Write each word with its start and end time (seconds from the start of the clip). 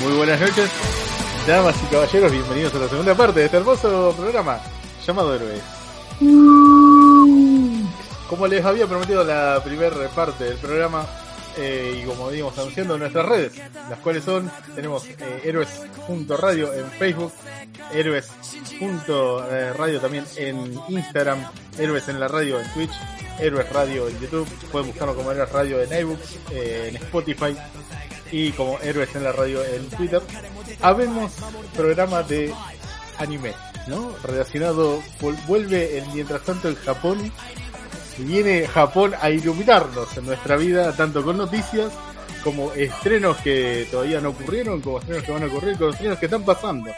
Muy 0.00 0.12
buenas 0.12 0.40
noches, 0.40 0.70
damas 1.46 1.74
y 1.82 1.86
caballeros, 1.86 2.30
bienvenidos 2.30 2.74
a 2.74 2.78
la 2.78 2.88
segunda 2.88 3.16
parte 3.16 3.40
de 3.40 3.46
este 3.46 3.56
hermoso 3.56 4.14
programa 4.16 4.60
llamado 5.04 5.34
Héroes. 5.34 5.60
Como 8.28 8.46
les 8.46 8.64
había 8.64 8.86
prometido 8.86 9.24
la 9.24 9.60
primera 9.64 10.08
parte 10.10 10.44
del 10.44 10.56
programa, 10.58 11.04
eh, 11.56 12.00
y 12.00 12.04
como 12.06 12.30
digamos 12.30 12.56
anunciando 12.58 12.96
nuestras 12.96 13.26
redes, 13.26 13.60
las 13.90 13.98
cuales 13.98 14.22
son, 14.22 14.48
tenemos 14.76 15.04
eh, 15.08 15.42
héroes.radio 15.44 16.72
en 16.74 16.88
Facebook, 16.92 17.32
héroes.radio 17.92 20.00
también 20.00 20.24
en 20.36 20.80
Instagram, 20.88 21.44
héroes 21.76 22.08
en 22.08 22.20
la 22.20 22.28
radio 22.28 22.60
en 22.60 22.72
Twitch, 22.72 22.92
héroes 23.40 23.68
radio 23.72 24.08
en 24.08 24.20
YouTube, 24.20 24.48
pueden 24.70 24.86
buscarlo 24.88 25.16
como 25.16 25.32
héroes 25.32 25.50
radio 25.50 25.82
en 25.82 25.92
iBooks, 26.00 26.38
eh, 26.52 26.90
en 26.90 26.96
Spotify 26.96 27.56
y 28.30 28.52
como 28.52 28.78
héroes 28.80 29.14
en 29.14 29.24
la 29.24 29.32
radio 29.32 29.64
en 29.64 29.88
Twitter. 29.90 30.20
Habemos 30.80 31.32
programa 31.74 32.22
de 32.22 32.52
anime, 33.18 33.52
¿no? 33.86 34.14
Relacionado, 34.22 35.02
vuelve 35.46 35.98
el 35.98 36.06
mientras 36.14 36.42
tanto 36.42 36.68
en 36.68 36.76
Japón 36.76 37.32
viene 38.18 38.66
Japón 38.66 39.14
a 39.20 39.30
iluminarnos 39.30 40.16
en 40.16 40.26
nuestra 40.26 40.56
vida, 40.56 40.94
tanto 40.96 41.22
con 41.22 41.38
noticias 41.38 41.92
como 42.42 42.72
estrenos 42.72 43.36
que 43.38 43.86
todavía 43.90 44.20
no 44.20 44.30
ocurrieron, 44.30 44.80
como 44.80 44.98
estrenos 44.98 45.24
que 45.24 45.32
van 45.32 45.42
a 45.42 45.46
ocurrir, 45.46 45.76
como 45.76 45.90
estrenos 45.90 46.18
que 46.18 46.26
están 46.26 46.44
pasando 46.44 46.90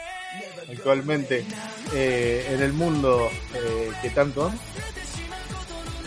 actualmente 0.71 1.45
eh, 1.93 2.47
en 2.49 2.61
el 2.61 2.73
mundo 2.73 3.29
eh, 3.53 3.91
que 4.01 4.09
tanto. 4.11 4.51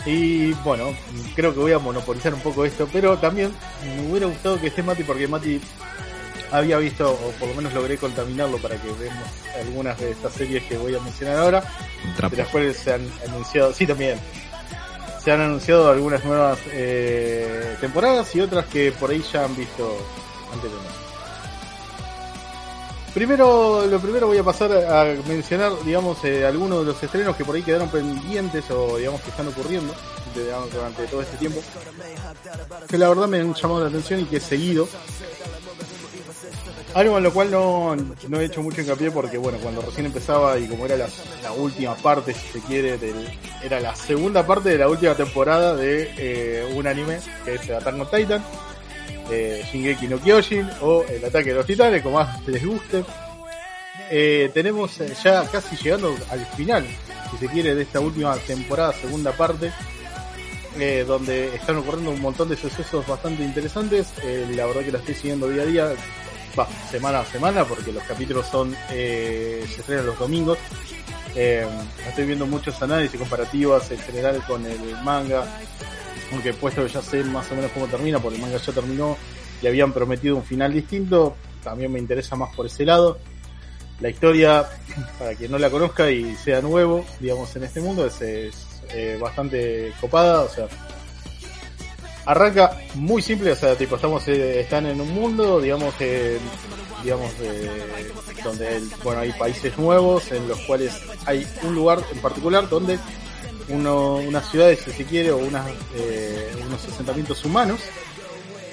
Y 0.05 0.53
bueno, 0.63 0.93
creo 1.35 1.53
que 1.53 1.59
voy 1.59 1.71
a 1.71 1.79
monopolizar 1.79 2.33
un 2.33 2.41
poco 2.41 2.63
esto, 2.63 2.87
pero 2.91 3.17
también 3.17 3.51
me 3.83 4.11
hubiera 4.11 4.27
gustado 4.27 4.59
que 4.59 4.67
esté 4.67 4.83
Mati 4.83 5.03
porque 5.03 5.27
Mati 5.27 5.59
había 6.51 6.77
visto, 6.77 7.11
o 7.11 7.31
por 7.39 7.49
lo 7.49 7.55
menos 7.55 7.73
logré 7.73 7.97
contaminarlo 7.97 8.57
para 8.57 8.75
que 8.75 8.87
veamos 8.91 9.27
algunas 9.59 9.99
de 9.99 10.11
estas 10.11 10.33
series 10.33 10.63
que 10.63 10.77
voy 10.77 10.95
a 10.95 10.99
mencionar 10.99 11.37
ahora, 11.37 11.63
de 12.29 12.37
las 12.37 12.47
cuales 12.49 12.77
se 12.77 12.93
han 12.93 13.09
anunciado, 13.27 13.73
sí 13.73 13.87
también, 13.87 14.19
se 15.23 15.31
han 15.31 15.41
anunciado 15.41 15.89
algunas 15.89 16.23
nuevas 16.23 16.59
eh, 16.67 17.75
temporadas 17.81 18.35
y 18.35 18.41
otras 18.41 18.65
que 18.67 18.91
por 18.91 19.09
ahí 19.09 19.23
ya 19.33 19.45
han 19.45 19.55
visto 19.55 19.97
anteriormente. 20.53 21.04
Primero, 23.15 23.85
lo 23.85 23.99
primero 24.01 24.27
voy 24.27 24.37
a 24.39 24.43
pasar 24.43 24.73
a 24.73 25.05
mencionar, 25.25 25.71
digamos, 25.85 26.21
eh, 26.25 26.45
algunos 26.45 26.79
de 26.79 26.91
los 26.91 27.01
estrenos 27.01 27.33
que 27.37 27.45
por 27.45 27.55
ahí 27.55 27.63
quedaron 27.63 27.87
pendientes 27.87 28.69
o 28.69 28.97
digamos 28.97 29.21
que 29.21 29.29
están 29.29 29.47
ocurriendo 29.47 29.93
durante 30.69 31.07
todo 31.07 31.21
este 31.21 31.37
tiempo, 31.37 31.61
que 32.89 32.97
la 32.97 33.07
verdad 33.07 33.29
me 33.29 33.39
han 33.39 33.53
llamado 33.53 33.83
la 33.83 33.87
atención 33.87 34.19
y 34.19 34.25
que 34.25 34.35
he 34.35 34.41
seguido. 34.41 34.89
Algo 36.93 37.17
en 37.17 37.23
lo 37.23 37.33
cual 37.33 37.51
no, 37.51 37.95
no, 38.27 38.39
he 38.41 38.45
hecho 38.45 38.61
mucho 38.61 38.81
hincapié 38.81 39.11
porque, 39.11 39.37
bueno, 39.37 39.59
cuando 39.61 39.81
recién 39.81 40.07
empezaba 40.07 40.59
y 40.59 40.67
como 40.67 40.85
era 40.85 40.97
la, 40.97 41.51
última 41.53 41.95
parte, 41.95 42.33
si 42.33 42.59
se 42.59 42.59
quiere, 42.67 42.99
era 43.63 43.79
la 43.79 43.95
segunda 43.95 44.45
parte 44.45 44.69
de 44.69 44.77
la 44.77 44.89
última 44.89 45.15
temporada 45.15 45.73
de 45.73 46.13
eh, 46.17 46.73
un 46.75 46.85
anime 46.85 47.19
que 47.45 47.55
es 47.55 47.69
Attack 47.69 47.97
on 47.97 48.11
Titan, 48.11 48.43
eh, 49.29 49.63
Shingeki 49.71 50.07
no 50.07 50.19
Kyojin 50.19 50.69
o 50.81 51.03
El 51.03 51.23
Ataque 51.25 51.49
de 51.49 51.55
los 51.55 51.65
Titanes, 51.65 52.01
como 52.01 52.17
más 52.17 52.45
les 52.47 52.65
guste. 52.65 53.03
Eh, 54.09 54.51
tenemos 54.53 54.97
ya 55.23 55.47
casi 55.47 55.75
llegando 55.77 56.15
al 56.29 56.45
final, 56.47 56.85
si 57.31 57.37
se 57.37 57.47
quiere, 57.47 57.73
de 57.73 57.83
esta 57.83 57.99
última 57.99 58.35
temporada, 58.37 58.93
segunda 58.93 59.31
parte, 59.31 59.71
eh, 60.79 61.05
donde 61.07 61.55
están 61.55 61.77
ocurriendo 61.77 62.11
un 62.11 62.21
montón 62.21 62.49
de 62.49 62.55
sucesos 62.55 63.07
bastante 63.07 63.43
interesantes. 63.43 64.07
Eh, 64.23 64.47
la 64.53 64.65
verdad 64.65 64.81
que 64.81 64.91
la 64.91 64.99
estoy 64.99 65.15
siguiendo 65.15 65.49
día 65.49 65.63
a 65.63 65.65
día 65.65 65.93
va, 66.57 66.67
semana 66.91 67.19
a 67.21 67.25
semana, 67.25 67.65
porque 67.65 67.91
los 67.91 68.03
capítulos 68.03 68.45
son, 68.47 68.75
eh, 68.91 69.65
se 69.73 69.81
estrenan 69.81 70.05
los 70.05 70.19
domingos. 70.19 70.57
Eh, 71.35 71.67
estoy 72.07 72.25
viendo 72.25 72.45
muchos 72.45 72.81
análisis 72.81 73.19
comparativas 73.19 73.91
en 73.91 73.99
general 73.99 74.41
con 74.47 74.65
el 74.65 74.79
manga, 75.03 75.45
aunque 76.31 76.53
puesto 76.53 76.85
que 76.85 76.91
ya 76.91 77.01
sé 77.01 77.23
más 77.23 77.51
o 77.51 77.55
menos 77.55 77.71
cómo 77.71 77.87
termina, 77.87 78.19
porque 78.19 78.35
el 78.37 78.41
manga 78.41 78.57
ya 78.57 78.73
terminó 78.73 79.17
y 79.61 79.67
habían 79.67 79.93
prometido 79.93 80.35
un 80.35 80.43
final 80.43 80.73
distinto, 80.73 81.35
también 81.63 81.91
me 81.91 81.99
interesa 81.99 82.35
más 82.35 82.53
por 82.55 82.65
ese 82.65 82.85
lado. 82.85 83.19
La 84.01 84.09
historia, 84.09 84.67
para 85.19 85.35
quien 85.35 85.51
no 85.51 85.57
la 85.57 85.69
conozca 85.69 86.09
y 86.11 86.35
sea 86.35 86.61
nuevo, 86.61 87.05
digamos, 87.19 87.55
en 87.55 87.63
este 87.63 87.81
mundo, 87.81 88.05
es, 88.05 88.21
eh, 88.21 89.17
bastante 89.19 89.93
copada, 90.01 90.41
o 90.41 90.49
sea, 90.49 90.67
Arranca 92.25 92.79
muy 92.95 93.21
simple, 93.21 93.51
o 93.51 93.55
sea, 93.55 93.75
tipo, 93.75 93.97
estamos, 93.97 94.27
eh, 94.27 94.61
están 94.61 94.87
en 94.87 94.99
un 94.99 95.13
mundo, 95.13 95.61
digamos, 95.61 95.93
eh, 95.99 96.39
digamos, 97.03 97.31
donde, 98.43 98.81
bueno, 99.03 99.21
hay 99.21 99.31
países 99.33 99.77
nuevos 99.77 100.31
en 100.31 100.47
los 100.47 100.59
cuales 100.61 100.99
hay 101.27 101.45
un 101.61 101.75
lugar 101.75 101.99
en 102.11 102.17
particular 102.19 102.67
donde 102.67 102.97
uno, 103.69 104.15
unas 104.15 104.49
ciudades, 104.49 104.79
si 104.79 104.91
se 104.91 105.05
quiere, 105.05 105.31
o 105.31 105.37
unas, 105.37 105.67
eh, 105.95 106.55
unos 106.65 106.83
asentamientos 106.85 107.43
humanos 107.45 107.81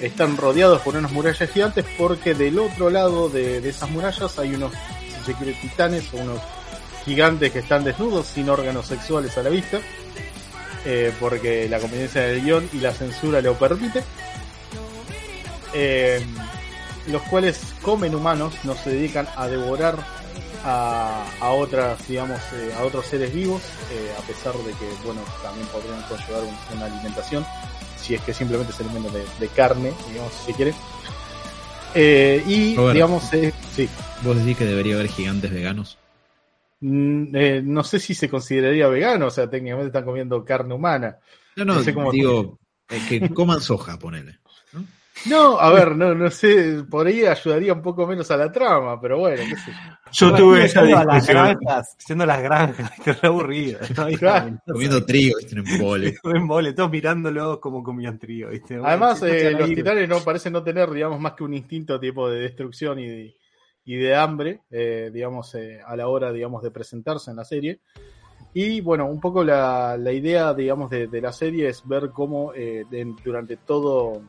están 0.01 0.35
rodeados 0.37 0.81
por 0.81 0.95
unas 0.95 1.11
murallas 1.11 1.49
gigantes 1.49 1.85
porque 1.97 2.33
del 2.33 2.59
otro 2.59 2.89
lado 2.89 3.29
de, 3.29 3.61
de 3.61 3.69
esas 3.69 3.89
murallas 3.89 4.37
hay 4.37 4.53
unos, 4.53 4.73
si 5.07 5.31
se 5.31 5.33
quiere, 5.37 5.53
titanes 5.53 6.13
o 6.13 6.17
unos 6.17 6.41
gigantes 7.05 7.51
que 7.51 7.59
están 7.59 7.83
desnudos 7.83 8.27
sin 8.27 8.49
órganos 8.49 8.87
sexuales 8.87 9.37
a 9.37 9.43
la 9.43 9.49
vista 9.49 9.79
eh, 10.85 11.13
porque 11.19 11.69
la 11.69 11.79
conveniencia 11.79 12.21
del 12.21 12.41
guion 12.41 12.69
y 12.73 12.79
la 12.79 12.91
censura 12.91 13.41
lo 13.41 13.53
permite. 13.53 14.03
Eh, 15.73 16.23
los 17.07 17.21
cuales 17.23 17.59
comen 17.81 18.15
humanos, 18.15 18.53
no 18.63 18.75
se 18.75 18.91
dedican 18.91 19.27
a 19.35 19.47
devorar 19.47 19.97
a, 20.63 21.25
a 21.39 21.49
otras, 21.51 22.07
digamos, 22.07 22.39
eh, 22.53 22.73
a 22.77 22.83
otros 22.83 23.05
seres 23.05 23.33
vivos, 23.33 23.61
a 24.17 24.21
pesar 24.27 24.53
de 24.53 24.71
que, 24.71 24.89
bueno, 25.05 25.21
también 25.41 25.67
podrían 25.67 26.01
conllevar 26.03 26.43
una 26.75 26.85
alimentación, 26.85 27.45
si 27.97 28.15
es 28.15 28.21
que 28.21 28.33
simplemente 28.33 28.73
se 28.73 28.83
alimento 28.83 29.09
de, 29.11 29.25
de 29.39 29.47
carne, 29.49 29.93
digamos, 30.09 30.33
si 30.33 30.51
se 30.51 30.53
quiere. 30.53 30.73
y, 32.45 32.75
digamos, 32.75 33.23
sí. 33.75 33.89
¿Vos 34.23 34.37
decís 34.37 34.57
que 34.57 34.65
debería 34.65 34.95
haber 34.95 35.09
gigantes 35.09 35.51
veganos? 35.51 35.97
Mm, 36.85 37.33
eh, 37.33 37.61
no 37.63 37.81
sé 37.85 37.97
si 37.97 38.13
se 38.13 38.29
consideraría 38.29 38.89
vegano, 38.89 39.27
o 39.27 39.31
sea, 39.31 39.49
técnicamente 39.49 39.87
están 39.87 40.03
comiendo 40.03 40.43
carne 40.43 40.73
humana. 40.73 41.17
No, 41.55 41.63
no, 41.63 41.81
digo, 42.11 42.59
que 43.07 43.29
coman 43.33 43.61
soja, 43.61 43.97
ponele. 43.97 44.39
¿No? 45.25 45.59
a 45.59 45.71
ver, 45.71 45.95
no, 45.95 46.13
no 46.15 46.29
sé, 46.29 46.83
por 46.89 47.07
ahí 47.07 47.25
ayudaría 47.25 47.73
un 47.73 47.81
poco 47.81 48.05
menos 48.07 48.29
a 48.31 48.37
la 48.37 48.51
trama, 48.51 48.99
pero 48.99 49.19
bueno, 49.19 49.43
qué 49.47 49.55
sé 49.55 49.71
yo. 49.71 49.93
Yo 50.11 50.35
tuve 50.35 50.65
esa 50.65 50.83
discusión. 50.83 51.57
Haciendo 51.67 52.25
las 52.25 52.41
granjas, 52.41 52.91
que 53.03 53.13
re 53.13 53.27
aburrido. 53.27 53.79
Comiendo 54.65 55.03
trigo, 55.05 55.37
¿viste? 55.37 55.55
En 55.55 55.67
embole. 55.67 56.15
en 56.23 56.45
mole, 56.45 56.73
todos 56.73 56.91
mirándolo 56.91 57.59
como 57.59 57.81
comían 57.83 58.19
trigo, 58.19 58.49
¿viste? 58.49 58.79
Además, 58.83 59.23
eh, 59.23 59.51
los 59.51 59.69
titanes 59.69 60.07
no 60.07 60.19
parecen 60.19 60.53
no 60.53 60.63
tener, 60.63 60.91
digamos, 60.91 61.19
más 61.19 61.33
que 61.33 61.43
un 61.43 61.53
instinto 61.53 61.99
tipo 61.99 62.29
de 62.29 62.41
destrucción 62.41 62.99
y 62.99 63.07
de, 63.07 63.35
y 63.85 63.95
de 63.95 64.15
hambre, 64.15 64.61
eh, 64.71 65.09
digamos, 65.13 65.55
eh, 65.55 65.79
a 65.85 65.95
la 65.95 66.07
hora, 66.07 66.31
digamos, 66.31 66.63
de 66.63 66.71
presentarse 66.71 67.31
en 67.31 67.37
la 67.37 67.45
serie. 67.45 67.79
Y 68.53 68.81
bueno, 68.81 69.07
un 69.07 69.19
poco 69.19 69.43
la, 69.43 69.97
la 69.97 70.11
idea, 70.11 70.53
digamos, 70.53 70.89
de, 70.89 71.07
de, 71.07 71.21
la 71.21 71.33
serie 71.33 71.69
es 71.69 71.85
ver 71.87 72.11
cómo 72.11 72.53
eh, 72.53 72.85
durante 73.23 73.57
todo, 73.57 74.21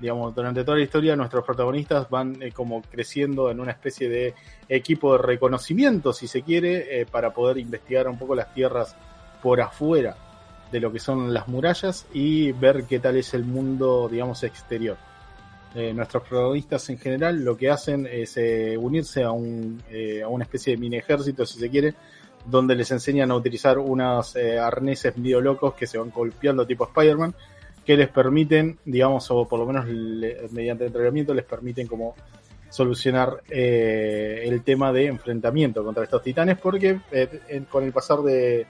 digamos, 0.00 0.34
durante 0.34 0.64
toda 0.64 0.78
la 0.78 0.84
historia 0.84 1.16
nuestros 1.16 1.44
protagonistas 1.44 2.08
van 2.10 2.38
como 2.54 2.82
creciendo 2.82 3.50
en 3.50 3.60
una 3.60 3.72
especie 3.72 4.08
de 4.08 4.34
equipo 4.68 5.12
de 5.12 5.22
reconocimiento, 5.22 6.12
si 6.12 6.28
se 6.28 6.42
quiere, 6.42 7.06
para 7.10 7.32
poder 7.32 7.58
investigar 7.58 8.08
un 8.08 8.18
poco 8.18 8.34
las 8.34 8.52
tierras 8.52 8.94
por 9.42 9.60
afuera 9.60 10.16
de 10.70 10.80
lo 10.80 10.92
que 10.92 10.98
son 10.98 11.32
las 11.32 11.48
murallas 11.48 12.06
y 12.12 12.52
ver 12.52 12.84
qué 12.84 12.98
tal 12.98 13.16
es 13.16 13.34
el 13.34 13.44
mundo, 13.44 14.08
digamos, 14.10 14.42
exterior. 14.42 14.96
Eh, 15.74 15.92
nuestros 15.92 16.22
protagonistas 16.22 16.88
en 16.88 16.98
general 16.98 17.44
lo 17.44 17.56
que 17.56 17.70
hacen 17.70 18.06
es 18.10 18.36
eh, 18.36 18.76
unirse 18.78 19.22
a, 19.22 19.30
un, 19.30 19.82
eh, 19.90 20.22
a 20.22 20.28
una 20.28 20.44
especie 20.44 20.74
de 20.74 20.78
mini 20.78 20.96
ejército, 20.96 21.44
si 21.44 21.58
se 21.58 21.68
quiere, 21.68 21.94
donde 22.46 22.74
les 22.74 22.90
enseñan 22.90 23.30
a 23.30 23.36
utilizar 23.36 23.78
unos 23.78 24.36
arneses 24.36 25.18
medio 25.18 25.40
locos 25.40 25.74
que 25.74 25.86
se 25.86 25.98
van 25.98 26.10
golpeando 26.10 26.66
tipo 26.66 26.84
Spider-Man, 26.84 27.34
que 27.86 27.96
les 27.96 28.08
permiten, 28.08 28.78
digamos, 28.84 29.30
o 29.30 29.46
por 29.46 29.60
lo 29.60 29.66
menos 29.66 29.86
mediante 30.50 30.86
entrenamiento, 30.86 31.32
les 31.32 31.44
permiten 31.44 31.86
como 31.86 32.16
solucionar 32.68 33.42
el 33.48 34.62
tema 34.64 34.92
de 34.92 35.06
enfrentamiento 35.06 35.84
contra 35.84 36.02
estos 36.02 36.22
titanes, 36.22 36.58
porque 36.58 36.98
con 37.70 37.84
el 37.84 37.92
pasar 37.92 38.18
de, 38.22 38.66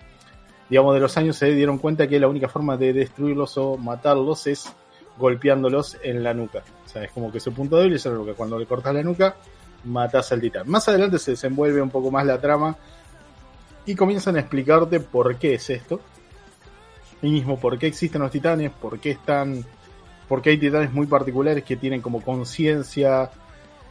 digamos, 0.69 0.95
de 0.95 1.01
los 1.01 1.17
años 1.17 1.37
se 1.37 1.51
dieron 1.53 1.79
cuenta 1.79 2.07
que 2.07 2.21
la 2.21 2.29
única 2.29 2.49
forma 2.49 2.77
de 2.77 2.93
destruirlos 2.93 3.57
o 3.57 3.79
matarlos 3.79 4.47
es 4.47 4.71
golpeándolos 5.17 5.97
en 6.03 6.23
la 6.23 6.35
nuca. 6.35 6.63
O 6.85 6.89
sea, 6.89 7.05
es 7.05 7.11
como 7.11 7.33
que 7.33 7.41
su 7.41 7.55
punto 7.55 7.79
débil 7.79 7.95
es 7.95 8.03
que 8.03 8.35
cuando 8.37 8.59
le 8.59 8.67
cortas 8.67 8.95
la 8.95 9.03
nuca, 9.03 9.35
matas 9.85 10.31
al 10.31 10.43
titán. 10.43 10.69
Más 10.69 10.87
adelante 10.89 11.19
se 11.19 11.31
desenvuelve 11.31 11.81
un 11.81 11.89
poco 11.91 12.11
más 12.11 12.27
la 12.27 12.39
trama 12.39 12.77
y 13.87 13.95
comienzan 13.95 14.37
a 14.37 14.41
explicarte 14.41 15.01
por 15.01 15.37
qué 15.37 15.55
es 15.55 15.71
esto. 15.71 16.01
Y 17.23 17.31
mismo 17.31 17.59
por 17.59 17.79
qué 17.79 17.87
existen 17.87 18.23
los 18.23 18.31
titanes, 18.31 18.71
por 18.71 18.99
qué 18.99 19.13
están. 19.13 19.65
Porque 20.29 20.51
hay 20.51 20.59
titanes 20.59 20.93
muy 20.93 21.07
particulares 21.07 21.65
que 21.65 21.77
tienen 21.77 22.01
como 22.01 22.21
conciencia 22.21 23.31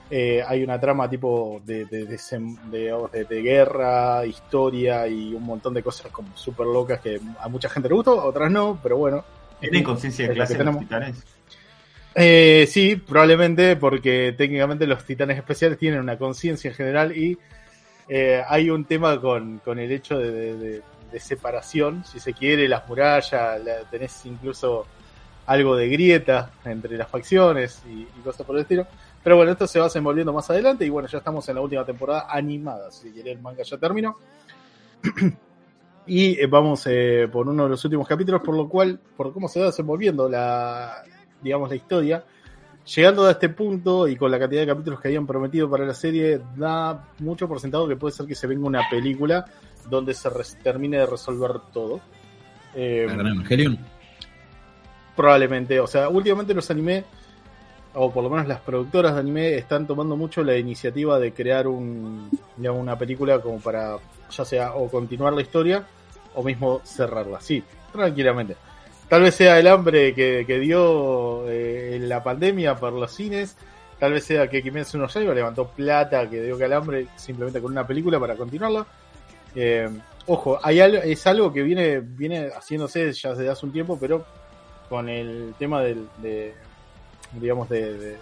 Eh, 0.07 0.44
hay 0.48 0.63
una 0.63 0.80
trama 0.80 1.10
tipo 1.10 1.62
de, 1.66 1.86
de, 1.86 2.06
de, 2.06 3.25
de, 3.27 3.42
guerra, 3.42 4.24
historia 4.24 5.07
y 5.07 5.33
un 5.33 5.44
montón 5.44 5.74
de 5.74 5.81
cosas 5.81 6.12
como 6.12 6.30
súper 6.38 6.68
locas 6.68 7.00
que 7.00 7.19
a 7.39 7.50
mucha 7.50 7.69
gente 7.69 7.89
le 7.89 7.95
gustó, 7.95 8.24
otras 8.24 8.51
no, 8.51 8.77
pero 8.83 8.98
bueno. 8.98 9.25
¿Tienen 9.60 9.83
conciencia 9.83 10.28
de 10.28 10.36
clase 10.36 10.63
los 10.63 10.80
titanes? 10.80 11.24
Eh, 12.13 12.68
sí, 12.69 12.98
probablemente 12.98 13.75
porque 13.78 14.36
técnicamente 14.38 14.86
los 14.86 15.04
titanes 15.04 15.38
especiales 15.38 15.80
tienen 15.80 16.00
una 16.00 16.19
conciencia 16.19 16.69
en 16.69 16.75
general 16.75 17.18
y 17.18 17.38
eh, 18.07 18.44
hay 18.48 18.69
un 18.69 18.86
tema 18.86 19.19
con, 19.19 19.57
con 19.66 19.80
el 19.80 19.92
hecho 19.92 20.19
de, 20.19 20.81
separación, 21.19 22.03
si 22.06 22.19
se 22.19 22.33
quiere, 22.33 22.67
las 22.67 22.88
murallas, 22.88 23.62
tenés 23.89 24.25
incluso 24.25 24.85
algo 25.45 25.75
de 25.75 25.89
grieta 25.89 26.51
entre 26.63 26.97
las 26.97 27.07
facciones 27.07 27.83
y, 27.88 28.01
y, 28.01 28.21
cosas 28.23 28.45
por 28.45 28.56
el 28.56 28.63
estilo. 28.63 28.88
Pero 29.23 29.38
bueno, 29.38 29.51
esto 29.51 29.67
se 29.67 29.79
va 29.79 29.85
desenvolviendo 29.85 30.33
más 30.33 30.50
adelante 30.50 30.85
y 30.85 30.89
bueno, 30.89 31.07
ya 31.07 31.17
estamos 31.19 31.47
en 31.50 31.56
la 31.56 31.62
última 31.62 31.85
temporada 31.85 32.27
animada, 32.29 32.91
si 32.91 33.12
quiere 33.12 33.31
el 33.31 33.39
manga 33.39 33.63
ya 33.63 33.77
terminó. 33.77 34.17
y 36.07 36.39
eh, 36.39 36.47
vamos 36.47 36.85
eh, 36.88 37.27
por 37.31 37.47
uno 37.47 37.63
de 37.63 37.69
los 37.69 37.83
últimos 37.85 38.07
capítulos, 38.07 38.41
por 38.41 38.56
lo 38.56 38.69
cual, 38.69 39.00
por 39.18 39.33
cómo 39.33 39.47
se 39.47 39.59
va 39.59 39.68
desenvolviendo 39.68 40.29
la, 40.29 41.03
digamos, 41.41 41.69
la 41.69 41.75
historia, 41.75 42.23
llegando 42.85 43.25
a 43.25 43.31
este 43.31 43.49
punto 43.49 44.07
y 44.07 44.15
con 44.15 44.29
la 44.31 44.39
cantidad 44.39 44.61
de 44.61 44.67
capítulos 44.67 44.99
que 44.99 45.07
habían 45.07 45.25
prometido 45.25 45.69
para 45.69 45.85
la 45.85 45.93
serie, 45.93 46.39
da 46.55 47.09
mucho 47.19 47.47
por 47.47 47.59
sentado 47.59 47.87
que 47.87 47.95
puede 47.95 48.13
ser 48.13 48.27
que 48.27 48.35
se 48.35 48.47
venga 48.47 48.67
una 48.67 48.89
película 48.89 49.45
donde 49.89 50.13
se 50.13 50.29
termine 50.61 50.97
de 50.99 51.05
resolver 51.05 51.59
todo. 51.73 52.01
Eh, 52.75 53.07
Evangelion? 53.09 53.79
Probablemente, 55.15 55.79
o 55.79 55.87
sea, 55.87 56.09
últimamente 56.09 56.53
los 56.53 56.69
anime, 56.69 57.05
o 57.93 58.11
por 58.11 58.23
lo 58.23 58.29
menos 58.29 58.47
las 58.47 58.59
productoras 58.59 59.13
de 59.13 59.21
anime, 59.21 59.55
están 59.55 59.87
tomando 59.87 60.17
mucho 60.17 60.43
la 60.43 60.57
iniciativa 60.57 61.19
de 61.19 61.31
crear 61.31 61.67
un, 61.67 62.29
una 62.57 62.97
película 62.97 63.39
como 63.39 63.59
para, 63.59 63.97
ya 64.29 64.45
sea, 64.45 64.73
o 64.75 64.89
continuar 64.89 65.33
la 65.33 65.41
historia, 65.41 65.85
o 66.35 66.43
mismo 66.43 66.81
cerrarla. 66.83 67.39
Sí, 67.39 67.63
tranquilamente. 67.93 68.57
Tal 69.10 69.22
vez 69.22 69.36
sea 69.36 69.60
el 69.60 69.68
hambre 69.68 70.13
que, 70.13 70.60
dio 70.60 71.48
eh, 71.48 72.00
la 72.02 72.24
pandemia 72.24 72.75
por 72.75 72.94
los 72.94 73.13
cines, 73.13 73.56
tal 74.00 74.13
vez 74.13 74.25
sea 74.25 74.48
que 74.48 74.63
Kimetsu 74.63 74.98
no 74.98 75.07
Yaiba 75.07 75.34
levantó 75.34 75.68
plata 75.68 76.28
que 76.30 76.42
dio 76.42 76.57
calambre 76.57 77.07
simplemente 77.16 77.62
con 77.62 77.72
una 77.72 77.86
película 77.86 78.19
para 78.19 78.36
continuarla. 78.36 78.86
Eh, 79.56 79.88
ojo, 80.25 80.60
hay 80.62 80.80
es 80.80 81.28
algo 81.28 81.54
que 81.54 81.62
viene, 81.62 82.00
viene 82.00 82.50
haciéndose 82.50 83.13
ya 83.13 83.30
desde 83.30 83.50
hace 83.50 83.66
un 83.66 83.72
tiempo, 83.72 83.98
pero 84.00 84.25
con 84.90 85.07
el 85.07 85.54
tema 85.60 85.81
del, 85.81 86.07
de, 86.18 86.56
digamos, 87.34 87.69
de, 87.69 88.18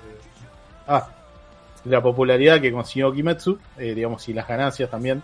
ah, 0.87 1.07
la 1.85 2.01
popularidad 2.01 2.59
que 2.59 2.73
consiguió 2.73 3.13
Kimetsu, 3.13 3.57
eh, 3.77 3.93
digamos, 3.93 4.27
y 4.27 4.33
las 4.33 4.47
ganancias 4.47 4.89
también 4.89 5.23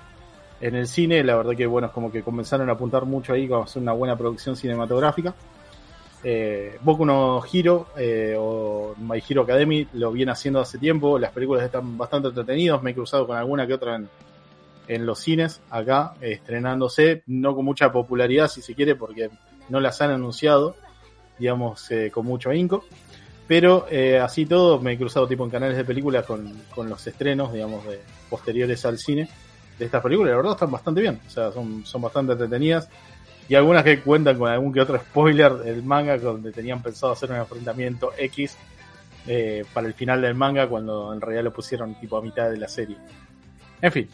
en 0.61 0.75
el 0.75 0.87
cine, 0.87 1.23
la 1.23 1.35
verdad 1.35 1.55
que, 1.55 1.65
bueno, 1.65 1.87
es 1.87 1.93
como 1.93 2.11
que 2.11 2.21
comenzaron 2.21 2.69
a 2.69 2.73
apuntar 2.73 3.05
mucho 3.05 3.33
ahí 3.33 3.47
con 3.47 3.63
hacer 3.63 3.81
una 3.81 3.93
buena 3.93 4.17
producción 4.17 4.55
cinematográfica. 4.55 5.33
Eh, 6.21 6.77
Boku 6.81 7.05
no 7.05 7.41
Hero 7.51 7.87
eh, 7.97 8.35
o 8.37 8.93
My 8.97 9.23
Hero 9.27 9.43
Academy 9.43 9.87
lo 9.93 10.11
viene 10.11 10.33
haciendo 10.33 10.59
hace 10.59 10.77
tiempo, 10.77 11.17
las 11.17 11.31
películas 11.31 11.63
están 11.63 11.97
bastante 11.97 12.27
entretenidas, 12.27 12.83
me 12.83 12.91
he 12.91 12.93
cruzado 12.93 13.25
con 13.25 13.37
alguna 13.37 13.65
que 13.65 13.73
otra 13.73 14.01
en, 14.87 15.05
los 15.05 15.19
cines 15.19 15.61
acá, 15.69 16.15
estrenándose, 16.19 17.23
no 17.27 17.55
con 17.55 17.63
mucha 17.63 17.91
popularidad 17.91 18.49
si 18.49 18.61
se 18.61 18.75
quiere, 18.75 18.95
porque 18.95 19.29
no 19.69 19.79
las 19.79 20.01
han 20.01 20.11
anunciado, 20.11 20.75
digamos, 21.37 21.89
eh, 21.91 22.11
con 22.11 22.25
mucho 22.25 22.49
ahínco. 22.49 22.83
Pero 23.47 23.85
eh, 23.89 24.19
así 24.19 24.45
todo, 24.45 24.79
me 24.79 24.93
he 24.93 24.97
cruzado 24.97 25.27
tipo 25.27 25.43
en 25.43 25.51
canales 25.51 25.77
de 25.77 25.85
películas 25.85 26.25
con, 26.25 26.53
con 26.73 26.89
los 26.89 27.05
estrenos, 27.05 27.53
digamos, 27.53 27.85
de, 27.85 27.99
posteriores 28.29 28.83
al 28.85 28.97
cine 28.97 29.29
de 29.79 29.85
estas 29.85 30.03
películas. 30.03 30.31
La 30.31 30.37
verdad 30.37 30.51
están 30.51 30.71
bastante 30.71 31.01
bien, 31.01 31.19
o 31.25 31.29
sea, 31.29 31.51
son, 31.51 31.85
son 31.85 32.01
bastante 32.01 32.33
entretenidas. 32.33 32.87
Y 33.47 33.55
algunas 33.55 33.83
que 33.83 34.01
cuentan 34.01 34.37
con 34.37 34.51
algún 34.51 34.71
que 34.71 34.79
otro 34.79 34.99
spoiler 34.99 35.53
del 35.53 35.81
manga, 35.81 36.17
donde 36.19 36.51
tenían 36.51 36.83
pensado 36.83 37.13
hacer 37.13 37.31
un 37.31 37.37
enfrentamiento 37.37 38.11
X 38.15 38.55
eh, 39.25 39.65
para 39.73 39.87
el 39.87 39.95
final 39.95 40.21
del 40.21 40.35
manga, 40.35 40.67
cuando 40.67 41.11
en 41.11 41.19
realidad 41.19 41.45
lo 41.45 41.53
pusieron 41.53 41.95
tipo 41.95 42.17
a 42.17 42.21
mitad 42.21 42.51
de 42.51 42.57
la 42.57 42.67
serie. 42.67 42.97
En 43.81 43.91
fin, 43.91 44.07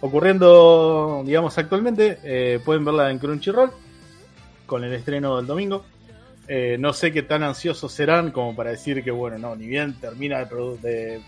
ocurriendo, 0.00 1.22
digamos, 1.26 1.58
actualmente, 1.58 2.60
pueden 2.64 2.84
verla 2.84 3.10
en 3.10 3.18
Crunchyroll 3.18 3.72
con 4.66 4.84
el 4.84 4.92
estreno 4.92 5.36
del 5.36 5.46
domingo. 5.46 5.84
Eh, 6.48 6.76
no 6.78 6.92
sé 6.92 7.12
qué 7.12 7.22
tan 7.22 7.42
ansiosos 7.42 7.92
serán 7.92 8.30
como 8.30 8.54
para 8.56 8.70
decir 8.70 9.04
que, 9.04 9.10
bueno, 9.10 9.38
no, 9.38 9.54
ni 9.54 9.66
bien 9.66 9.98
termina 10.00 10.44
de, 10.44 10.78
de, 10.82 11.22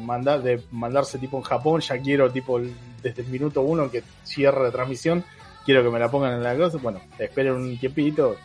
mandar, 0.00 0.42
de 0.42 0.62
mandarse 0.70 1.18
tipo 1.18 1.36
en 1.36 1.42
Japón, 1.42 1.80
ya 1.80 1.98
quiero 1.98 2.30
tipo 2.30 2.60
desde 3.02 3.22
el 3.22 3.28
minuto 3.28 3.62
uno 3.62 3.90
que 3.90 4.02
cierre 4.24 4.62
la 4.62 4.70
transmisión, 4.70 5.24
quiero 5.64 5.82
que 5.82 5.90
me 5.90 5.98
la 5.98 6.10
pongan 6.10 6.34
en 6.34 6.42
la 6.42 6.56
cosa. 6.56 6.78
Bueno, 6.78 7.00
esperen 7.18 7.54
un 7.54 7.78
tiempito, 7.78 8.36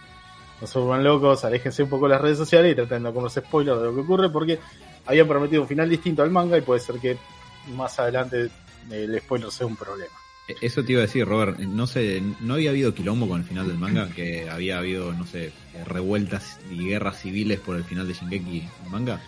no 0.60 0.68
se 0.68 0.80
vuelvan 0.80 1.04
locos, 1.04 1.44
aléjense 1.46 1.84
un 1.84 1.90
poco 1.90 2.06
de 2.06 2.14
las 2.14 2.22
redes 2.22 2.38
sociales 2.38 2.72
y 2.72 2.76
traten 2.76 3.04
de 3.04 3.10
no 3.10 3.14
comerse 3.14 3.42
spoilers 3.42 3.80
de 3.80 3.86
lo 3.86 3.96
que 3.96 4.02
ocurre 4.02 4.30
porque 4.30 4.60
habían 5.06 5.28
prometido 5.28 5.62
un 5.62 5.68
final 5.68 5.90
distinto 5.90 6.22
al 6.22 6.32
manga 6.32 6.58
y 6.58 6.62
puede 6.62 6.80
ser 6.80 6.98
que 7.00 7.18
más 7.76 8.00
adelante 8.00 8.50
el 8.90 9.20
spoiler 9.20 9.52
sea 9.52 9.68
un 9.68 9.76
problema. 9.76 10.14
Eso 10.60 10.84
te 10.84 10.92
iba 10.94 11.02
a 11.02 11.06
decir, 11.06 11.26
Robert. 11.26 11.60
No 11.60 11.88
sé, 11.88 12.22
¿no 12.42 12.56
había 12.56 12.72
habido 12.72 12.94
quilombo 12.94 13.28
con 13.28 13.40
el 13.42 13.48
final 13.48 13.68
del 13.68 13.78
manga? 13.78 14.10
Que 14.10 14.50
había 14.50 14.80
habido, 14.80 15.14
no 15.14 15.26
sé, 15.26 15.52
revueltas 15.86 16.60
y 16.70 16.88
guerras 16.88 17.22
civiles 17.22 17.60
por 17.60 17.78
el 17.78 17.84
final 17.84 18.08
de 18.08 18.14
Shingeki 18.14 18.68
manga. 18.90 19.22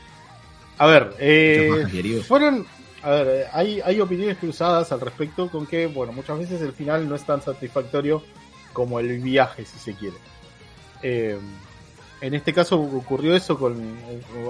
A 0.78 0.88
ver, 0.88 1.14
eh, 1.20 2.22
fueron. 2.28 2.66
A 3.02 3.10
ver, 3.12 3.48
hay, 3.52 3.82
hay 3.82 4.00
opiniones 4.00 4.38
cruzadas 4.38 4.92
al 4.92 5.02
respecto 5.02 5.50
con 5.50 5.68
que, 5.68 5.88
bueno, 5.88 6.14
muchas 6.14 6.40
veces 6.40 6.62
el 6.62 6.72
final 6.72 7.08
no 7.08 7.16
es 7.16 7.26
tan 7.26 7.42
satisfactorio 7.42 8.24
como 8.72 9.00
el 9.00 9.20
viaje, 9.20 9.66
si 9.66 9.78
se 9.78 9.94
quiere. 9.94 10.16
Eh, 11.02 11.38
en 12.22 12.34
este 12.34 12.54
caso 12.54 12.80
ocurrió 12.80 13.36
eso 13.36 13.58
con. 13.58 13.76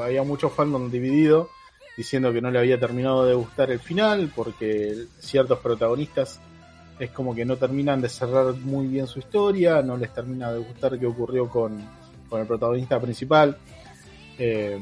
Había 0.02 0.24
mucho 0.24 0.50
fandom 0.50 0.92
dividido 0.92 1.50
diciendo 1.98 2.34
que 2.34 2.42
no 2.42 2.50
le 2.52 2.60
había 2.60 2.80
terminado 2.80 3.26
de 3.26 3.36
gustar 3.36 3.72
el 3.72 3.80
final 3.80 4.32
porque 4.36 5.06
ciertos 5.20 5.60
protagonistas 5.60 6.40
es 7.00 7.12
como 7.12 7.36
que 7.36 7.46
no 7.46 7.58
terminan 7.58 8.02
de 8.02 8.10
cerrar 8.10 8.54
muy 8.56 8.88
bien 8.88 9.08
su 9.08 9.20
historia, 9.20 9.82
no 9.82 9.98
les 9.98 10.14
termina 10.14 10.52
de 10.52 10.60
gustar 10.60 10.98
qué 11.00 11.06
ocurrió 11.06 11.50
con, 11.50 11.84
el 12.32 12.48
protagonista 12.48 13.00
principal. 13.00 13.58
Eh, 14.40 14.80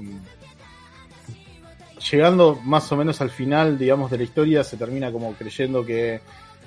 llegando 2.10 2.60
más 2.64 2.92
o 2.92 2.98
menos 2.98 3.22
al 3.22 3.30
final, 3.30 3.78
digamos, 3.78 4.10
de 4.12 4.18
la 4.18 4.24
historia, 4.24 4.64
se 4.64 4.78
termina 4.78 5.12
como 5.12 5.34
creyendo 5.34 5.86
que 5.86 6.22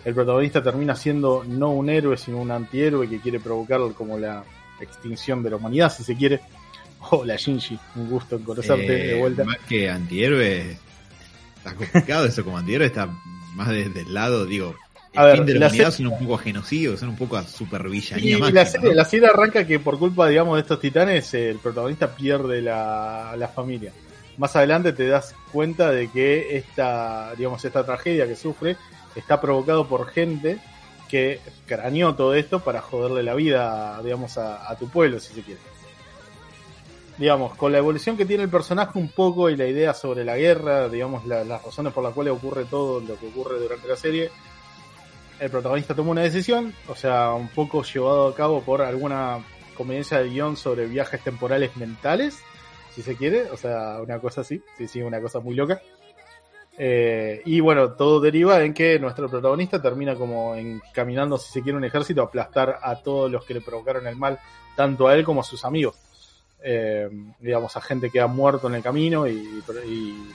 el 0.04 0.14
protagonista 0.14 0.62
termina 0.62 0.94
siendo 0.94 1.44
no 1.46 1.70
un 1.70 1.88
héroe, 1.88 2.16
sino 2.16 2.38
un 2.38 2.50
antihéroe 2.50 3.08
que 3.08 3.20
quiere 3.20 3.40
provocar 3.40 3.80
como 3.96 4.18
la 4.18 4.44
extinción 4.80 5.42
de 5.42 5.50
la 5.50 5.56
humanidad, 5.56 5.92
si 5.92 6.04
se 6.04 6.14
quiere. 6.14 6.40
Hola 7.10 7.36
Shinji, 7.36 7.78
un 7.96 8.10
gusto 8.10 8.36
en 8.36 8.42
conocerte 8.42 8.92
de 8.92 9.16
eh, 9.16 9.20
vuelta. 9.20 9.44
Más 9.44 9.58
que 9.68 9.90
antihéroe, 9.90 10.78
está 11.56 11.74
complicado 11.74 12.26
eso 12.26 12.44
como 12.44 12.58
antihéroe, 12.58 12.86
está 12.86 13.06
más 13.54 13.68
desde 13.68 14.02
el 14.02 14.12
lado, 14.12 14.46
digo, 14.46 14.74
a 15.14 15.26
ver, 15.26 15.44
de 15.44 15.54
la, 15.54 15.66
humanidad 15.66 15.92
son 15.92 16.08
un 16.08 16.18
poco 16.18 16.34
a 16.34 16.38
genocidio, 16.38 16.96
son 16.96 17.10
un 17.10 17.16
poco 17.16 17.36
a 17.36 17.44
supervillanía 17.44 18.36
y 18.36 18.52
la, 18.52 18.66
serie, 18.66 18.94
la 18.94 19.04
serie 19.04 19.28
arranca 19.28 19.64
que 19.64 19.78
por 19.78 19.98
culpa, 19.98 20.28
digamos, 20.28 20.56
de 20.56 20.62
estos 20.62 20.80
titanes, 20.80 21.32
el 21.34 21.58
protagonista 21.58 22.14
pierde 22.14 22.60
la, 22.60 23.34
la 23.36 23.48
familia. 23.48 23.92
Más 24.36 24.56
adelante 24.56 24.92
te 24.92 25.06
das 25.06 25.34
cuenta 25.52 25.90
de 25.90 26.10
que 26.10 26.56
esta, 26.56 27.34
digamos, 27.36 27.64
esta 27.64 27.84
tragedia 27.84 28.26
que 28.26 28.36
sufre 28.36 28.76
está 29.14 29.40
provocado 29.40 29.86
por 29.86 30.08
gente 30.08 30.58
que 31.08 31.40
craneó 31.66 32.14
todo 32.14 32.34
esto 32.34 32.60
para 32.60 32.80
joderle 32.80 33.22
la 33.22 33.34
vida, 33.34 34.00
digamos, 34.02 34.36
a, 34.38 34.68
a 34.68 34.76
tu 34.76 34.88
pueblo, 34.88 35.20
si 35.20 35.34
se 35.34 35.42
quiere. 35.42 35.60
Digamos, 37.16 37.54
con 37.54 37.70
la 37.70 37.78
evolución 37.78 38.16
que 38.16 38.26
tiene 38.26 38.42
el 38.42 38.48
personaje 38.48 38.98
un 38.98 39.08
poco 39.08 39.48
y 39.48 39.56
la 39.56 39.66
idea 39.66 39.94
sobre 39.94 40.24
la 40.24 40.36
guerra, 40.36 40.88
digamos, 40.88 41.24
las 41.26 41.46
razones 41.46 41.92
por 41.92 42.02
las 42.02 42.12
cuales 42.12 42.34
ocurre 42.34 42.64
todo 42.64 43.00
lo 43.00 43.16
que 43.16 43.28
ocurre 43.28 43.60
durante 43.60 43.86
la 43.86 43.96
serie, 43.96 44.32
el 45.38 45.50
protagonista 45.50 45.94
toma 45.94 46.10
una 46.10 46.22
decisión, 46.22 46.74
o 46.88 46.94
sea, 46.94 47.32
un 47.34 47.48
poco 47.48 47.82
llevado 47.82 48.28
a 48.28 48.34
cabo 48.34 48.62
por 48.62 48.82
alguna 48.82 49.44
conveniencia 49.76 50.18
de 50.18 50.30
guion 50.30 50.56
sobre 50.56 50.86
viajes 50.86 51.22
temporales 51.22 51.76
mentales, 51.76 52.38
si 52.94 53.02
se 53.02 53.16
quiere, 53.16 53.50
o 53.50 53.56
sea, 53.56 54.00
una 54.00 54.18
cosa 54.20 54.42
así, 54.42 54.62
sí, 54.78 54.86
sí, 54.86 55.02
una 55.02 55.20
cosa 55.20 55.40
muy 55.40 55.54
loca. 55.54 55.80
Eh, 56.76 57.40
y 57.44 57.60
bueno, 57.60 57.92
todo 57.92 58.20
deriva 58.20 58.62
en 58.64 58.74
que 58.74 58.98
nuestro 58.98 59.28
protagonista 59.28 59.80
termina 59.80 60.16
como 60.16 60.54
encaminando, 60.54 61.38
si 61.38 61.52
se 61.52 61.62
quiere, 61.62 61.78
un 61.78 61.84
ejército 61.84 62.22
a 62.22 62.24
aplastar 62.24 62.78
a 62.82 62.96
todos 62.96 63.30
los 63.30 63.44
que 63.44 63.54
le 63.54 63.60
provocaron 63.60 64.06
el 64.06 64.16
mal, 64.16 64.38
tanto 64.76 65.06
a 65.06 65.14
él 65.14 65.24
como 65.24 65.40
a 65.40 65.44
sus 65.44 65.64
amigos. 65.64 65.96
Eh, 66.66 67.10
digamos, 67.40 67.76
a 67.76 67.80
gente 67.80 68.10
que 68.10 68.20
ha 68.20 68.26
muerto 68.26 68.68
en 68.68 68.76
el 68.76 68.82
camino 68.82 69.28
y, 69.28 69.60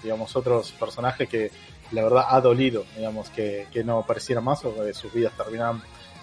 digamos, 0.04 0.36
otros 0.36 0.72
personajes 0.74 1.28
que 1.28 1.51
la 1.92 2.04
verdad 2.04 2.25
ha 2.30 2.39
dolido, 2.39 2.86
digamos, 2.96 3.30
que, 3.32 3.66
no 3.84 4.00
apareciera 4.00 4.39
más 4.39 4.63
o 4.63 4.75
que 4.75 4.94
sus 4.94 5.12
vidas 5.12 5.34
terminaran 5.36 5.82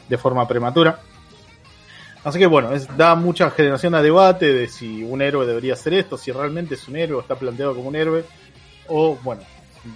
de 0.08 0.16
forma 0.16 0.46
prematura. 0.46 1.00
Así 2.26 2.40
que 2.40 2.46
bueno, 2.46 2.70
da 2.96 3.14
mucha 3.14 3.52
generación 3.52 3.94
a 3.94 4.02
debate 4.02 4.52
de 4.52 4.66
si 4.66 5.04
un 5.04 5.22
héroe 5.22 5.46
debería 5.46 5.76
ser 5.76 5.94
esto, 5.94 6.18
si 6.18 6.32
realmente 6.32 6.74
es 6.74 6.88
un 6.88 6.96
héroe 6.96 7.20
está 7.20 7.36
planteado 7.36 7.72
como 7.72 7.86
un 7.86 7.94
héroe, 7.94 8.24
o 8.88 9.16
bueno, 9.22 9.42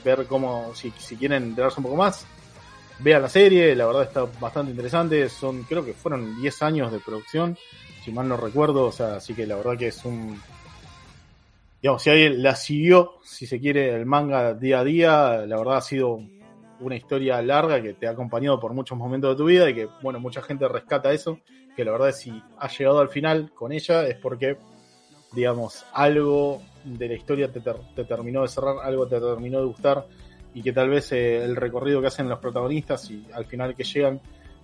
ver 0.05 0.27
cómo, 0.29 0.73
si, 0.73 0.93
si 0.97 1.17
quieren 1.17 1.43
enterarse 1.43 1.81
un 1.81 1.87
poco 1.87 1.97
más, 1.97 2.25
vean 3.01 3.23
la 3.23 3.29
serie, 3.29 3.75
la 3.75 3.85
verdad 3.85 4.05
está 4.05 4.27
bastante 4.39 4.71
interesante, 4.71 5.29
son, 5.29 5.65
creo 5.65 5.85
que 5.85 5.93
fueron 5.93 6.41
10 6.41 6.63
años 6.63 6.93
de 6.93 7.01
producción, 7.01 7.59
si 8.05 8.13
mal 8.13 8.29
no 8.29 8.37
recuerdo, 8.37 8.85
o 8.85 8.93
sea, 8.93 9.17
así 9.17 9.35
que 9.35 9.45
la 9.45 9.57
verdad 9.57 9.77
que 9.77 9.89
es 9.89 10.05
un, 10.05 10.41
digamos, 11.83 12.01
si 12.01 12.11
alguien 12.11 12.45
la 12.45 12.55
siguió, 12.55 13.15
si 13.25 13.45
se 13.45 13.59
quiere, 13.59 13.93
el 13.93 14.07
manga 14.07 14.55
día 14.55 14.79
a 14.79 14.85
día, 14.85 15.47
la 15.49 15.57
verdad 15.57 15.79
ha 15.79 15.83
sido 15.83 16.21
una 16.81 16.97
historia 16.97 17.41
larga 17.43 17.81
que 17.83 17.95
te 17.95 18.07
ha 18.07 18.11
acompañado 18.11 18.59
por 18.59 18.73
muchos 18.73 18.97
momentos 18.97 19.31
de 19.31 19.37
tu 19.37 19.45
vida 19.45 19.69
y 19.71 19.75
que, 19.75 19.89
bueno, 20.03 20.19
mucha 20.21 20.43
gente 20.43 20.67
rescata 20.69 21.13
eso, 21.13 21.39
que 21.77 21.85
la 21.85 21.93
verdad 21.93 22.09
es 22.09 22.17
si 22.19 22.43
has 22.59 22.77
llegado 22.79 23.01
al 23.01 23.09
final 23.09 23.53
con 23.55 23.73
ella 23.73 24.07
es 24.07 24.17
porque, 24.17 24.57
digamos, 25.33 25.85
algo 25.93 26.63
de 26.85 27.09
la 27.09 27.15
historia 27.15 27.53
te, 27.53 27.61
te 27.61 28.05
terminó 28.05 28.43
de 28.43 28.49
cerrar, 28.49 28.77
algo 28.83 29.07
te 29.07 29.21
terminó 29.21 29.61
de 29.61 29.67
gustar 29.67 30.07
y 30.55 30.63
que 30.63 30.73
tal 30.73 30.89
vez 30.89 31.13
eh, 31.13 31.45
el 31.45 31.55
recorrido 31.57 32.01
que 32.01 32.09
hacen 32.09 32.29
los 32.29 32.39
protagonistas 32.39 33.11
y 33.11 33.27
al 33.33 33.45
final 33.45 33.77
que 33.77 33.85
llegan 33.85 34.21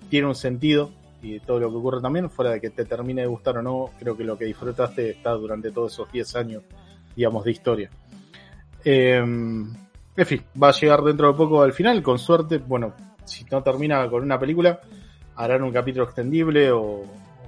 tiene 0.09 0.27
un 0.27 0.35
sentido 0.35 0.91
y 1.23 1.41
todo 1.41 1.59
lo 1.61 1.71
que 1.71 1.77
ocurre 1.77 2.01
también, 2.01 2.31
fuera 2.31 2.53
de 2.53 2.61
que 2.61 2.71
te 2.71 2.85
termine 2.85 3.23
de 3.23 3.27
gustar 3.27 3.59
o 3.59 3.63
no, 3.63 3.91
creo 3.99 4.17
que 4.17 4.25
lo 4.25 4.37
que 4.37 4.45
disfrutaste 4.45 5.11
está 5.11 5.33
durante 5.33 5.71
todos 5.71 5.93
esos 5.93 6.11
10 6.13 6.37
años, 6.37 6.63
digamos, 7.15 7.45
de 7.45 7.51
historia. 7.51 7.91
Eh, 8.85 9.23
en 10.17 10.27
fin, 10.27 10.43
va 10.61 10.69
a 10.69 10.73
llegar 10.73 11.03
dentro 11.03 11.31
de 11.31 11.35
poco 11.37 11.63
al 11.63 11.73
final, 11.73 12.03
con 12.03 12.19
suerte, 12.19 12.59
bueno, 12.59 12.95
si 13.25 13.45
no 13.51 13.63
termina 13.63 14.09
con 14.09 14.23
una 14.23 14.39
película, 14.39 14.81
harán 15.37 15.63
un 15.63 15.73
capítulo 15.73 16.05
extendible 16.05 16.71
o, 16.71 17.05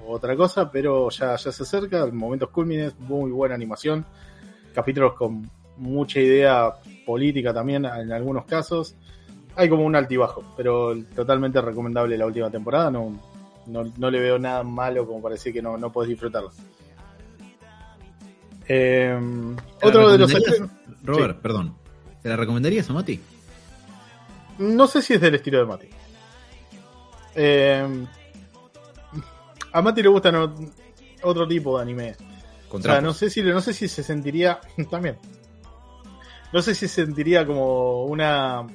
otra 0.06 0.34
cosa, 0.36 0.70
pero 0.70 1.10
ya, 1.10 1.36
ya 1.36 1.52
se 1.52 1.62
acerca, 1.62 2.06
momentos 2.06 2.48
culmines, 2.48 2.98
muy 2.98 3.30
buena 3.30 3.54
animación, 3.54 4.06
capítulos 4.74 5.12
con 5.14 5.50
mucha 5.76 6.18
idea 6.18 6.72
política 7.04 7.52
también 7.52 7.84
en 7.84 8.12
algunos 8.12 8.46
casos. 8.46 8.96
Hay 9.54 9.68
como 9.68 9.84
un 9.84 9.94
altibajo, 9.96 10.42
pero 10.56 10.94
totalmente 11.14 11.60
recomendable 11.60 12.16
la 12.16 12.24
última 12.24 12.50
temporada, 12.50 12.90
no, 12.90 13.20
no, 13.66 14.10
le 14.10 14.20
veo 14.20 14.38
nada 14.38 14.62
malo 14.62 15.06
como 15.06 15.20
para 15.20 15.34
decir 15.34 15.52
que 15.52 15.60
no, 15.60 15.76
no 15.76 15.92
podés 15.92 16.10
disfrutarlo. 16.10 16.50
Eh, 18.66 19.18
otro 19.82 20.10
de 20.12 20.18
los... 20.18 20.32
Robert, 21.02 21.40
perdón. 21.40 21.74
¿Te 22.22 22.28
la 22.28 22.36
recomendarías 22.36 22.88
a 22.90 22.92
Mati? 22.92 23.20
No 24.58 24.86
sé 24.86 25.02
si 25.02 25.14
es 25.14 25.20
del 25.20 25.36
estilo 25.36 25.58
de 25.58 25.66
Mati. 25.66 25.88
Eh, 27.34 28.06
a 29.72 29.82
Mati 29.82 30.02
le 30.02 30.08
gustan 30.08 30.70
otro 31.22 31.46
tipo 31.46 31.76
de 31.76 31.82
anime. 31.82 32.16
O 32.70 32.80
sea, 32.80 33.00
no 33.00 33.14
sé 33.14 33.30
si 33.30 33.42
no 33.42 33.60
sé 33.60 33.72
si 33.72 33.88
se 33.88 34.02
sentiría 34.02 34.60
también. 34.90 35.16
No 36.52 36.62
sé 36.62 36.74
si 36.74 36.88
se 36.88 37.04
sentiría 37.04 37.46
como 37.46 38.04
una 38.04 38.66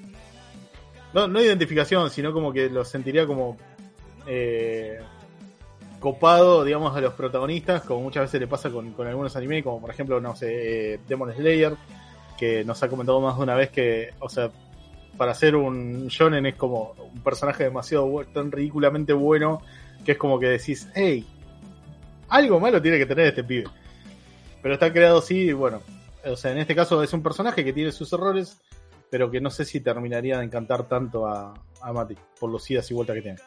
no, 1.14 1.28
no 1.28 1.42
identificación, 1.42 2.10
sino 2.10 2.34
como 2.34 2.52
que 2.52 2.70
lo 2.70 2.84
sentiría 2.84 3.26
como 3.28 3.58
eh, 4.26 5.00
copado, 6.00 6.64
digamos, 6.64 6.96
a 6.96 7.02
los 7.02 7.14
protagonistas, 7.14 7.84
como 7.84 8.02
muchas 8.02 8.24
veces 8.24 8.42
le 8.42 8.48
pasa 8.48 8.70
con, 8.70 8.94
algunos 9.08 9.36
animes, 9.36 9.64
como 9.64 9.80
por 9.80 9.92
ejemplo, 9.92 10.20
no 10.20 10.36
sé, 10.36 10.94
eh, 10.94 11.00
Demon 11.08 11.34
Slayer, 11.34 11.76
que 12.38 12.64
nos 12.64 12.82
ha 12.84 12.90
comentado 12.90 13.20
más 13.22 13.38
de 13.38 13.44
una 13.44 13.56
vez 13.56 13.70
que, 13.70 14.14
o 14.20 14.30
sea, 14.30 14.52
para 15.18 15.34
ser 15.34 15.56
un 15.56 16.08
shonen 16.08 16.46
es 16.46 16.56
como 16.56 16.96
un 17.14 17.22
personaje 17.22 17.66
demasiado 17.66 18.26
tan 18.34 18.52
ridículamente 18.52 19.14
bueno 19.14 19.62
que 20.04 20.14
es 20.14 20.18
como 20.18 20.40
que 20.40 20.48
decís, 20.48 20.90
hey, 20.96 21.26
algo 22.30 22.60
malo 22.60 22.82
tiene 22.82 22.98
que 22.98 23.06
tener 23.06 23.28
este 23.28 23.44
pibe. 23.44 23.66
Pero 24.62 24.74
está 24.74 24.92
creado 24.92 25.20
así, 25.20 25.38
y 25.38 25.54
bueno, 25.54 25.82
o 26.26 26.36
sea, 26.36 26.52
en 26.52 26.58
este 26.58 26.76
caso 26.76 27.02
es 27.04 27.14
un 27.14 27.22
personaje 27.22 27.64
que 27.64 27.74
tiene 27.74 27.92
sus 27.92 28.12
errores, 28.14 28.62
pero 29.10 29.30
que 29.30 29.40
no 29.40 29.50
sé 29.50 29.66
si 29.66 29.80
terminaría 29.80 30.40
de 30.40 30.46
encantar 30.46 30.88
tanto 30.88 31.28
a, 31.28 31.54
a 31.82 31.94
Mati 31.94 32.16
por 32.40 32.50
los 32.50 32.70
idas 32.72 32.90
y 32.90 32.94
vueltas 32.94 33.16
que 33.16 33.22
tiene. 33.22 33.40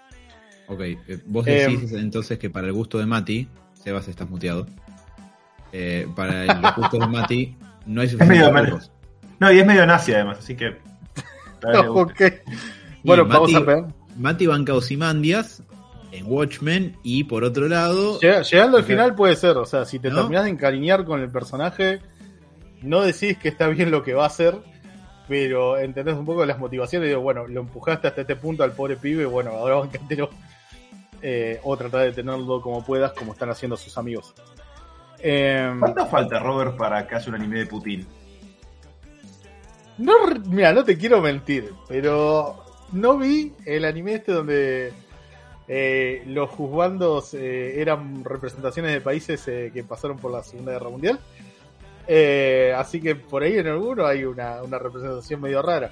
Ok, 0.69 0.81
eh, 0.81 1.21
vos 1.27 1.45
decís 1.45 1.93
em, 1.93 1.99
entonces 1.99 2.39
que 2.39 2.51
para 2.51 2.67
el 2.67 2.73
gusto 2.73 2.99
de 2.99 3.07
Mati, 3.07 3.49
Sebas 3.75 4.09
estás 4.09 4.29
muteado. 4.29 4.67
Eh, 5.73 6.09
para 6.15 6.45
el 6.45 6.75
gusto 6.77 6.99
de 6.99 7.07
Mati, 7.07 7.57
no 7.87 8.01
hay 8.01 8.09
suficiente. 8.09 8.73
no, 9.39 9.53
y 9.53 9.59
es 9.59 9.67
medio 9.67 9.87
nazi 9.87 10.13
además, 10.13 10.39
así 10.39 10.57
que. 10.57 10.77
Bueno, 13.03 13.25
vamos 13.25 13.55
a 13.55 13.61
ver. 13.61 13.85
Mati 14.17 14.47
banca 14.47 14.75
Osimandias 14.75 15.63
en 16.11 16.27
Watchmen 16.27 16.97
y 17.03 17.25
por 17.25 17.45
otro 17.45 17.69
lado. 17.69 18.19
llegando 18.21 18.79
al 18.79 18.85
final 18.85 19.15
puede 19.15 19.37
ser, 19.37 19.57
o 19.57 19.65
sea, 19.65 19.85
si 19.85 19.99
te 19.99 20.11
terminas 20.11 20.45
de 20.45 20.51
encariñar 20.51 21.05
con 21.05 21.21
el 21.21 21.31
personaje, 21.31 22.01
no 22.83 23.03
decís 23.03 23.39
que 23.39 23.49
está 23.49 23.69
bien 23.69 23.91
lo 23.91 24.03
que 24.03 24.15
va 24.15 24.25
a 24.25 24.29
hacer, 24.29 24.57
pero 25.29 25.79
entendés 25.79 26.17
un 26.17 26.25
poco 26.25 26.45
las 26.47 26.59
motivaciones 26.59 27.07
y 27.07 27.09
digo, 27.11 27.21
bueno, 27.21 27.47
lo 27.47 27.61
empujaste 27.61 28.09
hasta 28.09 28.23
este 28.23 28.37
punto 28.37 28.65
al 28.65 28.73
pobre 28.73 28.97
pibe, 28.97 29.25
bueno, 29.25 29.51
ahora 29.51 29.77
bancátelo. 29.77 30.31
Eh, 31.23 31.59
o 31.63 31.77
tratar 31.77 32.03
de 32.03 32.13
tenerlo 32.13 32.61
como 32.61 32.85
puedas, 32.85 33.13
como 33.13 33.33
están 33.33 33.49
haciendo 33.51 33.77
sus 33.77 33.97
amigos. 33.97 34.35
¿Cuánto 35.21 36.07
falta, 36.07 36.39
Robert, 36.39 36.77
para 36.77 37.07
que 37.07 37.15
haga 37.15 37.29
un 37.29 37.35
anime 37.35 37.61
de 37.61 37.67
Putin? 37.67 38.07
No, 39.99 40.15
mira, 40.47 40.73
no 40.73 40.85
te 40.85 40.99
quiero 40.99 41.23
mentir, 41.23 41.73
pero 41.89 42.63
no 42.93 43.17
vi 43.17 43.53
el 43.65 43.85
anime 43.85 44.15
este 44.15 44.33
donde 44.33 44.93
eh, 45.69 46.23
los 46.27 46.51
juzgandos 46.51 47.35
eh, 47.35 47.81
eran 47.81 48.25
representaciones 48.25 48.93
de 48.93 49.01
países 49.01 49.47
eh, 49.49 49.71
que 49.73 49.83
pasaron 49.83 50.17
por 50.19 50.31
la 50.31 50.43
Segunda 50.43 50.73
Guerra 50.73 50.91
Mundial. 50.91 51.21
así 52.77 53.01
que 53.01 53.17
por 53.17 53.43
ahí 53.43 53.59
en 53.59 53.67
alguno 53.67 54.07
hay 54.07 54.25
una, 54.25 54.61
representación 54.79 55.41
medio 55.41 55.63
rara. 55.63 55.91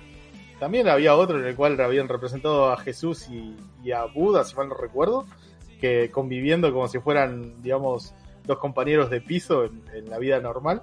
También 0.61 0.89
había 0.89 1.17
otro 1.17 1.41
en 1.41 1.47
el 1.47 1.57
cual 1.57 1.81
habían 1.81 2.09
representado 2.09 2.71
a 2.71 2.77
Jesús 2.77 3.29
y, 3.29 3.91
a 3.91 4.05
Buda, 4.05 4.45
si 4.45 4.55
mal 4.55 4.69
no 4.69 4.75
recuerdo, 4.75 5.27
que 5.81 6.11
conviviendo 6.11 6.73
como 6.73 6.87
si 6.89 7.01
fueran, 7.01 7.61
digamos, 7.61 8.15
dos 8.45 8.59
compañeros 8.59 9.11
de 9.11 9.21
piso 9.21 9.65
en, 9.65 10.09
la 10.11 10.19
vida 10.19 10.41
normal. 10.41 10.83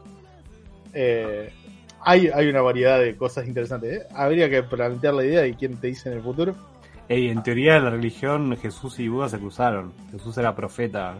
hay, 0.94 2.28
hay 2.28 2.48
una 2.48 2.62
variedad 2.62 3.00
de 3.00 3.16
cosas 3.16 3.48
interesantes. 3.48 4.06
Habría 4.14 4.50
que 4.50 4.64
plantear 4.64 5.14
la 5.14 5.26
idea 5.26 5.48
y 5.48 5.54
quién 5.54 5.78
te 5.78 5.88
dice 5.88 6.10
en 6.10 6.18
el 6.18 6.24
futuro 6.24 6.56
en 7.14 7.44
teoría 7.44 7.74
de 7.76 7.82
la 7.82 7.90
religión 7.90 8.56
Jesús 8.58 9.00
y 9.00 9.08
Buda 9.08 9.28
se 9.28 9.40
cruzaron. 9.40 9.94
Jesús 10.12 10.38
era 10.38 10.56
profeta 10.56 11.18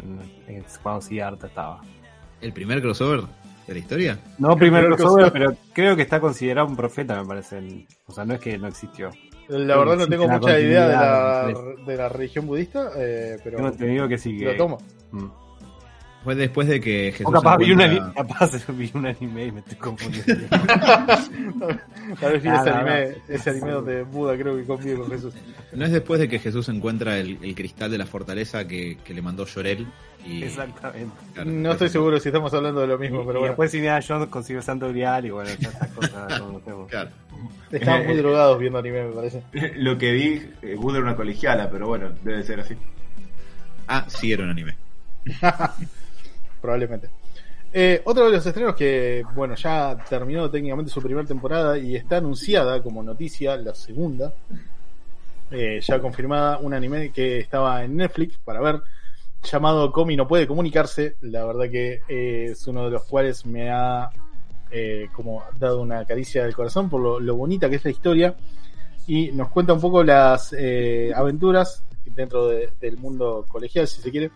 cuando 0.82 1.02
Siddhartha 1.02 1.48
estaba. 1.48 1.82
¿El 2.40 2.54
primer 2.54 2.82
crossover 2.82 3.22
de 3.68 3.74
la 3.74 3.80
historia? 3.80 4.20
No, 4.38 4.56
primer 4.56 4.86
crossover, 4.86 5.32
pero 5.32 5.54
creo 5.74 5.96
que 5.96 6.04
está 6.04 6.20
considerado 6.20 6.68
un 6.68 6.76
profeta, 6.76 7.22
me 7.22 7.28
parece. 7.28 7.86
O 8.06 8.12
sea, 8.14 8.26
no 8.26 8.36
es 8.36 8.40
que 8.40 8.58
no 8.58 8.68
existió. 8.68 9.10
La 9.50 9.78
verdad 9.78 9.98
no 9.98 10.08
tengo 10.08 10.30
mucha 10.30 10.58
idea 10.58 10.88
de 10.88 10.96
la, 10.96 11.54
de 11.86 11.98
la 11.98 12.08
religión 12.08 12.48
budista, 12.48 12.92
eh, 12.96 13.38
pero... 13.44 13.58
Tengo 13.58 13.70
entendido 13.70 14.08
que 14.08 14.18
sí 14.18 14.38
que... 14.38 14.46
Lo 14.46 14.56
tomo. 14.56 14.78
Mm. 15.12 15.26
Fue 16.24 16.36
después 16.36 16.68
de 16.68 16.80
que 16.80 17.12
Jesús. 17.12 17.28
O 17.28 17.32
capaz, 17.32 17.58
vi, 17.58 17.72
un 17.72 17.82
anime, 17.82 18.14
capaz 18.16 18.52
vi 18.70 18.92
un 18.94 19.08
anime 19.08 19.46
y 19.48 19.52
me 19.52 19.60
estoy 19.62 19.78
confundiendo. 19.78 20.48
Tal 22.20 22.34
vez 22.34 22.44
vi 22.44 22.50
ese, 22.50 22.70
anime, 22.70 23.16
ese 23.28 23.50
anime 23.50 23.72
donde 23.72 24.04
Buda 24.04 24.38
creo 24.38 24.56
que 24.56 24.64
convive 24.66 24.98
con 24.98 25.10
Jesús. 25.10 25.34
No 25.74 25.86
es 25.86 25.92
después 25.92 26.20
de 26.20 26.30
que 26.30 26.38
Jesús 26.38 26.70
encuentra 26.70 27.18
el, 27.18 27.40
el 27.42 27.56
cristal 27.56 27.90
de 27.90 27.98
la 27.98 28.06
fortaleza 28.06 28.68
que, 28.68 29.00
que 29.04 29.14
le 29.16 29.22
mandó 29.24 29.46
Llorel. 29.46 29.88
Y, 30.24 30.44
Exactamente. 30.44 31.16
no 31.44 31.72
estoy 31.72 31.90
seguro 31.90 32.20
si 32.20 32.30
estamos 32.30 32.54
hablando 32.54 32.82
de 32.82 32.88
lo 32.88 33.00
mismo, 33.00 33.26
pero 33.26 33.32
y 33.32 33.40
bueno. 33.40 33.48
Después 33.48 33.74
Indiana 33.74 34.00
Jones 34.08 34.28
consigue 34.28 34.60
el 34.60 34.64
Santo 34.64 34.90
Grial 34.90 35.26
y 35.26 35.32
bueno, 35.32 35.50
esas 35.50 35.88
cosas 35.90 36.40
conocemos. 36.40 36.88
Claro. 36.88 37.10
Estaban 37.72 38.06
muy 38.06 38.18
drogados 38.18 38.60
viendo 38.60 38.78
anime, 38.78 39.06
me 39.06 39.16
parece. 39.16 39.42
Lo 39.78 39.98
que 39.98 40.12
vi, 40.12 40.52
eh, 40.62 40.76
Buda 40.76 40.98
era 40.98 41.08
una 41.08 41.16
colegiala, 41.16 41.68
pero 41.72 41.88
bueno, 41.88 42.12
debe 42.22 42.44
ser 42.44 42.60
así. 42.60 42.76
Ah, 43.88 44.06
sí, 44.08 44.32
era 44.32 44.44
un 44.44 44.52
anime. 44.52 44.76
Probablemente. 46.62 47.10
Eh, 47.74 48.02
otro 48.04 48.26
de 48.26 48.32
los 48.32 48.46
estrenos 48.46 48.76
que, 48.76 49.24
bueno, 49.34 49.56
ya 49.56 49.98
terminó 50.10 50.50
técnicamente 50.50 50.92
su 50.92 51.02
primera 51.02 51.26
temporada 51.26 51.78
y 51.78 51.96
está 51.96 52.18
anunciada 52.18 52.84
como 52.84 53.02
noticia 53.02 53.56
la 53.56 53.74
segunda, 53.74 54.34
eh, 55.52 55.80
ya 55.82 56.00
confirmada, 56.02 56.58
un 56.58 56.74
anime 56.74 57.12
que 57.12 57.40
estaba 57.40 57.82
en 57.86 57.96
Netflix 57.96 58.38
para 58.44 58.60
ver, 58.60 58.82
llamado 59.42 59.90
Comi 59.90 60.18
no 60.18 60.28
puede 60.28 60.48
comunicarse, 60.48 61.16
la 61.22 61.46
verdad 61.46 61.70
que 61.72 62.02
eh, 62.10 62.50
es 62.52 62.68
uno 62.68 62.86
de 62.86 62.92
los 62.92 63.04
cuales 63.06 63.46
me 63.46 63.72
ha 63.72 64.10
como 65.12 65.44
dado 65.60 65.82
una 65.82 66.06
caricia 66.06 66.46
del 66.46 66.56
corazón 66.56 66.90
por 66.90 67.22
lo, 67.22 67.36
bonita 67.36 67.70
que 67.70 67.76
es 67.76 67.84
la 67.84 67.92
historia. 67.92 68.36
Y 69.06 69.34
nos 69.34 69.50
cuenta 69.50 69.74
un 69.74 69.82
poco 69.82 70.02
las 70.02 70.56
aventuras 71.14 71.84
dentro 72.06 72.48
del 72.48 72.98
mundo 72.98 73.46
colegial, 73.50 73.86
si 73.86 74.02
se 74.02 74.12
quiere, 74.12 74.32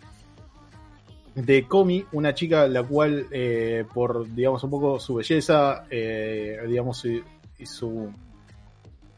de 1.35 1.67
Komi, 1.67 2.05
una 2.13 2.33
chica 2.33 2.67
la 2.67 2.81
cual, 2.83 3.27
eh, 3.29 3.85
por, 3.93 4.33
digamos, 4.33 4.63
un 4.63 4.69
poco 4.69 4.99
su 4.99 5.15
belleza, 5.15 5.85
eh, 5.89 6.59
digamos, 6.67 7.05
y, 7.05 7.65
su, 7.65 8.09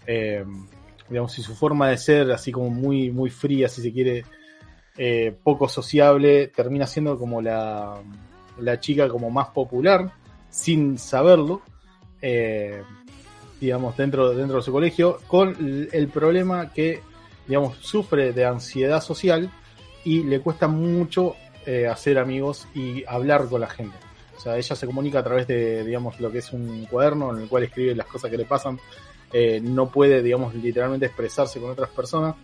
eh, 0.05 0.43
digamos, 1.07 1.38
y 1.38 1.43
su 1.43 1.55
forma 1.55 1.89
de 1.89 1.97
ser, 1.97 2.31
así 2.31 2.51
como 2.51 2.71
muy, 2.71 3.12
muy 3.12 3.29
fría, 3.29 3.69
si 3.69 3.81
se 3.81 3.93
quiere, 3.93 4.25
poco 5.43 5.69
sociable, 5.69 6.47
termina 6.47 6.88
siendo 6.88 7.19
como 7.19 7.39
la, 7.39 8.01
la 8.59 8.79
chica 8.79 9.07
como 9.07 9.29
más 9.29 9.50
popular, 9.50 10.12
sin 10.50 10.97
saberlo, 10.97 11.62
digamos, 13.62 13.95
dentro, 13.95 14.33
dentro 14.33 14.57
de 14.57 14.63
su 14.63 14.71
colegio, 14.71 15.19
con 15.27 15.88
el 15.91 16.07
problema 16.07 16.74
que, 16.74 17.01
digamos, 17.47 17.77
sufre 17.77 18.33
de 18.33 18.45
ansiedad 18.45 19.00
social 19.01 19.51
y 20.03 20.24
le 20.24 20.39
cuesta 20.39 20.67
mucho 20.67 21.36
eh, 21.67 21.88
hacer 21.88 22.17
amigos 22.17 22.67
y 22.74 23.03
hablar 23.05 23.47
con 23.47 23.62
la 23.62 23.67
gente. 23.67 23.95
O 24.36 24.39
sea, 24.39 24.57
ella 24.57 24.75
se 24.75 24.86
comunica 24.86 25.19
a 25.19 25.24
través 25.24 25.47
de, 25.47 25.83
digamos, 25.83 26.19
lo 26.19 26.31
que 26.31 26.39
es 26.39 26.53
un 26.53 26.86
cuaderno 26.86 27.36
en 27.36 27.43
el 27.43 27.50
cual 27.50 27.63
escribe 27.63 27.93
las 27.95 28.07
cosas 28.07 28.31
que 28.31 28.38
le 28.38 28.45
pasan. 28.45 28.79
Eh, 29.33 29.59
no 29.62 29.89
puede, 29.89 30.24
digamos, 30.24 30.55
literalmente 30.55 31.07
expresarse 31.07 31.59
con 31.59 31.71
otras 31.71 31.89
personas. 31.89 32.36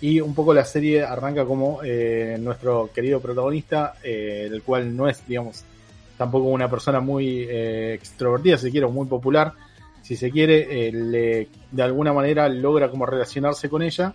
Y 0.00 0.20
un 0.20 0.34
poco 0.34 0.52
la 0.54 0.64
serie 0.64 1.02
arranca 1.04 1.44
como 1.44 1.80
eh, 1.84 2.36
nuestro 2.40 2.90
querido 2.92 3.20
protagonista, 3.20 3.94
eh, 4.02 4.48
el 4.50 4.62
cual 4.62 4.96
no 4.96 5.08
es, 5.08 5.24
digamos, 5.26 5.64
tampoco 6.16 6.46
una 6.46 6.70
persona 6.70 7.00
muy 7.00 7.46
eh, 7.48 7.94
extrovertida, 7.94 8.56
si 8.56 8.70
quiere, 8.70 8.86
o 8.86 8.90
muy 8.90 9.06
popular. 9.06 9.52
Si 10.02 10.16
se 10.16 10.30
quiere, 10.30 10.88
eh, 10.88 10.92
le, 10.92 11.48
de 11.70 11.82
alguna 11.82 12.12
manera 12.12 12.48
logra 12.48 12.90
como 12.90 13.06
relacionarse 13.06 13.68
con 13.68 13.82
ella 13.82 14.14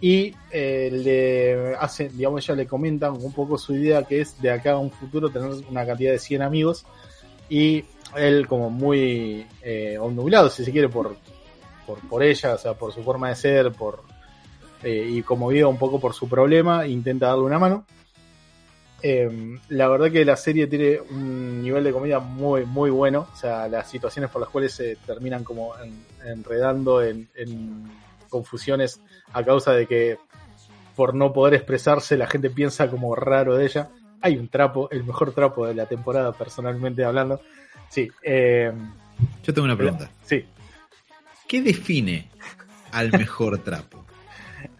y 0.00 0.34
eh, 0.50 0.90
le 0.92 1.74
hace, 1.76 2.08
digamos, 2.08 2.44
ella 2.44 2.54
le 2.56 2.66
comenta 2.66 3.10
un 3.10 3.32
poco 3.32 3.58
su 3.58 3.74
idea 3.74 4.04
que 4.04 4.20
es 4.20 4.40
de 4.40 4.50
acá 4.50 4.72
a 4.72 4.78
un 4.78 4.90
futuro 4.90 5.28
tener 5.28 5.50
una 5.68 5.84
cantidad 5.84 6.12
de 6.12 6.18
100 6.18 6.42
amigos 6.42 6.84
y 7.48 7.84
él 8.16 8.46
como 8.46 8.70
muy 8.70 9.46
eh, 9.62 9.98
si 10.50 10.64
se 10.64 10.72
quiere, 10.72 10.88
por, 10.88 11.16
por, 11.86 11.98
por 12.08 12.22
ella, 12.22 12.54
o 12.54 12.58
sea, 12.58 12.74
por 12.74 12.92
su 12.92 13.02
forma 13.02 13.28
de 13.30 13.36
ser, 13.36 13.72
por 13.72 14.02
eh, 14.82 15.08
y 15.10 15.22
conmovido 15.22 15.68
un 15.68 15.78
poco 15.78 15.98
por 15.98 16.14
su 16.14 16.28
problema, 16.28 16.86
intenta 16.86 17.26
darle 17.26 17.44
una 17.44 17.58
mano. 17.58 17.84
Eh, 19.02 19.56
la 19.68 19.88
verdad 19.88 20.10
que 20.10 20.24
la 20.24 20.36
serie 20.36 20.66
tiene 20.66 20.98
un 21.10 21.62
nivel 21.62 21.84
de 21.84 21.92
comedia 21.92 22.18
muy, 22.18 22.64
muy 22.64 22.90
bueno. 22.90 23.28
O 23.32 23.36
sea, 23.36 23.68
las 23.68 23.88
situaciones 23.88 24.30
por 24.30 24.40
las 24.40 24.50
cuales 24.50 24.72
se 24.72 24.96
terminan 24.96 25.44
como 25.44 25.72
en- 25.78 26.04
enredando 26.24 27.02
en, 27.02 27.28
en 27.36 27.84
confusiones 28.28 29.00
a 29.32 29.44
causa 29.44 29.72
de 29.72 29.86
que 29.86 30.18
por 30.96 31.14
no 31.14 31.32
poder 31.32 31.54
expresarse 31.54 32.16
la 32.16 32.26
gente 32.26 32.50
piensa 32.50 32.90
como 32.90 33.14
raro 33.14 33.54
de 33.56 33.64
ella. 33.66 33.88
Hay 34.20 34.36
un 34.36 34.48
trapo, 34.48 34.88
el 34.90 35.04
mejor 35.04 35.32
trapo 35.32 35.66
de 35.66 35.74
la 35.74 35.86
temporada 35.86 36.32
personalmente 36.32 37.04
hablando. 37.04 37.40
Sí, 37.88 38.10
eh, 38.22 38.72
Yo 39.44 39.54
tengo 39.54 39.64
una 39.66 39.76
pregunta. 39.76 40.10
sí. 40.24 40.44
¿Qué 41.46 41.62
define 41.62 42.28
al 42.92 43.10
mejor 43.12 43.58
trapo? 43.58 44.04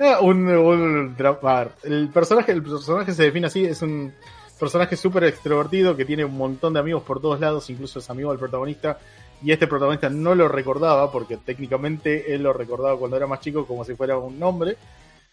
Ah, 0.00 0.18
un, 0.20 0.48
un 0.48 1.16
tra- 1.16 1.38
a 1.40 1.58
ver, 1.64 1.72
el 1.84 2.08
personaje, 2.08 2.50
el 2.50 2.62
personaje 2.64 3.12
se 3.14 3.22
define 3.22 3.46
así, 3.46 3.64
es 3.64 3.80
un 3.82 4.12
personaje 4.58 4.96
súper 4.96 5.22
extrovertido 5.24 5.96
que 5.96 6.04
tiene 6.04 6.24
un 6.24 6.36
montón 6.36 6.72
de 6.74 6.80
amigos 6.80 7.04
por 7.04 7.20
todos 7.20 7.38
lados, 7.38 7.70
incluso 7.70 8.00
es 8.00 8.10
amigo 8.10 8.30
del 8.30 8.40
protagonista, 8.40 8.98
y 9.42 9.52
este 9.52 9.66
protagonista 9.66 10.08
no 10.08 10.34
lo 10.34 10.48
recordaba, 10.48 11.10
porque 11.12 11.36
técnicamente 11.36 12.34
él 12.34 12.42
lo 12.42 12.52
recordaba 12.52 12.98
cuando 12.98 13.16
era 13.16 13.26
más 13.26 13.40
chico 13.40 13.66
como 13.66 13.84
si 13.84 13.94
fuera 13.94 14.16
un 14.18 14.42
hombre, 14.42 14.76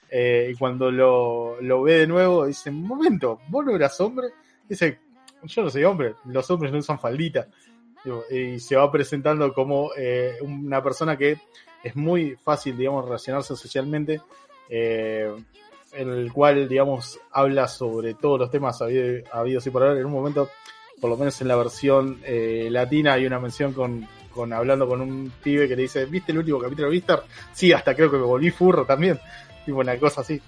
eh, 0.10 0.52
y 0.54 0.56
cuando 0.58 0.92
lo, 0.92 1.60
lo 1.62 1.82
ve 1.82 2.00
de 2.00 2.08
nuevo 2.08 2.46
dice, 2.46 2.70
un 2.70 2.84
momento, 2.88 3.40
vos 3.48 3.66
no 3.66 3.76
eras 3.76 4.00
hombre, 4.02 4.28
dice, 4.70 5.00
yo 5.44 5.64
no 5.64 5.70
soy 5.70 5.84
hombre, 5.84 6.14
los 6.26 6.50
hombres 6.52 6.72
no 6.72 6.80
usan 6.80 7.00
faldita, 7.00 7.48
y 8.30 8.60
se 8.60 8.76
va 8.76 8.92
presentando 8.92 9.52
como 9.52 9.90
eh, 9.98 10.36
una 10.42 10.84
persona 10.84 11.18
que 11.18 11.38
es 11.84 11.96
muy 11.96 12.36
fácil, 12.36 12.78
digamos, 12.78 13.06
relacionarse 13.06 13.56
socialmente, 13.56 14.22
eh, 14.70 15.34
en 15.92 16.10
el 16.10 16.32
cual, 16.32 16.68
digamos, 16.68 17.20
habla 17.32 17.68
sobre 17.68 18.14
todos 18.14 18.40
los 18.40 18.52
temas 18.52 18.82
habido- 18.82 19.24
habidos 19.32 19.66
y 19.66 19.70
por 19.70 19.84
haber. 19.84 19.98
En 20.00 20.06
un 20.06 20.12
momento, 20.12 20.50
por 21.00 21.10
lo 21.10 21.18
menos 21.18 21.40
en 21.42 21.48
la 21.48 21.56
versión 21.56 22.20
eh, 22.24 22.68
latina, 22.72 23.14
hay 23.14 23.26
una 23.26 23.40
mención 23.40 23.74
con, 23.74 24.08
con 24.32 24.52
hablando 24.54 24.88
con 24.88 25.02
un 25.02 25.32
pibe 25.44 25.68
que 25.68 25.76
le 25.76 25.84
dice, 25.84 26.06
¿viste 26.06 26.32
el 26.32 26.40
último 26.40 26.60
capítulo 26.60 26.88
de 26.88 26.94
Vistar? 26.94 27.24
Sí, 27.54 27.72
hasta 27.74 27.94
creo 27.96 28.10
que 28.10 28.18
me 28.18 28.24
volví 28.24 28.50
furro 28.52 28.86
también. 28.86 29.20
Tipo 29.66 29.80
una 29.80 29.98
cosa 29.98 30.22
así. 30.22 30.40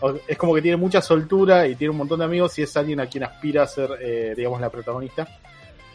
O- 0.00 0.14
Es 0.26 0.36
como 0.36 0.54
que 0.54 0.62
tiene 0.62 0.76
mucha 0.76 1.00
soltura 1.00 1.66
y 1.68 1.76
tiene 1.76 1.90
un 1.92 1.98
montón 1.98 2.18
de 2.18 2.24
amigos 2.24 2.58
y 2.58 2.62
es 2.62 2.76
alguien 2.76 3.00
a 3.00 3.06
quien 3.06 3.24
aspira 3.24 3.62
a 3.62 3.66
ser, 3.66 3.90
eh, 4.00 4.34
digamos, 4.36 4.60
la 4.60 4.70
protagonista. 4.70 5.28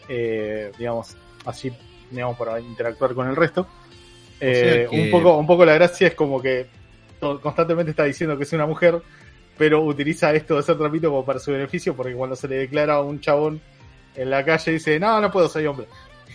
Eh, 0.08 0.72
digamos, 0.78 1.16
así, 1.44 1.70
digamos, 2.10 2.36
para 2.38 2.58
interactuar 2.60 3.14
con 3.14 3.28
el 3.28 3.36
resto. 3.36 3.66
Eh, 4.40 4.86
que- 4.90 4.96
un, 4.96 5.10
poco, 5.10 5.36
un 5.36 5.46
poco 5.46 5.64
la 5.64 5.74
gracia 5.74 6.08
es 6.08 6.14
como 6.14 6.40
que 6.40 6.66
constantemente 7.42 7.90
está 7.90 8.04
diciendo 8.04 8.36
que 8.38 8.44
es 8.44 8.52
una 8.52 8.66
mujer, 8.66 9.02
pero 9.56 9.82
utiliza 9.82 10.32
esto 10.32 10.56
de 10.56 10.62
ser 10.62 10.78
trapito 10.78 11.10
como 11.10 11.24
para 11.24 11.40
su 11.40 11.50
beneficio, 11.50 11.94
porque 11.96 12.14
cuando 12.14 12.36
se 12.36 12.46
le 12.46 12.56
declara 12.56 12.94
a 12.94 13.02
un 13.02 13.20
chabón 13.20 13.60
en 14.18 14.30
la 14.30 14.44
calle 14.44 14.72
dice, 14.72 14.98
no, 14.98 15.20
no 15.20 15.30
puedo, 15.30 15.48
soy 15.48 15.66
hombre. 15.66 15.86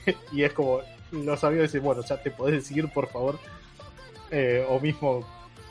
y 0.31 0.43
es 0.43 0.53
como, 0.53 0.79
los 1.11 1.43
amigos 1.43 1.71
dicen, 1.71 1.83
bueno, 1.83 2.01
ya 2.01 2.21
te 2.21 2.31
podés 2.31 2.55
decidir, 2.55 2.87
por 2.89 3.07
favor. 3.09 3.37
Eh, 4.31 4.65
o 4.67 4.79
mismo 4.79 5.27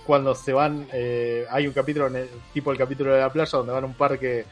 cuando 0.06 0.34
se 0.34 0.52
van, 0.52 0.86
eh, 0.92 1.46
hay 1.50 1.66
un 1.66 1.72
capítulo, 1.72 2.10
tipo 2.52 2.70
el 2.70 2.78
capítulo 2.78 3.14
de 3.14 3.20
la 3.20 3.32
playa, 3.32 3.50
donde 3.58 3.72
van 3.72 3.84
a 3.84 3.86
un 3.86 3.94
parque 3.94 4.44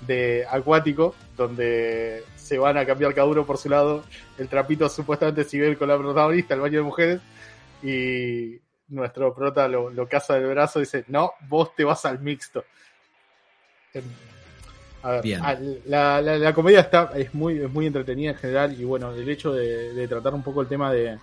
de 0.00 0.46
acuático, 0.48 1.14
donde 1.36 2.24
se 2.36 2.58
van 2.58 2.76
a 2.78 2.86
cambiar 2.86 3.14
cada 3.14 3.26
uno 3.26 3.44
por 3.44 3.58
su 3.58 3.68
lado. 3.68 4.04
El 4.38 4.48
trapito 4.48 4.88
supuestamente 4.88 5.44
se 5.44 5.58
ve 5.58 5.76
con 5.76 5.88
la 5.88 5.98
protagonista, 5.98 6.54
el 6.54 6.60
baño 6.60 6.78
de 6.78 6.82
mujeres, 6.82 7.20
y 7.82 8.58
nuestro 8.88 9.34
prota 9.34 9.68
lo, 9.68 9.90
lo 9.90 10.08
caza 10.08 10.34
del 10.34 10.48
brazo 10.48 10.78
y 10.78 10.82
dice, 10.82 11.04
no, 11.08 11.32
vos 11.48 11.74
te 11.74 11.84
vas 11.84 12.04
al 12.06 12.20
mixto. 12.20 12.64
A 15.02 15.10
ver, 15.12 15.22
Bien. 15.22 15.40
la, 15.86 16.20
la, 16.20 16.38
la 16.38 16.54
comedia 16.54 16.80
está, 16.80 17.10
es 17.16 17.34
muy, 17.34 17.58
es 17.58 17.70
muy 17.70 17.86
entretenida 17.86 18.30
en 18.30 18.36
general 18.36 18.80
y 18.80 18.84
bueno, 18.84 19.12
el 19.12 19.28
hecho 19.28 19.52
de, 19.52 19.92
de 19.92 20.08
tratar 20.08 20.32
un 20.32 20.42
poco 20.42 20.60
el 20.60 20.68
tema 20.68 20.92
de, 20.92 21.18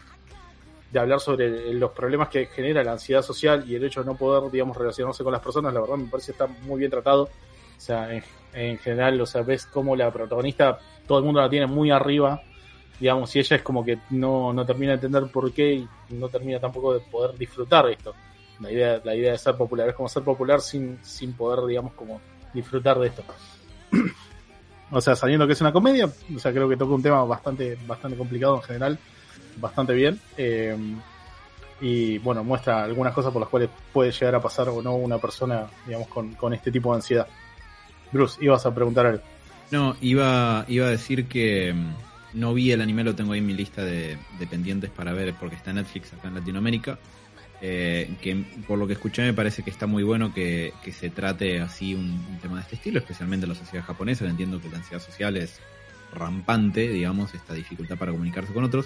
de 0.91 0.99
hablar 0.99 1.19
sobre 1.19 1.73
los 1.73 1.91
problemas 1.91 2.29
que 2.29 2.47
genera 2.47 2.83
la 2.83 2.93
ansiedad 2.93 3.21
social 3.21 3.63
y 3.67 3.75
el 3.75 3.83
hecho 3.83 4.01
de 4.01 4.07
no 4.07 4.17
poder, 4.17 4.51
digamos, 4.51 4.75
relacionarse 4.75 5.23
con 5.23 5.31
las 5.31 5.41
personas, 5.41 5.73
la 5.73 5.81
verdad 5.81 5.97
me 5.97 6.07
parece 6.07 6.27
que 6.27 6.43
está 6.43 6.47
muy 6.47 6.79
bien 6.79 6.91
tratado. 6.91 7.23
O 7.23 7.81
sea, 7.81 8.13
en, 8.13 8.23
en 8.53 8.77
general, 8.79 9.21
o 9.21 9.25
sea, 9.25 9.41
ves 9.43 9.65
como 9.65 9.95
la 9.95 10.11
protagonista, 10.11 10.79
todo 11.07 11.19
el 11.19 11.25
mundo 11.25 11.41
la 11.41 11.49
tiene 11.49 11.67
muy 11.67 11.91
arriba, 11.91 12.41
digamos, 12.99 13.33
y 13.35 13.39
ella 13.39 13.55
es 13.55 13.61
como 13.61 13.85
que 13.85 13.99
no, 14.09 14.51
no 14.51 14.65
termina 14.65 14.91
de 14.93 14.95
entender 14.95 15.31
por 15.31 15.51
qué 15.53 15.73
y 15.73 15.87
no 16.09 16.27
termina 16.27 16.59
tampoco 16.59 16.93
de 16.93 16.99
poder 16.99 17.37
disfrutar 17.37 17.87
esto. 17.89 18.13
La 18.59 18.71
idea, 18.71 18.99
la 19.03 19.15
idea 19.15 19.31
de 19.31 19.37
ser 19.37 19.55
popular 19.55 19.87
es 19.87 19.95
como 19.95 20.09
ser 20.09 20.23
popular 20.23 20.59
sin, 20.59 20.99
sin 21.01 21.33
poder, 21.33 21.65
digamos, 21.65 21.93
como 21.93 22.19
disfrutar 22.53 22.99
de 22.99 23.07
esto. 23.07 23.23
O 24.91 25.01
sea, 25.01 25.15
sabiendo 25.15 25.45
que 25.47 25.53
es 25.53 25.61
una 25.61 25.71
comedia, 25.71 26.05
o 26.35 26.39
sea, 26.39 26.51
creo 26.51 26.67
que 26.67 26.77
toca 26.77 26.93
un 26.93 27.03
tema 27.03 27.23
bastante, 27.23 27.77
bastante 27.87 28.17
complicado 28.17 28.55
en 28.57 28.61
general, 28.63 28.99
bastante 29.57 29.93
bien. 29.93 30.19
eh, 30.37 30.75
y 31.81 32.17
bueno, 32.17 32.43
muestra 32.43 32.83
algunas 32.83 33.13
cosas 33.13 33.31
por 33.31 33.41
las 33.41 33.49
cuales 33.49 33.69
puede 33.93 34.11
llegar 34.11 34.35
a 34.35 34.41
pasar 34.41 34.67
o 34.69 34.81
no 34.81 34.95
una 34.95 35.17
persona, 35.17 35.67
digamos, 35.85 36.07
con, 36.09 36.33
con 36.33 36.53
este 36.53 36.71
tipo 36.71 36.91
de 36.91 36.97
ansiedad. 36.97 37.27
Bruce, 38.11 38.43
ibas 38.43 38.65
a 38.65 38.73
preguntar 38.73 39.05
algo. 39.05 39.23
No, 39.71 39.95
iba, 40.01 40.65
iba 40.67 40.87
a 40.87 40.89
decir 40.89 41.27
que 41.27 41.73
mm, 41.73 42.39
no 42.39 42.53
vi 42.53 42.71
el 42.71 42.81
anime, 42.81 43.03
lo 43.03 43.15
tengo 43.15 43.33
ahí 43.33 43.39
en 43.39 43.45
mi 43.45 43.53
lista 43.53 43.83
de, 43.83 44.17
de 44.39 44.47
pendientes 44.47 44.89
para 44.89 45.13
ver 45.13 45.33
porque 45.39 45.55
está 45.55 45.69
en 45.69 45.77
Netflix 45.77 46.11
acá 46.13 46.27
en 46.27 46.35
Latinoamérica. 46.35 46.97
Eh, 47.61 48.09
que 48.21 48.45
por 48.67 48.79
lo 48.79 48.87
que 48.87 48.93
escuché 48.93 49.21
me 49.21 49.33
parece 49.33 49.63
que 49.63 49.69
está 49.69 49.85
muy 49.85 50.03
bueno 50.03 50.33
que, 50.33 50.71
que 50.81 50.93
se 50.93 51.09
trate 51.09 51.59
así 51.59 51.93
un, 51.93 52.25
un 52.29 52.39
tema 52.41 52.55
de 52.55 52.61
este 52.61 52.75
estilo, 52.75 52.99
especialmente 52.99 53.45
en 53.45 53.49
la 53.49 53.55
sociedad 53.55 53.85
japonesa, 53.85 54.25
entiendo 54.25 54.61
que 54.61 54.69
la 54.69 54.77
ansiedad 54.77 55.01
social 55.03 55.35
es 55.35 55.59
rampante, 56.13 56.87
digamos, 56.87 57.33
esta 57.33 57.53
dificultad 57.53 57.97
para 57.97 58.11
comunicarse 58.11 58.53
con 58.53 58.63
otros, 58.63 58.85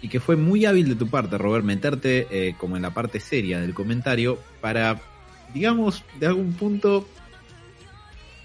y 0.00 0.08
que 0.08 0.20
fue 0.20 0.36
muy 0.36 0.64
hábil 0.66 0.88
de 0.88 0.94
tu 0.96 1.08
parte, 1.08 1.38
Robert, 1.38 1.64
meterte 1.64 2.26
eh, 2.30 2.54
como 2.58 2.76
en 2.76 2.82
la 2.82 2.92
parte 2.94 3.20
seria 3.20 3.60
del 3.60 3.74
comentario 3.74 4.38
para, 4.60 5.00
digamos, 5.52 6.04
de 6.20 6.26
algún 6.26 6.52
punto 6.52 7.08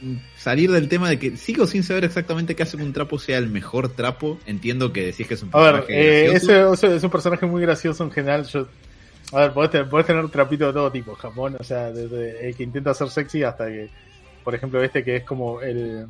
mm, 0.02 0.16
salir 0.38 0.72
del 0.72 0.88
tema 0.88 1.10
de 1.10 1.20
que 1.20 1.38
sigo 1.38 1.68
sin 1.68 1.84
saber 1.84 2.06
exactamente 2.06 2.56
qué 2.56 2.64
hace 2.64 2.78
que 2.78 2.84
un 2.84 2.94
trapo 2.94 3.20
sea 3.20 3.38
el 3.38 3.50
mejor 3.50 3.90
trapo. 3.90 4.40
Entiendo 4.46 4.94
que 4.94 5.06
decís 5.06 5.28
que 5.28 5.34
es 5.34 5.44
un 5.44 5.50
A 5.52 5.60
ver, 5.60 5.72
personaje 5.86 6.24
eh, 6.26 6.30
gracioso. 6.30 6.74
ese, 6.74 6.88
ese 6.88 6.96
es 6.96 7.04
un 7.04 7.10
personaje 7.12 7.46
muy 7.46 7.62
gracioso 7.62 8.04
en 8.04 8.12
general. 8.12 8.46
Yo, 8.46 8.68
a 9.32 9.42
ver, 9.42 9.54
podés, 9.54 9.72
tener- 9.72 9.90
podés 9.90 10.08
tener 10.08 10.28
trapito 10.30 10.68
de 10.68 10.74
todo 10.74 10.92
tipo, 10.92 11.16
Japón, 11.16 11.56
o 11.60 11.64
sea, 11.64 11.92
desde 11.92 12.48
el 12.48 12.56
que 12.56 12.64
intenta 12.64 12.94
ser 12.94 13.10
sexy 13.10 13.44
hasta 13.44 13.68
que, 13.68 13.90
por 14.44 14.56
ejemplo, 14.56 14.82
este 14.84 15.04
que 15.04 15.18
es 15.18 15.24
como 15.24 15.62
el, 15.62 16.08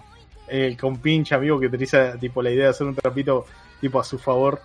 el 0.47 0.77
compinche 0.77 1.35
amigo 1.35 1.59
que 1.59 1.67
utiliza 1.67 2.17
tipo 2.17 2.41
la 2.41 2.51
idea 2.51 2.65
de 2.65 2.69
hacer 2.71 2.87
un 2.87 2.95
trapito 2.95 3.45
tipo 3.81 3.99
a 3.99 4.03
su 4.03 4.17
favor 4.17 4.61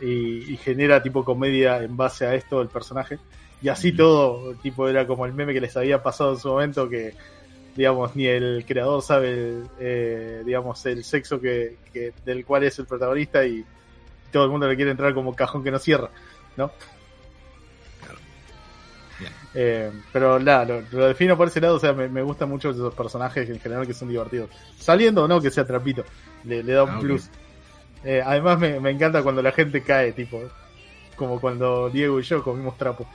y, 0.00 0.52
y 0.52 0.56
genera 0.56 1.02
tipo 1.02 1.24
comedia 1.24 1.82
en 1.82 1.96
base 1.96 2.26
a 2.26 2.34
esto 2.34 2.62
el 2.62 2.68
personaje. 2.68 3.18
Y 3.62 3.68
así 3.68 3.92
todo, 3.92 4.54
tipo, 4.62 4.88
era 4.88 5.06
como 5.06 5.26
el 5.26 5.34
meme 5.34 5.52
que 5.52 5.60
les 5.60 5.76
había 5.76 6.02
pasado 6.02 6.32
en 6.32 6.38
su 6.38 6.48
momento 6.48 6.88
que 6.88 7.12
digamos, 7.76 8.16
ni 8.16 8.26
el 8.26 8.64
creador 8.66 9.00
sabe, 9.02 9.30
el, 9.32 9.66
eh, 9.78 10.42
digamos, 10.44 10.84
el 10.86 11.04
sexo 11.04 11.40
que, 11.40 11.76
que- 11.92 12.12
del 12.24 12.44
cual 12.44 12.64
es 12.64 12.78
el 12.78 12.86
protagonista 12.86 13.44
y 13.46 13.64
todo 14.32 14.44
el 14.44 14.50
mundo 14.50 14.68
le 14.68 14.76
quiere 14.76 14.90
entrar 14.90 15.14
como 15.14 15.34
cajón 15.34 15.62
que 15.62 15.70
no 15.70 15.78
cierra, 15.78 16.10
¿no? 16.56 16.72
Eh, 19.54 19.90
pero 20.12 20.38
nada, 20.38 20.64
lo, 20.64 20.82
lo, 20.92 21.06
defino 21.08 21.36
por 21.36 21.48
ese 21.48 21.60
lado, 21.60 21.74
o 21.76 21.80
sea, 21.80 21.92
me, 21.92 22.08
me 22.08 22.22
gustan 22.22 22.48
mucho 22.48 22.70
esos 22.70 22.94
personajes 22.94 23.48
en 23.50 23.58
general 23.58 23.86
que 23.86 23.94
son 23.94 24.08
divertidos. 24.08 24.50
Saliendo 24.78 25.24
o 25.24 25.28
no, 25.28 25.40
que 25.40 25.50
sea 25.50 25.64
trapito, 25.66 26.04
le, 26.44 26.62
le 26.62 26.72
da 26.72 26.84
un 26.84 26.90
Ah, 26.90 26.98
plus. 27.00 27.28
Eh, 28.04 28.22
además 28.24 28.58
me, 28.58 28.78
me 28.80 28.90
encanta 28.90 29.22
cuando 29.22 29.42
la 29.42 29.52
gente 29.52 29.82
cae, 29.82 30.12
tipo, 30.12 30.40
como 31.16 31.40
cuando 31.40 31.90
Diego 31.90 32.20
y 32.20 32.22
yo 32.22 32.42
comimos 32.42 32.78
trapo. 32.78 33.06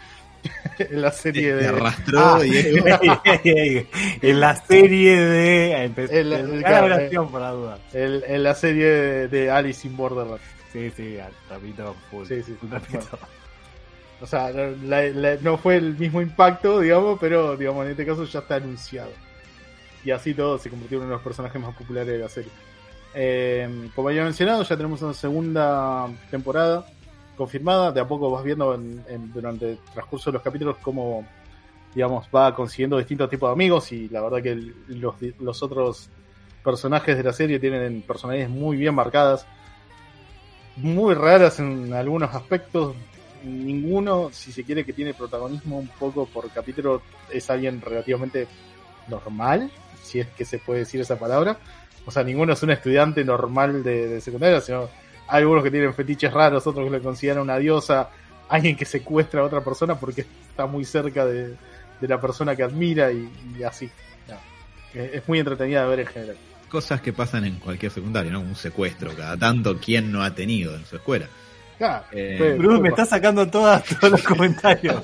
en 0.78 1.02
la 1.02 1.12
serie 1.12 1.54
Te 1.54 1.56
de... 1.56 1.68
arrastró 1.70 2.20
Ah, 2.20 2.40
y 2.46 2.56
en 4.22 4.40
la 4.40 4.56
serie 4.58 5.20
de. 5.20 5.86
El- 5.86 6.10
el- 6.34 6.62
la 6.62 6.68
claro, 6.68 7.30
por 7.32 7.42
la 7.42 7.52
duda. 7.52 7.80
el- 7.94 8.24
en 8.28 8.44
la 8.44 8.54
serie 8.54 8.86
de, 8.86 9.28
de 9.28 9.50
Alice 9.50 9.88
in 9.88 9.98
Borderland. 9.98 10.40
Sí, 10.72 10.92
sí, 10.96 11.18
al 11.18 11.32
trapito 11.48 11.96
full. 12.12 12.28
Sí, 12.28 12.44
sí. 12.44 12.56
trapito. 12.70 13.18
O 14.22 14.26
sea, 14.28 14.50
la- 14.50 15.02
la- 15.10 15.36
no 15.42 15.58
fue 15.58 15.76
el 15.78 15.98
mismo 15.98 16.22
impacto, 16.22 16.80
digamos, 16.80 17.18
pero 17.20 17.58
digamos 17.58 17.86
en 17.86 17.92
este 17.92 18.06
caso 18.06 18.24
ya 18.26 18.40
está 18.40 18.56
anunciado. 18.56 19.12
Y 20.04 20.12
así 20.12 20.34
todo 20.34 20.58
se 20.58 20.70
convirtió 20.70 20.98
en 20.98 21.04
uno 21.04 21.12
de 21.12 21.16
los 21.18 21.24
personajes 21.24 21.62
más 21.62 21.76
populares 21.76 22.08
de 22.08 22.20
la 22.20 22.30
serie. 22.30 22.52
Eh, 23.14 23.90
como 23.96 24.10
había 24.10 24.24
mencionado, 24.24 24.64
ya 24.64 24.76
tenemos 24.78 25.02
una 25.02 25.14
segunda 25.14 26.08
temporada 26.32 26.86
confirmada. 27.36 27.92
De 27.92 28.00
a 28.02 28.08
poco 28.08 28.30
vas 28.32 28.44
viendo 28.44 28.74
en- 28.76 29.04
en- 29.10 29.34
durante 29.34 29.72
el 29.72 29.78
transcurso 29.94 30.30
de 30.32 30.34
los 30.36 30.42
capítulos 30.44 30.78
cómo, 30.82 31.26
digamos, 31.94 32.28
va 32.34 32.54
consiguiendo 32.56 32.98
distintos 32.98 33.30
tipos 33.30 33.50
de 33.50 33.54
amigos. 33.54 33.92
Y 33.92 34.08
la 34.10 34.22
verdad 34.22 34.42
que 34.42 34.52
el- 34.52 34.76
los, 34.90 35.16
los 35.40 35.64
otros 35.64 36.10
personajes 36.64 37.18
de 37.18 37.24
la 37.24 37.34
serie 37.34 37.60
tienen 37.60 38.02
personalidades 38.02 38.50
muy 38.50 38.78
bien 38.78 38.96
marcadas. 38.96 39.46
Muy 40.78 41.14
raras 41.14 41.60
en 41.60 41.94
algunos 41.94 42.34
aspectos, 42.36 42.96
ninguno, 43.44 44.30
si 44.32 44.52
se 44.52 44.64
quiere, 44.64 44.86
que 44.86 44.94
tiene 44.94 45.14
protagonismo 45.14 45.78
un 45.78 45.88
poco 45.88 46.26
por 46.26 46.50
capítulo, 46.52 47.02
es 47.32 47.50
alguien 47.50 47.82
relativamente 47.82 48.48
normal, 49.08 49.72
si 50.04 50.20
es 50.20 50.28
que 50.28 50.46
se 50.46 50.60
puede 50.60 50.80
decir 50.80 51.02
esa 51.02 51.18
palabra. 51.18 51.58
O 52.06 52.12
sea, 52.12 52.24
ninguno 52.24 52.54
es 52.54 52.64
un 52.64 52.72
estudiante 52.72 53.24
normal 53.24 53.84
de, 53.84 54.22
secundaria, 54.22 54.62
sino 54.62 54.90
hay 55.28 55.42
algunos 55.42 55.64
que 55.64 55.72
tienen 55.72 55.94
fetiches 55.94 56.32
raros, 56.32 56.66
otros 56.68 56.86
que 56.86 56.92
le 56.92 57.02
consideran 57.02 57.44
una 57.44 57.58
diosa, 57.58 58.10
alguien 58.48 58.76
que 58.76 58.86
secuestra 58.86 59.42
a 59.42 59.46
otra 59.46 59.64
persona 59.64 60.00
porque 60.00 60.22
está 60.22 60.68
muy 60.68 60.86
cerca 60.86 61.26
de, 61.26 61.56
de 62.00 62.08
la 62.08 62.20
persona 62.20 62.56
que 62.56 62.64
admira 62.64 63.12
y, 63.12 63.64
así. 63.64 63.90
Es 64.94 65.28
muy 65.28 65.40
entretenida 65.40 65.84
de 65.84 65.90
ver 65.90 66.00
en 66.00 66.08
general. 66.08 66.38
cosas 66.70 67.02
que 67.02 67.12
pasan 67.12 67.44
en 67.44 67.56
cualquier 67.56 67.92
secundario, 67.92 68.32
¿no? 68.32 68.40
Un 68.40 68.56
secuestro, 68.56 69.14
cada 69.14 69.36
tanto, 69.36 69.78
¿quién 69.78 70.10
no 70.10 70.24
ha 70.24 70.34
tenido 70.34 70.74
en 70.74 70.86
su 70.86 70.96
escuela? 70.96 71.28
Claro, 71.78 72.06
Eh, 72.14 72.56
Bruce, 72.58 72.82
me 72.82 72.90
pa- 72.92 73.02
está 73.02 73.06
sacando 73.18 73.48
todas, 73.48 73.84
todos 74.00 74.12
los 74.12 74.24
comentarios. 74.24 74.96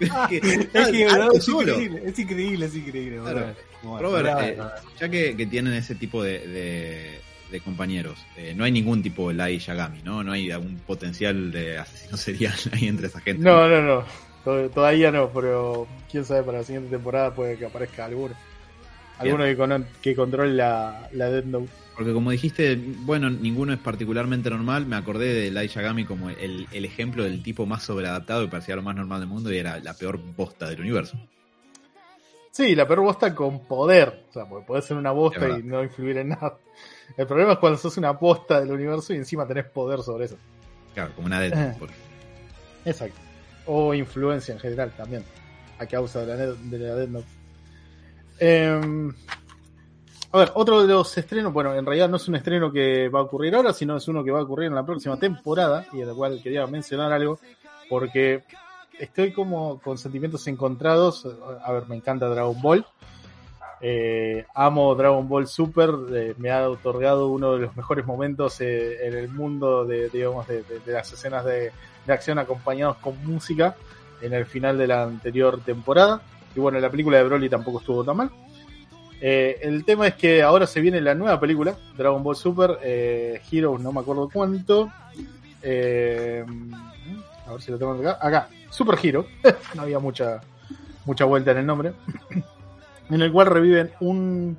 es 0.00 1.48
increíble, 1.48 2.02
es 2.06 2.18
increíble, 2.18 2.66
es 2.66 2.76
increíble. 2.76 3.18
Claro. 3.20 3.46
Bueno, 3.82 4.00
Robert, 4.08 4.28
eh, 4.42 4.58
ya 4.98 5.08
que, 5.08 5.36
que 5.36 5.46
tienen 5.46 5.72
ese 5.74 5.94
tipo 5.94 6.22
de, 6.22 6.46
de- 6.46 7.20
de 7.50 7.60
compañeros, 7.60 8.18
eh, 8.36 8.54
no 8.56 8.62
hay 8.64 8.70
ningún 8.70 9.02
tipo 9.02 9.28
de 9.28 9.34
Lai 9.34 9.58
Yagami, 9.58 10.02
¿no? 10.02 10.22
No 10.22 10.32
hay 10.32 10.50
algún 10.52 10.76
potencial 10.86 11.50
de 11.50 11.78
asesino 11.78 12.16
serial 12.16 12.54
ahí 12.72 12.86
entre 12.86 13.08
esa 13.08 13.20
gente. 13.20 13.42
No, 13.42 13.68
no, 13.68 13.82
no. 13.82 14.04
To- 14.44 14.70
Todavía 14.70 15.10
no, 15.10 15.28
pero 15.30 15.86
quién 16.10 16.24
sabe 16.24 16.42
para 16.44 16.58
la 16.58 16.64
siguiente 16.64 16.90
temporada 16.90 17.34
puede 17.34 17.56
que 17.56 17.66
aparezca 17.66 18.04
alguno. 18.04 18.34
Alguno 19.18 19.44
que, 19.44 19.56
con- 19.56 19.86
que 20.00 20.14
controle 20.14 20.54
la, 20.54 21.08
la 21.12 21.28
Death 21.30 21.44
Note. 21.46 21.68
Porque 22.00 22.14
como 22.14 22.30
dijiste, 22.30 22.80
bueno, 23.00 23.28
ninguno 23.28 23.74
es 23.74 23.78
particularmente 23.78 24.48
normal. 24.48 24.86
Me 24.86 24.96
acordé 24.96 25.34
de 25.34 25.50
Lai 25.50 25.68
Yagami 25.68 26.06
como 26.06 26.30
el, 26.30 26.66
el 26.72 26.84
ejemplo 26.86 27.24
del 27.24 27.42
tipo 27.42 27.66
más 27.66 27.82
sobreadaptado 27.82 28.42
y 28.42 28.46
parecía 28.46 28.74
lo 28.74 28.80
más 28.80 28.96
normal 28.96 29.20
del 29.20 29.28
mundo 29.28 29.52
y 29.52 29.58
era 29.58 29.78
la 29.80 29.92
peor 29.92 30.18
bosta 30.34 30.66
del 30.66 30.80
universo. 30.80 31.18
Sí, 32.52 32.74
la 32.74 32.88
peor 32.88 33.00
bosta 33.00 33.34
con 33.34 33.66
poder. 33.66 34.24
O 34.30 34.32
sea, 34.32 34.46
porque 34.46 34.66
podés 34.66 34.86
ser 34.86 34.96
una 34.96 35.10
bosta 35.10 35.46
y 35.58 35.62
no 35.62 35.84
influir 35.84 36.16
en 36.16 36.30
nada. 36.30 36.56
El 37.18 37.26
problema 37.26 37.52
es 37.52 37.58
cuando 37.58 37.76
sos 37.76 37.98
una 37.98 38.12
bosta 38.12 38.60
del 38.60 38.72
universo 38.72 39.12
y 39.12 39.16
encima 39.16 39.46
tenés 39.46 39.66
poder 39.66 40.00
sobre 40.00 40.24
eso. 40.24 40.38
Claro, 40.94 41.12
como 41.14 41.26
una 41.26 41.46
Note. 41.46 41.92
Exacto. 42.86 43.20
O 43.66 43.92
influencia 43.92 44.54
en 44.54 44.60
general 44.60 44.90
también. 44.96 45.22
A 45.78 45.84
causa 45.84 46.24
de 46.24 46.34
la, 46.34 46.46
de 46.46 46.78
la 46.78 46.94
Death 46.94 47.10
Note. 47.10 47.28
Em, 48.38 49.12
a 50.32 50.38
ver, 50.38 50.52
otro 50.54 50.82
de 50.82 50.92
los 50.92 51.16
estrenos, 51.18 51.52
bueno, 51.52 51.74
en 51.74 51.84
realidad 51.84 52.08
no 52.08 52.16
es 52.16 52.28
un 52.28 52.36
estreno 52.36 52.70
que 52.70 53.08
va 53.08 53.20
a 53.20 53.22
ocurrir 53.22 53.54
ahora, 53.54 53.72
sino 53.72 53.96
es 53.96 54.06
uno 54.08 54.22
que 54.22 54.30
va 54.30 54.40
a 54.40 54.42
ocurrir 54.42 54.68
en 54.68 54.74
la 54.74 54.86
próxima 54.86 55.16
temporada, 55.18 55.86
y 55.92 55.98
del 55.98 56.14
cual 56.14 56.40
quería 56.42 56.66
mencionar 56.66 57.12
algo, 57.12 57.38
porque 57.88 58.44
estoy 58.98 59.32
como 59.32 59.80
con 59.80 59.98
sentimientos 59.98 60.46
encontrados. 60.46 61.26
A 61.64 61.72
ver, 61.72 61.86
me 61.88 61.96
encanta 61.96 62.28
Dragon 62.28 62.60
Ball. 62.60 62.86
Eh, 63.82 64.44
amo 64.54 64.94
Dragon 64.94 65.26
Ball 65.26 65.46
Super, 65.46 65.90
eh, 66.12 66.34
me 66.36 66.50
ha 66.50 66.68
otorgado 66.68 67.28
uno 67.28 67.54
de 67.54 67.60
los 67.62 67.74
mejores 67.76 68.04
momentos 68.04 68.60
eh, 68.60 69.06
en 69.06 69.14
el 69.14 69.30
mundo 69.30 69.86
de, 69.86 70.10
digamos, 70.10 70.46
de, 70.46 70.62
de- 70.62 70.92
las 70.92 71.10
escenas 71.10 71.46
de, 71.46 71.72
de 72.06 72.12
acción 72.12 72.38
acompañados 72.38 72.98
con 72.98 73.16
música 73.24 73.74
en 74.20 74.34
el 74.34 74.44
final 74.44 74.76
de 74.76 74.86
la 74.86 75.04
anterior 75.04 75.60
temporada. 75.64 76.20
Y 76.54 76.60
bueno, 76.60 76.78
la 76.78 76.90
película 76.90 77.16
de 77.16 77.24
Broly 77.24 77.48
tampoco 77.48 77.78
estuvo 77.80 78.04
tan 78.04 78.18
mal. 78.18 78.30
Eh, 79.20 79.58
el 79.62 79.84
tema 79.84 80.06
es 80.06 80.14
que 80.14 80.42
ahora 80.42 80.66
se 80.66 80.80
viene 80.80 81.00
la 81.00 81.14
nueva 81.14 81.38
película, 81.38 81.74
Dragon 81.96 82.22
Ball 82.22 82.36
Super, 82.36 82.78
eh, 82.82 83.40
Heroes, 83.50 83.80
no 83.80 83.92
me 83.92 84.00
acuerdo 84.00 84.28
cuánto. 84.32 84.90
Eh, 85.62 86.44
a 87.46 87.52
ver 87.52 87.60
si 87.60 87.70
lo 87.70 87.78
tengo 87.78 87.92
acá. 87.92 88.18
Acá, 88.20 88.48
Super 88.70 88.98
Hero. 89.02 89.26
no 89.74 89.82
había 89.82 89.98
mucha, 89.98 90.40
mucha 91.04 91.24
vuelta 91.24 91.50
en 91.52 91.58
el 91.58 91.66
nombre. 91.66 91.92
en 93.10 93.20
el 93.22 93.30
cual 93.32 93.48
reviven 93.48 93.90
un 94.00 94.56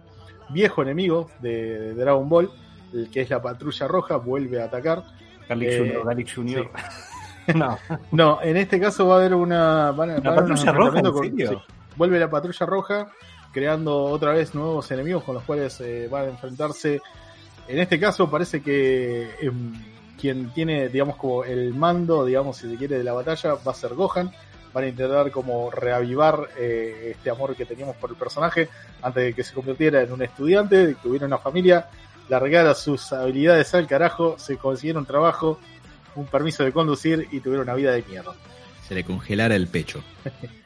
viejo 0.50 0.82
enemigo 0.82 1.30
de, 1.40 1.80
de 1.80 1.94
Dragon 1.96 2.28
Ball, 2.30 2.52
el 2.94 3.10
que 3.10 3.22
es 3.22 3.30
la 3.30 3.42
Patrulla 3.42 3.88
Roja, 3.88 4.18
vuelve 4.18 4.62
a 4.62 4.66
atacar. 4.66 5.04
Garlic 5.48 5.70
eh, 5.70 5.78
Junior, 5.80 6.26
Junior. 6.36 6.70
no, 7.56 7.78
No, 8.12 8.40
en 8.42 8.58
este 8.58 8.80
caso 8.80 9.08
va 9.08 9.16
a 9.16 9.18
haber 9.20 9.34
una. 9.34 9.92
van 9.92 10.12
a- 10.12 10.18
la 10.20 10.36
patrulla 10.36 10.72
roja, 10.72 11.00
¿en 11.00 11.06
enfrentamiento 11.06 11.14
con- 11.14 11.24
serio? 11.24 11.50
sí. 11.50 11.74
vuelve 11.96 12.20
la 12.20 12.30
patrulla 12.30 12.66
roja, 12.66 13.08
creando 13.52 14.04
otra 14.06 14.34
vez 14.34 14.56
nuevos 14.56 14.90
enemigos 14.92 15.24
con 15.24 15.36
los 15.36 15.44
cuales 15.44 15.80
eh, 15.82 16.08
van 16.10 16.26
a 16.26 16.30
enfrentarse. 16.30 17.02
En 17.68 17.80
este 17.80 18.00
caso 18.00 18.30
parece 18.30 18.62
que 18.62 19.32
em, 19.42 19.74
quien 20.20 20.52
tiene, 20.52 20.90
digamos, 20.90 21.16
como 21.16 21.44
el 21.44 21.74
mando, 21.74 22.26
digamos, 22.26 22.58
si 22.58 22.70
se 22.70 22.76
quiere, 22.76 22.98
de 22.98 23.04
la 23.04 23.14
batalla 23.14 23.56
va 23.56 23.72
a 23.72 23.76
ser 23.76 23.94
Gohan. 23.94 24.32
Van 24.74 24.86
a 24.86 24.88
intentar 24.88 25.32
como 25.32 25.70
reavivar 25.70 26.48
eh, 26.58 27.14
este 27.16 27.30
amor 27.30 27.56
que 27.58 27.66
teníamos 27.66 27.98
por 27.98 28.10
el 28.10 28.16
personaje 28.16 28.70
antes 29.02 29.24
de 29.24 29.34
que 29.34 29.44
se 29.44 29.54
convirtiera 29.54 30.02
en 30.02 30.14
un 30.14 30.22
estudiante, 30.22 30.88
de 30.88 30.96
que 30.96 31.02
tuviera 31.02 31.26
una 31.26 31.40
familia, 31.40 31.90
largara 32.30 32.74
sus 32.74 33.12
habilidades 33.12 33.74
al 33.74 33.86
carajo, 33.86 34.38
se 34.40 34.56
consiguieron 34.56 35.06
trabajo, 35.06 35.60
un 36.16 36.26
permiso 36.26 36.64
de 36.64 36.72
conducir 36.72 37.28
y 37.32 37.42
tuvieron 37.42 37.68
una 37.68 37.76
vida 37.76 37.92
de 37.92 38.04
mierda. 38.04 38.34
Se 38.88 38.96
le 38.96 39.04
congelara 39.04 39.56
el 39.56 39.68
pecho. 39.68 40.02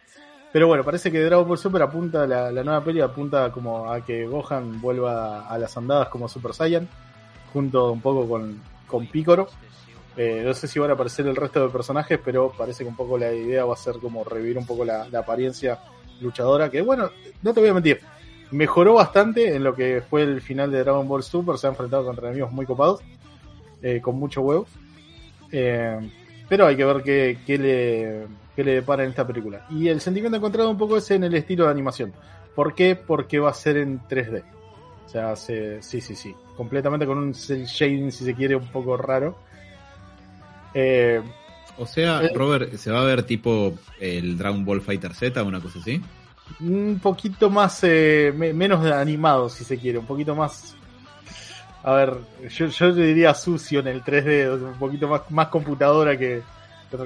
Pero 0.55 0.69
bueno, 0.69 0.85
parece 0.85 1.11
que 1.11 1.19
Dragon 1.19 1.45
Ball 1.45 1.57
Super 1.57 1.81
apunta, 1.81 2.25
la, 2.25 2.49
nueva 2.63 2.81
peli 2.81 3.01
apunta 3.01 3.51
como 3.51 3.91
a 3.91 3.99
que 3.99 4.25
Gohan 4.25 4.79
vuelva 4.79 5.49
a 5.49 5.57
las 5.57 5.75
andadas 5.75 6.07
como 6.07 6.29
Super 6.29 6.53
Saiyan, 6.53 6.87
junto 7.51 7.91
un 7.91 7.99
poco 7.99 8.25
con, 8.25 8.61
con 8.87 9.05
Piccolo. 9.05 9.49
Eh, 10.15 10.43
no 10.45 10.53
sé 10.53 10.69
si 10.69 10.79
van 10.79 10.91
a 10.91 10.93
aparecer 10.93 11.27
el 11.27 11.35
resto 11.35 11.61
de 11.61 11.73
personajes, 11.73 12.21
pero 12.23 12.53
parece 12.57 12.85
que 12.85 12.89
un 12.89 12.95
poco 12.95 13.17
la 13.17 13.33
idea 13.33 13.65
va 13.65 13.73
a 13.73 13.75
ser 13.75 13.95
como 13.95 14.23
revivir 14.23 14.57
un 14.57 14.65
poco 14.65 14.85
la, 14.85 15.09
la 15.09 15.19
apariencia 15.19 15.77
luchadora, 16.21 16.69
que 16.69 16.81
bueno, 16.81 17.09
no 17.41 17.53
te 17.53 17.59
voy 17.59 17.67
a 17.67 17.73
mentir, 17.73 17.99
mejoró 18.51 18.93
bastante 18.93 19.57
en 19.57 19.61
lo 19.61 19.75
que 19.75 20.01
fue 20.09 20.21
el 20.21 20.39
final 20.39 20.71
de 20.71 20.85
Dragon 20.85 21.05
Ball 21.05 21.23
Super, 21.23 21.57
se 21.57 21.67
ha 21.67 21.71
enfrentado 21.71 22.05
contra 22.05 22.29
enemigos 22.29 22.53
muy 22.53 22.65
copados, 22.65 23.01
eh, 23.81 23.99
con 24.01 24.15
mucho 24.15 24.39
huevo. 24.39 24.67
Eh, 25.51 25.99
pero 26.47 26.65
hay 26.65 26.77
que 26.77 26.85
ver 26.85 27.03
qué, 27.03 27.39
qué 27.45 27.57
le, 27.57 28.44
qué 28.55 28.63
le 28.63 28.73
depara 28.75 29.03
en 29.03 29.09
esta 29.09 29.25
película. 29.27 29.65
Y 29.69 29.87
el 29.89 29.99
sentimiento 30.01 30.37
encontrado 30.37 30.69
un 30.69 30.77
poco 30.77 30.97
es 30.97 31.09
en 31.11 31.23
el 31.23 31.33
estilo 31.35 31.65
de 31.65 31.71
animación. 31.71 32.13
¿Por 32.55 32.73
qué? 32.73 32.95
Porque 32.95 33.39
va 33.39 33.49
a 33.49 33.53
ser 33.53 33.77
en 33.77 33.99
3D. 34.07 34.43
O 35.05 35.09
sea, 35.09 35.35
se- 35.35 35.81
sí, 35.81 36.01
sí, 36.01 36.15
sí. 36.15 36.33
Completamente 36.55 37.05
con 37.05 37.17
un 37.17 37.31
shading, 37.33 38.11
si 38.11 38.23
se 38.25 38.33
quiere, 38.33 38.55
un 38.55 38.67
poco 38.71 38.95
raro. 38.97 39.37
Eh, 40.73 41.21
O 41.77 41.85
sea, 41.85 42.23
Eh. 42.23 42.31
Robert, 42.33 42.73
¿se 42.75 42.89
va 42.89 43.01
a 43.01 43.03
ver 43.03 43.23
tipo 43.23 43.73
el 43.99 44.37
Dragon 44.37 44.63
Ball 44.63 44.79
Fighter 44.81 45.13
Z 45.13 45.41
o 45.41 45.45
una 45.45 45.59
cosa 45.59 45.79
así? 45.79 46.01
un 46.61 46.99
poquito 47.01 47.49
más, 47.49 47.79
eh, 47.83 48.31
me- 48.35 48.53
menos 48.53 48.85
animado, 48.85 49.49
si 49.49 49.63
se 49.65 49.77
quiere. 49.77 49.97
Un 49.97 50.05
poquito 50.05 50.35
más... 50.35 50.75
A 51.83 51.93
ver, 51.95 52.13
yo, 52.49 52.67
yo 52.67 52.93
diría 52.93 53.33
sucio 53.33 53.79
en 53.81 53.87
el 53.87 54.03
3D, 54.03 54.47
o 54.47 54.57
sea, 54.59 54.67
un 54.69 54.79
poquito 54.79 55.07
más, 55.07 55.21
más 55.31 55.47
computadora 55.49 56.17
que, 56.17 56.41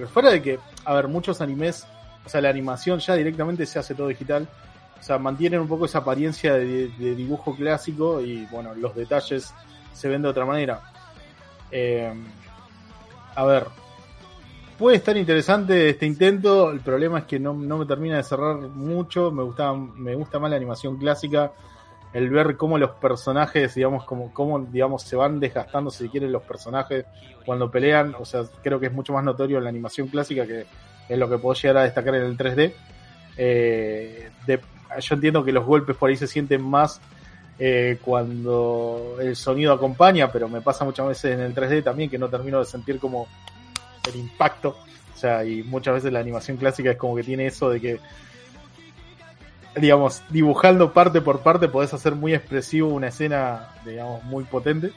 Fuera 0.07 0.29
de 0.31 0.41
que, 0.41 0.59
a 0.85 0.93
ver, 0.93 1.07
muchos 1.07 1.41
animes, 1.41 1.85
o 2.25 2.29
sea, 2.29 2.41
la 2.41 2.49
animación 2.49 2.99
ya 2.99 3.15
directamente 3.15 3.65
se 3.65 3.79
hace 3.79 3.95
todo 3.95 4.07
digital. 4.07 4.47
O 4.99 5.03
sea, 5.03 5.17
mantienen 5.17 5.61
un 5.61 5.67
poco 5.67 5.85
esa 5.85 5.99
apariencia 5.99 6.55
de, 6.55 6.89
de 6.89 7.15
dibujo 7.15 7.55
clásico 7.55 8.19
y, 8.21 8.45
bueno, 8.47 8.75
los 8.75 8.95
detalles 8.95 9.53
se 9.93 10.07
ven 10.07 10.21
de 10.21 10.27
otra 10.27 10.45
manera. 10.45 10.81
Eh, 11.71 12.13
a 13.35 13.45
ver, 13.45 13.67
puede 14.77 14.97
estar 14.97 15.15
interesante 15.15 15.89
este 15.89 16.05
intento. 16.05 16.71
El 16.71 16.79
problema 16.79 17.19
es 17.19 17.25
que 17.25 17.39
no, 17.39 17.53
no 17.53 17.77
me 17.77 17.85
termina 17.85 18.17
de 18.17 18.23
cerrar 18.23 18.55
mucho. 18.57 19.31
Me 19.31 19.43
gusta, 19.43 19.73
me 19.73 20.15
gusta 20.15 20.39
más 20.39 20.49
la 20.49 20.57
animación 20.57 20.97
clásica. 20.97 21.51
El 22.13 22.29
ver 22.29 22.57
cómo 22.57 22.77
los 22.77 22.91
personajes, 22.91 23.75
digamos, 23.75 24.03
como, 24.05 24.33
cómo, 24.33 24.59
digamos, 24.59 25.03
se 25.03 25.15
van 25.15 25.39
desgastando, 25.39 25.91
si 25.91 26.09
quieren, 26.09 26.31
los 26.31 26.43
personajes 26.43 27.05
cuando 27.45 27.69
pelean. 27.69 28.15
O 28.19 28.25
sea, 28.25 28.43
creo 28.63 28.79
que 28.79 28.87
es 28.87 28.93
mucho 28.93 29.13
más 29.13 29.23
notorio 29.23 29.57
en 29.57 29.63
la 29.63 29.69
animación 29.69 30.07
clásica 30.07 30.45
que 30.47 30.65
es 31.07 31.17
lo 31.17 31.29
que 31.29 31.37
puedo 31.37 31.59
llegar 31.59 31.77
a 31.77 31.83
destacar 31.83 32.15
en 32.15 32.23
el 32.23 32.37
3D. 32.37 32.73
Eh, 33.37 34.29
de, 34.45 34.59
yo 34.99 35.15
entiendo 35.15 35.43
que 35.43 35.51
los 35.51 35.65
golpes 35.65 35.95
por 35.95 36.09
ahí 36.09 36.17
se 36.17 36.27
sienten 36.27 36.61
más 36.61 36.99
eh, 37.57 37.97
cuando 38.01 39.17
el 39.19 39.35
sonido 39.35 39.73
acompaña, 39.73 40.31
pero 40.31 40.47
me 40.47 40.61
pasa 40.61 40.85
muchas 40.85 41.07
veces 41.07 41.33
en 41.33 41.41
el 41.41 41.53
3D 41.53 41.83
también 41.83 42.09
que 42.09 42.17
no 42.17 42.29
termino 42.29 42.59
de 42.59 42.65
sentir 42.65 42.99
como 42.99 43.27
el 44.07 44.15
impacto. 44.19 44.77
O 45.13 45.17
sea, 45.17 45.43
y 45.43 45.63
muchas 45.63 45.95
veces 45.95 46.13
la 46.13 46.19
animación 46.19 46.57
clásica 46.57 46.91
es 46.91 46.97
como 46.97 47.15
que 47.15 47.23
tiene 47.23 47.47
eso 47.47 47.69
de 47.69 47.81
que, 47.81 47.99
digamos, 49.75 50.23
dibujando 50.29 50.93
parte 50.93 51.21
por 51.21 51.39
parte 51.41 51.67
podés 51.67 51.93
hacer 51.93 52.15
muy 52.15 52.33
expresivo 52.33 52.89
una 52.89 53.07
escena, 53.07 53.69
digamos, 53.85 54.23
muy 54.23 54.43
potente. 54.43 54.91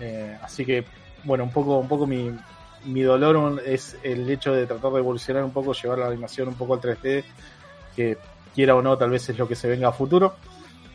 Eh, 0.00 0.36
así 0.42 0.64
que, 0.64 0.84
bueno, 1.24 1.44
un 1.44 1.50
poco, 1.50 1.78
un 1.78 1.88
poco 1.88 2.06
mi, 2.06 2.30
mi 2.84 3.02
dolor 3.02 3.62
es 3.64 3.96
el 4.02 4.28
hecho 4.28 4.52
de 4.52 4.66
tratar 4.66 4.92
de 4.92 4.98
evolucionar 4.98 5.44
un 5.44 5.52
poco, 5.52 5.72
llevar 5.72 5.98
la 5.98 6.06
animación 6.06 6.48
un 6.48 6.54
poco 6.54 6.74
al 6.74 6.80
3D, 6.80 7.24
que 7.96 8.18
quiera 8.54 8.74
o 8.74 8.82
no, 8.82 8.96
tal 8.96 9.10
vez 9.10 9.28
es 9.28 9.38
lo 9.38 9.48
que 9.48 9.56
se 9.56 9.68
venga 9.68 9.88
a 9.88 9.92
futuro. 9.92 10.34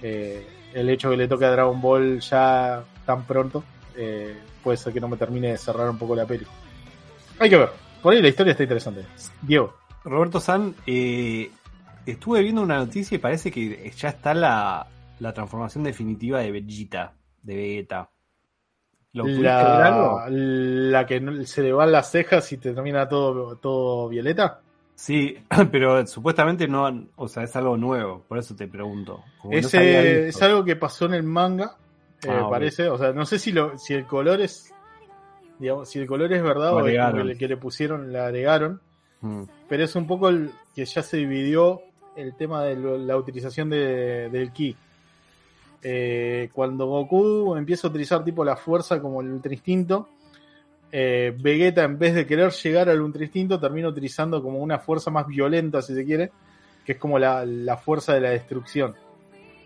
Eh, 0.01 0.47
el 0.73 0.89
hecho 0.89 1.09
de 1.09 1.15
que 1.15 1.23
le 1.23 1.27
toque 1.27 1.45
a 1.45 1.51
Dragon 1.51 1.81
Ball 1.81 2.19
ya 2.19 2.83
tan 3.05 3.23
pronto, 3.25 3.63
eh, 3.95 4.37
puede 4.63 4.77
ser 4.77 4.93
que 4.93 4.99
no 4.99 5.07
me 5.07 5.17
termine 5.17 5.49
de 5.51 5.57
cerrar 5.57 5.89
un 5.89 5.97
poco 5.97 6.15
la 6.15 6.25
peli. 6.25 6.45
Hay 7.39 7.49
que 7.49 7.57
ver. 7.57 7.69
Por 8.01 8.13
ahí 8.13 8.21
la 8.21 8.29
historia 8.29 8.51
está 8.51 8.63
interesante. 8.63 9.05
Diego. 9.41 9.73
Roberto 10.05 10.39
San, 10.39 10.75
eh, 10.87 11.51
estuve 12.11 12.41
viendo 12.41 12.61
una 12.61 12.77
noticia 12.77 13.15
y 13.15 13.19
parece 13.19 13.51
que 13.51 13.91
ya 13.95 14.09
está 14.09 14.33
la, 14.33 14.87
la 15.19 15.33
transformación 15.33 15.83
definitiva 15.83 16.39
de 16.39 16.51
Vegeta, 16.51 17.13
de 17.43 17.55
Vegeta. 17.55 18.09
¿Lo 19.11 19.25
la, 19.25 20.27
la 20.29 21.05
que 21.05 21.45
se 21.45 21.63
le 21.63 21.73
van 21.73 21.91
las 21.91 22.11
cejas 22.11 22.51
y 22.51 22.57
te 22.57 22.73
termina 22.73 23.09
todo, 23.09 23.55
todo 23.55 24.07
violeta. 24.07 24.61
Sí, 24.93 25.35
pero 25.71 26.05
supuestamente 26.05 26.67
no, 26.67 27.07
o 27.15 27.27
sea, 27.27 27.43
es 27.43 27.55
algo 27.55 27.77
nuevo, 27.77 28.23
por 28.27 28.37
eso 28.37 28.55
te 28.55 28.67
pregunto. 28.67 29.23
es 29.49 30.41
algo 30.41 30.63
que 30.63 30.75
pasó 30.75 31.05
en 31.05 31.13
el 31.15 31.23
manga, 31.23 31.77
eh, 32.23 32.29
ah, 32.29 32.47
parece, 32.49 32.89
o 32.89 32.97
sea, 32.97 33.13
no 33.13 33.25
sé 33.25 33.39
si 33.39 33.51
lo, 33.51 33.77
si 33.77 33.93
el 33.93 34.05
color 34.05 34.41
es, 34.41 34.73
digamos, 35.57 35.89
si 35.89 35.99
el 35.99 36.05
color 36.05 36.31
es 36.33 36.43
verdad 36.43 36.73
o 36.73 36.85
el 36.85 37.37
que 37.37 37.47
le 37.47 37.57
pusieron, 37.57 38.11
le 38.11 38.19
agregaron, 38.19 38.81
mm. 39.21 39.43
pero 39.69 39.85
es 39.85 39.95
un 39.95 40.05
poco 40.05 40.29
el 40.29 40.51
que 40.75 40.83
ya 40.85 41.01
se 41.01 41.17
dividió 41.17 41.81
el 42.15 42.35
tema 42.35 42.63
de 42.63 42.75
la 42.75 43.17
utilización 43.17 43.69
de, 43.69 44.29
del 44.29 44.51
ki. 44.51 44.75
Eh, 45.81 46.49
cuando 46.51 46.87
Goku 46.87 47.55
empieza 47.55 47.87
a 47.87 47.89
utilizar 47.89 48.23
tipo 48.23 48.43
la 48.43 48.55
fuerza 48.55 49.01
como 49.01 49.21
el 49.21 49.29
ultra 49.29 49.53
instinto, 49.53 50.09
eh, 50.91 51.35
Vegeta 51.39 51.83
en 51.83 51.99
vez 51.99 52.15
de 52.15 52.25
querer 52.25 52.51
llegar 52.51 52.89
al 52.89 53.01
ultra 53.01 53.23
instinto 53.23 53.59
termina 53.59 53.87
utilizando 53.87 54.41
como 54.41 54.59
una 54.59 54.79
fuerza 54.79 55.11
más 55.11 55.27
violenta 55.27 55.81
si 55.81 55.93
se 55.93 56.03
quiere, 56.03 56.31
que 56.85 56.93
es 56.93 56.97
como 56.97 57.19
la, 57.19 57.77
fuerza 57.83 58.13
de 58.13 58.21
la 58.21 58.29
destrucción. 58.31 58.95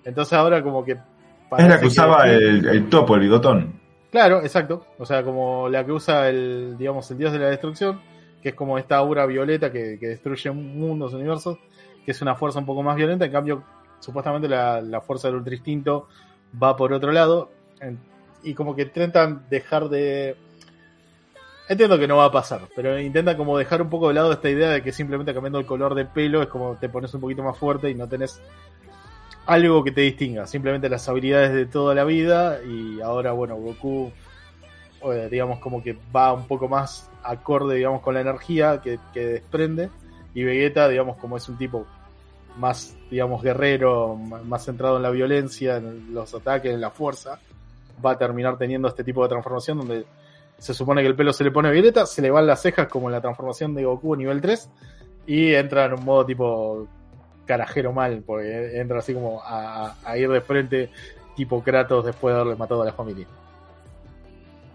Entonces 0.03 0.33
ahora 0.33 0.61
como 0.61 0.83
que... 0.83 0.97
Es 1.57 1.67
la 1.67 1.79
que 1.79 1.85
usaba 1.85 2.27
el, 2.27 2.89
topo, 2.89 3.15
el 3.15 3.21
bigotón. 3.21 3.79
Claro, 4.11 4.41
exacto. 4.41 4.87
O 4.97 5.05
sea, 5.05 5.23
como 5.23 5.69
la 5.69 5.85
que 5.85 5.91
usa 5.91 6.29
el, 6.29 6.75
digamos, 6.77 7.09
el 7.11 7.17
dios 7.17 7.31
de 7.31 7.39
la 7.39 7.49
destrucción, 7.49 7.99
que 8.41 8.49
es 8.49 8.55
como 8.55 8.77
esta 8.77 8.97
aura 8.97 9.25
violeta 9.25 9.71
que, 9.71 9.97
destruye 9.97 10.51
mundos, 10.51 11.13
universos, 11.13 11.57
que 12.05 12.11
es 12.11 12.21
una 12.21 12.35
fuerza 12.35 12.59
un 12.59 12.65
poco 12.65 12.83
más 12.83 12.95
violenta. 12.95 13.25
En 13.25 13.31
cambio, 13.31 13.63
supuestamente 13.99 14.47
la, 14.47 15.01
fuerza 15.01 15.27
del 15.27 15.37
ultra 15.37 15.53
instinto 15.53 16.07
va 16.61 16.75
por 16.75 16.93
otro 16.93 17.11
lado. 17.11 17.51
y 18.43 18.53
como 18.53 18.75
que 18.75 18.83
intentan 18.83 19.45
dejar 19.49 19.89
de. 19.89 20.35
Entiendo 21.69 21.97
que 21.97 22.07
no 22.07 22.17
va 22.17 22.25
a 22.25 22.31
pasar, 22.31 22.61
pero 22.75 22.99
intentan 22.99 23.37
como 23.37 23.57
dejar 23.57 23.81
un 23.81 23.89
poco 23.89 24.09
de 24.09 24.15
lado 24.15 24.33
esta 24.33 24.49
idea 24.49 24.69
de 24.69 24.83
que 24.83 24.91
simplemente 24.91 25.33
cambiando 25.33 25.59
el 25.59 25.65
color 25.65 25.95
de 25.95 26.05
pelo 26.05 26.41
es 26.41 26.49
como 26.49 26.75
te 26.75 26.89
pones 26.89 27.13
un 27.13 27.21
poquito 27.21 27.41
más 27.41 27.57
fuerte 27.57 27.89
y 27.89 27.95
no 27.95 28.07
tenés 28.07 28.41
algo 29.45 29.81
que 29.81 29.91
te 29.91 30.01
distinga, 30.01 30.45
simplemente 30.45 30.89
las 30.89 31.07
habilidades 31.07 31.53
de 31.53 31.65
toda 31.65 31.95
la 31.95 32.03
vida 32.03 32.59
y 32.63 32.99
ahora 32.99 33.31
bueno, 33.31 33.55
Goku 33.55 34.11
eh, 35.05 35.29
digamos 35.31 35.59
como 35.59 35.81
que 35.81 35.97
va 36.13 36.33
un 36.33 36.47
poco 36.47 36.67
más 36.67 37.09
acorde 37.23 37.75
digamos 37.75 38.01
con 38.01 38.13
la 38.13 38.21
energía 38.21 38.81
que, 38.81 38.99
que 39.13 39.25
desprende 39.25 39.89
y 40.33 40.43
Vegeta 40.43 40.87
digamos 40.87 41.17
como 41.17 41.37
es 41.37 41.47
un 41.49 41.57
tipo 41.57 41.85
más, 42.57 42.95
digamos, 43.09 43.41
guerrero, 43.41 44.15
más 44.15 44.65
centrado 44.65 44.97
en 44.97 45.03
la 45.03 45.09
violencia, 45.09 45.77
en 45.77 46.13
los 46.13 46.33
ataques, 46.33 46.73
en 46.73 46.81
la 46.81 46.91
fuerza, 46.91 47.39
va 48.03 48.11
a 48.11 48.17
terminar 48.17 48.57
teniendo 48.57 48.87
este 48.87 49.03
tipo 49.03 49.23
de 49.23 49.29
transformación 49.29 49.79
donde 49.79 50.05
se 50.57 50.73
supone 50.73 51.01
que 51.01 51.07
el 51.07 51.15
pelo 51.15 51.33
se 51.33 51.43
le 51.43 51.51
pone 51.51 51.71
violeta, 51.71 52.05
se 52.05 52.21
le 52.21 52.29
van 52.29 52.47
las 52.47 52.61
cejas 52.61 52.87
como 52.87 53.09
en 53.09 53.13
la 53.13 53.21
transformación 53.21 53.73
de 53.73 53.85
Goku 53.85 54.15
nivel 54.15 54.39
3 54.39 54.69
y 55.25 55.53
entra 55.53 55.85
en 55.85 55.93
un 55.93 56.05
modo 56.05 56.25
tipo 56.25 56.87
carajero 57.45 57.91
mal, 57.91 58.23
porque 58.25 58.79
entra 58.79 58.99
así 58.99 59.13
como 59.13 59.41
a, 59.43 59.95
ir 60.15 60.29
de 60.29 60.41
frente 60.41 60.89
tipo 61.35 61.61
Kratos 61.61 62.05
después 62.05 62.33
de 62.33 62.41
haberle 62.41 62.57
matado 62.57 62.83
a 62.83 62.85
la 62.85 62.93
familia. 62.93 63.27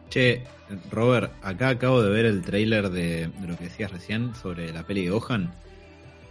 Che, 0.09 0.43
Robert, 0.91 1.33
acá 1.43 1.71
acabo 1.71 2.03
de 2.03 2.11
ver 2.11 2.27
el 2.27 2.43
trailer 2.43 2.91
de, 2.91 3.29
de 3.29 3.47
lo 3.47 3.57
que 3.57 3.65
decías 3.65 3.93
recién 3.93 4.35
sobre 4.35 4.73
la 4.73 4.85
peli 4.85 5.05
de 5.05 5.11
Gohan. 5.11 5.53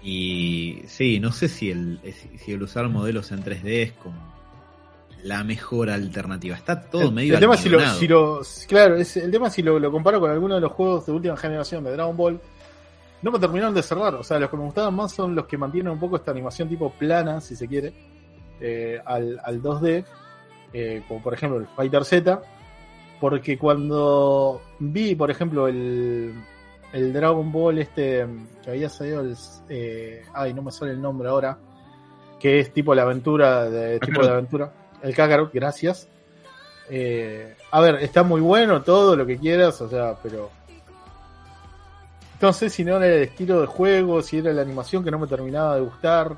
Y 0.03 0.83
sí, 0.87 1.19
no 1.19 1.31
sé 1.31 1.47
si 1.47 1.71
el, 1.71 1.99
si 2.37 2.51
el 2.51 2.63
usar 2.63 2.87
modelos 2.87 3.31
en 3.31 3.43
3D 3.43 3.83
es 3.83 3.91
como 3.93 4.37
la 5.23 5.43
mejor 5.43 5.89
alternativa. 5.89 6.55
Está 6.55 6.81
todo 6.81 7.11
medio 7.11 7.33
el 7.33 7.39
tema 7.39 7.57
si 7.57 7.69
lo, 7.69 7.79
si 7.93 8.07
lo, 8.07 8.41
Claro, 8.67 8.95
es, 8.95 9.17
el 9.17 9.31
tema 9.31 9.49
si 9.49 9.61
lo, 9.61 9.79
lo, 9.79 9.91
comparo 9.91 10.19
con 10.19 10.31
alguno 10.31 10.55
de 10.55 10.61
los 10.61 10.71
juegos 10.71 11.05
de 11.05 11.11
última 11.11 11.35
generación 11.35 11.83
de 11.83 11.91
Dragon 11.91 12.15
Ball, 12.15 12.39
no 13.21 13.31
me 13.31 13.39
terminaron 13.39 13.73
de 13.73 13.83
cerrar. 13.83 14.15
O 14.15 14.23
sea, 14.23 14.39
los 14.39 14.49
que 14.49 14.57
me 14.57 14.63
gustaban 14.63 14.93
más 14.95 15.11
son 15.11 15.35
los 15.35 15.45
que 15.45 15.57
mantienen 15.57 15.91
un 15.91 15.99
poco 15.99 16.17
esta 16.17 16.31
animación 16.31 16.69
tipo 16.69 16.91
plana, 16.91 17.41
si 17.41 17.55
se 17.55 17.67
quiere, 17.67 17.93
eh, 18.61 18.99
al, 19.03 19.39
al 19.43 19.61
2D, 19.61 20.05
eh, 20.73 21.03
como 21.07 21.21
por 21.21 21.33
ejemplo 21.33 21.59
el 21.59 21.67
Fighter 21.67 22.05
Z. 22.05 22.41
Porque 23.19 23.57
cuando 23.57 24.61
vi, 24.79 25.15
por 25.15 25.31
ejemplo, 25.31 25.67
el, 25.67 26.33
el 26.93 27.13
Dragon 27.13 27.51
Ball 27.51 27.79
este 27.79 28.25
que 28.63 28.69
había 28.71 28.89
salido 28.89 29.21
el 29.21 29.35
eh, 29.69 30.23
ay 30.33 30.53
no 30.53 30.61
me 30.61 30.71
sale 30.71 30.91
el 30.91 31.01
nombre 31.01 31.29
ahora 31.29 31.57
que 32.39 32.59
es 32.59 32.71
tipo 32.71 32.95
la 32.95 33.03
aventura 33.03 33.69
de 33.69 33.99
tipo 33.99 34.23
de 34.23 34.29
aventura 34.29 34.71
el 35.01 35.15
Kakarot 35.15 35.53
gracias. 35.53 36.07
Eh, 36.89 37.55
a 37.71 37.81
ver 37.81 37.95
está 37.95 38.23
muy 38.23 38.39
bueno 38.39 38.81
todo 38.81 39.15
lo 39.15 39.25
que 39.25 39.37
quieras 39.37 39.81
o 39.81 39.89
sea 39.89 40.15
pero 40.23 40.49
no 42.39 42.53
sé 42.53 42.69
si 42.69 42.85
no 42.85 42.95
era 42.95 43.07
el 43.07 43.23
estilo 43.23 43.59
de 43.59 43.67
juego 43.67 44.21
si 44.21 44.37
era 44.37 44.53
la 44.53 44.61
animación 44.61 45.03
que 45.03 45.11
no 45.11 45.19
me 45.19 45.27
terminaba 45.27 45.75
de 45.75 45.81
gustar 45.81 46.37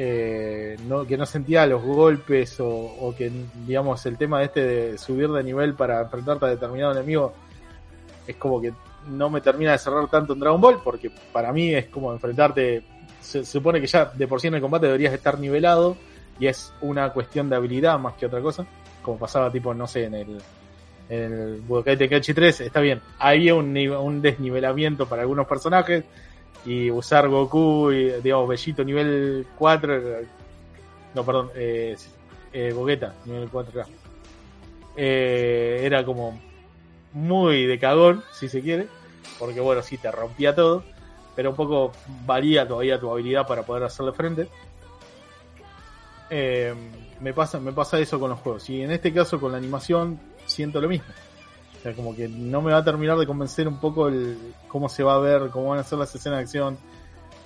eh, 0.00 0.76
no, 0.86 1.04
que 1.04 1.16
no 1.16 1.26
sentía 1.26 1.66
los 1.66 1.82
golpes 1.82 2.56
o, 2.60 3.12
que 3.18 3.32
digamos 3.66 4.06
el 4.06 4.16
tema 4.16 4.38
de 4.38 4.44
este 4.44 4.60
de 4.64 4.98
subir 4.98 5.28
de 5.28 5.42
nivel 5.42 5.74
para 5.74 6.02
enfrentarte 6.02 6.46
a 6.46 6.48
determinado 6.50 6.92
enemigo 6.92 7.34
es 8.24 8.36
como 8.36 8.60
que 8.60 8.72
no 9.08 9.28
me 9.28 9.40
termina 9.40 9.72
de 9.72 9.78
cerrar 9.78 10.08
tanto 10.08 10.34
en 10.34 10.38
Dragon 10.38 10.60
Ball, 10.60 10.80
porque 10.84 11.10
para 11.32 11.52
mí 11.52 11.74
es 11.74 11.86
como 11.86 12.12
enfrentarte. 12.12 12.84
Se, 13.20 13.44
supone 13.44 13.80
que 13.80 13.88
ya 13.88 14.04
de 14.04 14.28
por 14.28 14.40
sí 14.40 14.46
en 14.46 14.54
el 14.54 14.60
combate 14.60 14.86
deberías 14.86 15.12
estar 15.12 15.38
nivelado 15.38 15.96
y 16.38 16.46
es 16.46 16.72
una 16.80 17.12
cuestión 17.12 17.50
de 17.50 17.56
habilidad 17.56 17.98
más 17.98 18.14
que 18.14 18.26
otra 18.26 18.40
cosa, 18.40 18.66
como 19.02 19.18
pasaba 19.18 19.50
tipo, 19.50 19.74
no 19.74 19.88
sé, 19.88 20.04
en 20.04 20.14
el, 20.14 20.38
en 21.08 21.32
el 21.32 21.60
Budokai 21.62 21.96
Tenkaichi 21.96 22.34
3, 22.34 22.60
está 22.60 22.80
bien, 22.80 23.00
había 23.18 23.56
un, 23.56 23.76
un 23.76 24.22
desnivelamiento 24.22 25.08
para 25.08 25.22
algunos 25.22 25.48
personajes 25.48 26.04
y 26.64 26.90
usar 26.90 27.28
Goku 27.28 27.90
y, 27.92 28.20
digamos, 28.20 28.48
Bellito 28.48 28.84
nivel 28.84 29.46
4, 29.56 30.02
no, 31.14 31.24
perdón, 31.24 31.50
eh, 31.54 31.96
eh, 32.52 32.72
Gogeta 32.72 33.14
nivel 33.24 33.48
4 33.48 33.84
eh, 34.96 35.80
era 35.84 36.04
como 36.04 36.40
muy 37.12 37.66
de 37.66 37.78
cagón, 37.78 38.22
si 38.32 38.48
se 38.48 38.60
quiere 38.60 38.88
porque 39.38 39.60
bueno, 39.60 39.82
sí 39.82 39.96
te 39.98 40.10
rompía 40.10 40.54
todo, 40.54 40.82
pero 41.34 41.50
un 41.50 41.56
poco 41.56 41.92
varía 42.26 42.66
todavía 42.66 42.98
tu 42.98 43.10
habilidad 43.10 43.46
para 43.46 43.62
poder 43.62 43.84
hacerle 43.84 44.12
frente. 44.12 44.48
Eh, 46.30 46.74
me, 47.20 47.32
pasa, 47.32 47.58
me 47.60 47.72
pasa 47.72 47.98
eso 47.98 48.18
con 48.18 48.30
los 48.30 48.40
juegos. 48.40 48.68
Y 48.68 48.82
en 48.82 48.90
este 48.90 49.12
caso 49.12 49.40
con 49.40 49.52
la 49.52 49.58
animación 49.58 50.20
siento 50.46 50.80
lo 50.80 50.88
mismo. 50.88 51.06
O 51.78 51.80
sea, 51.80 51.92
como 51.94 52.14
que 52.14 52.28
no 52.28 52.60
me 52.60 52.72
va 52.72 52.78
a 52.78 52.84
terminar 52.84 53.16
de 53.18 53.26
convencer 53.26 53.68
un 53.68 53.78
poco 53.78 54.08
el 54.08 54.36
cómo 54.66 54.88
se 54.88 55.02
va 55.02 55.14
a 55.14 55.18
ver, 55.18 55.50
cómo 55.50 55.68
van 55.68 55.78
a 55.78 55.84
ser 55.84 55.98
las 55.98 56.12
escenas 56.14 56.38
de 56.38 56.42
acción, 56.42 56.78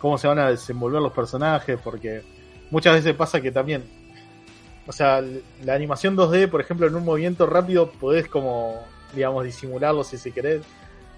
cómo 0.01 0.17
se 0.17 0.27
van 0.27 0.39
a 0.39 0.49
desenvolver 0.49 1.03
los 1.03 1.13
personajes, 1.13 1.79
porque 1.83 2.23
muchas 2.71 2.95
veces 2.95 3.15
pasa 3.15 3.41
que 3.41 3.53
también, 3.53 3.85
o 4.87 4.93
sea, 4.93 5.23
la 5.63 5.75
animación 5.75 6.17
2D, 6.17 6.49
por 6.49 6.63
ejemplo, 6.63 6.87
en 6.87 6.95
un 6.95 7.05
movimiento 7.05 7.47
rápido 7.47 7.91
podés 7.91 8.27
como, 8.27 8.81
digamos, 9.15 9.45
disimularlo 9.45 10.03
si 10.03 10.17
se 10.17 10.33
querés 10.33 10.63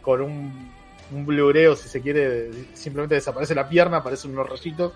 con 0.02 0.20
un 0.20 0.72
un 1.12 1.26
blureo, 1.26 1.76
si 1.76 1.88
se 1.88 2.00
quiere, 2.00 2.50
simplemente 2.74 3.16
desaparece 3.16 3.54
la 3.54 3.68
pierna, 3.68 3.98
aparecen 3.98 4.32
unos 4.32 4.48
rayitos 4.48 4.92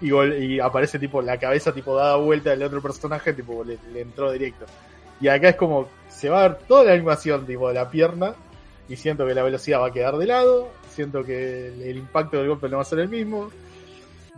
y, 0.00 0.58
aparece 0.60 0.98
tipo 0.98 1.20
la 1.20 1.38
cabeza 1.38 1.72
tipo 1.72 1.94
dada 1.94 2.16
vuelta 2.16 2.50
del 2.50 2.62
otro 2.62 2.80
personaje, 2.80 3.32
tipo 3.32 3.64
le 3.64 4.00
entró 4.00 4.32
directo. 4.32 4.66
Y 5.20 5.28
acá 5.28 5.50
es 5.50 5.56
como, 5.56 5.88
se 6.20 6.28
va 6.28 6.44
a 6.44 6.48
ver 6.48 6.58
toda 6.68 6.84
la 6.84 6.92
animación 6.92 7.46
tipo 7.46 7.68
de 7.68 7.74
la 7.74 7.90
pierna 7.90 8.34
y 8.88 8.96
siento 8.96 9.26
que 9.26 9.34
la 9.34 9.42
velocidad 9.42 9.80
va 9.80 9.86
a 9.88 9.92
quedar 9.92 10.16
de 10.18 10.26
lado, 10.26 10.68
siento 10.88 11.24
que 11.24 11.68
el, 11.68 11.82
el 11.82 11.96
impacto 11.96 12.36
del 12.38 12.48
golpe 12.48 12.68
no 12.68 12.76
va 12.76 12.82
a 12.82 12.86
ser 12.86 12.98
el 12.98 13.08
mismo 13.08 13.50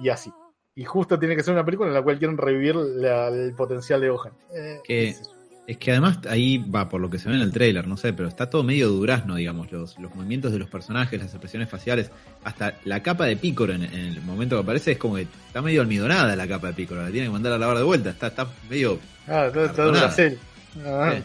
y 0.01 0.09
así. 0.09 0.31
Y 0.75 0.85
justo 0.85 1.19
tiene 1.19 1.37
que 1.37 1.43
ser 1.43 1.53
una 1.55 1.65
película 1.65 1.89
en 1.89 1.95
la 1.95 2.03
cual 2.03 2.19
quieren 2.19 2.39
revivir 2.39 2.75
la- 2.77 3.29
el 3.29 3.53
potencial 3.55 4.01
de 4.01 4.09
Gohan. 4.11 4.33
Eh, 4.55 4.81
Que- 4.85 5.13
yo. 5.13 5.33
Es 5.65 5.79
que 5.79 5.93
además 5.93 6.19
ahí 6.29 6.59
va 6.59 6.89
por 6.89 7.01
lo 7.01 7.09
que 7.09 7.21
se 7.21 7.29
ve 7.29 7.37
en 7.37 7.41
el 7.41 7.53
trailer, 7.53 7.87
no 7.87 7.97
sé, 7.97 8.13
pero 8.13 8.29
está 8.29 8.51
todo 8.51 8.65
medio 8.65 8.89
durazno, 8.89 9.37
digamos, 9.37 9.71
los, 9.71 9.97
los 10.01 10.13
movimientos 10.13 10.51
de 10.51 10.59
los 10.59 10.69
personajes, 10.69 11.21
las 11.21 11.29
expresiones 11.31 11.71
faciales, 11.71 12.11
hasta 12.43 12.75
la 12.85 13.01
capa 13.01 13.27
de 13.27 13.37
Picoro 13.37 13.73
en, 13.73 13.85
en 13.85 13.95
el 13.95 14.21
momento 14.23 14.57
que 14.57 14.63
aparece 14.65 14.91
es 14.93 14.99
como 14.99 15.15
que 15.15 15.23
está 15.23 15.63
medio 15.63 15.81
almidonada 15.83 16.35
la 16.35 16.49
capa 16.49 16.67
de 16.67 16.73
Picoro, 16.73 17.03
la 17.03 17.11
tienen 17.13 17.29
que 17.29 17.33
mandar 17.35 17.53
a 17.53 17.59
lavar 17.59 17.77
de 17.79 17.85
vuelta, 17.85 18.11
está, 18.11 18.27
está 18.27 18.49
medio... 18.69 18.99
Ah, 19.29 19.51
todo 19.55 19.67
Cartonada. 19.67 19.93
Duracell. 20.01 20.39
Ah, 20.85 21.13
eh, 21.15 21.23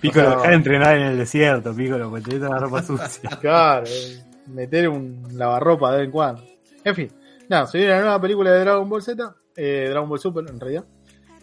Piccolo, 0.00 0.30
dejar 0.30 0.48
de 0.48 0.54
entrenar 0.54 0.96
en 0.96 1.02
el 1.02 1.18
desierto, 1.18 1.74
Piccolo, 1.74 2.10
porque 2.10 2.30
te 2.30 2.38
la 2.38 2.58
ropa 2.58 2.82
sucia. 2.86 3.30
Claro, 3.40 3.86
eh, 3.86 4.22
meter 4.48 4.88
un 4.88 5.22
lavarropa 5.32 5.92
de 5.92 5.98
vez 5.98 6.06
en 6.06 6.12
cuando. 6.12 6.42
En 6.84 6.94
fin, 6.94 7.12
nada, 7.48 7.66
se 7.66 7.78
viene 7.78 7.94
la 7.94 8.00
nueva 8.00 8.20
película 8.20 8.52
de 8.52 8.60
Dragon 8.60 8.88
Ball 8.88 9.02
Z, 9.02 9.34
eh, 9.56 9.86
Dragon 9.90 10.08
Ball 10.08 10.18
Super 10.18 10.44
en 10.48 10.58
realidad, 10.58 10.84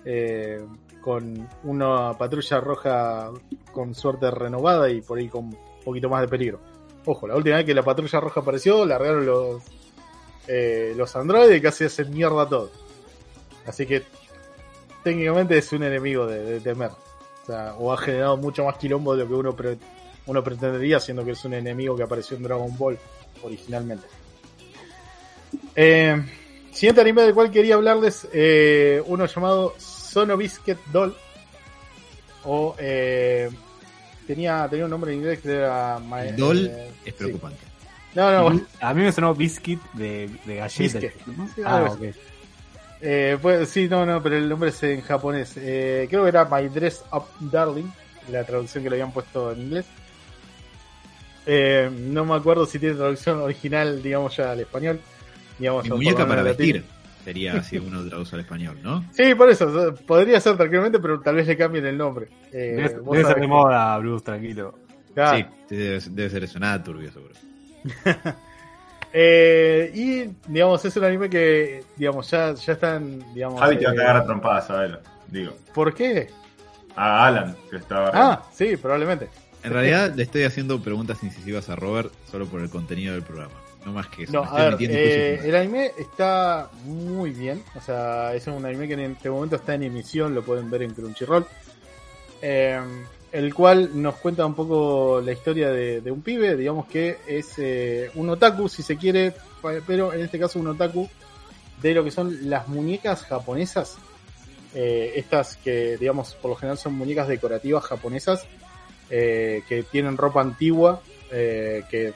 eh, 0.06 0.66
con 1.02 1.48
una 1.64 2.14
patrulla 2.18 2.60
roja 2.60 3.32
con 3.72 3.96
suerte 3.96 4.30
renovada 4.32 4.90
y 4.90 5.02
por 5.02 5.18
ahí 5.18 5.30
con 5.30 5.46
un 5.46 5.58
poquito 5.84 6.10
más 6.10 6.22
de 6.22 6.28
peligro. 6.28 6.60
Ojo, 7.06 7.28
la 7.28 7.36
última 7.36 7.58
vez 7.58 7.66
que 7.66 7.74
la 7.74 7.84
patrulla 7.84 8.20
roja 8.20 8.42
apareció, 8.42 8.86
largaron 8.86 9.26
los, 9.26 9.64
eh, 10.48 10.94
los 10.96 11.16
androides 11.16 11.58
y 11.58 11.62
casi 11.62 11.86
hacen 11.86 12.12
mierda 12.12 12.48
todo. 12.48 12.70
Así 13.66 13.86
que 13.86 14.04
técnicamente 15.04 15.58
es 15.58 15.72
un 15.72 15.84
enemigo 15.84 16.28
de, 16.28 16.44
de 16.44 16.60
temer. 16.60 16.92
O 17.50 17.52
sea, 17.52 17.74
o 17.80 17.92
ha 17.92 17.98
generado 17.98 18.38
mucho 18.38 18.64
más 18.64 18.78
quilombo 18.78 19.16
de 19.16 19.24
lo 19.24 19.28
que 19.28 19.34
uno, 19.34 19.56
pre- 19.56 19.78
uno 20.28 20.44
pretendería, 20.44 21.00
siendo 21.00 21.26
que 21.26 21.32
es 21.32 21.44
un 21.46 21.56
enemigo 21.56 21.96
que 21.96 22.04
apareció 22.04 22.38
en 22.38 22.44
Dragon 22.44 22.78
Ball 22.78 22.96
originalmente. 23.42 24.06
Eh, 25.76 26.16
siguiente 26.72 27.02
anime 27.02 27.24
del 27.24 27.34
cual 27.34 27.50
quería 27.50 27.74
hablarles, 27.74 28.28
eh, 28.32 29.02
uno 29.08 29.26
llamado 29.26 29.74
Sono 29.80 30.38
Biscuit 30.38 30.78
Doll. 30.92 31.16
O 32.46 32.76
eh, 32.78 33.50
tenía, 34.28 34.68
tenía 34.70 34.86
un 34.86 34.92
nombre 34.92 35.12
en 35.12 35.18
inglés 35.18 35.40
que 35.40 35.52
era 35.56 36.00
My- 36.00 36.32
Doll 36.38 36.68
eh, 36.68 36.88
es 37.04 37.06
sí. 37.06 37.12
preocupante. 37.18 37.58
No, 38.14 38.32
no, 38.32 38.44
bueno, 38.44 38.62
A 38.80 38.94
mí 38.94 39.02
me 39.02 39.12
sonó 39.12 39.34
biscuit 39.34 39.82
de, 39.94 40.30
de 40.46 40.56
galleta. 40.58 41.00
Biscuit. 41.00 41.26
Sí, 41.56 41.62
Ah, 41.66 41.78
algo 41.78 41.94
ok. 41.94 42.02
Eh, 43.02 43.38
pues, 43.42 43.70
sí, 43.70 43.88
no, 43.88 44.06
no, 44.06 44.22
pero 44.22 44.36
el 44.38 44.50
nombre 44.50 44.70
es 44.70 44.84
en 44.84 45.02
japonés. 45.02 45.54
Eh, 45.58 46.08
creo 46.10 46.24
que 46.24 46.30
era 46.30 46.46
My 46.46 46.68
Dress 46.68 47.04
Up 47.14 47.24
Darling, 47.40 47.88
la 48.32 48.44
traducción 48.44 48.84
que 48.84 48.90
le 48.90 48.98
habían 48.98 49.12
puesto 49.14 49.52
en 49.52 49.62
inglés. 49.62 49.86
Eh, 51.46 51.90
no 51.92 52.26
me 52.26 52.36
acuerdo 52.36 52.66
si 52.66 52.78
tiene 52.80 52.96
traducción 52.96 53.40
original, 53.42 54.04
digamos 54.04 54.36
ya 54.36 54.52
al 54.52 54.60
español. 54.60 55.00
Digamos, 55.58 55.84
Mi 55.86 55.92
muñeca 55.92 56.28
para 56.28 56.44
vestir 56.44 56.84
sería 57.24 57.56
así 57.58 57.78
uno 57.86 58.06
traduce 58.08 58.36
al 58.36 58.42
español, 58.42 58.78
¿no? 58.84 59.04
Sí, 59.14 59.34
por 59.36 59.50
eso, 59.50 59.96
podría 60.06 60.40
ser 60.40 60.58
tranquilamente, 60.58 61.00
pero 61.00 61.20
tal 61.22 61.36
vez 61.36 61.48
le 61.48 61.58
cambien 61.58 61.86
el 61.86 61.98
nombre. 61.98 62.28
Eh, 62.52 62.76
Debe, 62.76 62.90
ser 63.24 63.36
de 63.36 63.42
que- 63.42 63.48
moda, 63.48 63.98
Bruce, 63.98 64.26
tranquilo. 64.26 64.78
Claro. 65.14 65.38
Sí, 65.70 65.76
debe, 65.76 66.00
debe 66.12 66.30
ser 66.30 66.44
eso, 66.44 66.60
nada 66.60 66.84
turbio 66.84 67.12
seguro. 67.12 67.34
Eh, 69.12 69.92
y, 69.94 70.52
digamos, 70.52 70.84
es 70.86 70.96
un 70.96 71.04
anime 71.04 71.30
que, 71.30 71.84
digamos, 71.96 72.30
ya, 72.30 72.54
ya 72.54 72.74
están, 72.74 73.24
digamos... 73.34 73.60
Javi 73.60 73.78
te 73.78 73.86
va 73.86 73.92
a 73.92 73.94
eh, 73.94 73.98
cagar 73.98 74.18
a 74.18 74.26
trompadas, 74.26 74.68
sabelo. 74.68 75.00
Digo. 75.28 75.54
¿Por 75.74 75.94
qué? 75.94 76.30
A 76.96 77.28
Alan, 77.28 77.56
que 77.70 77.78
estaba. 77.78 78.12
Ah, 78.14 78.44
sí, 78.54 78.76
probablemente. 78.78 79.30
En 79.64 79.74
realidad 79.74 80.14
le 80.16 80.24
estoy 80.24 80.44
haciendo 80.44 80.82
preguntas 80.82 81.24
incisivas 81.24 81.70
a 81.70 81.76
Robert 81.76 82.12
solo 82.32 82.46
por 82.46 82.62
el 82.62 82.70
contenido 82.70 83.14
del 83.14 83.24
programa. 83.24 83.54
No 83.86 83.94
más 83.94 84.08
que 84.08 84.24
eso. 84.24 84.34
No, 84.34 84.44
a 84.44 84.70
ver, 84.70 84.78
eh, 84.80 85.40
el 85.44 85.56
anime 85.56 85.92
está 85.98 86.70
muy 86.84 87.32
bien. 87.32 87.64
O 87.76 87.82
sea, 87.82 88.34
es 88.34 88.46
un 88.48 88.66
anime 88.66 88.88
que 88.88 88.94
en 88.94 89.12
este 89.12 89.30
momento 89.30 89.56
está 89.56 89.76
en 89.76 89.84
emisión, 89.84 90.36
lo 90.36 90.44
pueden 90.44 90.70
ver 90.70 90.84
en 90.84 90.94
Crunchyroll. 90.94 91.46
Eh, 92.42 92.80
el 93.32 93.54
cual 93.54 94.02
nos 94.02 94.16
cuenta 94.16 94.46
un 94.46 94.56
poco 94.56 95.22
la 95.24 95.32
historia 95.32 95.70
de, 95.70 96.12
un 96.12 96.22
pibe, 96.22 96.56
digamos 96.56 96.88
que 96.88 97.18
es 97.28 97.54
eh, 97.58 98.10
un 98.16 98.30
otaku, 98.30 98.68
si 98.68 98.82
se 98.82 98.98
quiere, 98.98 99.34
pero 99.86 100.14
en 100.14 100.22
este 100.22 100.40
caso 100.40 100.60
un 100.60 100.68
otaku 100.68 101.08
de 101.82 101.94
lo 101.94 102.04
que 102.04 102.12
son 102.12 102.50
las 102.50 102.68
muñecas 102.68 103.24
japonesas. 103.24 103.98
Eh, 104.74 105.14
estas 105.16 105.58
que, 105.58 105.98
digamos, 105.98 106.36
por 106.36 106.50
lo 106.50 106.56
general 106.56 106.78
son 106.78 106.94
muñecas 106.94 107.28
decorativas 107.28 107.84
japonesas 107.84 108.46
eh, 109.10 109.64
que 109.68 109.84
tienen 109.84 110.18
ropa 110.18 110.42
antigua, 110.42 111.02
que 111.30 112.14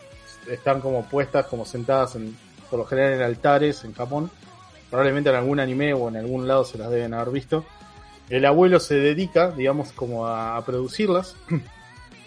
están 0.50 0.82
como 0.82 1.06
puestas, 1.06 1.46
como 1.46 1.66
sentadas 1.66 2.16
en, 2.16 2.36
por 2.70 2.80
lo 2.80 2.86
general 2.86 3.14
en 3.14 3.22
altares 3.22 3.84
en 3.84 3.94
Japón. 3.94 4.32
Probablemente 4.90 5.30
en 5.30 5.36
algún 5.36 5.60
anime 5.60 5.94
o 5.94 6.10
en 6.10 6.18
algún 6.18 6.48
lado 6.48 6.66
se 6.66 6.80
las 6.80 6.90
deben 6.90 7.14
haber 7.14 7.32
visto. 7.32 7.64
El 8.36 8.46
abuelo 8.46 8.80
se 8.80 8.96
dedica, 8.96 9.52
digamos, 9.52 9.92
como 9.92 10.26
a, 10.26 10.58
a 10.58 10.66
producirlas 10.66 11.36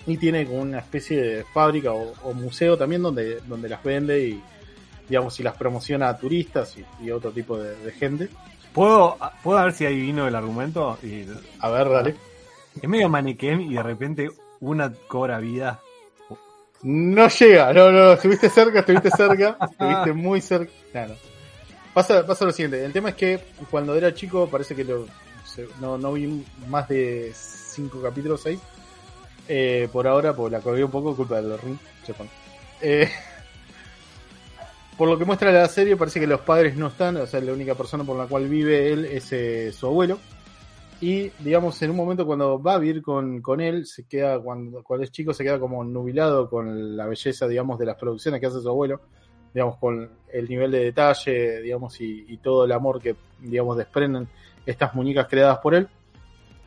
y 0.06 0.16
tiene 0.18 0.46
como 0.46 0.60
una 0.60 0.78
especie 0.78 1.20
de 1.20 1.44
fábrica 1.44 1.92
o, 1.92 2.12
o 2.22 2.32
museo 2.32 2.76
también 2.78 3.02
donde, 3.02 3.40
donde 3.40 3.68
las 3.68 3.82
vende 3.82 4.20
y, 4.28 4.42
digamos, 5.08 5.38
y 5.40 5.42
las 5.42 5.56
promociona 5.56 6.08
a 6.08 6.16
turistas 6.16 6.76
y, 6.78 7.04
y 7.04 7.10
otro 7.10 7.32
tipo 7.32 7.58
de, 7.58 7.74
de 7.76 7.90
gente. 7.92 8.28
¿Puedo, 8.72 9.16
¿Puedo 9.42 9.60
ver 9.64 9.72
si 9.72 9.84
adivino 9.86 10.28
el 10.28 10.36
argumento? 10.36 10.96
Y- 11.02 11.24
A 11.58 11.70
ver, 11.70 11.88
dale. 11.88 12.14
es 12.80 12.88
medio 12.88 13.08
maniquén 13.08 13.62
y 13.62 13.74
de 13.74 13.82
repente 13.82 14.28
una 14.60 14.92
cobra 15.08 15.38
vida. 15.40 15.80
No 16.82 17.26
llega, 17.28 17.72
no, 17.72 17.90
no, 17.90 18.12
estuviste 18.12 18.48
cerca, 18.48 18.80
estuviste 18.80 19.10
cerca, 19.10 19.56
estuviste 19.72 20.12
muy 20.12 20.40
cerca. 20.40 20.70
No. 20.94 21.14
Pasa, 21.94 22.24
pasa 22.26 22.44
lo 22.44 22.52
siguiente, 22.52 22.84
el 22.84 22.92
tema 22.92 23.08
es 23.08 23.14
que 23.16 23.40
cuando 23.70 23.96
era 23.96 24.14
chico 24.14 24.46
parece 24.48 24.76
que 24.76 24.84
lo, 24.84 25.06
no, 25.80 25.98
no 25.98 26.12
vi 26.12 26.44
más 26.68 26.88
de 26.88 27.32
cinco 27.34 28.00
capítulos, 28.00 28.40
seis. 28.42 28.60
Eh, 29.48 29.88
por 29.92 30.06
ahora, 30.06 30.34
pues 30.34 30.52
la 30.52 30.60
colgué 30.60 30.84
un 30.84 30.90
poco, 30.90 31.14
culpa 31.14 31.40
del 31.40 31.58
ring, 31.58 31.78
sepan. 32.04 32.28
Eh, 32.80 33.08
por 34.98 35.08
lo 35.08 35.18
que 35.18 35.24
muestra 35.24 35.52
la 35.52 35.68
serie, 35.68 35.96
parece 35.96 36.20
que 36.20 36.26
los 36.26 36.40
padres 36.40 36.76
no 36.76 36.88
están, 36.88 37.16
o 37.16 37.26
sea, 37.26 37.40
la 37.40 37.52
única 37.52 37.74
persona 37.74 38.04
por 38.04 38.16
la 38.16 38.26
cual 38.26 38.48
vive 38.48 38.92
él 38.92 39.04
es 39.04 39.32
eh, 39.32 39.72
su 39.72 39.86
abuelo. 39.86 40.18
Y, 40.98 41.30
digamos, 41.40 41.80
en 41.82 41.90
un 41.90 41.96
momento 41.96 42.24
cuando 42.24 42.60
va 42.60 42.74
a 42.74 42.78
vivir 42.78 43.02
con, 43.02 43.42
con 43.42 43.60
él, 43.60 43.84
se 43.86 44.04
queda, 44.04 44.40
cuando, 44.40 44.82
cuando 44.82 45.04
es 45.04 45.12
chico, 45.12 45.34
se 45.34 45.44
queda 45.44 45.60
como 45.60 45.84
nubilado 45.84 46.48
con 46.48 46.96
la 46.96 47.06
belleza, 47.06 47.46
digamos, 47.46 47.78
de 47.78 47.84
las 47.84 47.96
producciones 47.96 48.40
que 48.40 48.46
hace 48.46 48.62
su 48.62 48.68
abuelo, 48.68 49.02
digamos, 49.52 49.76
con 49.76 50.10
el 50.32 50.48
nivel 50.48 50.70
de 50.70 50.84
detalle, 50.84 51.60
digamos, 51.60 52.00
y, 52.00 52.24
y 52.28 52.38
todo 52.38 52.64
el 52.64 52.72
amor 52.72 53.00
que, 53.00 53.14
digamos, 53.40 53.76
desprenden 53.76 54.26
estas 54.66 54.94
muñecas 54.94 55.28
creadas 55.28 55.58
por 55.58 55.74
él. 55.74 55.88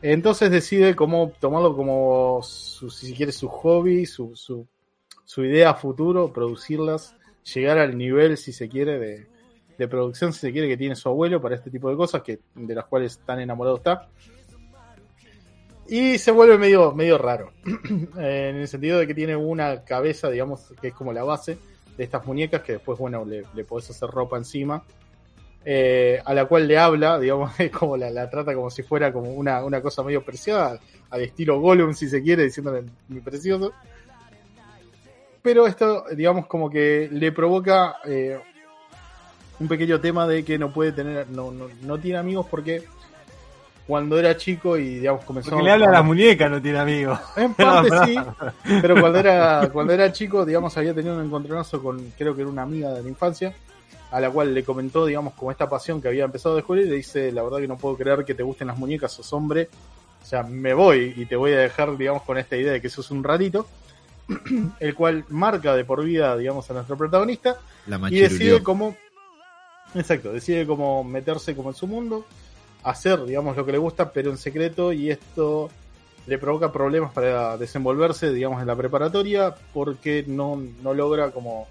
Entonces 0.02 0.50
decide 0.50 0.96
cómo 0.96 1.32
tomarlo 1.38 1.76
como, 1.76 2.40
su, 2.42 2.90
si 2.90 3.12
quiere, 3.12 3.32
su 3.32 3.48
hobby, 3.48 4.06
su, 4.06 4.34
su, 4.34 4.66
su 5.24 5.44
idea 5.44 5.74
futuro, 5.74 6.32
producirlas, 6.32 7.14
llegar 7.54 7.78
al 7.78 7.96
nivel, 7.96 8.38
si 8.38 8.52
se 8.52 8.68
quiere, 8.68 8.98
de, 8.98 9.26
de 9.76 9.88
producción, 9.88 10.32
si 10.32 10.40
se 10.40 10.52
quiere, 10.52 10.68
que 10.68 10.78
tiene 10.78 10.96
su 10.96 11.08
abuelo 11.10 11.40
para 11.40 11.54
este 11.54 11.70
tipo 11.70 11.90
de 11.90 11.96
cosas, 11.96 12.22
que 12.22 12.40
de 12.54 12.74
las 12.74 12.86
cuales 12.86 13.18
tan 13.26 13.40
enamorado 13.40 13.76
está. 13.76 14.08
Y 15.86 16.18
se 16.18 16.30
vuelve 16.30 16.56
medio, 16.56 16.92
medio 16.92 17.18
raro, 17.18 17.52
en 18.16 18.56
el 18.56 18.68
sentido 18.68 18.98
de 18.98 19.06
que 19.06 19.14
tiene 19.14 19.36
una 19.36 19.84
cabeza, 19.84 20.30
digamos, 20.30 20.72
que 20.80 20.88
es 20.88 20.94
como 20.94 21.12
la 21.12 21.24
base 21.24 21.58
de 21.96 22.04
estas 22.04 22.26
muñecas, 22.26 22.62
que 22.62 22.74
después, 22.74 22.98
bueno, 22.98 23.24
le, 23.26 23.42
le 23.54 23.64
podés 23.64 23.90
hacer 23.90 24.08
ropa 24.08 24.38
encima, 24.38 24.84
eh, 25.64 26.20
a 26.24 26.34
la 26.34 26.46
cual 26.46 26.66
le 26.66 26.78
habla, 26.78 27.18
digamos, 27.20 27.58
es 27.58 27.70
como 27.70 27.96
la, 27.96 28.10
la 28.10 28.28
trata 28.30 28.54
como 28.54 28.70
si 28.70 28.82
fuera 28.82 29.12
como 29.12 29.32
una, 29.32 29.64
una 29.64 29.80
cosa 29.80 30.02
medio 30.02 30.22
preciada, 30.22 30.78
al 31.10 31.20
estilo 31.22 31.60
Gollum, 31.60 31.94
si 31.94 32.08
se 32.08 32.22
quiere, 32.22 32.44
diciéndole 32.44 32.84
mi 33.08 33.20
precioso. 33.20 33.72
Pero 35.42 35.66
esto, 35.66 36.04
digamos, 36.14 36.46
como 36.46 36.68
que 36.68 37.08
le 37.10 37.32
provoca 37.32 37.96
eh, 38.04 38.38
un 39.58 39.68
pequeño 39.68 40.00
tema 40.00 40.26
de 40.26 40.44
que 40.44 40.58
no 40.58 40.72
puede 40.72 40.92
tener, 40.92 41.28
no, 41.30 41.50
no, 41.50 41.68
no 41.82 41.98
tiene 41.98 42.18
amigos 42.18 42.46
porque 42.50 42.84
cuando 43.86 44.18
era 44.18 44.36
chico 44.36 44.76
y 44.76 45.00
digamos 45.00 45.24
comenzó 45.24 45.50
Porque 45.50 45.64
le 45.64 45.72
habla 45.72 45.88
a 45.88 45.92
las 45.92 46.04
muñecas, 46.04 46.50
no 46.50 46.62
tiene 46.62 46.78
amigos. 46.78 47.18
en 47.36 47.54
parte 47.54 47.90
sí, 48.06 48.16
pero 48.80 49.00
cuando 49.00 49.18
era, 49.18 49.68
cuando 49.72 49.92
era 49.92 50.12
chico, 50.12 50.46
digamos, 50.46 50.76
había 50.76 50.94
tenido 50.94 51.16
un 51.16 51.24
encontronazo 51.24 51.82
con, 51.82 52.12
creo 52.16 52.34
que 52.34 52.42
era 52.42 52.50
una 52.50 52.62
amiga 52.62 52.92
de 52.92 53.02
la 53.02 53.08
infancia, 53.08 53.52
a 54.10 54.20
la 54.20 54.30
cual 54.30 54.54
le 54.54 54.64
comentó, 54.64 55.06
digamos, 55.06 55.34
como 55.34 55.50
esta 55.50 55.68
pasión 55.68 56.00
que 56.02 56.08
había 56.08 56.24
empezado 56.24 56.54
a 56.54 56.56
descubrir, 56.56 56.88
le 56.88 56.96
dice, 56.96 57.30
la 57.32 57.42
verdad 57.42 57.58
que 57.58 57.68
no 57.68 57.78
puedo 57.78 57.96
creer 57.96 58.24
que 58.24 58.34
te 58.34 58.42
gusten 58.42 58.68
las 58.68 58.78
muñecas, 58.78 59.12
sos 59.12 59.32
hombre, 59.32 59.68
o 60.22 60.26
sea, 60.26 60.42
me 60.42 60.74
voy 60.74 61.14
y 61.16 61.26
te 61.26 61.36
voy 61.36 61.52
a 61.52 61.58
dejar, 61.58 61.96
digamos, 61.96 62.22
con 62.22 62.36
esta 62.38 62.56
idea 62.56 62.72
de 62.72 62.80
que 62.80 62.88
sos 62.88 63.10
un 63.10 63.24
ratito. 63.24 63.66
el 64.80 64.94
cual 64.94 65.24
marca 65.28 65.74
de 65.74 65.84
por 65.84 66.04
vida, 66.04 66.36
digamos, 66.36 66.70
a 66.70 66.74
nuestro 66.74 66.96
protagonista 66.96 67.58
La 67.86 68.00
y 68.10 68.20
decide 68.20 68.62
cómo, 68.62 68.96
exacto, 69.94 70.32
decide 70.32 70.66
cómo 70.66 71.04
meterse 71.04 71.54
como 71.56 71.70
en 71.70 71.74
su 71.74 71.86
mundo, 71.86 72.24
hacer, 72.82 73.24
digamos, 73.24 73.56
lo 73.56 73.66
que 73.66 73.72
le 73.72 73.78
gusta, 73.78 74.12
pero 74.12 74.30
en 74.30 74.38
secreto, 74.38 74.92
y 74.92 75.10
esto 75.10 75.70
le 76.26 76.38
provoca 76.38 76.72
problemas 76.72 77.12
para 77.12 77.56
desenvolverse, 77.56 78.32
digamos, 78.32 78.60
en 78.60 78.68
la 78.68 78.76
preparatoria, 78.76 79.54
porque 79.72 80.24
no, 80.26 80.62
no 80.82 80.94
logra 80.94 81.30
como 81.30 81.66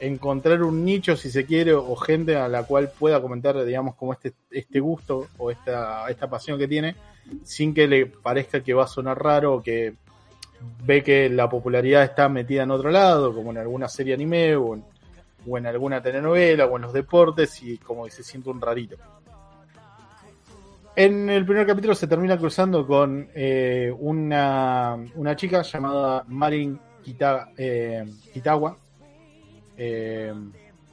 encontrar 0.00 0.62
un 0.62 0.84
nicho, 0.84 1.16
si 1.16 1.30
se 1.30 1.44
quiere, 1.44 1.74
o 1.74 1.94
gente 1.96 2.36
a 2.36 2.48
la 2.48 2.64
cual 2.64 2.90
pueda 2.96 3.20
comentar, 3.20 3.62
digamos, 3.64 3.94
como 3.94 4.12
este, 4.12 4.34
este 4.50 4.80
gusto 4.80 5.28
o 5.38 5.50
esta, 5.50 6.08
esta 6.08 6.28
pasión 6.28 6.58
que 6.58 6.68
tiene, 6.68 6.94
sin 7.44 7.74
que 7.74 7.86
le 7.86 8.06
parezca 8.06 8.62
que 8.62 8.74
va 8.74 8.84
a 8.84 8.88
sonar 8.88 9.22
raro 9.22 9.54
o 9.54 9.62
que 9.62 9.94
ve 10.84 11.02
que 11.02 11.28
la 11.28 11.48
popularidad 11.48 12.02
está 12.02 12.28
metida 12.28 12.62
en 12.62 12.70
otro 12.70 12.90
lado, 12.90 13.34
como 13.34 13.50
en 13.50 13.58
alguna 13.58 13.88
serie 13.88 14.14
anime 14.14 14.56
o 14.56 14.74
en, 14.74 14.84
o 15.46 15.58
en 15.58 15.66
alguna 15.66 16.02
telenovela 16.02 16.66
o 16.66 16.76
en 16.76 16.82
los 16.82 16.92
deportes 16.92 17.62
y 17.62 17.78
como 17.78 18.04
que 18.04 18.10
se 18.10 18.22
siente 18.22 18.50
un 18.50 18.60
rarito. 18.60 18.96
En 20.96 21.30
el 21.30 21.46
primer 21.46 21.64
capítulo 21.64 21.94
se 21.94 22.08
termina 22.08 22.36
cruzando 22.36 22.84
con 22.84 23.28
eh, 23.32 23.94
una, 24.00 24.96
una 25.14 25.36
chica 25.36 25.62
llamada 25.62 26.24
Marin 26.26 26.76
eh, 27.56 28.04
Kitawa, 28.32 28.76
eh, 29.78 30.34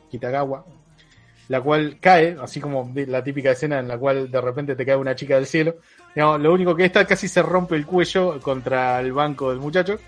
Kitagawa, 0.09 0.65
la 1.47 1.61
cual 1.61 1.97
cae, 1.99 2.37
así 2.41 2.59
como 2.59 2.91
la 2.95 3.23
típica 3.23 3.51
escena 3.51 3.79
en 3.79 3.87
la 3.87 3.97
cual 3.97 4.31
de 4.31 4.41
repente 4.41 4.75
te 4.75 4.85
cae 4.85 4.95
una 4.95 5.15
chica 5.15 5.35
del 5.35 5.45
cielo. 5.45 5.77
Digamos, 6.15 6.39
lo 6.39 6.53
único 6.53 6.75
que 6.75 6.85
está 6.85 7.05
casi 7.05 7.27
se 7.27 7.41
rompe 7.41 7.75
el 7.75 7.85
cuello 7.85 8.39
contra 8.39 8.99
el 8.99 9.11
banco 9.11 9.49
del 9.49 9.59
muchacho. 9.59 9.99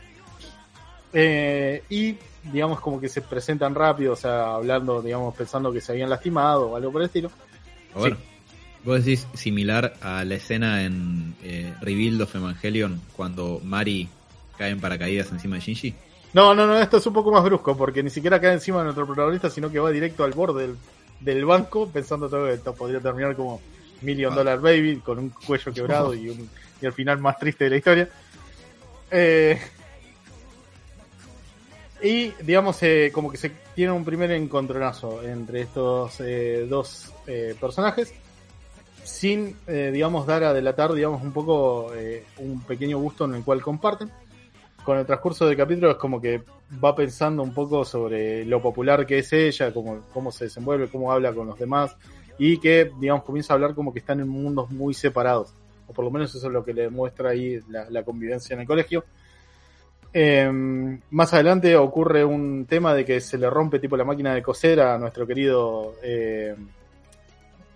Eh, 1.13 1.83
y 1.89 2.17
digamos 2.51 2.79
como 2.79 2.99
que 2.99 3.09
se 3.09 3.21
presentan 3.21 3.75
rápido, 3.75 4.13
o 4.13 4.15
sea, 4.15 4.55
hablando, 4.55 5.01
digamos, 5.01 5.35
pensando 5.35 5.71
que 5.71 5.81
se 5.81 5.91
habían 5.91 6.09
lastimado 6.09 6.71
o 6.71 6.75
algo 6.75 6.91
por 6.91 7.01
el 7.01 7.07
estilo. 7.07 7.31
Bueno, 7.93 8.17
vos 8.83 9.03
decís 9.03 9.27
similar 9.33 9.95
a 10.01 10.23
la 10.23 10.35
escena 10.35 10.83
en 10.83 11.35
eh, 11.43 11.73
Rebuild 11.81 12.21
of 12.21 12.35
Evangelion 12.35 13.01
cuando 13.15 13.59
Mari 13.63 14.07
cae 14.57 14.71
en 14.71 14.79
paracaídas 14.79 15.31
encima 15.31 15.55
de 15.55 15.61
Shinji. 15.61 15.95
No, 16.33 16.53
no, 16.53 16.67
no, 16.67 16.77
esto 16.79 16.97
es 16.97 17.05
un 17.07 17.13
poco 17.13 17.31
más 17.31 17.43
brusco, 17.43 17.75
porque 17.75 18.03
ni 18.03 18.09
siquiera 18.09 18.39
cae 18.39 18.53
encima 18.53 18.79
de 18.79 18.85
nuestro 18.85 19.05
protagonista, 19.07 19.49
sino 19.49 19.71
que 19.71 19.79
va 19.79 19.89
directo 19.91 20.23
al 20.23 20.33
borde 20.33 20.67
del, 20.67 20.77
del 21.19 21.45
banco, 21.45 21.87
pensando 21.89 22.29
todo 22.29 22.45
que 22.45 22.53
esto 22.53 22.75
podría 22.75 22.99
terminar 22.99 23.35
como 23.35 23.61
Million 24.01 24.33
Ah. 24.33 24.35
Dollar 24.35 24.59
Baby, 24.59 24.97
con 24.97 25.17
un 25.19 25.29
cuello 25.29 25.73
quebrado 25.73 26.13
y, 26.13 26.29
un, 26.29 26.49
y 26.81 26.85
el 26.85 26.93
final 26.93 27.19
más 27.19 27.37
triste 27.39 27.63
de 27.63 27.69
la 27.71 27.77
historia. 27.77 28.09
Eh, 29.09 29.59
y, 32.03 32.29
digamos, 32.43 32.81
eh, 32.83 33.09
como 33.11 33.31
que 33.31 33.37
se 33.37 33.51
tiene 33.73 33.91
un 33.91 34.05
primer 34.05 34.31
encontronazo 34.31 35.23
entre 35.23 35.61
estos 35.61 36.19
eh, 36.19 36.67
dos 36.69 37.11
eh, 37.25 37.55
personajes, 37.59 38.13
sin, 39.03 39.55
eh, 39.65 39.89
digamos, 39.91 40.27
dar 40.27 40.43
a 40.43 40.53
delatar, 40.53 40.93
digamos, 40.93 41.23
un 41.23 41.31
poco 41.31 41.91
eh, 41.95 42.25
un 42.37 42.61
pequeño 42.61 42.99
gusto 42.99 43.25
en 43.25 43.35
el 43.35 43.43
cual 43.43 43.61
comparten 43.61 44.11
con 44.87 44.97
el 44.97 45.05
transcurso 45.05 45.45
del 45.45 45.57
capítulo 45.57 45.91
es 45.91 45.97
como 45.97 46.21
que 46.21 46.41
va 46.81 46.95
pensando 46.95 47.43
un 47.43 47.53
poco 47.53 47.83
sobre 47.83 48.45
lo 48.45 48.61
popular 48.61 49.05
que 49.05 49.17
es 49.17 49.33
ella, 49.33 49.73
cómo, 49.73 50.05
cómo 50.13 50.31
se 50.31 50.45
desenvuelve, 50.45 50.87
cómo 50.87 51.11
habla 51.11 51.33
con 51.33 51.45
los 51.45 51.59
demás 51.59 51.97
y 52.37 52.57
que, 52.57 52.89
digamos, 52.97 53.25
comienza 53.25 53.51
a 53.51 53.55
hablar 53.55 53.75
como 53.75 53.91
que 53.91 53.99
están 53.99 54.21
en 54.21 54.29
mundos 54.29 54.71
muy 54.71 54.93
separados. 54.93 55.53
O 55.87 55.93
por 55.93 56.05
lo 56.05 56.11
menos 56.11 56.33
eso 56.33 56.47
es 56.47 56.53
lo 56.53 56.63
que 56.63 56.73
le 56.73 56.89
muestra 56.89 57.31
ahí 57.31 57.59
la, 57.67 58.01
convivencia 58.03 58.53
en 58.53 58.61
el 58.61 58.65
colegio. 58.65 59.03
Eh, 60.13 60.49
más 61.09 61.33
adelante 61.33 61.75
ocurre 61.75 62.23
un 62.23 62.65
tema 62.65 62.93
de 62.93 63.03
que 63.03 63.19
se 63.19 63.37
le 63.37 63.49
rompe 63.49 63.79
tipo 63.79 63.97
la 63.97 64.05
máquina 64.05 64.33
de 64.33 64.41
coser 64.41 64.79
a 64.79 64.97
nuestro 64.97 65.27
querido... 65.27 65.95
Eh, 66.01 66.55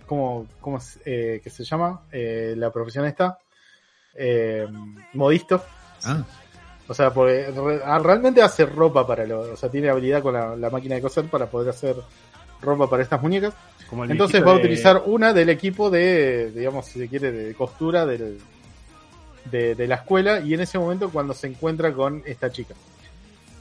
¿Cómo, 0.05 0.47
cómo 0.62 0.80
eh, 1.03 1.41
que 1.43 1.49
se 1.49 1.66
llama? 1.66 2.03
Eh, 2.09 2.53
la 2.55 2.72
profesión 2.72 3.05
esta. 3.05 3.38
Eh, 4.16 4.66
modisto. 5.14 5.62
Ah, 6.05 6.26
O 6.88 6.93
sea, 6.93 7.13
porque 7.13 7.47
ah, 7.86 7.99
realmente 7.99 8.41
hace 8.41 8.65
ropa 8.65 9.05
para 9.07 9.25
lo, 9.25 9.41
o 9.53 9.55
sea, 9.55 9.69
tiene 9.69 9.89
habilidad 9.89 10.21
con 10.21 10.34
la, 10.34 10.55
la 10.55 10.69
máquina 10.69 10.95
de 10.95 11.01
coser 11.01 11.25
para 11.25 11.45
poder 11.45 11.69
hacer 11.69 11.95
ropa 12.61 12.89
para 12.89 13.03
estas 13.03 13.21
muñecas. 13.21 13.53
Como 13.89 14.03
el 14.03 14.11
Entonces 14.11 14.41
va 14.45 14.51
a 14.51 14.53
de- 14.55 14.59
utilizar 14.59 15.01
una 15.05 15.34
del 15.34 15.49
equipo 15.49 15.89
de, 15.89 16.51
digamos, 16.51 16.86
si 16.86 16.99
se 16.99 17.07
quiere, 17.07 17.32
de 17.32 17.53
costura 17.55 18.05
del, 18.05 18.39
de, 19.45 19.75
de 19.75 19.88
la 19.88 19.95
escuela 19.95 20.39
y 20.41 20.53
en 20.53 20.61
ese 20.61 20.77
momento 20.79 21.09
cuando 21.09 21.34
se 21.34 21.47
encuentra 21.47 21.93
con 21.93 22.21
esta 22.25 22.51
chica. 22.51 22.73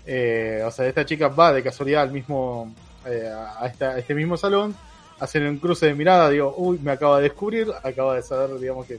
Eh, 0.07 0.63
o 0.67 0.71
sea, 0.71 0.87
esta 0.87 1.05
chica 1.05 1.29
va 1.29 1.53
de 1.53 1.63
casualidad 1.63 2.03
al 2.03 2.11
mismo, 2.13 2.75
eh, 3.07 3.31
a, 3.59 3.67
esta- 3.67 3.91
a 3.91 3.99
este 3.99 4.15
mismo 4.15 4.37
salón, 4.37 4.75
hacen 5.21 5.47
un 5.47 5.59
cruce 5.59 5.87
de 5.87 5.95
mirada, 5.95 6.31
digo, 6.31 6.55
uy, 6.57 6.79
me 6.83 6.93
acaba 6.93 7.19
de 7.19 7.25
descubrir, 7.25 7.69
acaba 7.83 8.17
de 8.17 8.23
saber, 8.23 8.59
digamos, 8.59 8.87
que, 8.87 8.99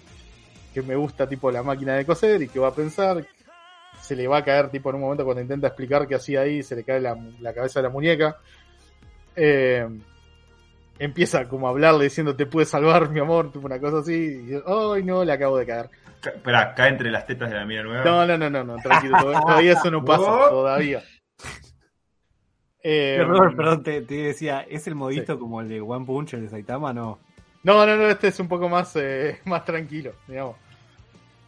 que 0.74 0.82
me 0.82 0.96
gusta 0.96 1.28
tipo 1.28 1.52
la 1.52 1.64
máquina 1.64 1.96
de 1.96 2.06
coser 2.06 2.42
y 2.44 2.48
que 2.48 2.60
va 2.60 2.70
a 2.70 2.74
pensar, 2.76 3.26
se 4.12 4.18
le 4.18 4.28
va 4.28 4.40
a 4.40 4.44
caer 4.44 4.68
tipo 4.70 4.90
en 4.90 4.96
un 4.98 5.02
momento 5.04 5.24
cuando 5.24 5.42
intenta 5.42 5.68
explicar 5.68 6.06
qué 6.06 6.16
hacía 6.16 6.42
ahí, 6.42 6.62
se 6.64 6.76
le 6.76 6.84
cae 6.84 7.00
la, 7.00 7.18
la 7.40 7.54
cabeza 7.54 7.80
de 7.80 7.84
la 7.88 7.90
muñeca. 7.94 8.36
Eh, 9.38 9.88
empieza 11.00 11.48
como 11.48 11.66
a 11.68 11.70
hablarle 11.70 12.04
diciendo 12.04 12.36
te 12.36 12.46
pude 12.46 12.66
salvar 12.66 13.10
mi 13.10 13.22
amor, 13.22 13.54
tipo 13.54 13.66
una 13.68 13.80
cosa 13.80 14.00
así, 14.00 14.14
y 14.14 14.48
yo, 14.52 14.92
ay 14.94 15.02
no, 15.06 15.24
le 15.24 15.32
acabo 15.32 15.58
de 15.58 15.66
caer. 15.66 15.90
Ca- 16.20 16.32
Esperá, 16.32 16.76
cae 16.76 16.90
entre 16.90 17.10
las 17.10 17.26
tetas 17.26 17.50
de 17.50 17.56
la 17.56 17.66
mina 17.66 17.84
nueva. 17.84 18.04
No, 18.04 18.26
no, 18.26 18.38
no, 18.38 18.50
no, 18.50 18.64
no, 18.66 18.76
tranquilo, 18.84 19.18
todavía, 19.42 19.72
eso 19.72 19.90
no 19.90 20.04
pasa, 20.04 20.50
todavía. 20.50 21.02
Eh, 22.84 23.24
Robert, 23.26 23.56
perdón, 23.56 23.84
te, 23.84 24.02
te 24.02 24.16
decía, 24.16 24.66
¿es 24.70 24.88
el 24.88 24.96
modito 24.96 25.40
como 25.40 25.62
el 25.62 25.70
de 25.70 25.80
One 25.80 26.06
Punch, 26.06 26.34
el 26.34 26.42
de 26.42 26.50
Saitama? 26.50 26.92
No. 26.92 27.20
No, 27.64 27.86
no, 27.86 27.96
no, 27.96 28.08
este 28.08 28.28
es 28.28 28.40
un 28.42 28.50
poco 28.50 28.68
más, 28.68 28.94
eh, 28.98 29.40
más 29.46 29.64
tranquilo, 29.64 30.12
digamos. 30.28 30.58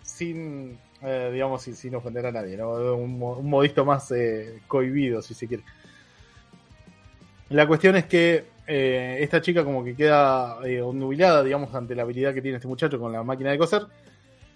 Sin, 0.02 0.78
eh, 1.04 1.30
digamos, 1.34 1.62
sin, 1.62 1.76
sin 1.76 1.96
ofender 1.96 2.26
a 2.26 2.32
nadie, 2.32 2.58
¿no? 2.58 2.72
Un, 2.96 3.22
un 3.22 3.50
modisto 3.50 3.84
más 3.86 4.12
eh, 4.12 4.62
cohibido, 4.68 5.22
si 5.22 5.34
se 5.34 5.48
quiere. 5.48 5.64
La 7.50 7.68
cuestión 7.68 7.96
es 7.96 8.06
que 8.06 8.46
eh, 8.66 9.18
esta 9.20 9.42
chica 9.42 9.64
como 9.64 9.84
que 9.84 9.96
queda 9.96 10.58
eh, 10.66 10.82
obnubilada, 10.82 11.44
digamos, 11.44 11.74
ante 11.76 11.94
la 11.96 12.04
habilidad 12.04 12.34
que 12.34 12.42
tiene 12.42 12.58
este 12.58 12.68
muchacho 12.68 13.00
con 13.00 13.12
la 13.12 13.24
máquina 13.24 13.52
de 13.52 13.58
coser. 13.58 13.84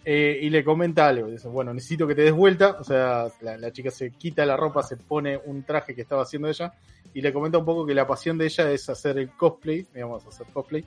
eh, 0.10 0.40
y 0.42 0.50
le 0.50 0.64
comenta 0.64 1.06
algo. 1.06 1.28
Bueno, 1.52 1.74
necesito 1.74 2.08
que 2.08 2.16
te 2.16 2.22
des 2.22 2.32
vuelta. 2.32 2.78
O 2.80 2.84
sea, 2.86 3.28
la, 3.42 3.58
la 3.58 3.72
chica 3.74 3.92
se 3.92 4.12
quita 4.12 4.46
la 4.46 4.56
ropa, 4.56 4.82
se 4.82 4.96
pone 4.96 5.38
un 5.38 5.64
traje 5.64 5.94
que 5.94 6.02
estaba 6.02 6.22
haciendo 6.24 6.48
ella. 6.48 6.72
Y 7.14 7.20
le 7.20 7.34
comenta 7.34 7.58
un 7.58 7.66
poco 7.66 7.86
que 7.86 7.94
la 7.94 8.08
pasión 8.08 8.38
de 8.38 8.46
ella 8.46 8.72
es 8.72 8.88
hacer 8.90 9.18
el 9.18 9.32
cosplay, 9.32 9.86
digamos, 9.94 10.26
hacer 10.26 10.48
cosplay 10.54 10.86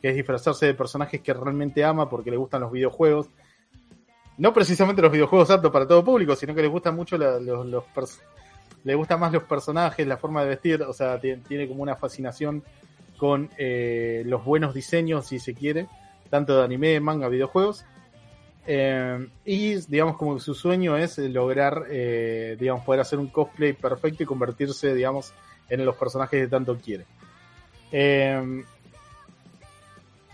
que 0.00 0.08
es 0.10 0.14
disfrazarse 0.14 0.66
de 0.66 0.74
personajes 0.74 1.20
que 1.20 1.34
realmente 1.34 1.84
ama 1.84 2.08
porque 2.08 2.30
le 2.30 2.36
gustan 2.36 2.60
los 2.60 2.70
videojuegos. 2.70 3.26
No 4.40 4.54
precisamente 4.54 5.02
los 5.02 5.12
videojuegos 5.12 5.50
aptos 5.50 5.70
para 5.70 5.86
todo 5.86 6.02
público, 6.02 6.34
sino 6.34 6.54
que 6.54 6.62
les 6.62 6.70
gustan 6.70 6.96
mucho 6.96 7.18
los, 7.18 7.66
los 7.66 7.84
pers- 7.94 8.20
le 8.84 8.94
gustan 8.94 9.20
más 9.20 9.32
los 9.34 9.42
personajes, 9.42 10.06
la 10.06 10.16
forma 10.16 10.42
de 10.42 10.48
vestir, 10.48 10.82
o 10.82 10.94
sea, 10.94 11.20
tiene, 11.20 11.68
como 11.68 11.82
una 11.82 11.94
fascinación 11.94 12.64
con 13.18 13.50
eh, 13.58 14.22
los 14.24 14.42
buenos 14.42 14.72
diseños, 14.72 15.26
si 15.26 15.38
se 15.38 15.52
quiere, 15.52 15.88
tanto 16.30 16.56
de 16.56 16.64
anime, 16.64 16.98
manga, 17.00 17.28
videojuegos. 17.28 17.84
Eh, 18.66 19.28
y 19.44 19.74
digamos 19.74 20.16
como 20.16 20.38
su 20.38 20.54
sueño 20.54 20.96
es 20.96 21.18
lograr, 21.18 21.84
eh, 21.90 22.56
digamos, 22.58 22.82
poder 22.84 23.02
hacer 23.02 23.18
un 23.18 23.26
cosplay 23.26 23.74
perfecto 23.74 24.22
y 24.22 24.26
convertirse, 24.26 24.94
digamos, 24.94 25.34
en 25.68 25.84
los 25.84 25.96
personajes 25.96 26.40
que 26.40 26.48
tanto 26.48 26.78
quiere. 26.78 27.04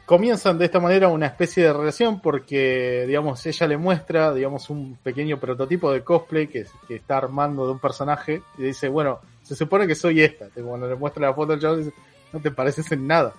Comienzan 0.07 0.57
de 0.57 0.67
esta 0.67 0.79
manera 0.79 1.09
una 1.09 1.27
especie 1.27 1.65
de 1.65 1.73
relación 1.73 2.21
porque, 2.21 3.05
digamos, 3.09 3.45
ella 3.45 3.67
le 3.67 3.77
muestra, 3.77 4.33
digamos, 4.33 4.71
un 4.71 4.97
pequeño 5.03 5.39
prototipo 5.41 5.91
de 5.91 6.05
cosplay 6.05 6.47
que, 6.47 6.65
está 6.89 7.17
armando 7.19 7.67
de 7.67 7.73
un 7.73 7.81
personaje 7.81 8.41
y 8.57 8.63
dice, 8.63 8.89
bueno, 8.89 9.19
se 9.43 9.57
supone 9.57 9.85
que 9.85 9.97
soy 9.97 10.23
esta. 10.23 10.47
Cuando 10.65 10.89
le 10.89 10.95
muestra 10.95 11.27
la 11.27 11.35
foto 11.35 11.55
al 11.55 11.61
chavo 11.61 11.77
dice, 11.79 11.93
no 12.33 12.41
te 12.41 12.53
pareces 12.53 12.91
en 12.93 13.05
nada. 13.05 13.35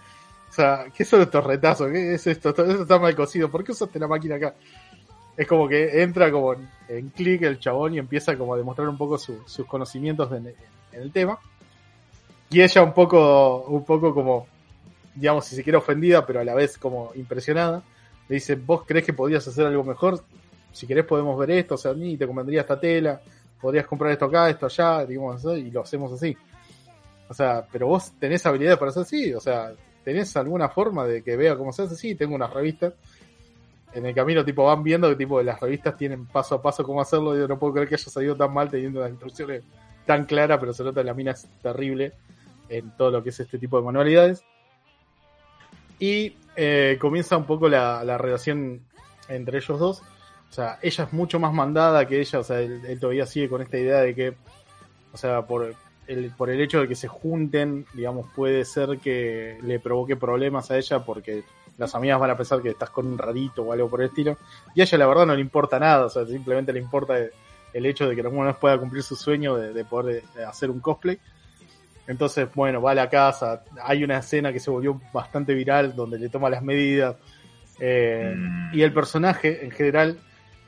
O 0.50 0.54
sea, 0.54 0.88
¿qué 0.94 1.06
son 1.06 1.22
estos 1.22 1.42
retazos? 1.42 1.90
¿Qué 1.90 2.16
es 2.16 2.28
esto? 2.28 2.50
Esto 2.50 2.66
está 2.66 3.00
mal 3.00 3.16
cocido. 3.16 3.50
¿Por 3.50 3.64
qué 3.64 3.72
usaste 3.72 3.98
la 3.98 4.08
máquina 4.10 4.36
acá? 4.36 4.54
Es 5.38 5.48
como 5.48 5.70
que 5.70 6.02
entra 6.02 6.30
como 6.32 6.54
en, 6.90 7.10
clic 7.12 7.44
el 7.44 7.60
chabón 7.60 7.94
y 7.94 8.00
empieza 8.00 8.38
como 8.38 8.54
a 8.54 8.58
demostrar 8.58 8.90
un 8.90 8.98
poco 8.98 9.18
su- 9.18 9.42
sus 9.46 9.66
conocimientos 9.66 10.30
en, 10.34 10.48
en 10.48 11.02
el 11.02 11.14
tema. 11.14 11.40
Y 12.50 12.62
ella 12.62 12.84
un 12.84 12.94
poco, 12.94 13.62
un 13.68 13.86
poco 13.86 14.14
como, 14.14 14.48
digamos, 15.18 15.46
si 15.46 15.56
se 15.56 15.64
quiere 15.64 15.78
ofendida, 15.78 16.26
pero 16.26 16.40
a 16.40 16.44
la 16.44 16.54
vez 16.54 16.78
como 16.78 17.12
impresionada. 17.16 17.82
Le 18.30 18.36
dice, 18.36 18.56
¿vos 18.56 18.84
crees 18.86 19.06
que 19.06 19.14
podrías 19.14 19.48
hacer 19.48 19.66
algo 19.66 19.84
mejor? 19.84 20.24
Si 20.72 20.86
querés 20.86 21.06
podemos 21.06 21.38
ver 21.40 21.52
esto, 21.52 21.76
o 21.76 21.78
sea, 21.78 21.94
ni 21.94 22.18
te 22.18 22.28
convendría 22.28 22.62
esta 22.62 22.80
tela, 22.80 23.20
podrías 23.60 23.88
comprar 23.88 24.12
esto 24.12 24.26
acá, 24.26 24.50
esto 24.50 24.66
allá, 24.66 25.06
digamos, 25.06 25.44
y 25.46 25.72
lo 25.72 25.82
hacemos 25.82 26.12
así. 26.14 26.36
O 27.30 27.34
sea, 27.34 27.66
pero 27.72 27.88
vos 27.88 28.14
tenés 28.20 28.46
habilidades 28.46 28.78
para 28.78 28.92
hacer 28.92 29.04
así, 29.04 29.34
o 29.34 29.40
sea, 29.40 29.72
tenés 30.04 30.36
alguna 30.38 30.70
forma 30.70 31.06
de 31.06 31.24
que 31.24 31.36
vea 31.36 31.58
cómo 31.58 31.74
se 31.74 31.84
hace 31.84 31.96
así, 31.96 32.16
tengo 32.16 32.36
unas 32.36 32.54
revistas. 32.54 32.94
en 33.94 34.06
el 34.06 34.14
camino 34.14 34.46
tipo 34.46 34.66
van 34.66 34.84
viendo 34.84 35.10
que 35.10 35.16
tipo 35.16 35.42
las 35.42 35.60
revistas 35.60 35.98
tienen 35.98 36.26
paso 36.28 36.56
a 36.56 36.62
paso 36.62 36.84
cómo 36.84 37.02
hacerlo. 37.02 37.36
Yo 37.36 37.48
no 37.48 37.58
puedo 37.58 37.74
creer 37.74 37.90
que 37.90 37.96
haya 37.96 38.12
salido 38.12 38.36
tan 38.36 38.54
mal 38.54 38.70
teniendo 38.70 39.02
las 39.02 39.10
instrucciones 39.10 39.64
tan 40.06 40.26
claras, 40.26 40.60
pero 40.60 40.74
se 40.74 40.84
nota 40.84 41.02
que 41.02 41.08
la 41.08 41.14
mina 41.14 41.34
terrible 41.62 42.14
en 42.70 42.96
todo 42.96 43.12
lo 43.12 43.24
que 43.24 43.30
es 43.30 43.40
este 43.40 43.58
tipo 43.58 43.78
de 43.78 43.86
manualidades. 43.86 44.44
Y 46.00 46.36
eh, 46.56 46.98
comienza 47.00 47.38
un 47.38 47.46
poco 47.46 47.70
la, 47.70 48.04
la 48.04 48.18
relación 48.18 48.82
entre 49.30 49.58
ellos 49.58 49.80
dos. 49.80 50.04
O 50.50 50.54
sea, 50.54 50.80
ella 50.82 51.04
es 51.04 51.14
mucho 51.14 51.40
más 51.40 51.54
mandada 51.54 52.08
que 52.08 52.20
ella, 52.20 52.40
o 52.40 52.44
sea, 52.44 52.62
él, 52.62 52.98
todavía 53.00 53.26
sigue 53.26 53.50
con 53.50 53.62
esta 53.62 53.78
idea 53.78 54.00
de 54.00 54.16
que, 54.16 54.34
o 55.12 55.18
sea, 55.18 55.46
por 55.46 55.76
el, 56.08 56.32
por 56.32 56.50
el 56.50 56.62
hecho 56.62 56.80
de 56.80 56.88
que 56.88 56.96
se 56.96 57.08
junten, 57.08 57.86
digamos, 57.94 58.28
puede 58.34 58.64
ser 58.64 58.98
que 59.00 59.58
le 59.62 59.80
provoque 59.80 60.16
problemas 60.16 60.72
a 60.72 60.78
ella 60.78 61.04
porque 61.04 61.44
las 61.78 61.94
amigas 61.96 62.20
van 62.20 62.32
a 62.32 62.38
pensar 62.38 62.62
que 62.62 62.70
estás 62.70 62.90
con 62.90 63.08
un 63.08 63.18
rarito 63.18 63.64
o 63.64 63.74
algo 63.74 63.90
por 63.90 64.02
el 64.02 64.08
estilo. 64.08 64.38
Y 64.74 64.82
a 64.82 64.86
ella 64.86 64.98
la 64.98 65.08
verdad 65.08 65.26
no 65.26 65.36
le 65.36 65.42
importa 65.42 65.80
nada, 65.80 66.06
o 66.06 66.10
sea, 66.10 66.26
simplemente 66.26 66.72
le 66.72 66.80
importa 66.80 67.18
el, 67.18 67.86
hecho 67.86 68.08
de 68.08 68.16
que 68.16 68.22
alguna 68.22 68.48
vez 68.48 68.56
pueda 68.56 68.80
cumplir 68.80 69.04
su 69.04 69.16
sueño 69.16 69.56
de, 69.56 69.74
de 69.74 69.86
poder 69.86 70.24
de 70.34 70.46
hacer 70.46 70.72
un 70.72 70.80
cosplay. 70.80 71.20
Entonces, 72.08 72.48
bueno, 72.56 72.82
va 72.82 72.92
a 72.92 72.96
la 72.96 73.10
casa, 73.10 73.64
hay 73.84 74.04
una 74.04 74.20
escena 74.20 74.54
que 74.54 74.60
se 74.60 74.70
volvió 74.72 75.00
bastante 75.12 75.54
viral 75.54 75.96
donde 75.96 76.18
le 76.20 76.30
toma 76.30 76.50
las 76.50 76.62
medidas. 76.64 77.16
eh, 77.80 78.34
Mm. 78.36 78.70
Y 78.76 78.82
el 78.82 78.92
personaje, 78.94 79.64
en 79.66 79.72
general, 79.72 80.18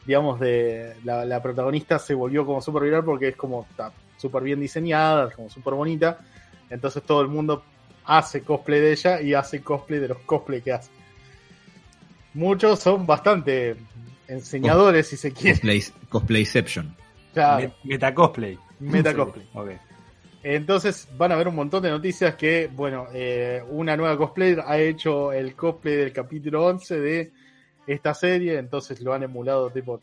digamos, 0.06 0.40
de 0.40 0.96
la, 1.04 1.24
la 1.26 1.42
protagonista 1.42 1.98
se 2.00 2.14
volvió 2.14 2.46
como 2.46 2.62
súper 2.62 2.84
viral 2.84 3.04
porque 3.04 3.30
es 3.30 3.36
como 3.36 3.66
está 3.70 3.92
súper 4.18 4.44
bien 4.44 4.60
diseñada, 4.60 5.30
es 5.30 5.36
como 5.36 5.50
súper 5.50 5.74
bonita. 5.76 6.20
Entonces 6.70 7.02
todo 7.04 7.22
el 7.22 7.28
mundo 7.30 7.64
hace 8.06 8.42
cosplay 8.44 8.80
de 8.82 8.92
ella 8.92 9.22
y 9.22 9.34
hace 9.34 9.62
cosplay 9.62 10.00
de 10.00 10.08
los 10.10 10.18
cosplay 10.20 10.62
que 10.62 10.74
hace. 10.74 10.92
Muchos 12.34 12.80
son 12.80 13.06
bastante 13.08 13.76
enseñadores, 14.28 15.08
si 15.08 15.18
se 15.18 15.32
quiere. 15.32 15.54
Cosplay, 15.54 15.84
cosplayception. 16.10 16.96
Claro, 17.34 17.68
Met- 17.68 17.74
Metacosplay. 17.84 18.58
Metacosplay. 18.80 19.48
Ok. 19.54 19.70
Entonces 20.44 21.08
van 21.18 21.32
a 21.32 21.36
ver 21.36 21.48
un 21.50 21.56
montón 21.56 21.84
de 21.84 21.90
noticias 21.90 22.36
que, 22.36 22.70
bueno, 22.74 23.08
eh, 23.14 23.62
una 23.70 23.98
nueva 23.98 24.18
cosplayer 24.18 24.62
ha 24.66 24.78
hecho 24.80 25.34
el 25.34 25.54
cosplay 25.56 25.96
del 25.98 26.14
capítulo 26.14 26.66
11 26.66 27.00
de 27.00 27.32
esta 27.86 28.14
serie, 28.14 28.58
entonces 28.58 29.02
lo 29.02 29.14
han 29.14 29.24
emulado 29.24 29.70
tipo 29.70 30.00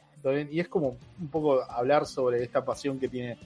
y 0.51 0.59
es 0.59 0.67
como 0.67 0.97
un 1.21 1.29
poco 1.29 1.63
hablar 1.71 2.05
sobre 2.05 2.43
esta 2.43 2.65
pasión 2.65 2.99
que 2.99 3.07
tiene 3.09 3.39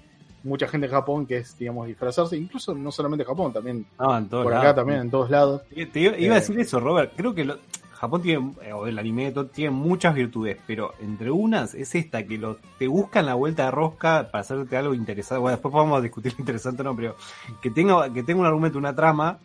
mucha 0.43 0.67
gente 0.67 0.87
en 0.87 0.93
Japón, 0.93 1.27
que 1.27 1.37
es, 1.37 1.59
digamos, 1.59 1.87
disfrazarse, 1.87 2.39
incluso 2.39 2.75
no 2.75 2.91
solamente 2.91 3.23
en 3.23 3.29
Japón, 3.29 3.53
también 3.53 3.85
en 3.99 4.29
todos 4.31 4.45
por 4.45 4.55
acá 4.55 4.63
lados. 4.63 4.77
también, 4.77 5.01
en 5.01 5.11
todos 5.11 5.29
lados. 5.29 5.61
Te, 5.75 5.85
te 5.85 6.01
iba 6.01 6.17
iba 6.17 6.35
Eh. 6.35 6.37
a 6.39 6.41
decir 6.41 6.59
eso, 6.59 6.81
Robert. 6.81 7.13
Creo 7.15 7.35
que 7.35 7.45
lo- 7.45 7.59
Japón 8.01 8.23
tiene, 8.23 8.53
eh, 8.63 8.73
o 8.73 8.87
el 8.87 8.99
anime 8.99 9.31
todo, 9.31 9.45
tiene 9.45 9.73
muchas 9.73 10.15
virtudes, 10.15 10.57
pero 10.67 10.95
entre 11.03 11.31
unas 11.31 11.75
es 11.75 11.95
esta, 11.95 12.25
que 12.25 12.39
lo, 12.39 12.57
te 12.79 12.89
buscan 12.89 13.27
la 13.27 13.35
vuelta 13.35 13.67
de 13.67 13.73
rosca 13.73 14.31
para 14.31 14.41
hacerte 14.41 14.75
algo 14.79 14.95
interesante. 14.95 15.39
Bueno, 15.39 15.57
después 15.57 15.71
podemos 15.71 16.03
discutir 16.03 16.33
lo 16.39 16.39
interesante 16.39 16.81
o 16.81 16.85
no, 16.85 16.97
pero 16.97 17.17
que 17.61 17.71
tenga, 17.71 18.11
que 18.11 18.23
tenga 18.23 18.41
un 18.41 18.47
argumento, 18.47 18.79
una 18.79 18.95
trama, 18.97 19.37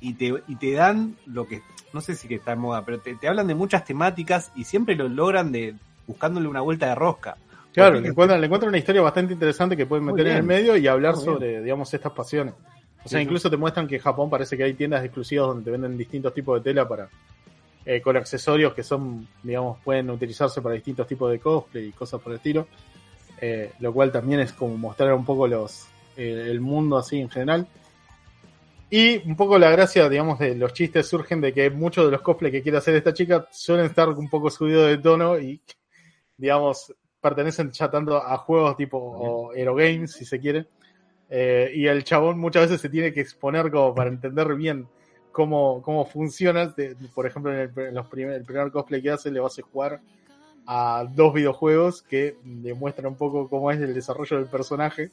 y 0.00 0.14
te, 0.14 0.32
y 0.46 0.54
te 0.54 0.72
dan 0.74 1.16
lo 1.26 1.48
que, 1.48 1.62
no 1.92 2.00
sé 2.00 2.14
si 2.14 2.28
que 2.28 2.36
está 2.36 2.52
en 2.52 2.60
moda, 2.60 2.84
pero 2.84 3.00
te, 3.00 3.16
te 3.16 3.26
hablan 3.26 3.48
de 3.48 3.56
muchas 3.56 3.84
temáticas 3.84 4.52
y 4.54 4.62
siempre 4.62 4.94
lo 4.94 5.08
logran 5.08 5.50
de 5.50 5.74
buscándole 6.06 6.46
una 6.46 6.60
vuelta 6.60 6.86
de 6.86 6.94
rosca. 6.94 7.36
Claro, 7.72 8.00
le 8.00 8.10
encuentran, 8.10 8.40
le 8.40 8.46
encuentran 8.46 8.68
una 8.68 8.78
historia 8.78 9.02
bastante 9.02 9.32
interesante 9.32 9.76
que 9.76 9.86
pueden 9.86 10.04
meter 10.04 10.28
en 10.28 10.36
el 10.36 10.42
medio 10.44 10.76
y 10.76 10.86
hablar 10.86 11.16
Muy 11.16 11.24
bien. 11.24 11.34
sobre, 11.34 11.62
digamos, 11.62 11.92
estas 11.92 12.12
pasiones. 12.12 12.54
O 13.04 13.08
sea, 13.08 13.20
incluso 13.20 13.50
te 13.50 13.56
muestran 13.56 13.88
que 13.88 13.96
en 13.96 14.02
Japón 14.02 14.30
parece 14.30 14.56
que 14.56 14.62
hay 14.62 14.74
tiendas 14.74 15.04
exclusivas 15.04 15.48
donde 15.48 15.64
te 15.64 15.70
venden 15.72 15.98
distintos 15.98 16.32
tipos 16.32 16.62
de 16.62 16.70
tela 16.70 16.88
para 16.88 17.08
eh, 17.86 18.00
con 18.00 18.16
accesorios 18.16 18.74
que 18.74 18.82
son, 18.82 19.26
digamos, 19.42 19.78
pueden 19.84 20.10
utilizarse 20.10 20.62
para 20.62 20.74
distintos 20.74 21.06
tipos 21.06 21.30
de 21.30 21.38
cosplay 21.38 21.86
y 21.86 21.92
cosas 21.92 22.20
por 22.20 22.32
el 22.32 22.38
estilo. 22.38 22.66
Eh, 23.40 23.72
lo 23.80 23.92
cual 23.92 24.12
también 24.12 24.40
es 24.40 24.52
como 24.52 24.78
mostrar 24.78 25.12
un 25.12 25.24
poco 25.24 25.46
los 25.46 25.86
eh, 26.16 26.46
el 26.50 26.60
mundo 26.60 26.96
así 26.96 27.20
en 27.20 27.28
general. 27.28 27.66
Y 28.90 29.16
un 29.28 29.36
poco 29.36 29.58
la 29.58 29.70
gracia, 29.70 30.08
digamos, 30.08 30.38
de 30.38 30.54
los 30.54 30.72
chistes 30.72 31.06
surgen 31.08 31.40
de 31.40 31.52
que 31.52 31.68
muchos 31.70 32.04
de 32.04 32.12
los 32.12 32.20
cosplays 32.20 32.52
que 32.52 32.62
quiere 32.62 32.78
hacer 32.78 32.94
esta 32.94 33.12
chica 33.12 33.48
suelen 33.50 33.86
estar 33.86 34.08
un 34.08 34.30
poco 34.30 34.50
subidos 34.50 34.88
de 34.88 34.98
tono 34.98 35.38
y, 35.38 35.60
digamos, 36.36 36.94
pertenecen 37.20 37.72
ya 37.72 37.90
tanto 37.90 38.16
a 38.16 38.36
juegos 38.38 38.76
tipo 38.76 38.98
o 38.98 39.52
Hero 39.52 39.74
Games, 39.74 40.12
si 40.12 40.24
se 40.24 40.38
quiere. 40.38 40.66
Eh, 41.28 41.72
y 41.74 41.86
el 41.86 42.04
chabón 42.04 42.38
muchas 42.38 42.64
veces 42.64 42.80
se 42.80 42.88
tiene 42.88 43.12
que 43.12 43.20
exponer 43.20 43.70
como 43.70 43.94
para 43.94 44.10
entender 44.10 44.54
bien 44.54 44.86
cómo, 45.34 45.82
cómo 45.82 46.06
funciona. 46.06 46.74
Por 47.14 47.26
ejemplo, 47.26 47.52
en, 47.52 47.72
el, 47.76 47.94
los 47.94 48.06
primer, 48.06 48.36
el 48.36 48.44
primer 48.44 48.70
cosplay 48.70 49.02
que 49.02 49.10
hace 49.10 49.30
le 49.30 49.40
vas 49.40 49.58
a 49.58 49.62
jugar 49.62 50.00
a 50.66 51.04
dos 51.12 51.34
videojuegos 51.34 52.02
que 52.02 52.38
demuestran 52.44 53.08
un 53.08 53.16
poco 53.16 53.50
cómo 53.50 53.70
es 53.70 53.80
el 53.80 53.92
desarrollo 53.92 54.38
del 54.38 54.46
personaje. 54.46 55.10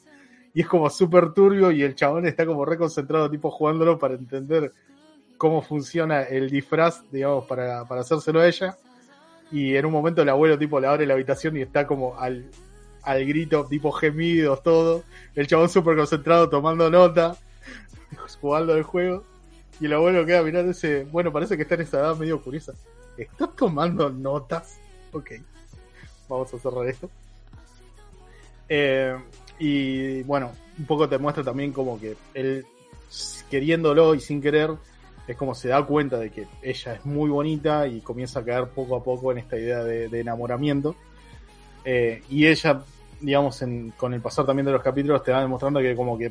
Y 0.54 0.60
es 0.60 0.68
como 0.68 0.88
súper 0.88 1.32
turbio 1.32 1.72
y 1.72 1.82
el 1.82 1.96
chabón 1.96 2.26
está 2.26 2.46
como 2.46 2.64
reconcentrado 2.64 3.28
tipo 3.28 3.50
jugándolo 3.50 3.98
para 3.98 4.14
entender 4.14 4.72
cómo 5.36 5.60
funciona 5.60 6.22
el 6.22 6.48
disfraz, 6.48 7.02
digamos, 7.10 7.44
para, 7.46 7.84
para 7.84 8.02
hacérselo 8.02 8.40
a 8.40 8.46
ella. 8.46 8.76
Y 9.50 9.74
en 9.74 9.84
un 9.86 9.92
momento 9.92 10.22
el 10.22 10.28
abuelo 10.28 10.56
tipo 10.56 10.78
le 10.78 10.86
abre 10.86 11.04
la 11.04 11.14
habitación 11.14 11.56
y 11.56 11.62
está 11.62 11.86
como 11.86 12.18
al, 12.18 12.48
al 13.02 13.26
grito, 13.26 13.66
tipo 13.66 13.90
gemidos, 13.90 14.62
todo. 14.62 15.02
El 15.34 15.48
chabón 15.48 15.68
súper 15.68 15.96
concentrado 15.96 16.48
tomando 16.48 16.88
nota, 16.90 17.36
jugando 18.40 18.76
el 18.76 18.84
juego. 18.84 19.31
Y 19.82 19.86
el 19.86 19.94
abuelo 19.94 20.24
queda 20.24 20.44
mirando 20.44 20.70
y 20.70 20.74
dice, 20.74 21.04
bueno, 21.10 21.32
parece 21.32 21.56
que 21.56 21.64
está 21.64 21.74
en 21.74 21.80
esa 21.80 21.98
edad 21.98 22.16
medio 22.16 22.40
curiosa. 22.40 22.72
¿Estás 23.16 23.56
tomando 23.56 24.08
notas? 24.10 24.78
Ok. 25.12 25.32
Vamos 26.28 26.54
a 26.54 26.58
cerrar 26.60 26.86
esto. 26.86 27.10
Eh, 28.68 29.16
y 29.58 30.22
bueno, 30.22 30.52
un 30.78 30.86
poco 30.86 31.08
te 31.08 31.18
muestra 31.18 31.42
también 31.42 31.72
como 31.72 31.98
que 31.98 32.16
él, 32.32 32.64
queriéndolo 33.50 34.14
y 34.14 34.20
sin 34.20 34.40
querer, 34.40 34.70
es 35.26 35.36
como 35.36 35.52
se 35.52 35.70
da 35.70 35.84
cuenta 35.84 36.16
de 36.16 36.30
que 36.30 36.46
ella 36.62 36.94
es 36.94 37.04
muy 37.04 37.28
bonita 37.28 37.88
y 37.88 38.02
comienza 38.02 38.38
a 38.38 38.44
caer 38.44 38.68
poco 38.68 38.94
a 38.94 39.02
poco 39.02 39.32
en 39.32 39.38
esta 39.38 39.58
idea 39.58 39.82
de, 39.82 40.20
enamoramiento. 40.20 40.94
Eh, 41.84 42.22
y 42.30 42.46
ella, 42.46 42.82
digamos, 43.20 43.60
en- 43.62 43.90
con 43.96 44.14
el 44.14 44.20
pasar 44.20 44.46
también 44.46 44.66
de 44.66 44.70
los 44.74 44.82
capítulos, 44.82 45.24
te 45.24 45.32
va 45.32 45.40
demostrando 45.40 45.80
que 45.80 45.96
como 45.96 46.16
que 46.16 46.30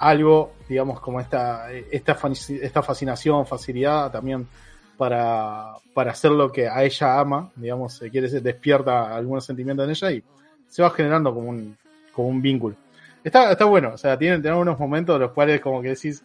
algo, 0.00 0.54
digamos, 0.66 0.98
como 0.98 1.20
esta, 1.20 1.70
esta, 1.72 2.18
esta 2.62 2.82
fascinación, 2.82 3.46
facilidad 3.46 4.10
también 4.10 4.48
para, 4.96 5.74
para 5.92 6.12
hacer 6.12 6.30
lo 6.30 6.50
que 6.50 6.68
a 6.68 6.82
ella 6.82 7.20
ama, 7.20 7.50
digamos, 7.54 7.94
se 7.98 8.10
quiere 8.10 8.26
decir, 8.26 8.42
despierta 8.42 9.14
algunos 9.14 9.44
sentimientos 9.44 9.84
en 9.84 9.90
ella 9.90 10.10
y 10.10 10.24
se 10.66 10.82
va 10.82 10.90
generando 10.90 11.34
como 11.34 11.50
un, 11.50 11.76
como 12.12 12.28
un 12.28 12.40
vínculo. 12.40 12.76
Está, 13.22 13.52
está 13.52 13.66
bueno, 13.66 13.92
o 13.92 13.98
sea, 13.98 14.18
tienen, 14.18 14.40
tienen 14.40 14.58
unos 14.58 14.78
momentos 14.78 15.16
en 15.16 15.22
los 15.22 15.32
cuales 15.32 15.60
como 15.60 15.82
que 15.82 15.88
decís, 15.88 16.24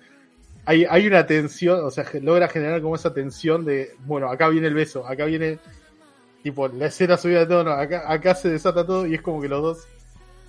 hay, 0.65 0.85
hay 0.89 1.05
una 1.05 1.25
tensión, 1.25 1.83
o 1.83 1.91
sea, 1.91 2.05
logra 2.21 2.47
generar 2.47 2.81
como 2.81 2.95
esa 2.95 3.13
tensión 3.13 3.65
de, 3.65 3.91
bueno, 4.05 4.29
acá 4.29 4.47
viene 4.47 4.67
el 4.67 4.73
beso, 4.73 5.05
acá 5.05 5.25
viene, 5.25 5.59
tipo, 6.43 6.69
la 6.69 6.85
escena 6.85 7.17
subida 7.17 7.39
de 7.39 7.47
tono, 7.47 7.71
acá, 7.71 8.09
acá 8.09 8.35
se 8.35 8.49
desata 8.49 8.85
todo 8.85 9.05
y 9.05 9.15
es 9.15 9.21
como 9.21 9.41
que 9.41 9.49
los 9.49 9.61
dos, 9.61 9.87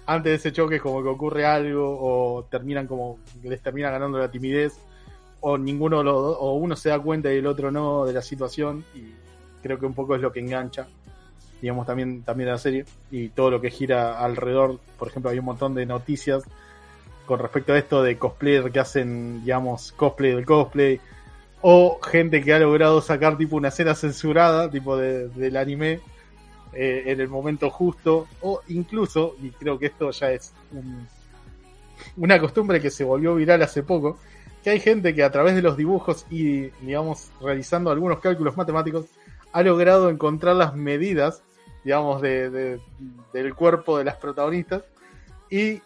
antes 0.07 0.31
de 0.31 0.37
ese 0.37 0.53
choque, 0.53 0.81
como 0.81 1.03
que 1.03 1.09
ocurre 1.09 1.45
algo 1.45 1.99
o 2.01 2.45
terminan 2.45 2.87
como, 2.87 3.19
les 3.43 3.61
termina 3.61 3.91
ganando 3.91 4.19
la 4.19 4.31
timidez 4.31 4.79
o 5.41 5.59
ninguno 5.59 6.03
dos, 6.03 6.37
o 6.41 6.55
uno 6.55 6.77
se 6.77 6.89
da 6.89 6.99
cuenta 6.99 7.33
y 7.33 7.39
el 7.39 7.47
otro 7.47 7.71
no 7.71 8.05
de 8.07 8.13
la 8.13 8.23
situación 8.23 8.85
y 8.95 9.13
creo 9.63 9.79
que 9.79 9.87
un 9.87 9.95
poco 9.95 10.15
es 10.15 10.21
lo 10.21 10.33
que 10.33 10.41
engancha 10.41 10.87
digamos 11.61 11.87
también 11.87 12.23
también 12.23 12.51
la 12.51 12.59
serie 12.59 12.85
y 13.11 13.29
todo 13.31 13.51
lo 13.51 13.61
que 13.61 13.71
gira 13.71 14.19
alrededor. 14.19 14.79
Por 14.99 15.09
ejemplo 15.09 15.31
hay 15.31 15.39
un 15.39 15.47
montón 15.47 15.75
de 15.75 15.87
noticias 15.87 16.45
con 17.25 17.39
respecto 17.41 17.73
a 17.73 17.79
esto 17.79 18.03
de 18.03 18.19
cosplayer 18.19 18.71
que 18.71 18.79
hacen 18.79 19.43
digamos 19.43 19.93
cosplay 19.93 20.33
del 20.35 20.45
cosplay 20.47 21.01
o 21.63 21.99
gente 22.01 22.43
que 22.43 22.53
ha 22.53 22.59
logrado 22.59 23.01
sacar 23.01 23.37
tipo 23.39 23.57
una 23.57 23.69
escena 23.69 23.95
censurada 23.95 24.71
tipo 24.71 24.97
de- 24.97 25.29
del 25.29 25.57
anime 25.57 26.01
eh, 26.73 27.05
en 27.07 27.21
el 27.21 27.29
momento 27.29 27.71
justo 27.71 28.27
o 28.43 28.61
incluso 28.69 29.37
y 29.43 29.51
creo 29.51 29.79
que 29.79 29.87
esto 29.87 30.11
ya 30.11 30.31
es 30.33 30.53
un- 30.73 31.07
una 32.17 32.39
costumbre 32.39 32.81
que 32.81 32.91
se 32.91 33.05
volvió 33.05 33.35
viral 33.35 33.63
hace 33.63 33.83
poco 33.83 34.19
que 34.63 34.71
hay 34.71 34.81
gente 34.81 35.15
que 35.15 35.23
a 35.23 35.31
través 35.31 35.55
de 35.55 35.63
los 35.63 35.77
dibujos 35.77 36.27
y, 36.29 36.71
digamos, 36.85 37.31
realizando 37.41 37.91
algunos 37.93 38.19
cálculos 38.19 38.57
matemáticos, 38.57 39.05
ha 39.53 39.63
logrado 39.63 40.11
encontrar 40.11 40.57
las 40.57 40.75
medidas, 40.75 41.41
digamos, 41.85 42.21
de, 42.21 42.51
de- 42.51 42.81
del 43.33 43.55
cuerpo 43.55 43.97
de 43.97 44.03
las 44.05 44.17
protagonistas 44.17 44.83
y 45.51 45.81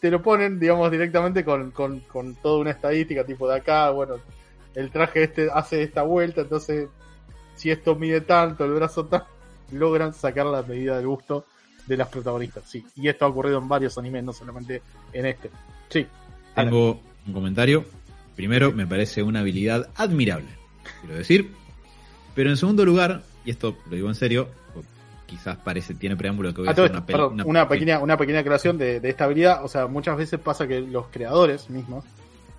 te 0.00 0.10
lo 0.10 0.20
ponen, 0.22 0.60
digamos, 0.60 0.90
directamente 0.90 1.42
con, 1.42 1.70
con, 1.70 2.00
con 2.00 2.34
toda 2.34 2.58
una 2.60 2.70
estadística, 2.72 3.24
tipo 3.24 3.48
de 3.48 3.56
acá, 3.56 3.88
bueno, 3.90 4.16
el 4.74 4.90
traje 4.90 5.22
este 5.22 5.48
hace 5.50 5.82
esta 5.82 6.02
vuelta, 6.02 6.42
entonces, 6.42 6.88
si 7.56 7.70
esto 7.70 7.96
mide 7.96 8.20
tanto, 8.20 8.66
el 8.66 8.74
brazo 8.74 9.06
tanto, 9.06 9.26
logran 9.72 10.14
sacar 10.14 10.46
la 10.46 10.62
medida 10.62 10.96
del 10.96 11.06
gusto 11.06 11.44
de 11.86 11.96
las 11.96 12.08
protagonistas, 12.08 12.64
sí. 12.68 12.84
Y 12.96 13.08
esto 13.08 13.24
ha 13.24 13.28
ocurrido 13.28 13.58
en 13.58 13.68
varios 13.68 13.96
animes, 13.98 14.24
no 14.24 14.32
solamente 14.32 14.82
en 15.12 15.26
este. 15.26 15.50
Sí. 15.88 16.06
Tengo 16.54 17.00
un 17.26 17.32
comentario. 17.32 17.84
Primero, 18.36 18.72
me 18.72 18.86
parece 18.86 19.22
una 19.22 19.40
habilidad 19.40 19.88
admirable, 19.96 20.48
quiero 21.00 21.16
decir. 21.16 21.50
Pero 22.34 22.50
en 22.50 22.56
segundo 22.56 22.84
lugar, 22.84 23.22
y 23.44 23.50
esto 23.50 23.76
lo 23.88 23.96
digo 23.96 24.08
en 24.08 24.14
serio, 24.14 24.48
quizás 25.26 25.56
parece, 25.56 25.94
tiene 25.94 26.16
preámbulo 26.16 26.54
que 26.54 26.60
voy 26.60 26.68
a 26.68 26.70
a 26.70 26.72
hacer 26.72 26.90
una, 26.90 26.98
una, 27.00 27.06
peli- 27.06 27.42
una, 27.44 27.68
pequeña, 27.68 27.98
una 27.98 28.16
pequeña 28.16 28.44
creación 28.44 28.78
de, 28.78 29.00
de 29.00 29.08
esta 29.08 29.24
habilidad. 29.24 29.64
O 29.64 29.68
sea, 29.68 29.86
muchas 29.86 30.16
veces 30.16 30.38
pasa 30.40 30.68
que 30.68 30.80
los 30.80 31.06
creadores 31.08 31.68
mismos, 31.68 32.04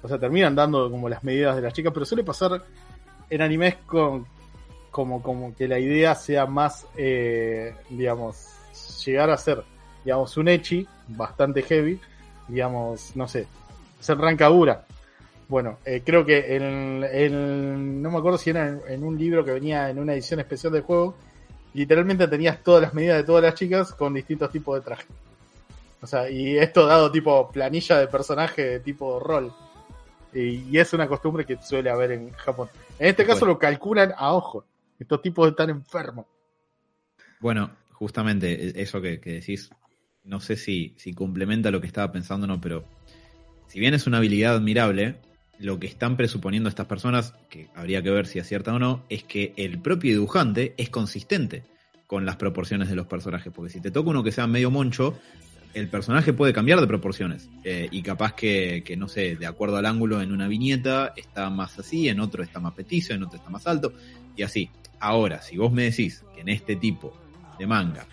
o 0.01 0.07
sea, 0.07 0.17
terminan 0.19 0.53
dando 0.55 0.89
como 0.91 1.07
las 1.07 1.23
medidas 1.23 1.55
de 1.55 1.61
las 1.61 1.73
chicas, 1.73 1.93
pero 1.93 2.05
suele 2.05 2.23
pasar 2.23 2.63
en 3.29 3.41
animes 3.41 3.75
con 3.85 4.25
como, 4.91 5.21
como 5.21 5.55
que 5.55 5.67
la 5.67 5.79
idea 5.79 6.15
sea 6.15 6.45
más, 6.45 6.85
eh, 6.97 7.75
digamos, 7.89 8.47
llegar 9.05 9.29
a 9.29 9.37
ser, 9.37 9.63
digamos, 10.03 10.35
un 10.37 10.47
echi 10.47 10.87
bastante 11.07 11.61
heavy, 11.63 11.99
digamos, 12.47 13.15
no 13.15 13.27
sé, 13.27 13.47
ser 13.99 14.17
rancadura. 14.17 14.85
Bueno, 15.47 15.77
eh, 15.85 16.01
creo 16.05 16.25
que 16.25 16.55
en, 16.55 17.03
en- 17.11 18.01
no 18.01 18.11
me 18.11 18.17
acuerdo 18.19 18.37
si 18.37 18.51
era 18.51 18.67
en, 18.67 18.81
en 18.87 19.03
un 19.03 19.17
libro 19.17 19.43
que 19.43 19.51
venía 19.51 19.89
en 19.89 19.97
una 19.99 20.13
edición 20.13 20.39
especial 20.39 20.71
del 20.73 20.83
juego, 20.83 21.15
literalmente 21.73 22.27
tenías 22.27 22.61
todas 22.63 22.81
las 22.81 22.93
medidas 22.93 23.17
de 23.17 23.23
todas 23.23 23.43
las 23.43 23.55
chicas 23.55 23.93
con 23.93 24.13
distintos 24.13 24.51
tipos 24.51 24.75
de 24.75 24.81
traje. 24.81 25.05
O 26.01 26.07
sea, 26.07 26.29
y 26.29 26.57
esto 26.57 26.85
dado 26.85 27.11
tipo 27.11 27.49
planilla 27.51 27.99
de 27.99 28.07
personaje 28.07 28.63
de 28.63 28.79
tipo 28.79 29.19
rol. 29.19 29.51
Y, 30.33 30.69
y 30.69 30.77
es 30.77 30.93
una 30.93 31.07
costumbre 31.07 31.45
que 31.45 31.57
suele 31.57 31.89
haber 31.89 32.11
en 32.11 32.31
Japón. 32.33 32.69
En 32.99 33.07
este 33.07 33.25
caso 33.25 33.45
lo 33.45 33.57
calculan 33.59 34.13
a 34.15 34.33
ojo. 34.33 34.63
Estos 34.99 35.21
tipos 35.21 35.49
están 35.49 35.69
enfermos. 35.69 36.25
Bueno, 37.39 37.71
justamente 37.91 38.67
e- 38.67 38.81
eso 38.81 39.01
que, 39.01 39.19
que 39.19 39.33
decís, 39.33 39.69
no 40.23 40.39
sé 40.39 40.57
si, 40.57 40.93
si 40.97 41.13
complementa 41.13 41.71
lo 41.71 41.81
que 41.81 41.87
estaba 41.87 42.11
pensando 42.11 42.45
o 42.45 42.47
no, 42.47 42.59
pero 42.61 42.83
si 43.67 43.79
bien 43.79 43.93
es 43.93 44.07
una 44.07 44.17
habilidad 44.17 44.55
admirable, 44.55 45.15
lo 45.59 45.79
que 45.79 45.87
están 45.87 46.17
presuponiendo 46.17 46.69
estas 46.69 46.87
personas, 46.87 47.33
que 47.49 47.67
habría 47.75 48.01
que 48.01 48.09
ver 48.09 48.27
si 48.27 48.39
acierta 48.39 48.73
o 48.73 48.79
no, 48.79 49.05
es 49.09 49.23
que 49.23 49.53
el 49.57 49.79
propio 49.79 50.11
dibujante 50.11 50.73
es 50.77 50.89
consistente 50.89 51.63
con 52.07 52.25
las 52.25 52.37
proporciones 52.37 52.89
de 52.89 52.95
los 52.95 53.07
personajes. 53.07 53.53
Porque 53.53 53.71
si 53.71 53.81
te 53.81 53.91
toca 53.91 54.09
uno 54.09 54.23
que 54.23 54.31
sea 54.31 54.47
medio 54.47 54.71
moncho, 54.71 55.19
el 55.73 55.89
personaje 55.89 56.33
puede 56.33 56.53
cambiar 56.53 56.79
de 56.81 56.87
proporciones. 56.87 57.49
eh, 57.63 57.87
y 57.91 58.01
capaz 58.01 58.33
que, 58.33 58.83
que, 58.85 58.97
no 58.97 59.07
sé, 59.07 59.35
de 59.35 59.45
acuerdo 59.45 59.77
al 59.77 59.85
ángulo 59.85 60.21
en 60.21 60.31
una 60.31 60.47
viñeta 60.47 61.13
está 61.15 61.49
más 61.49 61.77
así, 61.77 62.09
en 62.09 62.19
otro 62.19 62.41
está 62.41 62.59
más 62.59 62.73
petizo, 62.73 63.13
en 63.13 63.23
otro 63.23 63.37
está 63.37 63.49
más 63.49 63.67
alto, 63.67 63.93
y 64.35 64.41
así. 64.43 64.71
Ahora, 64.99 65.41
si 65.41 65.57
vos 65.57 65.71
me 65.71 65.83
decís 65.83 66.23
que 66.35 66.41
en 66.41 66.49
este 66.49 66.75
tipo 66.75 67.13
de 67.57 67.67
manga 67.67 68.05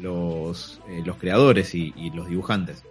los, 0.00 0.80
eh, 0.88 1.02
los 1.04 1.16
creadores 1.16 1.74
y, 1.74 1.92
y 1.96 2.10
los 2.10 2.28
dibujantes 2.28 2.82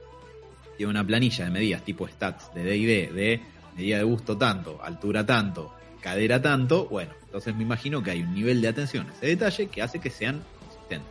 tienen 0.78 0.96
una 0.96 1.06
planilla 1.06 1.46
de 1.46 1.52
medidas 1.52 1.84
tipo 1.84 2.08
stats 2.08 2.54
de 2.54 2.64
D&D, 2.64 3.12
de 3.14 3.42
medida 3.76 3.98
de 3.98 4.04
gusto 4.04 4.38
tanto, 4.38 4.80
altura 4.84 5.26
tanto, 5.26 5.74
cadera 6.02 6.42
tanto, 6.42 6.86
bueno, 6.86 7.12
entonces 7.26 7.56
me 7.56 7.64
imagino 7.64 8.02
que 8.04 8.12
hay 8.12 8.22
un 8.22 8.34
nivel 8.34 8.62
de 8.62 8.68
atención 8.68 9.08
a 9.10 9.14
ese 9.14 9.28
detalle 9.28 9.68
que 9.68 9.82
hace 9.82 10.00
que 10.00 10.10
sean 10.10 10.42
consistentes. 10.60 11.10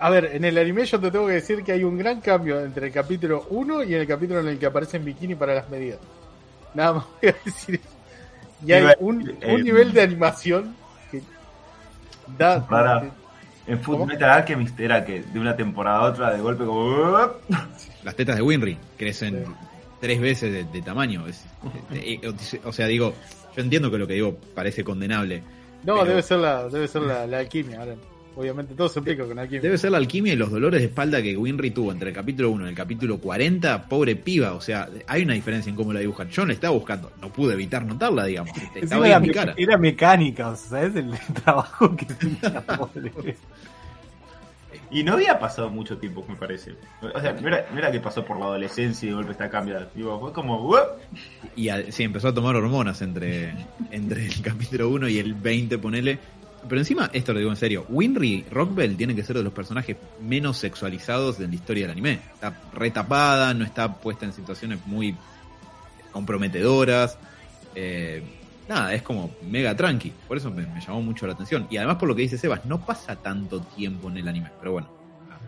A 0.00 0.10
ver, 0.10 0.30
en 0.32 0.44
el 0.44 0.58
anime 0.58 0.84
yo 0.84 1.00
te 1.00 1.10
tengo 1.10 1.26
que 1.26 1.34
decir 1.34 1.62
que 1.64 1.72
hay 1.72 1.84
un 1.84 1.98
gran 1.98 2.20
cambio 2.20 2.60
entre 2.60 2.86
el 2.88 2.92
capítulo 2.92 3.46
1 3.50 3.84
y 3.84 3.94
el 3.94 4.06
capítulo 4.06 4.40
en 4.40 4.48
el 4.48 4.58
que 4.58 4.66
aparece 4.66 4.96
en 4.96 5.04
bikini 5.04 5.34
para 5.34 5.54
las 5.54 5.68
medidas. 5.70 5.98
Nada 6.74 6.94
más 6.94 7.04
voy 7.20 7.30
a 7.30 7.34
decir 7.44 7.74
eso. 7.76 7.96
Y 8.66 8.72
hay 8.72 8.94
un, 8.98 9.38
Eh, 9.40 9.54
un 9.54 9.62
nivel 9.62 9.92
de 9.92 10.02
animación 10.02 10.74
que 12.36 12.42
da... 12.44 12.66
Para. 12.66 13.10
En 13.66 13.78
Food 13.80 13.94
¿Cómo? 13.96 14.06
Metal 14.06 14.30
Alchemist 14.30 14.80
era 14.80 15.04
que 15.04 15.22
de 15.22 15.38
una 15.38 15.54
temporada 15.54 15.98
a 15.98 16.02
otra 16.04 16.32
de 16.32 16.40
golpe 16.40 16.64
como. 16.64 16.96
Las 18.04 18.14
tetas 18.16 18.36
de 18.36 18.42
Winry 18.42 18.78
crecen 18.96 19.44
Sí. 19.44 19.52
tres 20.00 20.20
veces 20.20 20.52
de, 20.52 20.64
de 20.64 20.82
tamaño. 20.82 21.26
es- 21.26 21.44
o 22.64 22.72
sea, 22.72 22.86
digo, 22.86 23.12
yo 23.56 23.62
entiendo 23.62 23.90
que 23.90 23.98
lo 23.98 24.06
que 24.06 24.14
digo 24.14 24.36
parece 24.54 24.82
condenable. 24.84 25.42
No, 25.84 25.94
pero- 25.96 26.04
debe 26.06 26.22
ser 26.22 26.38
la, 26.38 26.68
debe 26.68 26.88
ser 26.88 27.02
la, 27.02 27.26
la 27.26 27.38
alquimia, 27.40 27.82
Alan. 27.82 27.98
Obviamente 28.38 28.72
todo 28.74 28.88
se 28.88 29.00
implica 29.00 29.24
con 29.26 29.36
alquimia. 29.36 29.60
Debe 29.62 29.76
ser 29.78 29.90
la 29.90 29.98
alquimia 29.98 30.32
y 30.32 30.36
los 30.36 30.48
dolores 30.48 30.80
de 30.80 30.86
espalda 30.86 31.20
que 31.20 31.36
Winry 31.36 31.72
tuvo 31.72 31.90
entre 31.90 32.10
el 32.10 32.14
capítulo 32.14 32.50
1 32.52 32.66
y 32.66 32.68
el 32.68 32.74
capítulo 32.76 33.18
40. 33.18 33.88
Pobre 33.88 34.14
piba, 34.14 34.52
o 34.52 34.60
sea, 34.60 34.88
hay 35.08 35.24
una 35.24 35.34
diferencia 35.34 35.68
en 35.70 35.74
cómo 35.74 35.92
la 35.92 35.98
dibujan. 35.98 36.28
Yo 36.30 36.46
la 36.46 36.52
estaba 36.52 36.72
buscando, 36.72 37.10
no 37.20 37.32
pude 37.32 37.54
evitar 37.54 37.84
notarla, 37.84 38.26
digamos. 38.26 38.56
Encima 38.56 38.78
Estaba 38.80 39.06
era, 39.08 39.16
en 39.16 39.22
mi 39.22 39.30
cara. 39.30 39.54
era 39.56 39.76
mecánica, 39.76 40.50
o 40.50 40.56
sea, 40.56 40.68
¿sabes 40.82 40.94
el 40.94 41.10
trabajo 41.42 41.96
que 41.96 42.06
tenía 42.06 42.60
pobre? 42.64 43.36
Y 44.90 45.02
no 45.02 45.14
había 45.14 45.38
pasado 45.38 45.68
mucho 45.68 45.98
tiempo, 45.98 46.24
me 46.28 46.36
parece. 46.36 46.74
O 47.14 47.20
sea, 47.20 47.32
no 47.32 47.48
era, 47.48 47.66
no 47.72 47.78
era 47.78 47.90
que 47.90 48.00
pasó 48.00 48.24
por 48.24 48.38
la 48.38 48.46
adolescencia 48.46 49.04
y 49.06 49.10
de 49.10 49.16
golpe 49.16 49.32
está 49.32 49.50
cambiada. 49.50 49.90
Digo, 49.94 50.18
fue 50.20 50.32
como. 50.32 50.74
Y 51.56 51.68
a- 51.68 51.90
sí, 51.92 52.04
empezó 52.04 52.28
a 52.28 52.34
tomar 52.34 52.54
hormonas 52.56 53.02
entre, 53.02 53.52
entre 53.90 54.26
el 54.26 54.40
capítulo 54.40 54.88
1 54.90 55.08
y 55.08 55.18
el 55.18 55.34
20, 55.34 55.76
ponele. 55.78 56.18
Pero 56.66 56.80
encima, 56.80 57.10
esto 57.12 57.32
lo 57.32 57.38
digo 57.38 57.50
en 57.50 57.56
serio, 57.56 57.86
Winry 57.88 58.46
Rockbell 58.50 58.96
tiene 58.96 59.14
que 59.14 59.22
ser 59.22 59.36
de 59.36 59.42
los 59.42 59.52
personajes 59.52 59.96
menos 60.20 60.56
sexualizados 60.58 61.38
de 61.38 61.48
la 61.48 61.54
historia 61.54 61.84
del 61.84 61.92
anime. 61.92 62.20
Está 62.34 62.60
retapada, 62.72 63.54
no 63.54 63.64
está 63.64 63.94
puesta 63.94 64.24
en 64.26 64.32
situaciones 64.32 64.80
muy 64.86 65.14
comprometedoras. 66.12 67.18
Eh, 67.74 68.22
nada, 68.68 68.92
es 68.92 69.02
como 69.02 69.30
mega 69.48 69.76
tranqui. 69.76 70.12
Por 70.26 70.36
eso 70.36 70.50
me, 70.50 70.66
me 70.66 70.80
llamó 70.80 71.00
mucho 71.00 71.26
la 71.26 71.34
atención. 71.34 71.66
Y 71.70 71.76
además 71.76 71.96
por 71.96 72.08
lo 72.08 72.14
que 72.14 72.22
dice 72.22 72.38
Sebas, 72.38 72.64
no 72.66 72.84
pasa 72.84 73.16
tanto 73.16 73.60
tiempo 73.60 74.08
en 74.10 74.18
el 74.18 74.28
anime. 74.28 74.50
Pero 74.58 74.72
bueno, 74.72 74.88
ah, 75.30 75.38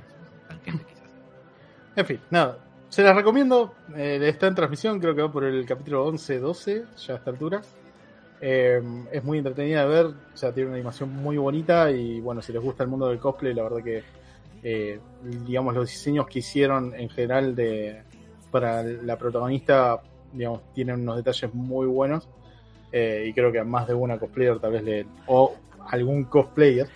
tangente 0.48 0.84
quizás. 0.84 1.10
En 1.96 2.06
fin, 2.06 2.20
nada. 2.30 2.58
Se 2.88 3.02
las 3.02 3.14
recomiendo. 3.14 3.74
eh, 3.94 4.18
está 4.22 4.48
en 4.48 4.54
transmisión, 4.54 4.98
creo 4.98 5.14
que 5.14 5.22
va 5.22 5.30
por 5.30 5.44
el 5.44 5.64
capítulo 5.64 6.10
11-12, 6.12 6.84
ya 6.96 7.14
a 7.14 7.16
esta 7.18 7.30
altura. 7.30 7.62
Eh, 8.40 8.80
es 9.12 9.22
muy 9.22 9.38
entretenida 9.38 9.82
de 9.82 9.88
ver, 9.88 10.06
o 10.06 10.36
sea, 10.36 10.52
tiene 10.52 10.68
una 10.68 10.76
animación 10.76 11.10
muy 11.10 11.36
bonita 11.36 11.90
y 11.90 12.20
bueno, 12.20 12.40
si 12.40 12.52
les 12.52 12.62
gusta 12.62 12.84
el 12.84 12.88
mundo 12.88 13.08
del 13.08 13.18
cosplay, 13.18 13.52
la 13.52 13.64
verdad 13.64 13.84
que, 13.84 14.02
eh, 14.62 14.98
digamos, 15.46 15.74
los 15.74 15.90
diseños 15.90 16.26
que 16.26 16.38
hicieron 16.38 16.94
en 16.94 17.10
general 17.10 17.54
de 17.54 18.02
para 18.50 18.82
la 18.82 19.16
protagonista, 19.16 20.00
digamos, 20.32 20.62
tienen 20.74 21.00
unos 21.00 21.16
detalles 21.16 21.54
muy 21.54 21.86
buenos 21.86 22.28
eh, 22.92 23.26
y 23.28 23.32
creo 23.32 23.52
que 23.52 23.60
a 23.60 23.64
más 23.64 23.86
de 23.86 23.94
una 23.94 24.18
cosplayer 24.18 24.58
tal 24.58 24.72
vez 24.72 24.82
le, 24.82 25.06
o 25.26 25.54
algún 25.88 26.24
cosplayer 26.24 26.88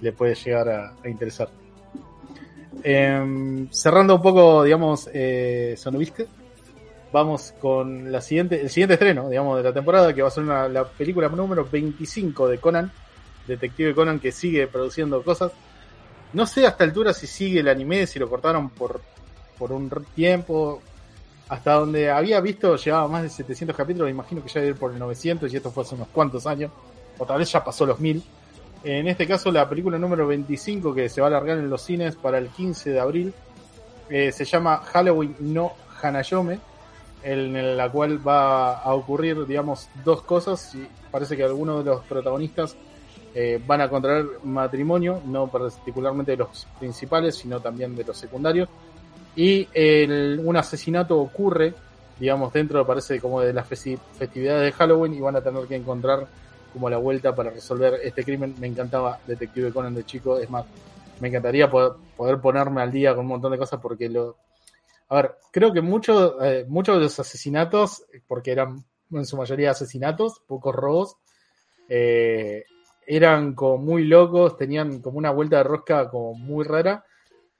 le 0.00 0.12
puede 0.12 0.34
llegar 0.34 0.68
a, 0.68 1.08
interesar. 1.08 1.48
Em, 2.82 3.68
cerrando 3.70 4.16
un 4.16 4.22
poco, 4.22 4.64
digamos, 4.64 5.08
eh, 5.12 5.74
Sonobisque, 5.76 6.26
vamos 7.12 7.52
con 7.60 8.10
la 8.10 8.20
siguiente, 8.20 8.60
el 8.60 8.70
siguiente 8.70 8.94
estreno, 8.94 9.28
digamos, 9.28 9.58
de 9.58 9.62
la 9.64 9.72
temporada, 9.72 10.14
que 10.14 10.22
va 10.22 10.28
a 10.28 10.30
ser 10.30 10.44
una- 10.44 10.68
la 10.68 10.84
película 10.84 11.28
número 11.28 11.66
25 11.70 12.48
de 12.48 12.58
Conan, 12.58 12.90
Detective 13.46 13.94
Conan, 13.94 14.18
que 14.18 14.32
sigue 14.32 14.66
produciendo 14.66 15.22
cosas. 15.22 15.52
No 16.32 16.46
sé 16.46 16.64
a 16.64 16.70
esta 16.70 16.84
altura 16.84 17.12
si 17.12 17.26
sigue 17.26 17.60
el 17.60 17.68
anime, 17.68 18.06
si 18.06 18.18
lo 18.18 18.28
cortaron 18.28 18.70
por, 18.70 19.00
por 19.58 19.72
un 19.72 19.90
tiempo. 20.14 20.80
Hasta 21.48 21.74
donde 21.74 22.10
había 22.10 22.40
visto, 22.40 22.76
llevaba 22.76 23.08
más 23.08 23.24
de 23.24 23.28
700 23.28 23.76
capítulos, 23.76 24.08
imagino 24.08 24.42
que 24.42 24.48
ya 24.48 24.60
ir 24.64 24.74
por 24.74 24.92
el 24.92 24.98
900 24.98 25.52
y 25.52 25.56
esto 25.56 25.70
fue 25.70 25.82
hace 25.82 25.94
unos 25.96 26.08
cuantos 26.08 26.46
años, 26.46 26.70
o 27.18 27.26
tal 27.26 27.38
vez 27.38 27.52
ya 27.52 27.62
pasó 27.62 27.84
los 27.84 28.00
1000. 28.00 28.22
En 28.84 29.06
este 29.06 29.26
caso, 29.26 29.52
la 29.52 29.68
película 29.68 29.98
número 29.98 30.26
25 30.26 30.94
que 30.94 31.10
se 31.10 31.20
va 31.20 31.26
a 31.26 31.30
alargar 31.30 31.58
en 31.58 31.68
los 31.68 31.82
cines 31.82 32.16
para 32.16 32.38
el 32.38 32.48
15 32.48 32.90
de 32.90 33.00
abril 33.00 33.34
eh, 34.08 34.32
se 34.32 34.44
llama 34.46 34.78
Halloween 34.78 35.36
no 35.40 35.72
Hanayome, 36.00 36.58
en 37.24 37.76
la 37.76 37.90
cual 37.90 38.26
va 38.26 38.78
a 38.78 38.94
ocurrir, 38.94 39.46
digamos, 39.46 39.88
dos 40.04 40.22
cosas. 40.22 40.74
Y 40.74 40.86
parece 41.10 41.36
que 41.36 41.44
algunos 41.44 41.84
de 41.84 41.90
los 41.90 42.02
protagonistas 42.04 42.76
eh, 43.34 43.60
van 43.66 43.80
a 43.80 43.88
contraer 43.88 44.26
matrimonio, 44.44 45.20
no 45.26 45.50
particularmente 45.50 46.32
de 46.32 46.38
los 46.38 46.66
principales, 46.78 47.36
sino 47.36 47.60
también 47.60 47.94
de 47.96 48.04
los 48.04 48.16
secundarios. 48.18 48.68
Y 49.34 49.66
el- 49.72 50.40
un 50.44 50.56
asesinato 50.56 51.18
ocurre, 51.18 51.74
digamos, 52.18 52.52
dentro, 52.52 52.86
parece 52.86 53.20
como 53.20 53.40
de 53.40 53.52
las 53.52 53.68
festi- 53.68 53.98
festividades 54.12 54.64
de 54.64 54.72
Halloween 54.72 55.14
y 55.14 55.20
van 55.20 55.36
a 55.36 55.40
tener 55.42 55.66
que 55.66 55.76
encontrar 55.76 56.26
como 56.72 56.88
la 56.90 56.98
vuelta 56.98 57.34
para 57.34 57.50
resolver 57.50 57.94
este 58.02 58.24
crimen. 58.24 58.54
Me 58.58 58.66
encantaba 58.66 59.18
Detective 59.26 59.72
Conan 59.72 59.94
de 59.94 60.04
chico, 60.04 60.38
es 60.38 60.48
más, 60.50 60.64
me 61.20 61.28
encantaría 61.28 61.70
poder, 61.70 61.92
poder 62.16 62.40
ponerme 62.40 62.82
al 62.82 62.92
día 62.92 63.14
con 63.14 63.20
un 63.20 63.28
montón 63.28 63.52
de 63.52 63.58
cosas 63.58 63.80
porque 63.80 64.08
lo... 64.08 64.36
A 65.12 65.16
ver, 65.16 65.34
creo 65.50 65.74
que 65.74 65.82
muchos 65.82 66.36
eh, 66.42 66.64
muchos 66.66 66.96
de 66.96 67.02
los 67.02 67.20
asesinatos, 67.20 68.06
porque 68.26 68.50
eran 68.50 68.82
en 69.10 69.26
su 69.26 69.36
mayoría 69.36 69.72
asesinatos, 69.72 70.40
pocos 70.46 70.74
robos, 70.74 71.16
eh, 71.86 72.64
eran 73.06 73.54
como 73.54 73.76
muy 73.76 74.04
locos, 74.04 74.56
tenían 74.56 75.02
como 75.02 75.18
una 75.18 75.30
vuelta 75.30 75.58
de 75.58 75.64
rosca 75.64 76.08
como 76.08 76.32
muy 76.32 76.64
rara, 76.64 77.04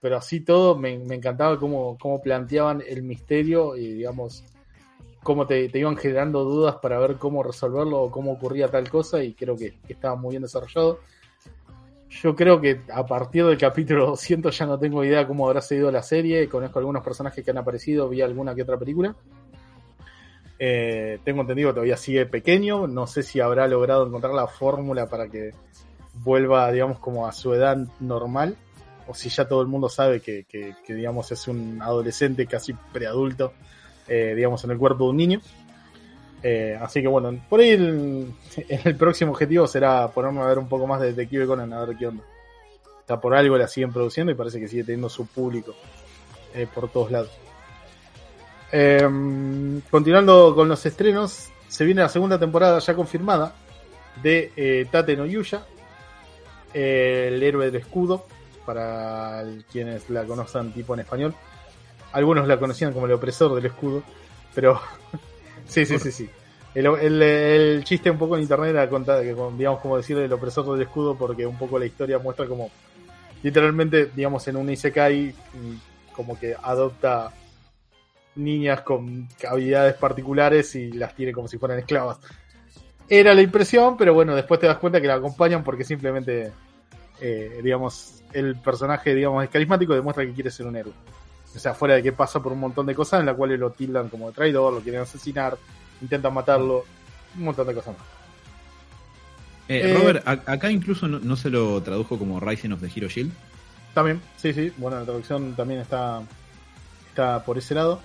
pero 0.00 0.16
así 0.16 0.40
todo 0.40 0.78
me, 0.78 0.98
me 0.98 1.16
encantaba 1.16 1.58
cómo, 1.58 1.98
cómo 2.00 2.22
planteaban 2.22 2.82
el 2.88 3.02
misterio 3.02 3.76
y 3.76 3.96
digamos 3.96 4.44
cómo 5.22 5.46
te, 5.46 5.68
te 5.68 5.78
iban 5.78 5.98
generando 5.98 6.44
dudas 6.44 6.76
para 6.76 6.98
ver 7.00 7.18
cómo 7.18 7.42
resolverlo 7.42 8.00
o 8.00 8.10
cómo 8.10 8.32
ocurría 8.32 8.68
tal 8.68 8.88
cosa 8.88 9.22
y 9.22 9.34
creo 9.34 9.58
que, 9.58 9.78
que 9.86 9.92
estaba 9.92 10.16
muy 10.16 10.30
bien 10.30 10.42
desarrollado. 10.42 11.00
Yo 12.20 12.36
creo 12.36 12.60
que 12.60 12.82
a 12.92 13.06
partir 13.06 13.46
del 13.46 13.56
capítulo 13.56 14.06
200 14.06 14.56
ya 14.56 14.66
no 14.66 14.78
tengo 14.78 15.02
idea 15.02 15.26
cómo 15.26 15.46
habrá 15.46 15.62
seguido 15.62 15.90
la 15.90 16.02
serie. 16.02 16.46
Conozco 16.46 16.78
algunos 16.78 17.02
personajes 17.02 17.42
que 17.42 17.50
han 17.50 17.58
aparecido, 17.58 18.08
vi 18.08 18.20
alguna 18.20 18.54
que 18.54 18.62
otra 18.62 18.78
película. 18.78 19.16
Eh, 20.58 21.18
tengo 21.24 21.40
entendido 21.40 21.70
que 21.70 21.74
todavía 21.74 21.96
sigue 21.96 22.26
pequeño. 22.26 22.86
No 22.86 23.06
sé 23.06 23.22
si 23.22 23.40
habrá 23.40 23.66
logrado 23.66 24.06
encontrar 24.06 24.34
la 24.34 24.46
fórmula 24.46 25.06
para 25.08 25.28
que 25.28 25.52
vuelva, 26.12 26.70
digamos, 26.70 26.98
como 26.98 27.26
a 27.26 27.32
su 27.32 27.54
edad 27.54 27.78
normal, 27.98 28.56
o 29.06 29.14
si 29.14 29.30
ya 29.30 29.48
todo 29.48 29.62
el 29.62 29.68
mundo 29.68 29.88
sabe 29.88 30.20
que, 30.20 30.44
que, 30.44 30.74
que, 30.86 30.94
digamos, 30.94 31.32
es 31.32 31.48
un 31.48 31.80
adolescente 31.80 32.46
casi 32.46 32.74
preadulto, 32.92 33.54
eh, 34.06 34.34
digamos, 34.36 34.62
en 34.64 34.72
el 34.72 34.78
cuerpo 34.78 35.04
de 35.04 35.10
un 35.10 35.16
niño. 35.16 35.40
Eh, 36.42 36.76
así 36.80 37.00
que 37.00 37.08
bueno, 37.08 37.40
por 37.48 37.60
ahí 37.60 37.70
el, 37.70 38.34
el, 38.68 38.96
próximo 38.96 39.30
objetivo 39.32 39.66
será 39.66 40.08
ponerme 40.08 40.40
a 40.40 40.46
ver 40.46 40.58
un 40.58 40.68
poco 40.68 40.86
más 40.86 41.00
de 41.00 41.08
Detective 41.08 41.46
Conan, 41.46 41.72
a 41.72 41.84
ver 41.84 41.96
qué 41.96 42.06
onda. 42.06 42.24
Está 43.00 43.20
por 43.20 43.34
algo, 43.34 43.56
la 43.56 43.68
siguen 43.68 43.92
produciendo 43.92 44.32
y 44.32 44.34
parece 44.34 44.60
que 44.60 44.68
sigue 44.68 44.84
teniendo 44.84 45.08
su 45.08 45.26
público 45.26 45.74
eh, 46.54 46.66
por 46.72 46.88
todos 46.90 47.10
lados. 47.10 47.30
Em, 48.70 49.80
continuando 49.90 50.54
con 50.54 50.68
los 50.68 50.84
estrenos, 50.86 51.50
se 51.68 51.84
viene 51.84 52.02
la 52.02 52.08
segunda 52.08 52.38
temporada 52.38 52.78
ya 52.78 52.94
confirmada 52.94 53.54
de 54.22 54.52
eh, 54.56 54.86
Tate 54.90 55.16
no 55.16 55.26
Yuya, 55.26 55.64
el 56.72 57.42
héroe 57.42 57.66
del 57.66 57.76
escudo, 57.82 58.24
para 58.64 59.44
quienes 59.70 60.08
la 60.10 60.24
conocen 60.24 60.72
tipo 60.72 60.94
en 60.94 61.00
español. 61.00 61.34
Algunos 62.12 62.46
la 62.46 62.58
conocían 62.58 62.92
como 62.92 63.06
el 63.06 63.12
opresor 63.12 63.54
del 63.54 63.66
escudo, 63.66 64.02
pero 64.54 64.80
sí, 65.66 65.86
sí, 65.86 65.98
sí, 65.98 66.12
sí. 66.12 66.30
El, 66.74 66.86
el, 66.86 67.22
el, 67.22 67.84
chiste 67.84 68.10
un 68.10 68.18
poco 68.18 68.36
en 68.36 68.42
internet 68.42 68.70
era 68.70 68.88
contar, 68.88 69.20
digamos, 69.22 69.80
como 69.80 69.96
decir 69.96 70.16
el 70.16 70.32
opresor 70.32 70.70
del 70.72 70.82
escudo, 70.82 71.16
porque 71.16 71.46
un 71.46 71.58
poco 71.58 71.78
la 71.78 71.84
historia 71.84 72.18
muestra 72.18 72.46
como 72.46 72.70
literalmente, 73.42 74.06
digamos, 74.14 74.46
en 74.48 74.56
un 74.56 74.70
Isekai, 74.70 75.34
como 76.14 76.38
que 76.38 76.54
adopta 76.62 77.32
niñas 78.36 78.80
con 78.80 79.28
habilidades 79.46 79.94
particulares 79.94 80.74
y 80.74 80.92
las 80.92 81.14
tiene 81.14 81.32
como 81.32 81.48
si 81.48 81.58
fueran 81.58 81.78
esclavas. 81.78 82.18
Era 83.08 83.34
la 83.34 83.42
impresión, 83.42 83.96
pero 83.96 84.14
bueno, 84.14 84.34
después 84.34 84.58
te 84.60 84.66
das 84.66 84.78
cuenta 84.78 85.00
que 85.00 85.06
la 85.06 85.14
acompañan 85.14 85.62
porque 85.62 85.84
simplemente, 85.84 86.52
eh, 87.20 87.60
digamos, 87.62 88.22
el 88.32 88.56
personaje, 88.56 89.14
digamos, 89.14 89.44
es 89.44 89.50
carismático 89.50 89.92
y 89.92 89.96
demuestra 89.96 90.24
que 90.24 90.32
quiere 90.32 90.50
ser 90.50 90.66
un 90.66 90.76
héroe. 90.76 90.94
O 91.54 91.58
sea, 91.58 91.74
fuera 91.74 91.94
de 91.94 92.02
que 92.02 92.12
pasa 92.12 92.42
por 92.42 92.52
un 92.52 92.60
montón 92.60 92.86
de 92.86 92.94
cosas 92.94 93.20
en 93.20 93.26
las 93.26 93.36
cuales 93.36 93.58
lo 93.58 93.70
tildan 93.70 94.08
como 94.08 94.28
de 94.28 94.34
traidor, 94.34 94.72
lo 94.72 94.80
quieren 94.80 95.02
asesinar, 95.02 95.56
intentan 96.00 96.32
matarlo, 96.32 96.84
un 97.36 97.44
montón 97.44 97.66
de 97.66 97.74
cosas 97.74 97.96
más. 97.98 98.06
Eh, 99.68 99.90
eh, 99.90 99.94
Robert, 99.94 100.26
acá 100.26 100.70
incluso 100.70 101.06
no, 101.08 101.18
no, 101.20 101.36
se 101.36 101.50
lo 101.50 101.80
tradujo 101.82 102.18
como 102.18 102.40
Rising 102.40 102.72
of 102.72 102.80
the 102.80 102.90
Hero 102.94 103.08
Shield. 103.08 103.32
También, 103.94 104.20
sí, 104.36 104.52
sí. 104.52 104.72
Bueno, 104.76 104.98
la 104.98 105.04
traducción 105.04 105.54
también 105.54 105.80
está, 105.80 106.22
está 107.08 107.44
por 107.44 107.58
ese 107.58 107.74
lado. 107.74 108.00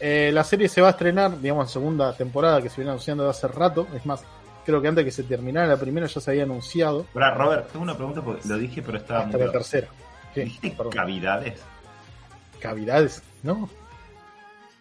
Eh, 0.00 0.30
la 0.32 0.44
serie 0.44 0.68
se 0.68 0.80
va 0.80 0.88
a 0.88 0.90
estrenar, 0.92 1.40
digamos, 1.40 1.66
en 1.66 1.72
segunda 1.72 2.12
temporada 2.16 2.62
que 2.62 2.68
se 2.68 2.76
viene 2.76 2.90
anunciando 2.90 3.24
de 3.24 3.30
hace 3.30 3.48
rato. 3.48 3.88
Es 3.94 4.04
más, 4.06 4.24
creo 4.64 4.80
que 4.80 4.88
antes 4.88 5.04
que 5.04 5.10
se 5.10 5.22
terminara 5.24 5.66
la 5.66 5.76
primera 5.76 6.06
ya 6.06 6.20
se 6.20 6.30
había 6.30 6.44
anunciado. 6.44 7.06
Ahora, 7.14 7.34
Robert, 7.34 7.72
tengo 7.72 7.82
una 7.82 7.96
pregunta 7.96 8.22
porque 8.22 8.46
lo 8.46 8.58
dije, 8.58 8.82
pero 8.82 8.98
estaba. 8.98 9.20
Hasta 9.20 9.38
la 9.38 9.50
tercera. 9.50 9.88
¿Sí? 10.34 10.42
¿Dijiste 10.42 10.76
cavidades? 10.90 11.60
¿Cavidades? 12.60 13.22
¿No? 13.42 13.68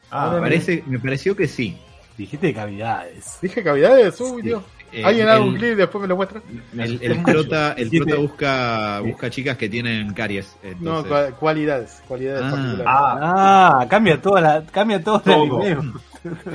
Ah, 0.10 0.32
me, 0.34 0.40
parece, 0.40 0.84
me 0.88 1.00
pareció 1.00 1.36
que 1.36 1.48
sí. 1.48 1.78
Dijiste 2.18 2.54
cavidades. 2.54 3.38
Dije 3.42 3.64
cavidades, 3.64 4.20
uy, 4.22 4.42
sí. 4.42 4.48
Dios. 4.48 4.64
Eh, 4.92 5.04
¿Alguien 5.04 5.28
haga 5.28 5.42
un 5.42 5.56
clip 5.56 5.74
y 5.74 5.76
después 5.76 6.02
me 6.02 6.08
lo 6.08 6.16
muestra? 6.16 6.42
El, 6.74 7.00
el 7.02 7.22
prota, 7.22 7.74
el 7.74 7.90
prota 7.90 8.16
busca, 8.16 9.00
busca 9.02 9.30
chicas 9.30 9.58
que 9.58 9.68
tienen 9.68 10.14
caries. 10.14 10.56
Entonces... 10.64 11.12
No, 11.12 11.36
cualidades, 11.36 12.02
cualidades 12.08 12.44
ah, 12.46 12.52
particulares. 12.52 12.86
Ah, 12.88 13.80
ah, 13.82 13.88
cambia 13.90 14.22
toda 14.22 14.40
la, 14.42 14.64
cambia 14.66 15.04
todo, 15.04 15.20
todo. 15.20 15.62
el 15.62 15.74
anime. 15.74 15.94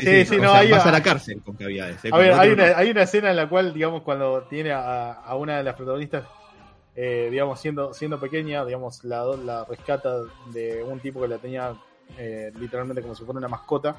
Sí, 0.00 0.24
sí, 0.24 0.36
no, 0.36 0.50
sea, 0.50 0.60
hay, 0.60 0.70
vas 0.70 0.86
a 0.86 0.92
la 0.92 1.02
cárcel 1.02 1.42
con 1.44 1.56
cavidades. 1.56 2.02
Eh, 2.04 2.10
a 2.10 2.16
ver, 2.16 2.32
hay 2.32 2.50
una, 2.50 2.64
hay 2.76 2.90
una 2.90 3.02
escena 3.02 3.30
en 3.30 3.36
la 3.36 3.48
cual, 3.48 3.74
digamos, 3.74 4.02
cuando 4.02 4.42
tiene 4.48 4.72
a, 4.72 5.12
a 5.12 5.36
una 5.36 5.58
de 5.58 5.64
las 5.64 5.74
protagonistas, 5.74 6.24
eh, 6.94 7.28
digamos, 7.30 7.58
siendo, 7.58 7.94
siendo 7.94 8.20
pequeña, 8.20 8.64
digamos, 8.64 9.02
la, 9.04 9.64
rescata 9.64 10.14
de 10.52 10.82
un 10.82 11.00
tipo 11.00 11.20
que 11.22 11.28
la 11.28 11.38
tenía 11.38 11.74
eh, 12.18 12.52
literalmente 12.58 13.00
como 13.00 13.14
si 13.14 13.24
fuera 13.24 13.38
una 13.38 13.48
mascota. 13.48 13.96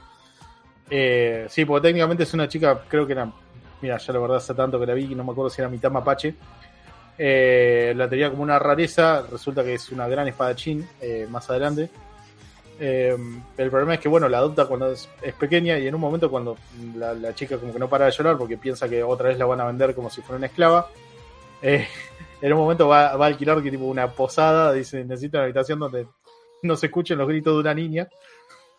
Eh, 0.89 1.47
sí, 1.49 1.65
porque 1.65 1.87
técnicamente 1.87 2.23
es 2.23 2.33
una 2.33 2.47
chica, 2.47 2.83
creo 2.87 3.07
que 3.07 3.13
era 3.13 3.31
mira, 3.81 3.97
ya 3.97 4.13
la 4.13 4.19
verdad 4.19 4.37
hace 4.37 4.53
tanto 4.53 4.79
que 4.79 4.85
la 4.85 4.93
vi, 4.93 5.13
no 5.15 5.23
me 5.23 5.31
acuerdo 5.31 5.49
si 5.49 5.61
era 5.61 5.69
mitad 5.69 5.91
mapache. 5.91 6.35
La 7.17 8.09
tenía 8.09 8.29
como 8.29 8.43
una 8.43 8.59
rareza, 8.59 9.23
resulta 9.29 9.63
que 9.63 9.73
es 9.73 9.91
una 9.91 10.07
gran 10.07 10.27
espadachín 10.27 10.87
más 11.29 11.49
adelante. 11.49 11.89
El 12.79 13.69
problema 13.69 13.95
es 13.95 13.99
que, 13.99 14.07
bueno, 14.07 14.29
la 14.29 14.37
adopta 14.37 14.65
cuando 14.65 14.91
es, 14.91 15.09
pequeña 15.37 15.77
y 15.77 15.87
en 15.87 15.95
un 15.95 16.01
momento 16.01 16.29
cuando 16.29 16.57
la, 16.95 17.35
chica 17.35 17.57
como 17.57 17.73
que 17.73 17.79
no 17.79 17.89
para 17.89 18.05
de 18.05 18.11
llorar 18.11 18.37
porque 18.37 18.57
piensa 18.57 18.87
que 18.87 19.03
otra 19.03 19.29
vez 19.29 19.37
la 19.37 19.45
van 19.45 19.59
a 19.61 19.65
vender 19.65 19.93
como 19.93 20.09
si 20.09 20.21
fuera 20.21 20.37
una 20.37 20.47
esclava. 20.47 20.87
En 22.43 22.51
un 22.51 22.59
momento 22.59 22.89
va, 22.89 23.11
a 23.11 23.25
alquilar 23.25 23.63
que 23.63 23.71
tipo 23.71 23.85
una 23.85 24.11
posada, 24.11 24.73
dice, 24.73 25.05
necesito 25.05 25.37
una 25.37 25.45
habitación 25.45 25.79
donde 25.79 26.07
no 26.61 26.75
se 26.75 26.87
escuchen 26.87 27.17
los 27.17 27.25
gritos 27.25 27.53
de 27.53 27.61
una 27.61 27.73
niña 27.73 28.09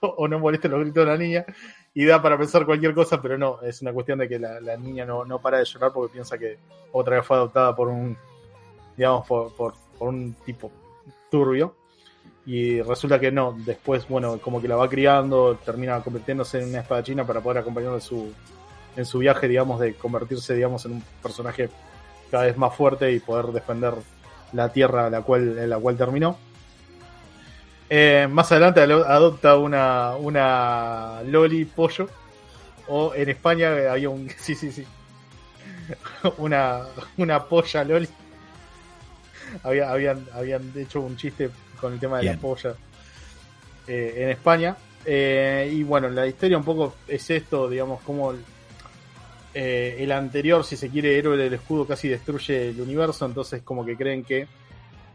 o 0.00 0.28
no 0.28 0.38
molesten 0.38 0.70
los 0.70 0.80
gritos 0.80 1.06
de 1.06 1.10
la 1.10 1.16
niña 1.16 1.46
y 1.94 2.04
da 2.04 2.20
para 2.20 2.36
pensar 2.36 2.66
cualquier 2.66 2.92
cosa, 2.92 3.22
pero 3.22 3.38
no, 3.38 3.62
es 3.62 3.80
una 3.80 3.94
cuestión 3.94 4.18
de 4.18 4.28
que 4.28 4.38
la, 4.38 4.60
la 4.60 4.76
niña 4.76 5.06
no, 5.06 5.24
no, 5.24 5.38
para 5.38 5.60
de 5.60 5.64
llorar 5.64 5.92
porque 5.94 6.12
piensa 6.12 6.36
que 6.36 6.58
otra 6.92 7.16
vez 7.16 7.26
fue 7.26 7.38
adoptada 7.38 7.74
por 7.74 7.88
un, 7.88 8.14
digamos, 8.98 9.26
por, 9.26 9.54
por, 9.54 9.72
por, 9.98 10.08
un 10.08 10.34
tipo 10.44 10.70
turbio. 11.30 11.74
Y 12.44 12.82
resulta 12.82 13.18
que 13.18 13.32
no, 13.32 13.56
después, 13.64 14.06
bueno, 14.06 14.38
como 14.40 14.60
que 14.60 14.68
la 14.68 14.76
va 14.76 14.90
criando, 14.90 15.58
termina 15.64 15.98
convirtiéndose 16.02 16.60
en 16.60 16.68
una 16.68 16.80
espadachina 16.80 17.26
para 17.26 17.40
poder 17.40 17.62
acompañarlo 17.62 17.96
en 17.96 18.02
su, 18.02 18.30
en 18.94 19.06
su 19.06 19.20
viaje, 19.20 19.48
digamos, 19.48 19.80
de 19.80 19.94
convertirse, 19.94 20.54
digamos, 20.54 20.84
en 20.84 20.92
un 20.92 21.04
personaje 21.22 21.70
cada 22.30 22.44
vez 22.44 22.56
más 22.56 22.74
fuerte 22.74 23.12
y 23.12 23.20
poder 23.20 23.46
defender 23.46 23.94
la 24.52 24.72
tierra 24.72 25.10
la 25.10 25.22
cual, 25.22 25.58
en 25.58 25.70
la 25.70 25.78
cual 25.78 25.96
terminó. 25.96 26.38
Eh, 27.90 28.26
más 28.30 28.50
adelante 28.50 28.80
adopta 28.80 29.56
una, 29.56 30.16
una 30.16 31.22
Loli 31.24 31.64
pollo. 31.64 32.08
O 32.88 33.14
en 33.14 33.28
España 33.30 33.70
había 33.90 34.08
un. 34.08 34.28
Sí, 34.38 34.54
sí, 34.54 34.72
sí. 34.72 34.86
Una, 36.38 36.82
una 37.18 37.44
polla 37.44 37.84
Loli. 37.84 38.08
Había, 39.62 39.90
habían, 39.90 40.26
habían 40.32 40.72
hecho 40.76 41.00
un 41.00 41.16
chiste 41.16 41.50
con 41.80 41.92
el 41.92 42.00
tema 42.00 42.16
de 42.16 42.22
Bien. 42.22 42.34
la 42.36 42.40
polla 42.40 42.74
eh, 43.86 44.14
en 44.16 44.30
España. 44.30 44.76
Eh, 45.04 45.70
y 45.72 45.82
bueno, 45.82 46.08
la 46.08 46.26
historia 46.26 46.56
un 46.56 46.64
poco 46.64 46.94
es 47.06 47.28
esto, 47.30 47.68
digamos, 47.68 48.00
como 48.02 48.30
el, 48.30 48.42
eh, 49.54 49.96
el 49.98 50.12
anterior, 50.12 50.64
si 50.64 50.76
se 50.76 50.90
quiere, 50.90 51.16
héroe 51.16 51.36
del 51.36 51.54
escudo 51.54 51.86
casi 51.86 52.08
destruye 52.08 52.70
el 52.70 52.80
universo. 52.80 53.24
Entonces, 53.24 53.62
como 53.62 53.84
que 53.84 53.96
creen 53.96 54.24
que 54.24 54.46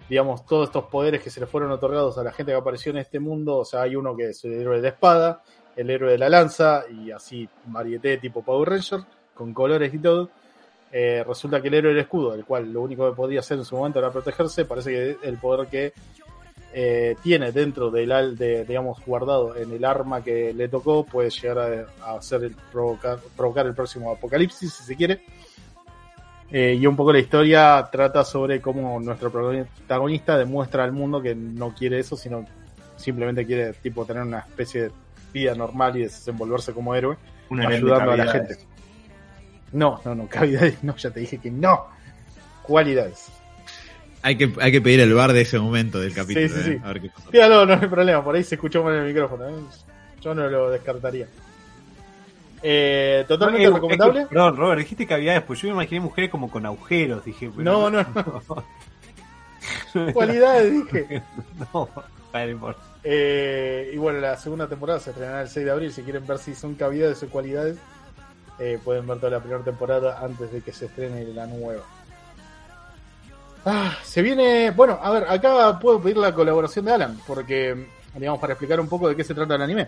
digamos, 0.10 0.44
todos 0.46 0.70
estos 0.70 0.86
poderes 0.86 1.22
que 1.22 1.30
se 1.30 1.40
le 1.40 1.46
fueron 1.46 1.72
otorgados 1.72 2.18
a 2.18 2.24
la 2.24 2.32
gente 2.32 2.52
que 2.52 2.58
apareció 2.58 2.92
en 2.92 2.98
este 2.98 3.20
mundo. 3.20 3.58
O 3.58 3.66
sea, 3.66 3.84
hay 3.84 3.96
uno 3.96 4.16
que 4.16 4.30
es 4.30 4.44
el 4.44 4.54
héroe 4.54 4.78
de 4.78 4.82
la 4.82 4.90
espada, 4.90 5.44
el 5.76 5.90
héroe 5.90 6.12
de 6.12 6.18
la 6.18 6.30
lanza, 6.30 6.84
y 6.90 7.12
así 7.12 7.48
varieté 7.66 8.18
tipo 8.18 8.42
Power 8.42 8.70
Ranger, 8.70 9.02
con 9.36 9.54
colores 9.54 9.94
y 9.94 10.00
todo. 10.00 10.30
Eh, 10.92 11.24
resulta 11.26 11.62
que 11.62 11.68
el 11.68 11.76
héroe 11.76 11.94
del 11.94 12.02
escudo, 12.02 12.34
el 12.34 12.44
cual 12.44 12.74
lo 12.74 12.82
único 12.82 13.08
que 13.08 13.16
podía 13.16 13.42
hacer 13.42 13.60
en 13.60 13.66
su 13.66 13.76
momento 13.76 14.00
era 14.00 14.12
protegerse, 14.12 14.66
parece 14.66 14.92
que 14.92 15.28
el 15.28 15.38
poder 15.38 15.68
que 15.68 15.94
eh, 16.74 17.16
tiene 17.24 17.52
dentro 17.52 17.90
del, 17.90 18.38
de, 18.38 18.66
digamos, 18.66 19.04
guardado 19.06 19.56
en 19.56 19.72
el 19.72 19.84
arma 19.84 20.24
que 20.24 20.54
le 20.54 20.68
tocó, 20.68 21.04
puede 21.04 21.30
llegar 21.30 21.88
a, 22.02 22.10
a 22.12 22.18
hacer 22.18 22.44
el 22.44 22.56
provocar, 22.72 23.20
provocar 23.36 23.66
el 23.66 23.74
próximo 23.74 24.12
apocalipsis, 24.12 24.74
si 24.74 24.84
se 24.84 24.96
quiere. 24.96 25.22
Eh, 26.52 26.78
y 26.80 26.88
un 26.88 26.96
poco 26.96 27.14
la 27.14 27.20
historia 27.20 27.88
trata 27.92 28.24
sobre 28.24 28.60
cómo 28.60 29.00
nuestro 29.00 29.32
protagonista 29.32 30.36
demuestra 30.38 30.84
al 30.84 30.92
mundo 30.92 31.22
que 31.22 31.36
no 31.36 31.76
quiere 31.76 32.00
eso, 32.00 32.16
sino 32.16 32.46
simplemente 32.96 33.46
quiere 33.46 33.74
tipo 33.74 34.06
tener 34.06 34.24
una 34.24 34.40
especie 34.40 34.84
de 34.84 34.92
vida 35.32 35.54
normal 35.54 35.98
y 35.98 36.04
desenvolverse 36.04 36.74
como 36.74 36.96
héroe, 36.96 37.18
una 37.50 37.68
ayudando 37.68 38.12
a 38.12 38.18
la 38.18 38.32
gente. 38.32 38.58
No, 39.72 40.02
no, 40.04 40.16
no, 40.16 40.28
cavidades, 40.28 40.78
no, 40.84 40.96
ya 40.96 41.12
te 41.12 41.20
dije 41.20 41.38
que 41.38 41.52
no. 41.52 41.86
Cualidades. 42.64 43.32
Hay 44.22 44.38
que, 44.38 44.54
hay 44.60 44.72
que 44.72 44.82
pedir 44.82 45.00
el 45.00 45.14
bar 45.14 45.34
de 45.34 45.42
ese 45.42 45.60
momento 45.60 46.00
del 46.00 46.14
capítulo. 46.14 46.48
Sí, 46.48 46.54
sí, 46.54 46.64
sí. 46.64 46.72
Eh, 46.72 46.82
a 46.84 46.88
ver 46.88 47.02
qué 47.02 47.10
pasa. 47.10 47.30
Fíjalo, 47.30 47.66
no 47.66 47.74
hay 47.74 47.88
problema, 47.88 48.24
por 48.24 48.36
ahí 48.36 48.44
se 48.44 48.56
escuchó 48.56 48.84
mal 48.84 48.96
el 48.96 49.06
micrófono. 49.06 49.48
¿eh? 49.48 49.54
Yo 50.22 50.34
no 50.34 50.50
lo 50.50 50.70
descartaría. 50.70 51.28
Eh, 52.62 53.24
totalmente 53.28 53.68
no, 53.68 53.76
recomendable. 53.76 54.22
Es 54.22 54.28
que, 54.28 54.36
perdón, 54.36 54.58
Robert, 54.58 54.80
dijiste 54.82 55.08
cavidades, 55.08 55.44
pues 55.44 55.62
yo 55.62 55.70
me 55.70 55.76
imaginé 55.76 56.02
mujeres 56.02 56.30
como 56.30 56.50
con 56.50 56.66
agujeros, 56.66 57.24
dije. 57.24 57.50
No, 57.56 57.90
no, 57.90 58.04
no. 59.94 60.14
Cualidades, 60.14 60.74
dije. 60.74 61.24
no, 61.74 61.90
vale, 62.34 62.56
por... 62.56 62.76
eh, 63.04 63.92
y 63.94 63.98
bueno, 63.98 64.20
la 64.20 64.36
segunda 64.38 64.68
temporada 64.68 65.00
se 65.00 65.12
estrenará 65.12 65.42
el 65.42 65.50
6 65.50 65.66
de 65.66 65.72
abril. 65.72 65.94
Si 65.94 66.04
quieren 66.04 66.28
ver 66.28 66.38
si 66.38 66.54
son 66.54 66.76
cavidades 66.76 67.24
o 67.24 67.30
cualidades, 67.30 67.78
eh, 68.60 68.78
pueden 68.84 69.08
ver 69.08 69.18
toda 69.20 69.32
la 69.32 69.40
primera 69.40 69.64
temporada 69.64 70.20
antes 70.22 70.52
de 70.52 70.62
que 70.62 70.74
se 70.74 70.86
estrene 70.88 71.24
la 71.34 71.48
nueva. 71.48 71.84
Ah, 73.66 73.98
se 74.04 74.22
viene. 74.22 74.72
Bueno, 74.72 75.00
a 75.02 75.12
ver, 75.12 75.24
acá 75.30 75.78
puedo 75.80 76.02
pedir 76.02 76.18
la 76.18 76.34
colaboración 76.34 76.86
de 76.86 76.94
Alan, 76.94 77.20
porque, 77.28 77.88
digamos, 78.16 78.40
para 78.40 78.54
explicar 78.54 78.80
un 78.80 78.88
poco 78.88 79.08
de 79.10 79.16
qué 79.16 79.24
se 79.24 79.34
trata 79.36 79.56
el 79.56 79.62
anime. 79.62 79.88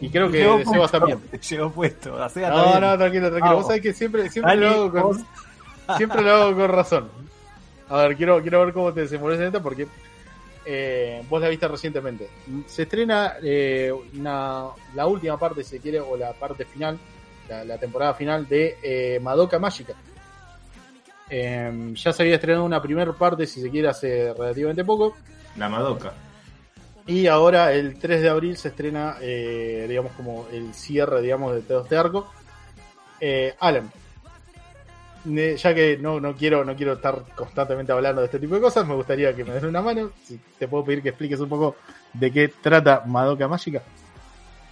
Y 0.00 0.10
creo 0.10 0.30
que 0.30 0.38
Llegó 0.38 0.58
de 0.58 0.64
Sebas 0.64 0.92
también. 0.92 1.20
Llegó 1.50 1.70
puesto. 1.70 2.10
No, 2.16 2.26
está 2.26 2.50
no, 2.80 2.96
tranquilo, 2.96 3.30
tranquilo. 3.30 3.56
Vos 3.56 3.66
sabés 3.66 3.82
que 3.82 3.92
siempre, 3.92 4.30
siempre, 4.30 4.54
Dale, 4.56 4.66
lo 4.66 4.74
hago 4.74 4.90
con, 4.92 5.02
vos. 5.02 5.16
siempre 5.96 6.22
lo 6.22 6.30
hago 6.32 6.56
con 6.56 6.68
razón. 6.68 7.08
A 7.88 7.96
ver, 8.02 8.16
quiero, 8.16 8.40
quiero 8.40 8.64
ver 8.64 8.72
cómo 8.72 8.92
te 8.92 9.00
desenvolves 9.00 9.40
en 9.40 9.46
esta 9.46 9.60
porque 9.60 9.88
eh, 10.64 11.22
vos 11.28 11.40
la 11.40 11.48
viste 11.48 11.66
recientemente. 11.66 12.28
Se 12.66 12.82
estrena 12.82 13.34
eh, 13.42 13.92
una- 14.16 14.66
la 14.94 15.06
última 15.06 15.36
parte, 15.36 15.64
si 15.64 15.70
se 15.70 15.80
quiere, 15.80 15.98
o 15.98 16.16
la 16.16 16.32
parte 16.32 16.64
final, 16.64 16.96
la, 17.48 17.64
la 17.64 17.78
temporada 17.78 18.14
final 18.14 18.46
de 18.46 18.76
eh, 18.82 19.18
Madoka 19.20 19.58
Mágica. 19.58 19.94
Eh, 21.30 21.92
ya 21.94 22.12
se 22.12 22.22
había 22.22 22.36
estrenado 22.36 22.64
una 22.64 22.80
primera 22.80 23.12
parte, 23.12 23.46
si 23.46 23.60
se 23.60 23.70
quiere, 23.70 23.88
hace 23.88 24.32
relativamente 24.34 24.84
poco. 24.84 25.16
La 25.56 25.68
Madoka. 25.68 26.12
Y 27.06 27.26
ahora, 27.26 27.72
el 27.72 27.98
3 27.98 28.20
de 28.20 28.28
abril, 28.28 28.56
se 28.56 28.68
estrena, 28.68 29.16
eh, 29.20 29.86
digamos, 29.88 30.12
como 30.12 30.46
el 30.52 30.74
cierre, 30.74 31.22
digamos, 31.22 31.54
de 31.54 31.62
todo 31.62 31.82
este 31.82 31.96
arco. 31.96 32.30
Eh, 33.20 33.54
Alan, 33.58 33.90
ya 35.24 35.74
que 35.74 35.98
no, 35.98 36.20
no, 36.20 36.34
quiero, 36.34 36.64
no 36.64 36.76
quiero 36.76 36.94
estar 36.94 37.24
constantemente 37.34 37.92
hablando 37.92 38.20
de 38.20 38.26
este 38.26 38.38
tipo 38.38 38.54
de 38.54 38.60
cosas, 38.60 38.86
me 38.86 38.94
gustaría 38.94 39.34
que 39.34 39.44
me 39.44 39.52
des 39.52 39.62
una 39.64 39.82
mano. 39.82 40.10
Si 40.22 40.38
te 40.58 40.68
puedo 40.68 40.84
pedir 40.84 41.02
que 41.02 41.10
expliques 41.10 41.40
un 41.40 41.48
poco 41.48 41.76
de 42.12 42.30
qué 42.30 42.48
trata 42.48 43.02
Madoka 43.06 43.48
Mágica. 43.48 43.82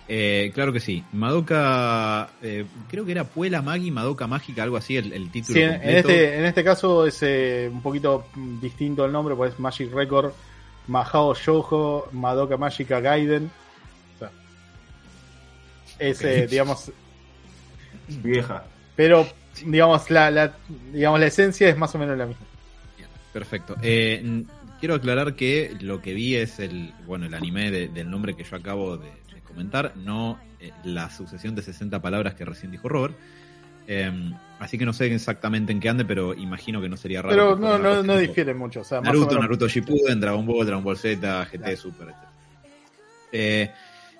Eh, 0.08 0.52
claro 0.54 0.72
que 0.72 0.78
sí. 0.80 1.02
Madoka, 1.12 2.30
eh, 2.42 2.64
creo 2.88 3.04
que 3.04 3.12
era 3.12 3.24
Puela 3.24 3.60
Magi, 3.62 3.90
Madoka 3.90 4.26
Mágica, 4.26 4.62
algo 4.62 4.76
así, 4.76 4.96
el, 4.96 5.12
el 5.12 5.30
título 5.32 5.54
Sí, 5.58 5.62
en, 5.62 5.80
este, 5.82 6.38
en 6.38 6.44
este 6.44 6.62
caso 6.62 7.06
es 7.06 7.18
eh, 7.22 7.68
un 7.72 7.82
poquito 7.82 8.26
distinto 8.60 9.04
el 9.04 9.10
nombre, 9.12 9.34
pues 9.34 9.52
es 9.54 9.58
Magic 9.58 9.92
Record, 9.92 10.32
Mahao 10.86 11.34
Shoujo, 11.34 12.08
Madoka 12.12 12.56
Mágica 12.56 13.00
Gaiden. 13.00 13.50
O 14.14 14.18
sea, 14.20 14.30
es, 15.98 16.22
eh, 16.22 16.42
Ok. 16.44 16.50
digamos, 16.50 16.92
Vieja. 18.22 18.64
pero 18.94 19.26
digamos 19.64 20.08
la, 20.10 20.30
la, 20.30 20.54
digamos 20.92 21.18
la 21.18 21.26
esencia 21.26 21.68
es 21.68 21.76
más 21.76 21.92
o 21.94 21.98
menos 21.98 22.16
la 22.16 22.26
misma. 22.26 22.46
Bien, 22.96 23.08
Perfecto. 23.32 23.74
Eh, 23.82 24.44
quiero 24.78 24.94
aclarar 24.94 25.34
que 25.34 25.74
lo 25.80 26.00
que 26.00 26.14
vi 26.14 26.36
es 26.36 26.60
el, 26.60 26.92
bueno, 27.06 27.26
el 27.26 27.34
anime 27.34 27.70
de- 27.72 27.88
del 27.88 28.08
nombre 28.08 28.34
que 28.36 28.44
yo 28.44 28.54
acabo 28.56 28.96
de, 28.98 29.08
de 29.25 29.25
comentar, 29.56 29.92
no 29.96 30.38
eh, 30.60 30.70
la 30.84 31.10
sucesión 31.10 31.54
de 31.54 31.62
60 31.62 32.00
palabras 32.02 32.34
que 32.34 32.44
recién 32.44 32.70
dijo 32.70 32.88
Robert. 32.88 33.16
Eh, 33.88 34.10
así 34.58 34.76
que 34.78 34.84
no 34.84 34.92
sé 34.92 35.06
exactamente 35.14 35.72
en 35.72 35.80
qué 35.80 35.88
ande, 35.88 36.04
pero 36.04 36.34
imagino 36.34 36.80
que 36.80 36.88
no 36.88 36.96
sería 36.96 37.22
raro. 37.22 37.34
Pero 37.34 37.56
no, 37.56 37.78
no, 37.78 38.02
no 38.02 38.16
difiere 38.18 38.52
mucho. 38.52 38.80
O 38.80 38.84
sea, 38.84 39.00
Naruto, 39.00 39.28
menos- 39.28 39.42
Naruto 39.42 39.68
Shippuden, 39.68 40.20
Dragon 40.20 40.44
Ball, 40.44 40.66
Dragon 40.66 40.84
Ball 40.84 40.96
Z, 40.96 41.44
GT, 41.46 41.58
Claro. 41.58 41.76
Super, 41.76 42.08
etc. 42.08 42.16
Eh, 43.32 43.70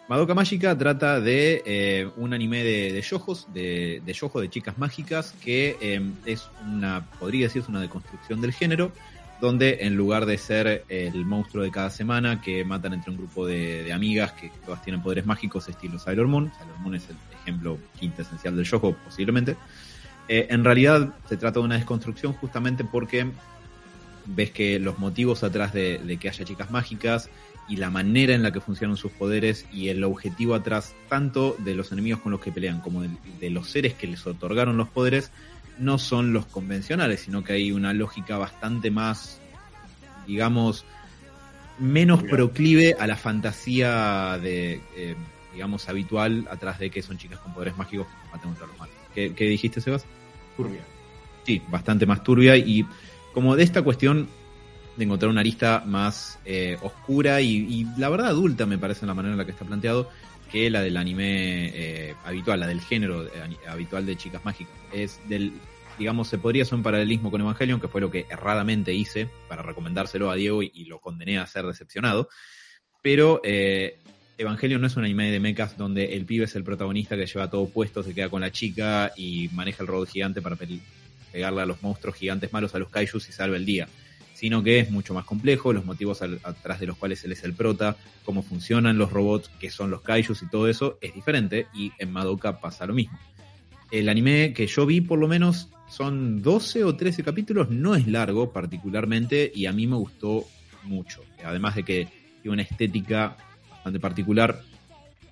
Madoka 0.08 0.34
Mágica 0.34 0.76
trata 0.78 1.20
de 1.20 1.62
eh, 1.66 2.08
un 2.16 2.32
anime 2.32 2.62
de, 2.62 2.92
de 2.92 3.02
youjos, 3.02 3.52
de, 3.52 4.00
de 4.06 4.12
yojo, 4.12 4.40
de 4.40 4.48
chicas 4.48 4.78
mágicas, 4.78 5.34
que 5.44 5.76
eh, 5.80 6.00
es 6.26 6.48
una, 6.64 7.04
podría 7.18 7.46
decirse 7.46 7.68
una 7.70 7.80
deconstrucción 7.80 8.40
del 8.40 8.52
género, 8.52 8.92
donde 9.40 9.78
en 9.82 9.96
lugar 9.96 10.26
de 10.26 10.38
ser 10.38 10.84
el 10.88 11.24
monstruo 11.24 11.62
de 11.62 11.70
cada 11.70 11.90
semana 11.90 12.40
que 12.40 12.64
matan 12.64 12.94
entre 12.94 13.10
un 13.10 13.18
grupo 13.18 13.46
de, 13.46 13.84
de 13.84 13.92
amigas 13.92 14.32
que 14.32 14.50
todas 14.64 14.82
tienen 14.82 15.02
poderes 15.02 15.26
mágicos 15.26 15.68
estilo 15.68 15.98
Sailor 15.98 16.26
Moon, 16.26 16.52
Sailor 16.56 16.78
Moon 16.78 16.94
es 16.94 17.08
el 17.10 17.16
ejemplo 17.42 17.78
quintesencial 17.98 18.56
del 18.56 18.64
yojo 18.64 18.96
posiblemente, 19.04 19.56
eh, 20.28 20.46
en 20.50 20.64
realidad 20.64 21.14
se 21.28 21.36
trata 21.36 21.60
de 21.60 21.66
una 21.66 21.76
desconstrucción 21.76 22.32
justamente 22.32 22.84
porque 22.84 23.30
ves 24.24 24.50
que 24.50 24.78
los 24.78 24.98
motivos 24.98 25.44
atrás 25.44 25.72
de, 25.72 25.98
de 25.98 26.16
que 26.16 26.28
haya 26.28 26.44
chicas 26.44 26.70
mágicas 26.70 27.30
y 27.68 27.76
la 27.76 27.90
manera 27.90 28.34
en 28.34 28.42
la 28.42 28.52
que 28.52 28.60
funcionan 28.60 28.96
sus 28.96 29.12
poderes 29.12 29.66
y 29.72 29.88
el 29.88 30.04
objetivo 30.04 30.54
atrás 30.54 30.94
tanto 31.08 31.56
de 31.58 31.74
los 31.74 31.92
enemigos 31.92 32.20
con 32.20 32.32
los 32.32 32.40
que 32.40 32.52
pelean 32.52 32.80
como 32.80 33.02
de 33.02 33.50
los 33.50 33.68
seres 33.68 33.94
que 33.94 34.06
les 34.06 34.26
otorgaron 34.26 34.76
los 34.76 34.88
poderes 34.88 35.30
no 35.78 35.98
son 35.98 36.32
los 36.32 36.46
convencionales, 36.46 37.20
sino 37.20 37.44
que 37.44 37.54
hay 37.54 37.72
una 37.72 37.92
lógica 37.92 38.38
bastante 38.38 38.90
más, 38.90 39.40
digamos, 40.26 40.84
menos 41.78 42.22
proclive 42.22 42.96
a 42.98 43.06
la 43.06 43.16
fantasía 43.16 44.38
de, 44.42 44.80
eh, 44.96 45.14
digamos, 45.52 45.88
habitual 45.88 46.46
atrás 46.50 46.78
de 46.78 46.90
que 46.90 47.02
son 47.02 47.18
chicas 47.18 47.38
con 47.40 47.52
poderes 47.52 47.76
mágicos 47.76 48.06
que 48.06 48.12
combaten 48.22 48.50
contra 48.50 48.66
los 48.66 48.78
malos. 48.78 48.94
¿Qué, 49.14 49.34
qué 49.34 49.44
dijiste, 49.44 49.80
Sebas? 49.80 50.04
Turbia. 50.56 50.80
Sí, 51.44 51.62
bastante 51.68 52.06
más 52.06 52.22
turbia 52.22 52.56
y 52.56 52.86
como 53.32 53.54
de 53.54 53.62
esta 53.62 53.82
cuestión 53.82 54.28
de 54.96 55.04
encontrar 55.04 55.30
una 55.30 55.40
arista 55.40 55.82
más 55.86 56.38
eh, 56.44 56.78
oscura 56.82 57.40
y, 57.42 57.56
y 57.56 57.86
la 57.98 58.08
verdad 58.08 58.28
adulta 58.28 58.64
me 58.66 58.78
parece 58.78 59.02
en 59.02 59.08
la 59.08 59.14
manera 59.14 59.32
en 59.32 59.38
la 59.38 59.44
que 59.44 59.52
está 59.52 59.64
planteado 59.64 60.10
que 60.50 60.70
la 60.70 60.80
del 60.82 60.96
anime 60.96 61.70
eh, 61.74 62.14
habitual, 62.24 62.60
la 62.60 62.66
del 62.66 62.80
género 62.80 63.26
eh, 63.26 63.30
habitual 63.68 64.06
de 64.06 64.16
chicas 64.16 64.44
mágicas. 64.44 64.74
Es 64.92 65.20
del, 65.28 65.52
digamos, 65.98 66.28
se 66.28 66.38
podría 66.38 66.62
hacer 66.62 66.74
un 66.74 66.82
paralelismo 66.82 67.30
con 67.30 67.40
Evangelion, 67.40 67.80
que 67.80 67.88
fue 67.88 68.00
lo 68.00 68.10
que 68.10 68.26
erradamente 68.30 68.94
hice 68.94 69.28
para 69.48 69.62
recomendárselo 69.62 70.30
a 70.30 70.36
Diego 70.36 70.62
y, 70.62 70.84
lo 70.84 71.00
condené 71.00 71.38
a 71.38 71.46
ser 71.46 71.64
decepcionado. 71.66 72.28
Pero 73.02 73.40
eh, 73.44 73.98
Evangelion 74.38 74.80
no 74.80 74.86
es 74.86 74.96
un 74.96 75.04
anime 75.04 75.30
de 75.30 75.40
mechas 75.40 75.76
donde 75.76 76.16
el 76.16 76.24
pibe 76.24 76.44
es 76.44 76.54
el 76.56 76.64
protagonista 76.64 77.16
que 77.16 77.26
lleva 77.26 77.50
todo 77.50 77.68
puesto, 77.68 78.02
se 78.02 78.14
queda 78.14 78.28
con 78.28 78.40
la 78.40 78.52
chica 78.52 79.12
y 79.16 79.48
maneja 79.52 79.82
el 79.82 79.88
robot 79.88 80.08
gigante 80.08 80.42
para 80.42 80.56
pe- 80.56 80.80
pegarle 81.32 81.62
a 81.62 81.66
los 81.66 81.82
monstruos 81.82 82.16
gigantes 82.16 82.52
malos, 82.52 82.74
a 82.74 82.78
los 82.78 82.88
kaijus 82.88 83.28
y 83.28 83.32
salva 83.32 83.56
el 83.56 83.64
día. 83.66 83.88
Sino 84.36 84.62
que 84.62 84.78
es 84.80 84.90
mucho 84.90 85.14
más 85.14 85.24
complejo, 85.24 85.72
los 85.72 85.86
motivos 85.86 86.20
atrás 86.20 86.78
de 86.78 86.86
los 86.86 86.98
cuales 86.98 87.24
él 87.24 87.32
es 87.32 87.42
el 87.42 87.54
prota, 87.54 87.96
cómo 88.22 88.42
funcionan 88.42 88.98
los 88.98 89.10
robots 89.10 89.48
que 89.58 89.70
son 89.70 89.90
los 89.90 90.02
kaijus 90.02 90.42
y 90.42 90.50
todo 90.50 90.68
eso 90.68 90.98
es 91.00 91.14
diferente 91.14 91.68
y 91.72 91.90
en 91.98 92.12
Madoka 92.12 92.60
pasa 92.60 92.84
lo 92.84 92.92
mismo. 92.92 93.18
El 93.90 94.10
anime 94.10 94.52
que 94.52 94.66
yo 94.66 94.84
vi 94.84 95.00
por 95.00 95.18
lo 95.18 95.26
menos 95.26 95.70
son 95.88 96.42
12 96.42 96.84
o 96.84 96.94
13 96.94 97.22
capítulos, 97.24 97.70
no 97.70 97.94
es 97.94 98.06
largo 98.08 98.52
particularmente 98.52 99.50
y 99.54 99.64
a 99.64 99.72
mí 99.72 99.86
me 99.86 99.96
gustó 99.96 100.44
mucho. 100.84 101.22
Además 101.42 101.74
de 101.74 101.84
que 101.84 102.08
tiene 102.42 102.52
una 102.52 102.62
estética 102.62 103.38
bastante 103.70 104.00
particular 104.00 104.60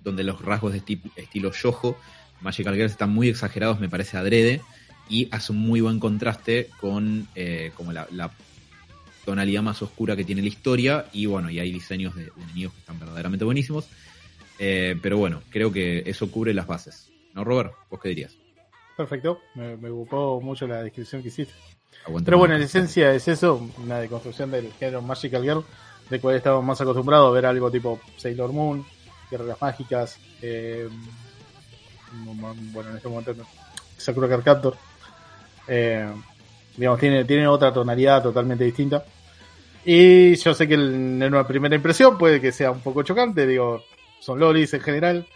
donde 0.02 0.24
los 0.24 0.40
rasgos 0.40 0.72
de 0.72 0.80
esti- 0.80 1.10
estilo 1.16 1.52
yojo, 1.52 1.98
Magical 2.40 2.74
Girls 2.74 2.92
están 2.92 3.10
muy 3.10 3.28
exagerados, 3.28 3.80
me 3.80 3.90
parece 3.90 4.16
adrede, 4.16 4.62
y 5.10 5.28
hace 5.30 5.52
un 5.52 5.58
muy 5.58 5.82
buen 5.82 6.00
contraste 6.00 6.70
con 6.80 7.28
eh, 7.34 7.70
como 7.76 7.92
la 7.92 8.30
tonalidad 9.24 9.62
más 9.62 9.82
oscura 9.82 10.16
que 10.16 10.24
tiene 10.24 10.42
la 10.42 10.48
historia, 10.48 11.06
y 11.12 11.26
bueno, 11.26 11.50
y 11.50 11.58
hay 11.58 11.72
diseños 11.72 12.14
de, 12.14 12.24
de 12.24 12.42
enemigos 12.42 12.74
que 12.74 12.80
están 12.80 12.98
verdaderamente 12.98 13.44
buenísimos. 13.44 13.88
Eh, 14.58 14.96
pero 15.02 15.18
bueno, 15.18 15.42
creo 15.50 15.72
que 15.72 16.02
eso 16.06 16.30
cubre 16.30 16.54
las 16.54 16.66
bases. 16.66 17.10
¿No, 17.34 17.44
Robert? 17.44 17.72
¿Vos 17.90 18.00
qué 18.00 18.10
dirías? 18.10 18.36
Perfecto, 18.96 19.40
me, 19.56 19.76
me 19.76 19.90
gustó 19.90 20.40
mucho 20.40 20.66
la 20.66 20.82
descripción 20.82 21.22
que 21.22 21.28
hiciste. 21.28 21.52
Pero 22.24 22.38
bueno, 22.38 22.54
en 22.54 22.62
esencia 22.62 23.12
es 23.14 23.26
eso, 23.28 23.68
una 23.82 23.98
deconstrucción 23.98 24.50
del 24.50 24.72
género 24.74 25.02
Magical 25.02 25.42
Girl, 25.42 25.64
de 26.10 26.20
cual 26.20 26.36
estamos 26.36 26.62
más 26.62 26.80
acostumbrados 26.80 27.30
a 27.30 27.32
ver 27.32 27.46
algo 27.46 27.70
tipo 27.70 28.00
Sailor 28.16 28.52
Moon, 28.52 28.84
Guerreras 29.30 29.60
Mágicas, 29.60 30.18
eh, 30.42 30.88
bueno, 32.72 32.90
en 32.90 32.96
este 32.96 33.08
momento 33.08 33.34
Sakura 33.96 34.28
Card 34.28 34.44
Captor. 34.44 34.76
Eh, 35.66 36.06
digamos, 36.76 37.00
tiene, 37.00 37.24
tiene 37.24 37.46
otra 37.46 37.72
tonalidad 37.72 38.22
totalmente 38.22 38.64
distinta. 38.64 39.04
Y 39.84 40.34
yo 40.36 40.54
sé 40.54 40.66
que 40.66 40.74
en 40.74 41.22
una 41.22 41.46
primera 41.46 41.76
impresión 41.76 42.16
puede 42.16 42.40
que 42.40 42.52
sea 42.52 42.70
un 42.70 42.80
poco 42.80 43.02
chocante, 43.02 43.46
digo, 43.46 43.82
son 44.20 44.38
lolis 44.40 44.72
en 44.74 44.80
general, 44.80 45.26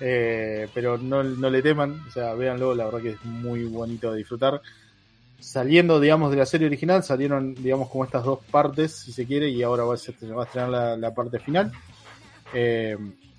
eh, 0.00 0.68
pero 0.72 0.96
no, 0.96 1.22
no 1.22 1.50
le 1.50 1.60
teman, 1.60 2.02
o 2.08 2.10
sea, 2.10 2.32
véanlo, 2.34 2.74
la 2.74 2.86
verdad 2.86 3.02
que 3.02 3.10
es 3.10 3.24
muy 3.24 3.64
bonito 3.64 4.10
de 4.10 4.18
disfrutar 4.18 4.62
saliendo, 5.40 5.98
digamos, 5.98 6.30
de 6.30 6.36
la 6.36 6.46
serie 6.46 6.66
original, 6.66 7.02
salieron, 7.02 7.54
digamos, 7.54 7.88
como 7.88 8.04
estas 8.04 8.24
dos 8.24 8.38
partes, 8.50 8.94
si 8.94 9.12
se 9.12 9.26
quiere, 9.26 9.48
y 9.48 9.62
ahora 9.62 9.84
va 9.84 9.94
a, 9.94 10.34
va 10.34 10.42
a 10.42 10.44
estrenar 10.44 10.68
la, 10.68 10.96
la 10.96 11.14
parte 11.14 11.38
final. 11.38 11.72
Eh, 12.52 12.96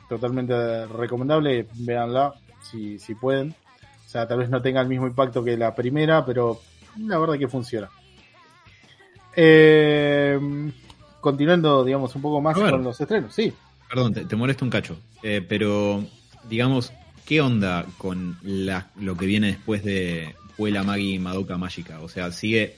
totalmente 0.09 0.87
recomendable, 0.87 1.67
véanla 1.75 2.33
si, 2.61 2.99
si 2.99 3.15
pueden. 3.15 3.55
O 4.05 4.09
sea, 4.09 4.27
tal 4.27 4.39
vez 4.39 4.49
no 4.49 4.61
tenga 4.61 4.81
el 4.81 4.87
mismo 4.87 5.07
impacto 5.07 5.43
que 5.43 5.55
la 5.55 5.73
primera, 5.73 6.25
pero 6.25 6.59
la 6.97 7.17
verdad 7.17 7.37
que 7.37 7.47
funciona. 7.47 7.89
Eh, 9.35 10.39
continuando, 11.19 11.83
digamos, 11.85 12.15
un 12.15 12.21
poco 12.21 12.41
más 12.41 12.55
ver. 12.57 12.71
con 12.71 12.83
los 12.83 12.99
estrenos, 12.99 13.33
sí. 13.33 13.53
Perdón, 13.89 14.13
te, 14.13 14.25
te 14.25 14.35
molesto 14.35 14.65
un 14.65 14.71
cacho. 14.71 14.97
Eh, 15.23 15.45
pero, 15.47 16.05
digamos, 16.49 16.91
¿qué 17.25 17.41
onda 17.41 17.85
con 17.97 18.37
la, 18.41 18.87
lo 18.99 19.15
que 19.15 19.25
viene 19.25 19.47
después 19.47 19.83
de 19.83 20.35
Puela 20.57 20.83
Magi 20.83 21.19
Madoka 21.19 21.57
Mágica? 21.57 21.99
O 22.01 22.09
sea, 22.09 22.31
sigue, 22.31 22.77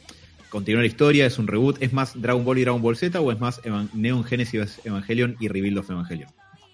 continúa 0.49 0.82
la 0.82 0.88
historia, 0.88 1.26
es 1.26 1.38
un 1.39 1.47
reboot, 1.47 1.82
¿es 1.82 1.93
más 1.93 2.20
Dragon 2.20 2.43
Ball 2.43 2.59
y 2.59 2.61
Dragon 2.64 2.82
Ball 2.82 2.97
Z 2.97 3.20
o 3.20 3.32
es 3.32 3.39
más 3.39 3.61
Evan- 3.64 3.89
Neon 3.93 4.24
Genesis 4.24 4.80
Evangelion 4.84 5.36
y 5.39 5.47
Rebuild 5.47 5.80
of 5.80 5.89
Evangelion? 5.89 6.30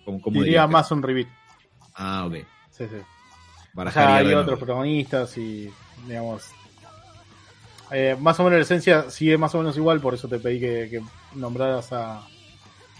¿Cómo, 0.05 0.21
cómo 0.21 0.41
Diría 0.41 0.61
que- 0.63 0.67
más 0.73 0.91
un 0.91 1.03
reveal. 1.03 1.27
Ah, 1.95 2.25
ok. 2.27 2.35
Sí, 2.71 2.85
sí. 2.85 2.95
Y 3.75 3.99
hay 3.99 4.33
otros 4.33 4.57
protagonistas 4.57 5.37
y, 5.37 5.69
digamos, 6.07 6.43
eh, 7.91 8.15
más 8.19 8.39
o 8.39 8.43
menos 8.43 8.57
la 8.59 8.63
esencia 8.63 9.09
sigue 9.09 9.37
más 9.37 9.53
o 9.55 9.59
menos 9.59 9.75
igual, 9.77 9.99
por 9.99 10.13
eso 10.13 10.27
te 10.27 10.39
pedí 10.39 10.59
que, 10.59 10.87
que 10.89 11.01
nombraras 11.35 11.91
a, 11.93 12.17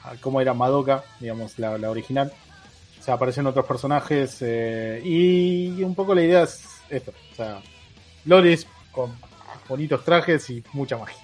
a 0.04 0.16
cómo 0.22 0.42
era 0.42 0.54
Madoka, 0.54 1.04
digamos, 1.20 1.58
la, 1.60 1.78
la 1.78 1.90
original. 1.90 2.32
O 3.00 3.04
sea, 3.04 3.14
aparecen 3.16 3.48
otros 3.48 3.66
personajes 3.66 4.38
eh, 4.42 5.02
y 5.04 5.82
un 5.84 5.96
poco 5.96 6.14
la 6.14 6.24
idea 6.24 6.44
es 6.44 6.66
esto, 6.90 7.14
o 7.32 7.36
sea, 7.36 7.62
Lolis 8.26 8.68
con 8.92 9.12
bonitos 9.68 10.04
trajes 10.04 10.50
y 10.50 10.64
mucha 10.74 10.98
magia. 10.98 11.18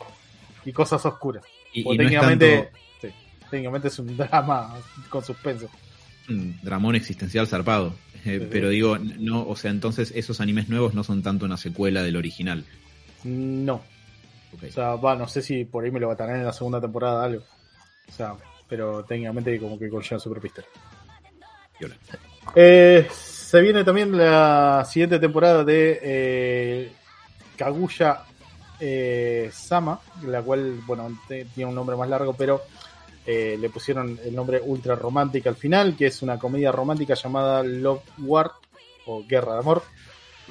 y 0.63 0.71
cosas 0.71 1.05
oscuras. 1.05 1.43
Y, 1.73 1.81
y 1.81 1.83
no 1.83 1.91
es 1.91 1.97
técnicamente, 1.97 2.57
tanto 2.61 2.77
sí, 3.01 3.07
técnicamente 3.49 3.87
es 3.89 3.99
un 3.99 4.15
drama 4.15 4.75
con 5.09 5.23
suspenso. 5.23 5.69
un 6.29 6.59
dramón 6.63 6.95
existencial 6.95 7.47
zarpado. 7.47 7.95
Eh, 8.25 8.39
Sí, 8.39 8.39
sí. 8.39 8.47
pero 8.49 8.69
digo, 8.69 8.97
no, 8.97 9.45
o 9.47 9.55
sea, 9.55 9.69
entonces 9.71 10.11
esos 10.15 10.39
animes 10.41 10.69
nuevos 10.69 10.93
no 10.95 11.03
son 11.03 11.21
tanto 11.21 11.45
una 11.45 11.57
secuela 11.57 12.01
del 12.01 12.15
original. 12.15 12.65
No, 13.25 13.81
o 14.53 14.71
sea, 14.71 14.95
va, 14.95 15.15
no 15.15 15.27
sé 15.27 15.41
si 15.41 15.65
por 15.65 15.83
ahí 15.83 15.91
me 15.91 15.99
lo 15.99 16.07
va 16.07 16.13
a 16.13 16.17
tener 16.17 16.37
en 16.37 16.45
la 16.45 16.53
segunda 16.53 16.79
temporada 16.79 17.23
algo. 17.23 17.43
O 18.07 18.11
sea, 18.11 18.35
pero 18.67 19.03
técnicamente 19.03 19.59
como 19.59 19.77
que 19.77 19.89
conlleva 19.89 20.19
su 20.19 20.29
propia 20.29 20.47
historia. 20.47 20.69
Piola. 21.77 21.95
Eh, 22.55 23.07
se 23.11 23.61
viene 23.61 23.83
también 23.83 24.15
la 24.15 24.85
siguiente 24.89 25.19
temporada 25.19 25.63
de 25.63 25.99
eh, 26.01 26.91
Kaguya 27.57 28.23
eh, 28.79 29.49
Sama, 29.51 29.99
la 30.23 30.41
cual, 30.41 30.81
bueno, 30.85 31.19
tiene 31.27 31.65
un 31.65 31.75
nombre 31.75 31.95
más 31.95 32.09
largo, 32.09 32.33
pero 32.33 32.61
eh, 33.25 33.57
le 33.59 33.69
pusieron 33.69 34.19
el 34.23 34.35
nombre 34.35 34.61
Ultra 34.63 34.95
Romántica 34.95 35.49
al 35.49 35.55
final, 35.55 35.95
que 35.95 36.07
es 36.07 36.21
una 36.21 36.37
comedia 36.37 36.71
romántica 36.71 37.15
llamada 37.15 37.63
Love 37.63 38.03
War 38.19 38.51
o 39.07 39.23
Guerra 39.27 39.53
de 39.53 39.59
Amor, 39.59 39.83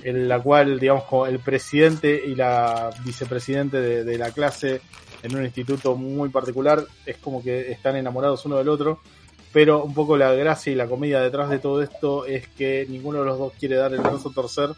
en 0.03 0.29
la 0.29 0.41
cual, 0.41 0.79
digamos, 0.79 1.05
el 1.29 1.39
presidente 1.39 2.23
y 2.27 2.35
la 2.35 2.91
vicepresidente 3.05 3.81
de, 3.81 4.05
de 4.05 4.19
la 4.19 4.31
clase 4.33 4.81
en 5.23 5.35
un 5.37 5.45
instituto 5.45 5.97
muy 5.97 6.29
particular 6.29 6.85
es 7.07 7.17
como 7.19 7.43
que 7.43 7.73
están 7.73 7.97
enamorados 7.97 8.45
uno 8.45 8.57
del 8.57 8.69
otro. 8.69 9.01
Pero 9.53 9.85
un 9.85 9.95
poco 9.95 10.17
la 10.17 10.33
gracia 10.33 10.73
y 10.73 10.77
la 10.77 10.89
comedia 10.89 11.21
detrás 11.21 11.49
de 11.49 11.61
todo 11.61 11.81
esto 11.81 12.27
es 12.27 12.49
que 12.49 12.87
ninguno 12.89 13.21
de 13.21 13.27
los 13.27 13.39
dos 13.39 13.53
quiere 13.59 13.77
dar 13.77 13.95
el 13.95 14.01
brazo 14.01 14.31
torcer 14.31 14.71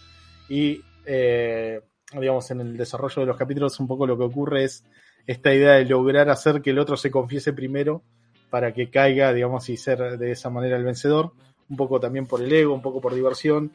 y 0.49 0.83
eh, 1.07 1.81
digamos 2.13 2.51
en 2.51 2.61
el 2.61 2.77
desarrollo 2.77 3.23
de 3.23 3.27
los 3.27 3.37
capítulos 3.37 3.81
un 3.81 3.89
poco 3.89 4.07
lo 4.07 4.17
que 4.17 4.25
ocurre 4.25 4.65
es 4.65 4.85
esta 5.27 5.53
idea 5.53 5.73
de 5.73 5.85
lograr 5.85 6.29
hacer 6.31 6.63
que 6.63 6.71
el 6.71 6.79
otro 6.79 6.97
se 6.97 7.11
confiese 7.11 7.53
primero 7.53 8.03
para 8.51 8.73
que 8.73 8.91
caiga 8.91 9.33
digamos 9.33 9.69
y 9.69 9.77
ser 9.77 10.19
de 10.19 10.31
esa 10.31 10.51
manera 10.51 10.77
el 10.77 10.85
vencedor 10.85 11.33
un 11.69 11.77
poco 11.77 11.99
también 11.99 12.27
por 12.27 12.43
el 12.43 12.53
ego 12.53 12.75
un 12.75 12.83
poco 12.83 13.01
por 13.01 13.15
diversión 13.15 13.73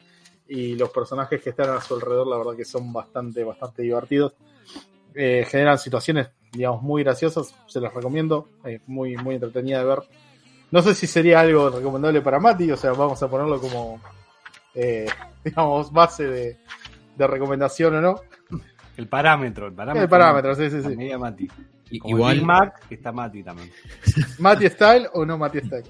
y 0.54 0.76
los 0.76 0.90
personajes 0.90 1.40
que 1.42 1.50
están 1.50 1.70
a 1.70 1.80
su 1.80 1.94
alrededor 1.94 2.26
la 2.26 2.36
verdad 2.38 2.56
que 2.56 2.64
son 2.64 2.92
bastante 2.92 3.44
bastante 3.44 3.82
divertidos 3.82 4.34
Eh, 5.14 5.44
generan 5.46 5.78
situaciones 5.78 6.30
digamos 6.52 6.82
muy 6.82 7.02
graciosas 7.02 7.54
se 7.66 7.80
los 7.80 7.92
recomiendo 7.92 8.48
es 8.64 8.80
muy 8.86 9.16
muy 9.16 9.34
entretenida 9.34 9.78
de 9.80 9.84
ver 9.84 10.02
no 10.72 10.80
sé 10.80 10.94
si 10.94 11.06
sería 11.06 11.40
algo 11.40 11.68
recomendable 11.68 12.22
para 12.22 12.40
Mati, 12.40 12.72
o 12.72 12.76
sea, 12.78 12.92
vamos 12.92 13.22
a 13.22 13.28
ponerlo 13.28 13.60
como, 13.60 14.00
eh, 14.74 15.06
digamos, 15.44 15.92
base 15.92 16.24
de, 16.24 16.56
de 17.14 17.26
recomendación 17.26 17.94
o 17.96 18.00
no. 18.00 18.20
El 18.96 19.06
parámetro, 19.06 19.66
el 19.66 19.74
parámetro. 19.74 20.02
El 20.02 20.08
parámetro, 20.08 20.54
sí, 20.54 20.70
sí, 20.70 20.82
sí. 20.82 20.96
media 20.96 21.18
Mati. 21.18 21.46
Como 22.00 22.16
igual, 22.16 22.32
el 22.32 22.38
Big 22.38 22.46
Mac, 22.46 22.88
que 22.88 22.94
está 22.94 23.12
Mati 23.12 23.42
también. 23.42 23.70
Mati 24.38 24.66
Style 24.70 25.08
o 25.12 25.26
no 25.26 25.36
Mati 25.36 25.60
Style. 25.60 25.84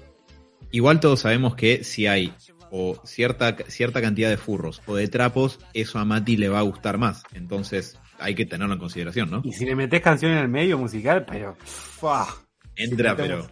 igual 0.71 0.99
todos 0.99 1.21
sabemos 1.21 1.55
que 1.55 1.85
si 1.85 2.05
hay 2.05 2.33
o 2.75 2.99
cierta, 3.05 3.55
cierta 3.67 4.01
cantidad 4.01 4.31
de 4.31 4.37
furros 4.37 4.81
o 4.87 4.95
de 4.95 5.07
trapos, 5.07 5.59
eso 5.75 5.99
a 5.99 6.05
Mati 6.05 6.37
le 6.37 6.49
va 6.49 6.57
a 6.57 6.63
gustar 6.63 6.97
más. 6.97 7.23
Entonces 7.35 7.99
hay 8.17 8.33
que 8.33 8.47
tenerlo 8.47 8.73
en 8.73 8.79
consideración, 8.79 9.29
¿no? 9.29 9.41
Y 9.43 9.53
si 9.53 9.63
le 9.63 9.75
metes 9.75 10.01
canción 10.01 10.31
en 10.31 10.39
el 10.39 10.47
medio 10.47 10.79
musical, 10.79 11.23
pero. 11.23 11.55
¡fua! 11.63 12.27
Entra, 12.75 13.15
pero 13.15 13.47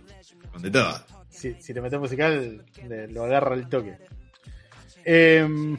con 0.52 0.64
de 0.64 0.72
todo. 0.72 1.06
Si, 1.30 1.54
si 1.62 1.72
le 1.72 1.82
metes 1.82 2.00
musical, 2.00 2.66
lo 3.12 3.24
agarra 3.24 3.54
el 3.54 3.70
toque. 3.70 3.96
Em, 5.06 5.78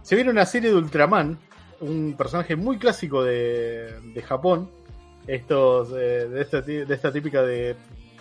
se 0.00 0.14
viene 0.14 0.30
una 0.30 0.46
serie 0.46 0.70
de 0.70 0.76
Ultraman, 0.76 1.38
un 1.80 2.14
personaje 2.16 2.56
muy 2.56 2.78
clásico 2.78 3.22
de, 3.22 3.92
de 4.14 4.22
Japón. 4.22 4.70
Estos, 5.26 5.90
eh, 5.90 6.28
de, 6.30 6.40
esta, 6.40 6.62
de 6.62 6.94
esta 6.94 7.12
típica 7.12 7.42
de 7.42 7.76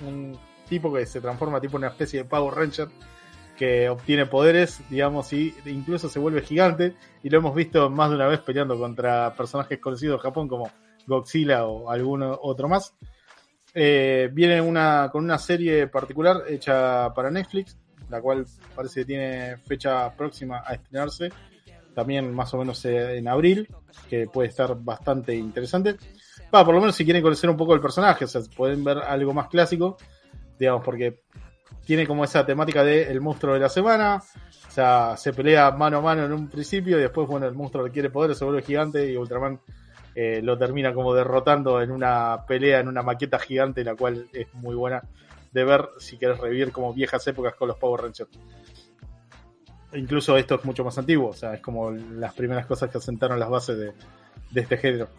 un 0.05 0.37
tipo 0.67 0.93
que 0.93 1.05
se 1.05 1.21
transforma 1.21 1.61
tipo 1.61 1.77
en 1.77 1.83
una 1.83 1.91
especie 1.91 2.23
de 2.23 2.25
Power 2.29 2.53
Ranger 2.53 2.89
que 3.59 3.89
obtiene 3.89 4.25
poderes, 4.25 4.79
digamos, 4.89 5.33
y 5.33 5.53
incluso 5.65 6.07
se 6.07 6.17
vuelve 6.17 6.41
gigante. 6.41 6.95
Y 7.21 7.29
lo 7.29 7.39
hemos 7.39 7.53
visto 7.53 7.89
más 7.89 8.09
de 8.09 8.15
una 8.15 8.27
vez 8.27 8.39
peleando 8.39 8.79
contra 8.79 9.33
personajes 9.35 9.79
conocidos 9.79 10.17
de 10.17 10.23
Japón 10.23 10.47
como 10.47 10.71
Godzilla 11.05 11.65
o 11.65 11.91
alguno 11.91 12.39
otro 12.41 12.69
más. 12.69 12.95
Eh, 13.73 14.29
viene 14.31 14.61
una, 14.61 15.09
con 15.11 15.25
una 15.25 15.37
serie 15.37 15.87
particular 15.87 16.43
hecha 16.47 17.13
para 17.13 17.29
Netflix, 17.29 17.77
la 18.09 18.21
cual 18.21 18.45
parece 18.73 19.01
que 19.01 19.05
tiene 19.05 19.57
fecha 19.57 20.09
próxima 20.15 20.63
a 20.65 20.75
estrenarse, 20.75 21.29
también 21.93 22.33
más 22.33 22.53
o 22.53 22.59
menos 22.59 22.83
en 22.85 23.27
abril, 23.27 23.67
que 24.09 24.27
puede 24.27 24.47
estar 24.47 24.73
bastante 24.81 25.35
interesante. 25.35 25.97
Va, 26.55 26.63
por 26.63 26.73
lo 26.73 26.79
menos 26.79 26.95
si 26.95 27.03
quieren 27.03 27.21
conocer 27.21 27.49
un 27.49 27.57
poco 27.57 27.73
el 27.73 27.81
personaje, 27.81 28.23
o 28.23 28.27
sea, 28.29 28.39
pueden 28.55 28.85
ver 28.85 28.99
algo 28.99 29.33
más 29.33 29.49
clásico, 29.49 29.97
digamos, 30.57 30.81
porque 30.81 31.23
tiene 31.89 32.05
como 32.05 32.23
esa 32.23 32.45
temática 32.45 32.83
de 32.83 33.09
el 33.09 33.19
monstruo 33.19 33.55
de 33.55 33.61
la 33.61 33.67
semana, 33.67 34.17
o 34.17 34.71
sea, 34.71 35.17
se 35.17 35.33
pelea 35.33 35.71
mano 35.71 35.97
a 35.97 36.01
mano 36.01 36.23
en 36.23 36.31
un 36.31 36.47
principio 36.47 36.99
y 36.99 37.01
después, 37.01 37.27
bueno, 37.27 37.47
el 37.47 37.55
monstruo 37.55 37.83
adquiere 37.83 38.11
poder, 38.11 38.35
se 38.35 38.45
vuelve 38.45 38.61
gigante 38.61 39.11
y 39.11 39.17
Ultraman 39.17 39.59
eh, 40.13 40.39
lo 40.43 40.55
termina 40.55 40.93
como 40.93 41.15
derrotando 41.15 41.81
en 41.81 41.89
una 41.89 42.45
pelea, 42.47 42.81
en 42.81 42.89
una 42.89 43.01
maqueta 43.01 43.39
gigante, 43.39 43.83
la 43.83 43.95
cual 43.95 44.27
es 44.33 44.53
muy 44.53 44.75
buena 44.75 45.01
de 45.51 45.63
ver 45.63 45.89
si 45.97 46.17
quieres 46.17 46.37
revivir 46.37 46.71
como 46.71 46.93
viejas 46.93 47.25
épocas 47.25 47.55
con 47.55 47.67
los 47.67 47.77
Power 47.77 48.01
Rangers. 48.01 48.29
Incluso 49.93 50.37
esto 50.37 50.59
es 50.59 50.65
mucho 50.65 50.83
más 50.83 50.95
antiguo, 50.99 51.29
o 51.29 51.33
sea, 51.33 51.55
es 51.55 51.59
como 51.59 51.89
las 51.89 52.35
primeras 52.35 52.67
cosas 52.67 52.91
que 52.91 52.99
asentaron 52.99 53.39
las 53.39 53.49
bases 53.49 53.79
de, 53.79 53.93
de 54.51 54.61
este 54.61 54.77
género. 54.77 55.09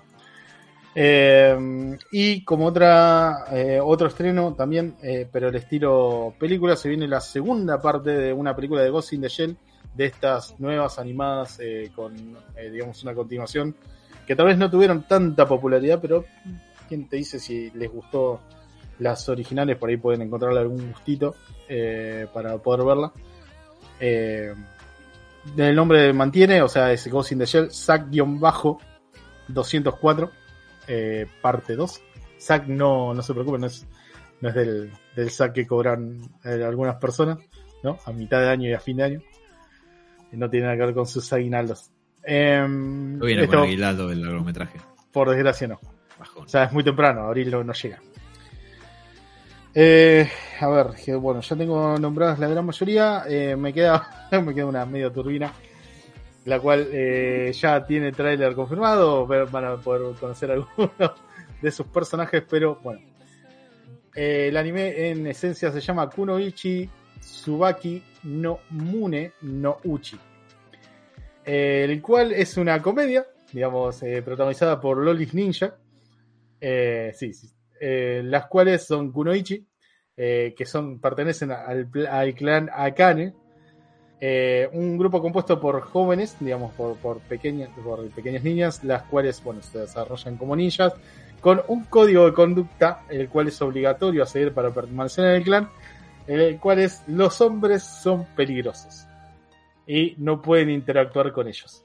Eh, 1.03 1.97
y 2.13 2.45
como 2.45 2.67
otra 2.67 3.47
eh, 3.53 3.81
otro 3.83 4.09
estreno 4.09 4.53
también, 4.53 4.97
eh, 5.03 5.27
pero 5.33 5.49
el 5.49 5.55
estilo 5.55 6.35
película, 6.39 6.77
se 6.77 6.91
viene 6.91 7.09
la 7.09 7.23
segunda 7.23 7.81
parte 7.81 8.11
de 8.11 8.35
una 8.35 8.55
película 8.55 8.83
de 8.83 8.91
Ghost 8.91 9.15
in 9.15 9.23
the 9.23 9.31
Shell, 9.31 9.57
de 9.95 10.05
estas 10.05 10.61
nuevas 10.61 10.99
animadas 10.99 11.59
eh, 11.59 11.91
con, 11.97 12.37
digamos, 12.71 13.03
una 13.03 13.15
continuación 13.15 13.75
que 14.27 14.37
tal 14.37 14.49
vez 14.49 14.59
no 14.59 14.71
tuvieron 14.71 15.05
tanta 15.05 15.49
popularidad, 15.49 16.01
pero 16.03 16.27
quién 16.87 17.09
te 17.09 17.17
dice 17.17 17.39
si 17.39 17.71
les 17.71 17.91
gustó 17.91 18.43
las 18.99 19.27
originales, 19.31 19.79
por 19.79 19.89
ahí 19.89 19.97
pueden 19.97 20.21
encontrarle 20.21 20.61
algún 20.61 20.93
gustito 20.93 21.35
para 22.35 22.59
poder 22.59 22.85
verla. 22.85 23.11
El 23.99 24.55
nombre 25.75 26.13
mantiene, 26.13 26.61
o 26.61 26.69
sea, 26.69 26.93
es 26.93 27.09
Ghost 27.09 27.33
in 27.33 27.39
the 27.39 27.47
Shell, 27.47 27.71
SAC-204, 27.71 30.31
eh, 30.91 31.27
parte 31.41 31.77
2. 31.77 32.03
SAC 32.37 32.67
no, 32.67 33.15
no 33.15 33.23
se 33.23 33.33
preocupen, 33.33 33.61
no 33.63 33.67
es, 33.69 33.87
no 34.41 34.49
es 34.49 34.55
del, 34.55 34.91
del 35.15 35.31
SAC 35.31 35.53
que 35.53 35.67
cobran 35.67 36.21
eh, 36.45 36.65
algunas 36.65 36.97
personas, 36.97 37.39
¿no? 37.85 37.99
A 38.05 38.13
mitad 38.13 38.41
de 38.41 38.49
año 38.49 38.69
y 38.69 38.73
a 38.73 38.81
fin 38.81 38.97
de 38.97 39.05
año. 39.05 39.21
No 40.33 40.49
tiene 40.51 40.67
nada 40.67 40.77
que 40.79 40.87
ver 40.87 40.95
con 40.95 41.07
sus 41.07 41.33
aguinaldos. 41.33 41.91
Em, 42.23 43.19
No 43.19 43.25
viene 43.27 43.43
esto, 43.45 43.57
con 43.57 43.65
Aguinaldo 43.67 44.09
del 44.09 44.23
largometraje. 44.23 44.79
por 45.13 45.31
desgracia 45.31 45.67
no. 45.69 45.81
Bajón. 46.19 46.45
O 46.45 46.49
sea, 46.49 46.65
es 46.65 46.73
muy 46.73 46.85
temprano, 46.85 47.23
abril 47.23 47.51
no, 47.51 47.65
no 47.65 47.73
llega. 47.73 47.99
Eh, 49.75 50.29
a 50.61 50.69
ver, 50.69 50.87
bueno, 51.19 51.41
ya 51.41 51.57
tengo 51.57 51.97
nombradas 51.99 52.39
la 52.39 52.49
gran 52.49 52.67
mayoría. 52.67 53.25
eh, 53.29 53.57
me 53.57 53.73
queda 53.73 54.29
me 54.45 54.55
queda 54.55 54.67
una 54.67 54.85
media 54.87 55.13
turbina, 55.13 55.53
la 56.45 56.59
cual 56.59 56.89
eh, 56.91 57.53
ya 57.53 57.85
tiene 57.85 58.13
tráiler 58.13 58.55
confirmado. 58.55 59.27
Van 59.27 59.65
a 59.65 59.77
poder 59.77 60.15
conocer 60.19 60.51
algunos 60.53 61.13
de 61.61 61.71
sus 61.71 61.87
personajes, 61.87 62.43
pero 62.49 62.77
bueno. 62.83 63.03
Eh, 64.15 64.49
el 64.49 64.57
anime 64.57 65.11
en 65.11 65.27
esencia 65.27 65.71
se 65.71 65.81
llama 65.81 66.11
Kunoichi 66.11 66.89
Tsubaki 67.21 68.03
no 68.25 68.61
Mune 68.71 69.33
no 69.43 69.79
Uchi. 69.85 70.19
Eh, 71.45 71.87
el 71.89 72.03
cual 72.03 72.33
es 72.33 72.57
una 72.57 72.81
comedia, 72.83 73.25
digamos, 73.53 74.01
protagonizada 74.25 74.81
por 74.81 74.99
Lolis 74.99 75.35
Ninja. 75.35 75.77
Sí, 76.61 77.33
las 77.81 78.47
cuales 78.47 78.85
son 78.85 79.13
Kunoichi, 79.13 79.67
que 80.17 80.65
son, 80.67 81.01
pertenecen 81.01 81.51
al, 81.53 81.89
al 82.09 82.35
clan 82.35 82.69
Akane. 82.73 83.35
Eh, 84.23 84.69
un 84.73 84.99
grupo 84.99 85.23
compuesto 85.23 85.59
por 85.61 85.81
jóvenes, 85.81 86.37
digamos, 86.41 86.73
por, 86.75 86.97
por, 86.97 87.21
pequeñas, 87.21 87.71
por 87.83 88.07
pequeñas 88.11 88.45
niñas, 88.45 88.85
las 88.85 89.05
cuales, 89.05 89.43
bueno, 89.43 89.63
se 89.63 89.79
desarrollan 89.79 90.37
como 90.37 90.55
ninjas, 90.57 90.93
con 91.41 91.63
un 91.69 91.85
código 91.85 92.27
de 92.27 92.35
conducta, 92.35 93.03
el 93.09 93.31
cual 93.31 93.49
es 93.49 93.63
obligatorio 93.63 94.23
a 94.23 94.27
seguir 94.27 94.53
para 94.53 94.71
permanecer 94.75 95.25
en 95.25 95.35
el 95.37 95.43
clan, 95.43 95.71
el 96.27 96.59
cual 96.59 96.81
es 96.81 97.03
los 97.07 97.41
hombres 97.41 97.83
son 97.83 98.27
peligrosos 98.37 99.07
y 99.87 100.15
no 100.19 100.43
pueden 100.43 100.69
interactuar 100.69 101.33
con 101.33 101.49
ellos. 101.49 101.83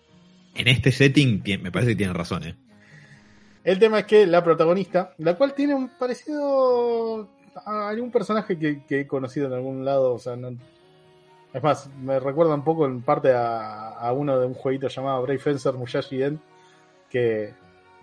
En 0.55 0.67
este 0.67 0.91
setting 0.91 1.41
me 1.61 1.71
parece 1.71 1.91
que 1.91 1.95
tiene 1.97 2.13
razón, 2.13 2.43
¿eh? 2.43 2.55
El 3.63 3.79
tema 3.79 3.99
es 3.99 4.05
que 4.05 4.27
la 4.27 4.43
protagonista, 4.43 5.13
la 5.17 5.35
cual 5.35 5.53
tiene 5.53 5.73
un 5.73 5.89
parecido 5.89 7.29
a 7.65 7.89
algún 7.89 8.11
personaje 8.11 8.59
que, 8.59 8.83
que 8.83 9.01
he 9.01 9.07
conocido 9.07 9.47
en 9.47 9.53
algún 9.53 9.85
lado, 9.85 10.13
o 10.13 10.19
sea, 10.19 10.35
no- 10.35 10.55
es 11.55 11.63
más, 11.63 11.89
me 12.01 12.19
recuerda 12.19 12.53
un 12.53 12.63
poco 12.63 12.85
en 12.85 13.01
parte 13.01 13.31
a, 13.33 13.89
a 13.91 14.11
uno 14.11 14.39
de 14.39 14.45
un 14.47 14.53
jueguito 14.53 14.87
llamado 14.89 15.21
Brave 15.21 15.39
Fencer 15.39 15.73
Musashi 15.73 16.17
Den, 16.17 16.39
que 17.09 17.53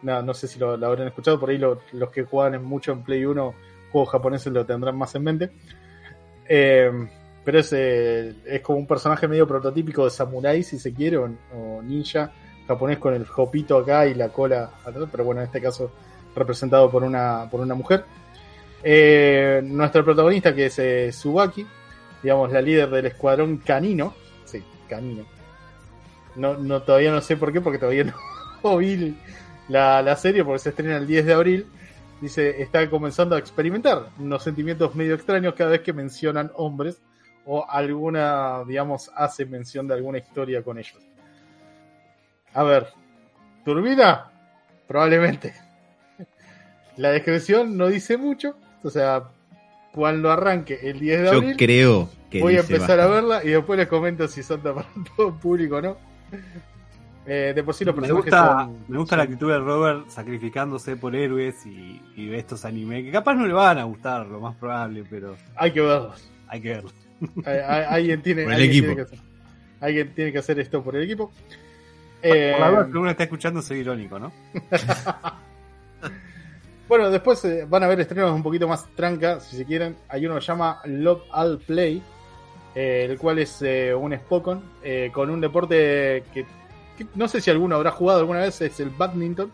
nada, 0.03 0.23
no 0.23 0.35
sé 0.35 0.49
si 0.49 0.59
lo, 0.59 0.73
habrán 0.73 1.07
escuchado, 1.09 1.39
por 1.39 1.51
ahí 1.51 1.59
lo- 1.59 1.81
los 1.93 2.11
que 2.11 2.25
juegan 2.25 2.65
mucho 2.65 2.93
en 2.93 3.03
Play 3.03 3.25
1, 3.25 3.55
juegos 3.93 4.11
japoneses 4.11 4.53
lo 4.53 4.65
tendrán 4.65 4.97
más 4.97 5.15
en 5.15 5.23
mente. 5.25 5.51
Eh, 6.49 6.91
pero 7.45 7.59
es, 7.59 7.73
eh, 7.73 8.35
es 8.47 8.61
como 8.61 8.79
un 8.79 8.87
personaje 8.87 9.27
medio 9.29 9.47
prototípico 9.47 10.05
de 10.05 10.11
samurái, 10.11 10.63
si 10.63 10.79
se 10.79 10.95
quiere, 10.95 11.19
o, 11.19 11.29
ninja 11.83 12.33
japonés 12.67 12.99
con 12.99 13.13
el 13.15 13.27
jopito 13.27 13.77
acá 13.79 14.07
y 14.07 14.15
la 14.15 14.29
cola 14.29 14.71
atrás, 14.85 15.09
pero 15.11 15.25
bueno, 15.25 15.41
en 15.41 15.47
este 15.49 15.61
caso 15.61 15.91
representado 16.35 16.91
por 16.91 17.03
una, 17.03 17.49
por 17.51 17.61
una 17.61 17.75
mujer. 17.75 18.05
Eh, 18.83 19.61
nuestro 19.65 20.05
protagonista, 20.05 20.55
que 20.55 20.67
es 20.67 20.79
eh, 20.79 21.09
Tsubaki, 21.11 21.67
digamos, 22.23 22.53
la 22.53 22.61
líder 22.61 22.91
del 22.91 23.07
escuadrón 23.07 23.59
canino. 23.59 24.15
Sí, 24.45 24.63
canino. 24.89 25.25
No, 26.37 26.57
no, 26.57 26.83
todavía 26.83 27.11
no 27.11 27.21
sé 27.21 27.37
por 27.37 27.53
qué, 27.53 27.61
porque 27.61 27.79
todavía 27.79 28.05
no 28.63 28.77
vi 28.77 29.17
la, 29.69 30.03
la 30.03 30.17
serie, 30.17 30.45
porque 30.45 30.61
se 30.61 30.69
estrena 30.71 30.97
el 30.97 31.07
10 31.07 31.27
de 31.27 31.33
abril. 31.33 31.67
Dice, 32.21 32.63
está 32.63 32.89
comenzando 32.89 33.35
a 33.35 33.39
experimentar 33.39 34.11
unos 34.19 34.45
sentimientos 34.45 34.95
medio 34.95 35.15
extraños 35.15 35.55
cada 35.55 35.71
vez 35.71 35.81
que 35.81 35.93
mencionan 35.93 36.53
hombres 36.55 37.03
o 37.45 37.69
alguna, 37.69 38.63
digamos, 38.67 39.11
hace 39.15 39.45
mención 39.45 39.89
de 39.89 39.95
alguna 39.95 40.19
historia 40.19 40.63
con 40.63 40.79
ellos. 40.79 40.99
A 42.55 42.63
ver, 42.63 42.89
¿turbina? 43.65 44.31
Probablemente. 44.87 45.55
La 46.97 47.11
descripción 47.11 47.77
no 47.77 47.89
dice 47.89 48.17
mucho, 48.17 48.57
o 48.83 48.91
sea, 48.91 49.25
cuando 49.93 50.31
arranque 50.31 50.79
el 50.83 50.99
10 51.01 51.21
de 51.21 51.27
Yo 51.27 51.33
abril, 51.35 51.57
creo 51.57 52.09
que 52.31 52.41
voy 52.41 52.57
a 52.57 52.61
empezar 52.61 52.99
a 53.01 53.07
verla 53.07 53.45
y 53.45 53.49
después 53.49 53.79
les 53.79 53.89
comento 53.89 54.27
si 54.29 54.43
son 54.43 54.61
para 54.61 54.87
todo 55.17 55.35
público 55.39 55.77
o 55.77 55.83
no. 55.83 55.97
Eh, 57.25 57.53
de 57.55 57.63
por 57.63 57.73
sí 57.75 57.85
los 57.85 57.95
Me 57.95 58.01
personajes 58.03 58.31
gusta, 58.33 58.65
son- 58.65 58.79
me 58.89 58.99
gusta 58.99 59.17
la 59.17 59.23
actitud 59.23 59.49
de 59.53 59.59
Robert 59.61 60.09
sacrificándose 60.09 60.97
por 60.97 61.15
héroes 61.15 61.65
y, 61.67 62.03
y 62.17 62.29
ve 62.29 62.39
estos 62.39 62.65
anime 62.65 63.05
que 63.05 63.13
capaz 63.13 63.35
no 63.35 63.47
le 63.47 63.53
van 63.53 63.79
a 63.79 63.85
gustar, 63.85 64.27
lo 64.27 64.41
más 64.41 64.57
probable, 64.57 65.05
pero 65.09 65.37
Hay 65.55 65.71
que 65.73 65.81
verlos. 65.83 66.29
hay 66.49 66.61
que 66.61 66.69
verlo. 66.71 66.91
Hay- 67.45 67.59
hay- 67.59 67.85
alguien 67.89 68.23
tiene, 68.23 68.43
Por 68.45 68.53
el 68.55 68.61
alguien 68.63 68.71
equipo. 68.73 68.87
tiene 68.87 68.97
que 68.97 69.03
hacer, 69.15 69.19
alguien 69.81 70.15
tiene 70.15 70.33
que 70.33 70.39
hacer 70.39 70.59
esto 70.59 70.83
por 70.83 70.97
el 70.97 71.05
equipo. 71.05 71.31
Por 72.21 72.31
la 72.31 72.35
Eh, 72.37 72.55
duda 72.59 72.89
que 72.91 72.99
uno 72.99 73.11
está 73.11 73.23
escuchando, 73.25 73.63
soy 73.63 73.79
irónico, 73.79 74.19
¿no? 74.19 74.33
Bueno, 76.93 77.11
después 77.11 77.43
eh, 77.47 77.65
van 77.67 77.83
a 77.85 77.89
ver 77.89 77.99
estrenos 78.01 78.33
un 78.33 78.43
poquito 78.43 78.69
más 78.69 78.87
tranca, 78.95 79.41
si 79.41 79.57
se 79.57 79.65
quieren. 79.65 79.97
Hay 80.11 80.27
uno 80.27 80.35
que 80.35 80.43
se 80.43 80.49
llama 80.49 80.79
Love 80.85 81.23
All 81.31 81.59
Play, 81.59 82.03
eh, 82.75 83.07
el 83.09 83.19
cual 83.19 83.39
es 83.39 83.63
eh, 83.63 83.95
un 83.95 84.15
Spokon 84.15 84.63
con 85.11 85.31
un 85.31 85.41
deporte 85.41 86.23
que, 86.35 86.45
que 86.99 87.07
no 87.15 87.29
sé 87.29 87.41
si 87.41 87.49
alguno 87.51 87.77
habrá 87.77 87.93
jugado 87.93 88.19
alguna 88.21 88.41
vez, 88.41 88.61
es 88.61 88.79
el 88.79 88.91
badminton. 88.91 89.51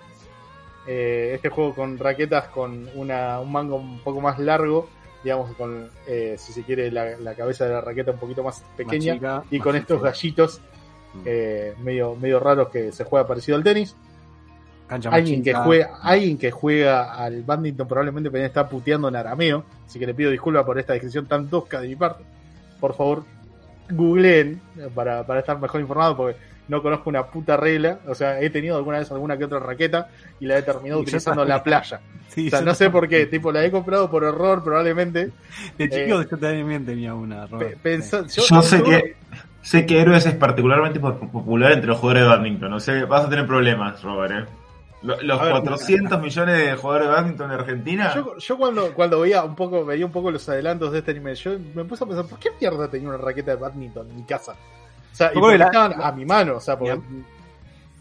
Este 0.84 1.49
juego 1.49 1.76
con 1.76 1.97
raquetas 1.97 2.49
con 2.49 2.89
una, 2.97 3.39
un 3.39 3.53
mango 3.53 3.76
un 3.76 4.01
poco 4.01 4.20
más 4.20 4.41
largo, 4.41 4.89
digamos, 5.22 5.55
con, 5.55 5.89
eh, 6.09 6.34
si 6.39 6.53
se 6.53 6.64
quiere, 6.64 6.91
la, 6.91 7.18
la 7.18 7.36
cabeza 7.36 7.66
de 7.66 7.74
la 7.74 7.80
raqueta 7.82 8.11
un 8.11 8.18
poquito 8.18 8.43
más 8.43 8.64
pequeña 8.76 9.12
Más 9.12 9.14
chica, 9.14 9.45
y 9.53 9.59
más 9.59 9.64
con 9.64 9.72
chica. 9.74 9.78
estos 9.82 10.03
gallitos 10.03 10.61
Mm. 11.14 11.22
eh, 11.24 11.74
medio, 11.82 12.14
medio 12.16 12.39
raros 12.39 12.68
que 12.68 12.93
se 12.93 13.03
juega 13.03 13.26
parecido 13.26 13.57
al 13.57 13.64
tenis 13.64 13.97
Cancha 14.89 15.11
más 15.11 15.18
alguien 15.18 15.43
que 15.43 15.53
juega 15.64 15.91
alguien 16.03 16.39
que 16.39 16.51
juega 16.51 17.12
al 17.14 17.43
badminton 17.43 17.86
probablemente 17.86 18.30
me 18.30 18.45
está 18.45 18.68
puteando 18.68 19.09
en 19.09 19.16
arameo 19.16 19.64
así 19.86 19.99
que 19.99 20.07
le 20.07 20.14
pido 20.14 20.30
disculpas 20.30 20.64
por 20.64 20.78
esta 20.78 20.95
descripción 20.95 21.26
tan 21.26 21.49
tosca 21.49 21.80
de 21.80 21.89
mi 21.89 21.97
parte 21.97 22.24
por 22.80 22.97
favor 22.97 23.24
googleen 23.91 24.61
para, 24.95 25.26
para 25.26 25.41
estar 25.41 25.59
mejor 25.61 25.80
informado 25.80 26.16
porque 26.16 26.36
no 26.68 26.82
conozco 26.82 27.09
una 27.09 27.24
puta 27.26 27.57
regla 27.57 27.99
o 28.07 28.14
sea 28.14 28.41
he 28.41 28.51
tenido 28.51 28.76
alguna 28.76 28.99
vez 28.99 29.11
alguna 29.11 29.36
que 29.39 29.45
otra 29.45 29.59
raqueta 29.59 30.09
y 30.41 30.47
la 30.47 30.59
he 30.59 30.62
terminado 30.62 31.01
utilizando 31.01 31.43
en 31.43 31.49
la 31.49 31.62
playa 31.62 32.01
Sí, 32.28 32.49
o 32.49 32.51
sea 32.51 32.61
no 32.61 32.74
sé 32.74 32.91
por 32.91 33.09
qué 33.09 33.24
tipo 33.24 33.51
la 33.51 33.64
he 33.64 33.70
comprado 33.70 34.11
por 34.11 34.22
error 34.22 34.62
probablemente 34.62 35.30
De 35.78 35.89
chico 35.89 36.20
eh, 36.20 36.26
yo 36.30 36.36
también 36.39 36.84
tenía 36.84 37.14
una, 37.14 37.47
Robert. 37.47 37.78
Yo 38.51 38.61
sé 38.62 38.82
que 38.82 39.16
sé 39.62 39.86
que 39.86 39.99
Héroes 39.99 40.26
es 40.26 40.34
particularmente 40.34 41.01
po- 41.01 41.14
popular 41.18 41.72
entre 41.72 41.89
los 41.89 41.99
jugadores 41.99 42.24
de 42.24 42.28
badminton. 42.28 42.70
No 42.70 42.80
sé, 42.80 43.05
vas 43.05 43.24
a 43.24 43.30
tener 43.30 43.47
problemas, 43.47 44.03
Robert. 44.03 44.32
¿eh? 44.32 44.53
Lo- 45.03 45.20
Los 45.22 45.40
ver, 45.40 45.51
400 45.53 46.20
millones 46.20 46.59
de 46.59 46.74
jugadores 46.76 47.09
de 47.09 47.14
badminton 47.14 47.53
en 47.53 47.59
Argentina. 47.61 48.12
Yo, 48.14 48.36
yo 48.36 48.59
cuando, 48.59 48.92
cuando 48.94 49.20
veía 49.20 49.44
un 49.44 49.55
poco, 49.55 49.84
veía 49.84 50.05
un 50.05 50.11
poco 50.12 50.30
los 50.30 50.49
adelantos 50.49 50.90
de 50.92 50.99
este 50.99 51.12
anime, 51.12 51.34
yo 51.36 51.53
me 51.74 51.84
puse 51.84 52.03
a 52.05 52.07
pensar, 52.07 52.26
¿por 52.26 52.38
qué 52.38 52.51
mierda 52.61 52.88
tenía 52.88 53.09
una 53.09 53.18
raqueta 53.18 53.53
de 53.53 53.57
badminton 53.59 54.11
en 54.11 54.16
mi 54.16 54.22
casa? 54.24 54.53
O 55.12 55.14
sea, 55.14 55.30
y 55.32 55.36
Yo 55.40 55.57
la- 55.57 55.66
estaban 55.66 56.03
a 56.03 56.12
mi 56.12 56.24
mano, 56.24 56.57
o 56.57 56.61
sea, 56.61 56.78
porque... 56.78 57.01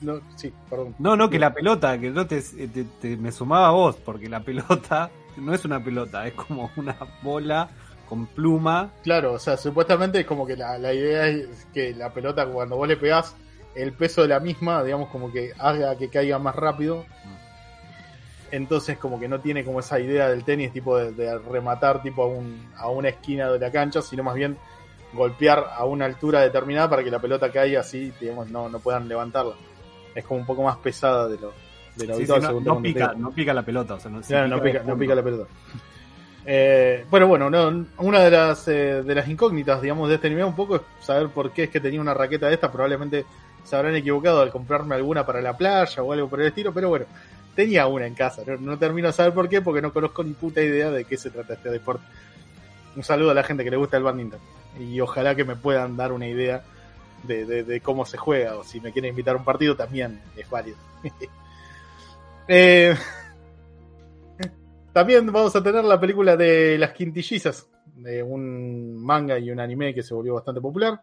No, 0.02 0.20
sí, 0.36 0.54
perdón. 0.70 0.94
No, 1.00 1.16
no, 1.16 1.28
que 1.30 1.40
la 1.40 1.52
pelota, 1.54 1.98
que 2.00 2.12
no 2.12 2.28
te, 2.28 2.40
te- 2.42 2.84
te- 3.02 3.18
me 3.18 3.32
sumaba 3.32 3.68
a 3.70 3.72
vos, 3.72 3.96
porque 3.96 4.30
la 4.30 4.42
pelota 4.42 5.10
no 5.38 5.54
es 5.54 5.66
una 5.66 5.84
pelota, 5.84 6.26
es 6.28 6.34
como 6.34 6.70
una 6.76 6.96
bola 7.24 7.68
con 8.08 8.26
pluma. 8.28 8.92
Claro, 9.04 9.34
o 9.34 9.40
sea, 9.40 9.58
supuestamente 9.58 10.20
es 10.20 10.26
como 10.26 10.46
que 10.46 10.56
la, 10.56 10.78
la 10.78 10.94
idea 10.94 11.28
es 11.28 11.68
que 11.74 11.94
la 11.96 12.12
pelota 12.14 12.46
cuando 12.46 12.76
vos 12.78 12.88
le 12.88 12.96
pegás, 12.98 13.36
el 13.78 13.94
peso 13.94 14.24
de 14.24 14.30
la 14.30 14.40
misma, 14.40 14.84
digamos, 14.84 15.10
como 15.10 15.32
que 15.32 15.54
haga 15.58 15.98
que 15.98 16.10
caiga 16.10 16.40
más 16.40 16.56
rápido. 16.56 17.06
Entonces 18.50 18.98
como 18.98 19.20
que 19.20 19.28
no 19.28 19.40
tiene 19.40 19.64
como 19.64 19.82
esa 19.82 20.00
idea 20.00 20.30
del 20.30 20.44
tenis 20.44 20.72
tipo 20.72 20.98
de, 20.98 21.12
de 21.12 21.38
rematar 21.38 22.02
tipo 22.02 22.24
a, 22.24 22.28
un, 22.28 22.72
a 22.78 22.90
una 22.90 23.10
esquina 23.10 23.50
de 23.52 23.60
la 23.60 23.72
cancha, 23.72 24.02
sino 24.02 24.24
más 24.24 24.36
bien 24.36 24.58
golpear 25.14 25.66
a 25.76 25.86
una 25.86 26.06
altura 26.06 26.42
determinada 26.42 26.90
para 26.90 27.04
que 27.04 27.12
la 27.12 27.20
pelota 27.20 27.52
caiga 27.52 27.82
así, 27.82 28.14
digamos, 28.20 28.50
no, 28.50 28.70
no 28.70 28.80
puedan 28.80 29.08
levantarla. 29.08 29.56
Es 30.16 30.24
como 30.26 30.40
un 30.40 30.46
poco 30.46 30.64
más 30.64 30.78
pesada 30.78 31.28
de 31.28 31.38
lo, 31.38 31.54
de 31.96 32.08
lo 32.08 32.16
Sí, 32.16 32.26
sí, 32.26 32.32
habitual, 32.32 32.64
no, 32.64 32.82
pica, 32.82 33.14
no 33.16 33.32
pica 33.32 33.54
la 33.54 33.64
pelota, 33.64 33.96
o 33.96 34.00
sea, 34.00 34.10
no, 34.10 34.22
Claro, 34.22 34.48
no, 34.48 34.62
pica, 34.62 34.84
pica 34.98 35.16
la 35.16 35.24
pelota. 35.24 35.46
Eh, 36.50 37.06
bueno, 37.10 37.28
bueno, 37.28 37.50
no, 37.50 37.86
una 37.98 38.22
de 38.22 38.32
las 38.32 38.66
eh, 38.70 39.04
de 39.04 39.16
las 39.16 39.28
incógnitas, 39.28 39.82
digamos, 39.82 40.08
de 40.08 40.16
este 40.16 40.28
anime 40.28 40.46
un 40.46 40.56
poco 40.56 40.78
es 40.78 40.82
saber 41.02 41.28
por 41.28 41.52
qué 41.52 41.64
es 41.64 41.70
que 41.70 41.82
tenía 41.82 42.00
una 42.00 42.14
raqueta 42.14 42.48
de 42.48 42.54
esta. 42.54 42.72
Probablemente 42.72 43.26
se 43.68 43.76
habrán 43.76 43.96
equivocado 43.96 44.42
al 44.42 44.50
comprarme 44.50 44.96
alguna 44.96 45.26
para 45.26 45.42
la 45.42 45.58
playa 45.58 46.02
o 46.02 46.14
algo 46.14 46.30
por 46.30 46.40
el 46.40 46.48
estilo, 46.48 46.74
pero 46.74 46.88
bueno, 46.88 47.06
tenía 47.54 47.86
una 47.88 48.08
en 48.08 48.16
casa. 48.16 48.44
No, 48.48 48.58
no 48.58 48.78
termino 48.78 49.08
de 49.08 49.14
saber 49.14 49.34
por 49.34 49.50
qué, 49.50 49.62
porque 49.62 49.82
no 49.82 49.92
conozco 49.92 50.24
ni 50.24 50.32
puta 50.32 50.62
idea 50.62 50.90
de 50.90 51.04
qué 51.04 51.18
se 51.18 51.30
trata 51.30 51.56
este 51.56 51.70
deporte. 51.70 52.06
Un 52.96 53.04
saludo 53.04 53.32
a 53.32 53.34
la 53.34 53.44
gente 53.44 53.66
que 53.66 53.72
le 53.72 53.78
gusta 53.78 53.98
el 53.98 54.04
badminton. 54.04 54.40
Y 54.80 55.02
ojalá 55.02 55.36
que 55.36 55.44
me 55.44 55.58
puedan 55.58 55.98
dar 55.98 56.14
una 56.14 56.28
idea 56.28 56.64
de, 57.24 57.82
cómo 57.84 58.06
se 58.06 58.16
juega, 58.16 58.56
o 58.56 58.64
si 58.64 58.80
me 58.80 58.94
quieren 58.94 59.10
invitar 59.10 59.36
a 59.36 59.40
un 59.40 59.44
partido 59.44 59.76
también 59.76 60.22
es 60.38 60.50
válido. 60.50 60.78
eh, 62.48 62.96
también 64.94 65.30
vamos 65.32 65.56
a 65.56 65.62
tener 65.62 65.84
la 65.84 66.00
película 66.00 66.38
de 66.38 66.78
Las 66.78 66.92
Quintillizas, 66.92 67.68
de 67.96 68.24
un 68.24 68.96
manga 69.04 69.38
y 69.38 69.52
un 69.52 69.60
anime 69.60 69.94
que 69.94 70.04
se 70.04 70.14
volvió 70.14 70.36
bastante 70.36 70.62
popular, 70.62 71.02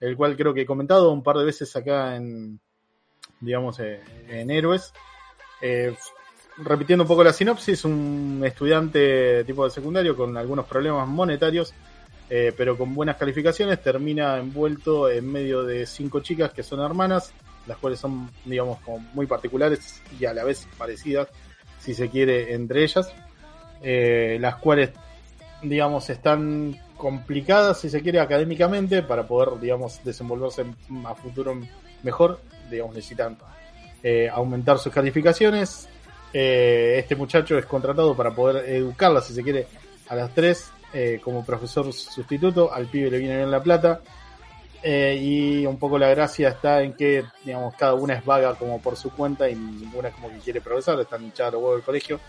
el 0.00 0.16
cual 0.16 0.36
creo 0.36 0.52
que 0.52 0.62
he 0.62 0.66
comentado 0.66 1.10
un 1.10 1.22
par 1.22 1.38
de 1.38 1.44
veces 1.44 1.74
acá 1.76 2.16
en, 2.16 2.60
digamos, 3.40 3.78
eh, 3.80 4.00
en 4.28 4.50
Héroes. 4.50 4.92
Eh, 5.60 5.94
repitiendo 6.58 7.04
un 7.04 7.08
poco 7.08 7.24
la 7.24 7.32
sinopsis, 7.32 7.84
un 7.84 8.42
estudiante 8.44 9.44
tipo 9.44 9.64
de 9.64 9.70
secundario 9.70 10.16
con 10.16 10.36
algunos 10.36 10.66
problemas 10.66 11.06
monetarios, 11.08 11.74
eh, 12.28 12.52
pero 12.56 12.76
con 12.76 12.94
buenas 12.94 13.16
calificaciones, 13.16 13.82
termina 13.82 14.38
envuelto 14.38 15.10
en 15.10 15.30
medio 15.30 15.64
de 15.64 15.86
cinco 15.86 16.20
chicas 16.20 16.52
que 16.52 16.62
son 16.62 16.80
hermanas, 16.80 17.32
las 17.66 17.78
cuales 17.78 17.98
son, 17.98 18.30
digamos, 18.44 18.80
como 18.80 18.98
muy 18.98 19.26
particulares 19.26 20.02
y 20.18 20.24
a 20.24 20.32
la 20.32 20.44
vez 20.44 20.66
parecidas, 20.78 21.28
si 21.78 21.94
se 21.94 22.08
quiere, 22.08 22.54
entre 22.54 22.84
ellas 22.84 23.12
las 23.82 24.56
cuales, 24.56 24.90
digamos, 25.62 26.10
están 26.10 26.76
complicadas, 26.96 27.80
si 27.80 27.90
se 27.90 28.02
quiere, 28.02 28.20
académicamente, 28.20 29.02
para 29.02 29.26
poder, 29.26 29.60
digamos, 29.60 30.02
desenvolverse 30.04 30.64
a 31.04 31.14
futuro 31.14 31.58
mejor, 32.02 32.40
digamos, 32.70 32.94
necesitan 32.94 33.36
eh, 34.02 34.28
aumentar 34.32 34.78
sus 34.78 34.92
calificaciones. 34.92 35.88
Eh, 36.32 36.96
este 36.98 37.16
muchacho 37.16 37.56
es 37.58 37.66
contratado 37.66 38.14
para 38.16 38.30
poder 38.30 38.68
educarlas, 38.68 39.26
si 39.26 39.34
se 39.34 39.42
quiere, 39.42 39.66
a 40.08 40.16
las 40.16 40.32
tres 40.34 40.70
eh, 40.92 41.20
como 41.22 41.44
profesor 41.44 41.92
sustituto, 41.92 42.72
al 42.72 42.86
pibe 42.86 43.10
le 43.10 43.18
viene 43.18 43.36
bien 43.36 43.50
la 43.50 43.62
plata. 43.62 44.00
Eh, 44.82 45.18
y 45.20 45.66
un 45.66 45.78
poco 45.78 45.98
la 45.98 46.08
gracia 46.08 46.50
está 46.50 46.82
en 46.82 46.92
que, 46.92 47.24
digamos, 47.44 47.74
cada 47.74 47.94
una 47.94 48.14
es 48.14 48.24
vaga 48.24 48.54
como 48.54 48.80
por 48.80 48.96
su 48.96 49.10
cuenta 49.10 49.48
y 49.48 49.54
ninguna 49.56 50.10
como 50.10 50.30
que 50.30 50.38
quiere 50.38 50.60
progresar, 50.60 51.00
están 51.00 51.24
hinchadas 51.24 51.54
los 51.54 51.62
huevos 51.62 51.76
del 51.78 51.84
colegio 51.84 52.20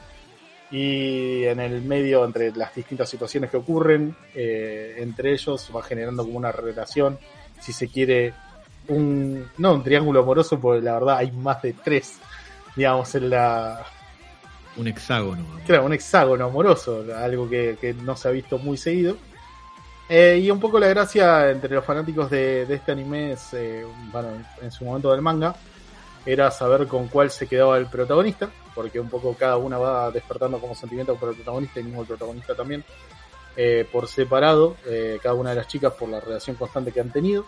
y 0.69 1.45
en 1.45 1.59
el 1.59 1.81
medio 1.81 2.25
entre 2.25 2.51
las 2.51 2.75
distintas 2.75 3.09
situaciones 3.09 3.49
que 3.49 3.57
ocurren 3.57 4.15
eh, 4.35 4.95
entre 4.97 5.31
ellos 5.31 5.71
va 5.75 5.81
generando 5.81 6.23
como 6.23 6.37
una 6.37 6.51
relación 6.51 7.17
si 7.61 7.71
se 7.71 7.87
quiere 7.87 8.33
un 8.89 9.47
no 9.57 9.73
un 9.75 9.83
triángulo 9.83 10.21
amoroso 10.21 10.59
porque 10.59 10.81
la 10.81 10.93
verdad 10.93 11.17
hay 11.17 11.31
más 11.31 11.61
de 11.61 11.73
tres 11.73 12.19
digamos 12.75 13.15
en 13.15 13.29
la 13.29 13.85
Un 14.75 14.87
hexágono. 14.87 15.45
claro 15.65 15.85
un 15.85 15.93
hexágono 15.93 16.45
amoroso 16.45 17.05
algo 17.15 17.49
que, 17.49 17.77
que 17.79 17.93
no 17.93 18.15
se 18.17 18.27
ha 18.27 18.31
visto 18.31 18.57
muy 18.57 18.77
seguido 18.77 19.15
Eh, 20.09 20.39
y 20.41 20.49
un 20.49 20.59
poco 20.61 20.79
la 20.79 20.87
gracia 20.87 21.51
entre 21.51 21.75
los 21.75 21.83
fanáticos 21.83 22.29
de, 22.29 22.65
de 22.65 22.75
este 22.75 22.93
anime 22.93 23.33
es 23.33 23.53
eh, 23.53 23.83
bueno 24.09 24.29
en 24.61 24.71
su 24.71 24.85
momento 24.85 25.11
del 25.11 25.21
manga 25.21 25.53
era 26.27 26.51
saber 26.51 26.87
con 26.87 27.07
cuál 27.07 27.31
se 27.31 27.47
quedaba 27.47 27.77
el 27.77 27.87
protagonista, 27.87 28.49
porque 28.75 28.99
un 28.99 29.09
poco 29.09 29.33
cada 29.33 29.55
una 29.55 29.77
va 29.77 30.11
despertando 30.11 30.59
como 30.59 30.75
sentimiento 30.75 31.15
por 31.15 31.29
el 31.29 31.35
protagonista 31.35 31.79
y 31.79 31.83
mismo 31.83 32.01
el 32.01 32.07
protagonista 32.07 32.53
también, 32.53 32.83
eh, 33.55 33.87
por 33.89 34.09
separado, 34.09 34.75
eh, 34.85 35.19
cada 35.23 35.35
una 35.35 35.51
de 35.51 35.55
las 35.55 35.67
chicas 35.67 35.93
por 35.93 36.09
la 36.09 36.19
relación 36.19 36.57
constante 36.57 36.91
que 36.91 36.99
han 36.99 37.11
tenido. 37.11 37.45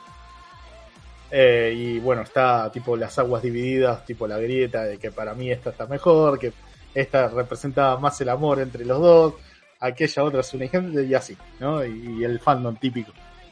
Eh, 1.30 1.74
y 1.76 2.00
bueno, 2.00 2.22
está 2.22 2.72
tipo 2.72 2.96
las 2.96 3.20
aguas 3.20 3.44
divididas, 3.44 4.06
tipo 4.06 4.26
la 4.26 4.38
grieta 4.38 4.86
de 4.86 4.98
que 4.98 5.12
para 5.12 5.34
mí 5.34 5.52
esta 5.52 5.72
está 5.72 5.86
mejor, 5.86 6.40
que 6.40 6.54
esta 6.94 7.28
representa 7.28 7.98
más 7.98 8.20
el 8.22 8.30
amor 8.30 8.62
entre 8.62 8.86
los 8.86 9.00
dos, 9.02 9.34
aquella 9.82 10.24
otra 10.24 10.40
es 10.40 10.54
una 10.54 10.66
ejemplo 10.66 11.02
y 11.02 11.14
así, 11.14 11.38
¿no? 11.60 11.84
Y, 11.86 12.24
el 12.24 12.40
fandom 12.40 12.78
típico, 12.78 13.12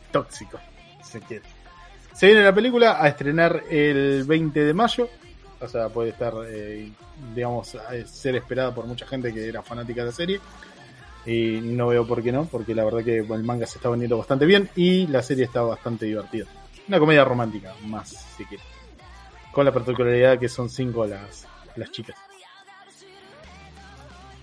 tóxico, 0.10 0.58
se 1.04 1.20
quiere. 1.20 1.57
Se 2.18 2.26
viene 2.26 2.42
la 2.42 2.56
película 2.56 2.98
a 3.00 3.08
estrenar 3.10 3.66
el 3.70 4.24
20 4.24 4.64
de 4.64 4.74
mayo, 4.74 5.08
o 5.62 5.68
sea, 5.68 5.88
puede 5.90 6.10
estar, 6.10 6.34
eh, 6.48 6.92
digamos, 7.36 7.78
ser 8.08 8.36
esperada 8.36 8.74
por 8.74 8.88
mucha 8.88 9.06
gente 9.06 9.32
que 9.32 9.48
era 9.48 9.62
fanática 9.62 10.02
de 10.02 10.08
la 10.08 10.12
serie. 10.12 10.40
Y 11.28 11.60
no 11.62 11.90
veo 11.90 12.08
por 12.08 12.24
qué 12.24 12.32
no, 12.32 12.46
porque 12.46 12.74
la 12.74 12.86
verdad 12.86 13.04
que 13.04 13.20
el 13.20 13.44
manga 13.44 13.68
se 13.68 13.78
está 13.78 13.90
vendiendo 13.90 14.18
bastante 14.18 14.48
bien 14.48 14.68
y 14.76 15.06
la 15.06 15.22
serie 15.22 15.46
está 15.46 15.62
bastante 15.62 16.08
divertida. 16.08 16.48
Una 16.88 16.98
comedia 16.98 17.24
romántica, 17.24 17.76
más 17.86 18.10
si 18.36 18.46
quieres. 18.46 18.66
Con 19.52 19.66
la 19.66 19.72
particularidad 19.72 20.40
que 20.40 20.50
son 20.50 20.72
cinco 20.72 21.06
las, 21.06 21.46
las 21.76 21.92
chicas. 21.92 22.16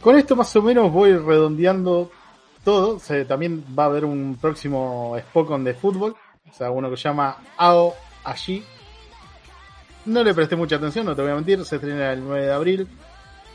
Con 0.01 0.16
esto 0.16 0.36
más 0.36 0.55
o 0.55 0.62
menos 0.62 0.92
voy 0.92 1.16
redondeando 1.16 2.09
todo. 2.62 2.94
O 2.94 3.01
sea, 3.01 3.26
también 3.26 3.64
va 3.76 3.82
a 3.82 3.86
haber 3.86 4.05
un 4.05 4.38
próximo 4.40 5.16
Spokon 5.18 5.64
de 5.64 5.74
fútbol. 5.74 6.14
O 6.55 6.56
sea, 6.56 6.70
uno 6.70 6.89
que 6.89 6.97
se 6.97 7.02
llama 7.05 7.36
Ao 7.56 7.94
Ashi. 8.22 8.64
No 10.05 10.22
le 10.22 10.32
presté 10.35 10.55
mucha 10.55 10.76
atención, 10.76 11.05
no 11.05 11.16
te 11.16 11.22
voy 11.22 11.32
a 11.32 11.35
mentir. 11.35 11.64
Se 11.64 11.76
estrena 11.76 12.12
el 12.12 12.22
9 12.22 12.47
de 12.47 12.52
abril. 12.52 12.89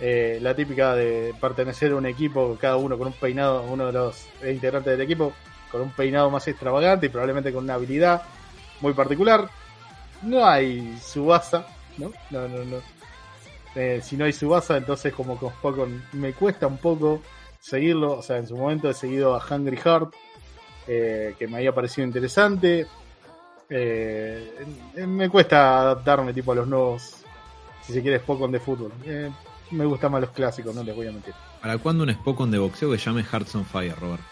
Eh, 0.01 0.39
la 0.41 0.53
típica 0.53 0.95
de 0.95 1.33
pertenecer 1.39 1.91
a 1.91 1.95
un 1.95 2.05
equipo, 2.05 2.57
cada 2.59 2.75
uno 2.75 2.97
con 2.97 3.07
un 3.07 3.13
peinado, 3.13 3.63
uno 3.63 3.87
de 3.87 3.93
los 3.93 4.27
integrantes 4.45 4.97
del 4.97 5.01
equipo, 5.01 5.33
con 5.71 5.81
un 5.81 5.91
peinado 5.91 6.29
más 6.29 6.47
extravagante 6.47 7.05
y 7.05 7.09
probablemente 7.09 7.53
con 7.53 7.65
una 7.65 7.75
habilidad 7.75 8.23
muy 8.81 8.93
particular. 8.93 9.49
No 10.21 10.45
hay 10.45 10.97
Subasa, 11.01 11.67
¿no? 11.97 12.11
No, 12.29 12.47
no, 12.47 12.65
no. 12.65 12.77
Eh, 13.75 14.01
si 14.03 14.17
no 14.17 14.25
hay 14.25 14.33
Subasa, 14.33 14.77
entonces 14.77 15.13
como 15.13 15.37
con 15.37 15.51
Spokon 15.51 16.03
me 16.13 16.33
cuesta 16.33 16.67
un 16.67 16.77
poco 16.77 17.21
seguirlo. 17.61 18.13
O 18.13 18.21
sea, 18.21 18.37
en 18.37 18.47
su 18.47 18.57
momento 18.57 18.89
he 18.89 18.93
seguido 18.93 19.35
a 19.35 19.45
Hungry 19.45 19.77
Heart, 19.77 20.13
eh, 20.91 21.35
que 21.37 21.47
me 21.47 21.57
había 21.57 21.71
parecido 21.71 22.07
interesante. 22.07 22.87
Eh, 23.69 24.65
me 25.05 25.29
cuesta 25.29 25.81
adaptarme 25.81 26.33
tipo 26.33 26.51
a 26.51 26.55
los 26.55 26.67
nuevos, 26.67 27.17
si 27.83 27.93
se 27.93 28.01
quiere, 28.01 28.17
Spokon 28.17 28.51
de 28.51 28.59
fútbol. 28.59 28.91
Eh, 29.05 29.29
me 29.69 29.85
gustan 29.85 30.11
más 30.11 30.21
los 30.21 30.31
clásicos, 30.31 30.73
no 30.73 30.83
les 30.83 30.95
voy 30.95 31.07
a 31.07 31.11
mentir. 31.11 31.35
¿Para 31.61 31.77
cuándo 31.77 32.03
un 32.03 32.11
Spokon 32.11 32.49
de 32.49 32.57
boxeo 32.57 32.91
que 32.91 32.97
llame 32.97 33.23
Hearts 33.23 33.53
on 33.53 33.65
Fire, 33.65 33.95
Robert? 33.99 34.23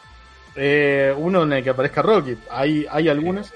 Eh, 0.56 1.14
uno 1.16 1.44
en 1.44 1.54
el 1.54 1.64
que 1.64 1.70
aparezca 1.70 2.02
Rocky. 2.02 2.36
Hay, 2.50 2.88
hay 2.90 3.08
algunos. 3.08 3.54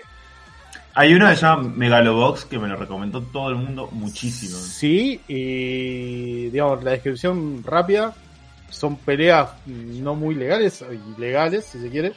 Hay 0.94 1.15
uno 1.15 1.28
que 1.28 1.36
se 1.36 1.41
llama 1.41 1.73
Megalobox 1.76 2.45
que 2.45 2.60
me 2.60 2.68
lo 2.68 2.76
recomendó 2.76 3.22
todo 3.22 3.49
el 3.49 3.56
mundo 3.56 3.90
muchísimo. 3.91 4.57
Sí, 4.57 5.22
y 5.28 6.49
digamos, 6.49 6.84
la 6.84 6.91
descripción 6.91 7.64
rápida 7.64 8.14
son 8.69 8.98
peleas 8.98 9.49
no 9.65 10.14
muy 10.14 10.36
legales, 10.36 10.86
ilegales, 11.18 11.65
si 11.65 11.80
se 11.80 11.90
quiere, 11.90 12.14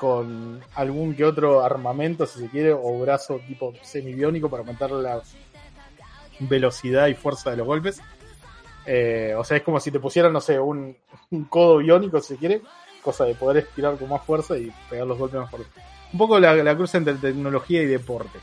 con 0.00 0.62
algún 0.76 1.14
que 1.14 1.26
otro 1.26 1.62
armamento, 1.62 2.24
si 2.24 2.40
se 2.40 2.48
quiere, 2.48 2.72
o 2.72 2.98
brazo 3.00 3.38
tipo 3.46 3.74
semibiónico 3.82 4.48
para 4.48 4.62
aumentar 4.62 4.90
la 4.92 5.20
velocidad 6.38 7.08
y 7.08 7.14
fuerza 7.14 7.50
de 7.50 7.58
los 7.58 7.66
golpes. 7.66 8.00
Eh, 8.86 9.34
o 9.36 9.44
sea, 9.44 9.58
es 9.58 9.62
como 9.62 9.78
si 9.78 9.90
te 9.90 10.00
pusieran, 10.00 10.32
no 10.32 10.40
sé, 10.40 10.58
un, 10.58 10.96
codo 11.50 11.76
biónico, 11.76 12.18
si 12.22 12.28
se 12.28 12.36
quiere, 12.38 12.62
cosa 13.02 13.26
de 13.26 13.34
poder 13.34 13.58
estirar 13.58 13.98
con 13.98 14.08
más 14.08 14.24
fuerza 14.24 14.56
y 14.56 14.72
pegar 14.88 15.06
los 15.06 15.18
golpes 15.18 15.38
más 15.38 15.50
fuertes. 15.50 15.70
Un 16.14 16.18
poco 16.18 16.40
la, 16.40 16.54
la 16.54 16.74
cruz 16.74 16.94
entre 16.94 17.12
tecnología 17.14 17.82
y 17.82 17.86
deporte. 17.86 18.38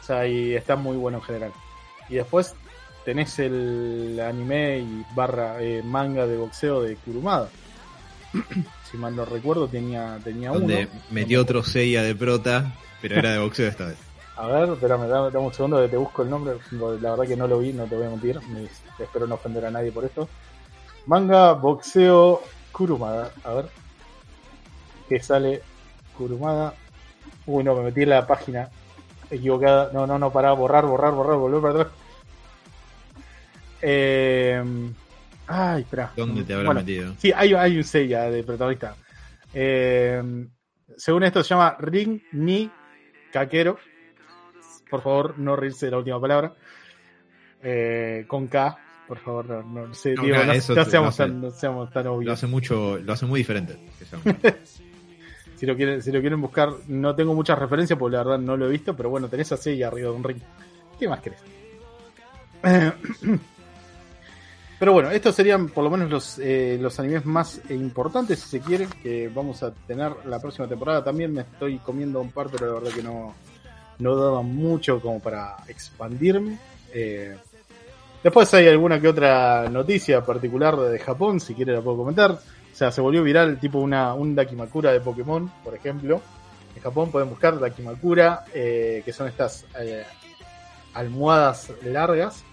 O 0.00 0.02
sea, 0.02 0.26
y 0.26 0.56
está 0.56 0.74
muy 0.74 0.96
bueno 0.96 1.18
en 1.18 1.24
general. 1.24 1.52
Y 2.08 2.16
después 2.16 2.56
tenés 3.04 3.38
el 3.38 4.20
anime 4.20 4.78
y 4.78 5.06
barra 5.14 5.62
eh, 5.62 5.84
manga 5.84 6.26
de 6.26 6.36
boxeo 6.36 6.82
de 6.82 6.96
Kurumada. 6.96 7.48
si 8.90 8.96
mal 8.96 9.14
no 9.14 9.24
recuerdo, 9.24 9.68
tenía, 9.68 10.18
tenía 10.24 10.50
Donde 10.50 10.88
uno. 10.90 11.02
metió 11.10 11.40
otro 11.42 11.62
Seiya 11.62 12.02
de 12.02 12.14
prota, 12.14 12.72
pero 13.00 13.16
era 13.16 13.32
de 13.32 13.38
boxeo 13.38 13.68
esta 13.68 13.86
vez. 13.86 13.98
A 14.36 14.46
ver, 14.46 14.70
espérame, 14.70 15.06
dame, 15.06 15.30
dame 15.30 15.46
un 15.46 15.52
segundo 15.52 15.82
que 15.82 15.88
te 15.88 15.96
busco 15.98 16.22
el 16.22 16.30
nombre. 16.30 16.54
La 17.02 17.10
verdad 17.10 17.26
que 17.26 17.36
no 17.36 17.46
lo 17.46 17.58
vi, 17.58 17.72
no 17.74 17.84
te 17.84 17.94
voy 17.94 18.06
a 18.06 18.10
mentir. 18.10 18.40
Me- 18.48 18.68
espero 19.04 19.26
no 19.26 19.34
ofender 19.34 19.66
a 19.66 19.70
nadie 19.70 19.92
por 19.92 20.04
esto. 20.04 20.28
Manga, 21.06 21.52
boxeo, 21.52 22.42
Kurumada. 22.72 23.32
A 23.44 23.52
ver. 23.52 23.66
Que 25.10 25.20
sale 25.22 25.60
Kurumada. 26.16 26.72
Uy, 27.46 27.62
no, 27.64 27.74
me 27.74 27.82
metí 27.82 28.02
en 28.02 28.10
la 28.10 28.26
página 28.26 28.70
equivocada. 29.30 29.90
No, 29.92 30.06
no, 30.06 30.18
no, 30.18 30.32
para 30.32 30.52
borrar, 30.52 30.86
borrar, 30.86 31.12
borrar, 31.12 31.36
volver 31.36 31.60
para 31.60 31.74
atrás. 31.74 31.88
Eh... 33.82 34.64
Ay, 35.52 35.82
espera. 35.82 36.12
¿Dónde 36.16 36.44
te 36.44 36.52
habrá 36.54 36.66
Bueno, 36.66 36.80
metido? 36.80 37.12
Sí, 37.18 37.32
hay, 37.34 37.52
hay 37.54 37.76
un 37.76 37.82
Seiya 37.84 38.30
de 38.30 38.44
protagonista. 38.44 38.94
Eh, 39.52 40.22
según 40.96 41.24
esto 41.24 41.42
se 41.42 41.48
llama 41.50 41.76
Ring 41.80 42.20
Ni 42.32 42.70
Kakero. 43.32 43.76
Por 44.88 45.02
favor, 45.02 45.38
no 45.38 45.56
reírse 45.56 45.86
de 45.86 45.92
la 45.92 45.98
última 45.98 46.20
palabra. 46.20 46.54
Eh, 47.62 48.24
con 48.28 48.46
K, 48.46 48.78
por 49.08 49.18
favor, 49.18 49.46
no, 49.48 49.62
no, 49.88 49.94
sé, 49.94 50.14
No, 50.14 50.22
digo, 50.22 50.36
no- 50.44 50.54
seamos 50.84 51.16
tan, 51.16 51.50
seamos 51.52 51.92
tan 51.92 52.04
Lo 52.04 52.14
obvios. 52.14 52.32
hace 52.34 52.46
mucho, 52.46 52.98
lo 52.98 53.12
hace 53.12 53.26
muy 53.26 53.40
diferente. 53.40 53.76
Si 55.56 55.66
lo, 55.66 55.76
quieren, 55.76 56.00
si 56.00 56.10
lo 56.10 56.20
quieren 56.20 56.40
buscar, 56.40 56.70
no 56.88 57.14
tengo 57.14 57.34
muchas 57.34 57.58
referencias 57.58 57.98
porque 57.98 58.16
la 58.16 58.22
verdad 58.22 58.38
no 58.38 58.56
lo 58.56 58.66
he 58.66 58.70
visto, 58.70 58.96
pero 58.96 59.10
bueno, 59.10 59.28
tenés 59.28 59.52
a 59.52 59.58
Seiya 59.58 59.88
arriba 59.88 60.08
de 60.08 60.16
un 60.16 60.24
ring. 60.24 60.38
¿Qué 60.98 61.06
más 61.06 61.20
querés? 61.20 61.38
Pero 64.80 64.94
bueno, 64.94 65.10
estos 65.10 65.34
serían 65.34 65.68
por 65.68 65.84
lo 65.84 65.90
menos 65.90 66.08
los, 66.08 66.38
eh, 66.38 66.78
los 66.80 66.98
animes 66.98 67.26
más 67.26 67.60
eh, 67.68 67.74
importantes, 67.74 68.38
si 68.38 68.48
se 68.48 68.60
quiere, 68.60 68.88
que 69.02 69.28
vamos 69.28 69.62
a 69.62 69.72
tener 69.72 70.10
la 70.24 70.40
próxima 70.40 70.66
temporada. 70.66 71.04
También 71.04 71.34
me 71.34 71.42
estoy 71.42 71.76
comiendo 71.80 72.18
un 72.18 72.30
par, 72.30 72.46
pero 72.50 72.66
la 72.66 72.72
verdad 72.80 72.90
que 72.90 73.02
no, 73.02 73.34
no 73.98 74.16
daba 74.16 74.40
mucho 74.40 74.98
como 74.98 75.20
para 75.20 75.58
expandirme. 75.68 76.58
Eh, 76.94 77.36
después 78.24 78.54
hay 78.54 78.68
alguna 78.68 78.98
que 78.98 79.08
otra 79.08 79.68
noticia 79.68 80.24
particular 80.24 80.78
de 80.78 80.98
Japón, 80.98 81.40
si 81.40 81.52
quiere 81.52 81.74
la 81.74 81.82
puedo 81.82 81.98
comentar. 81.98 82.30
O 82.30 82.74
sea, 82.74 82.90
se 82.90 83.02
volvió 83.02 83.22
viral 83.22 83.60
tipo 83.60 83.80
una, 83.80 84.14
un 84.14 84.34
Dakimakura 84.34 84.92
de 84.92 85.00
Pokémon, 85.00 85.52
por 85.62 85.74
ejemplo. 85.74 86.22
En 86.74 86.82
Japón 86.82 87.10
pueden 87.10 87.28
buscar 87.28 87.60
Dakimakura, 87.60 88.46
eh, 88.54 89.02
que 89.04 89.12
son 89.12 89.28
estas 89.28 89.66
almohadas 90.94 91.70
largas. 91.84 92.44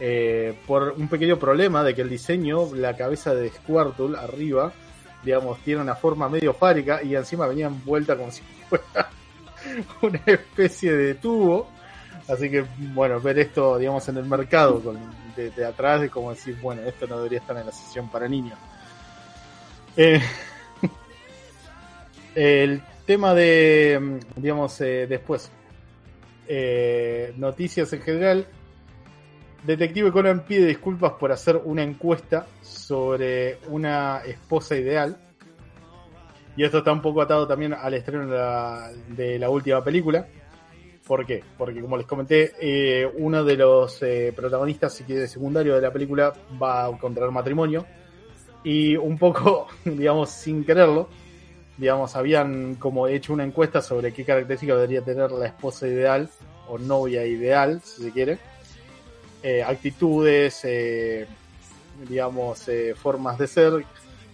Eh, 0.00 0.58
por 0.66 0.94
un 0.96 1.08
pequeño 1.08 1.38
problema 1.38 1.82
de 1.82 1.94
que 1.94 2.02
el 2.02 2.08
diseño, 2.08 2.74
la 2.74 2.96
cabeza 2.96 3.34
de 3.34 3.50
Squirtle 3.50 4.16
arriba, 4.18 4.72
digamos, 5.24 5.58
tiene 5.60 5.82
una 5.82 5.94
forma 5.94 6.28
medio 6.28 6.54
fárica 6.54 7.02
y 7.02 7.16
encima 7.16 7.46
venía 7.46 7.66
envuelta 7.66 8.16
como 8.16 8.30
si 8.30 8.42
fuera 8.68 9.10
una 10.02 10.22
especie 10.26 10.92
de 10.92 11.14
tubo. 11.14 11.68
Así 12.28 12.50
que, 12.50 12.64
bueno, 12.94 13.20
ver 13.20 13.38
esto, 13.38 13.78
digamos, 13.78 14.06
en 14.08 14.18
el 14.18 14.24
mercado 14.24 14.80
con, 14.80 14.98
de, 15.34 15.50
de 15.50 15.64
atrás 15.64 16.02
es 16.02 16.10
como 16.10 16.30
decir, 16.30 16.58
bueno, 16.60 16.82
esto 16.82 17.06
no 17.06 17.16
debería 17.16 17.38
estar 17.38 17.56
en 17.56 17.66
la 17.66 17.72
sesión 17.72 18.10
para 18.10 18.28
niños. 18.28 18.58
Eh, 19.96 20.20
el 22.34 22.82
tema 23.06 23.34
de, 23.34 23.98
mm, 24.00 24.40
digamos, 24.40 24.80
eh, 24.80 25.06
después, 25.08 25.50
eh, 26.46 27.32
noticias 27.36 27.92
en 27.92 28.02
general. 28.02 28.46
Detective 29.64 30.12
Conan 30.12 30.44
pide 30.44 30.66
disculpas 30.66 31.12
por 31.12 31.32
hacer 31.32 31.60
una 31.64 31.82
encuesta 31.82 32.46
sobre 32.62 33.58
una 33.68 34.22
esposa 34.24 34.76
ideal. 34.76 35.16
Y 36.56 36.64
esto 36.64 36.78
está 36.78 36.92
un 36.92 37.02
poco 37.02 37.22
atado 37.22 37.46
también 37.46 37.72
al 37.72 37.94
estreno 37.94 38.26
de 38.26 38.36
la, 38.36 38.90
de 39.08 39.48
última 39.48 39.82
película. 39.82 40.26
¿Por 41.06 41.24
qué? 41.24 41.42
Porque 41.56 41.80
como 41.80 41.96
les 41.96 42.06
comenté, 42.06 42.52
eh, 42.60 43.10
uno 43.16 43.42
de 43.44 43.56
los 43.56 44.02
eh, 44.02 44.32
protagonistas 44.34 45.02
quiere, 45.06 45.26
secundario 45.26 45.74
de 45.74 45.80
la 45.80 45.92
película 45.92 46.32
va 46.60 46.86
a 46.86 46.98
contraer 46.98 47.30
matrimonio. 47.30 47.86
Y 48.64 48.96
un 48.96 49.16
poco, 49.18 49.68
digamos, 49.84 50.30
sin 50.30 50.64
quererlo, 50.64 51.08
digamos, 51.76 52.14
habían 52.16 52.74
como 52.74 53.06
hecho 53.06 53.32
una 53.32 53.44
encuesta 53.44 53.80
sobre 53.80 54.12
qué 54.12 54.24
características 54.24 54.76
debería 54.76 55.02
tener 55.02 55.30
la 55.30 55.46
esposa 55.46 55.86
ideal 55.86 56.28
o 56.68 56.76
novia 56.76 57.24
ideal, 57.24 57.80
si 57.82 58.02
se 58.02 58.10
quiere. 58.12 58.38
Eh, 59.40 59.62
actitudes, 59.62 60.60
eh, 60.64 61.24
digamos, 62.08 62.68
eh, 62.68 62.94
formas 62.96 63.38
de 63.38 63.46
ser, 63.46 63.84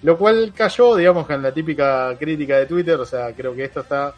lo 0.03 0.17
cual 0.17 0.53
cayó, 0.57 0.97
digamos, 0.97 1.29
en 1.29 1.43
la 1.43 1.53
típica 1.53 2.17
crítica 2.19 2.59
de 2.59 2.67
Twitter, 2.67 2.99
o 2.99 3.05
sea, 3.05 3.35
creo 3.35 3.55
que 3.55 3.65
esto 3.65 3.81
está 3.81 4.15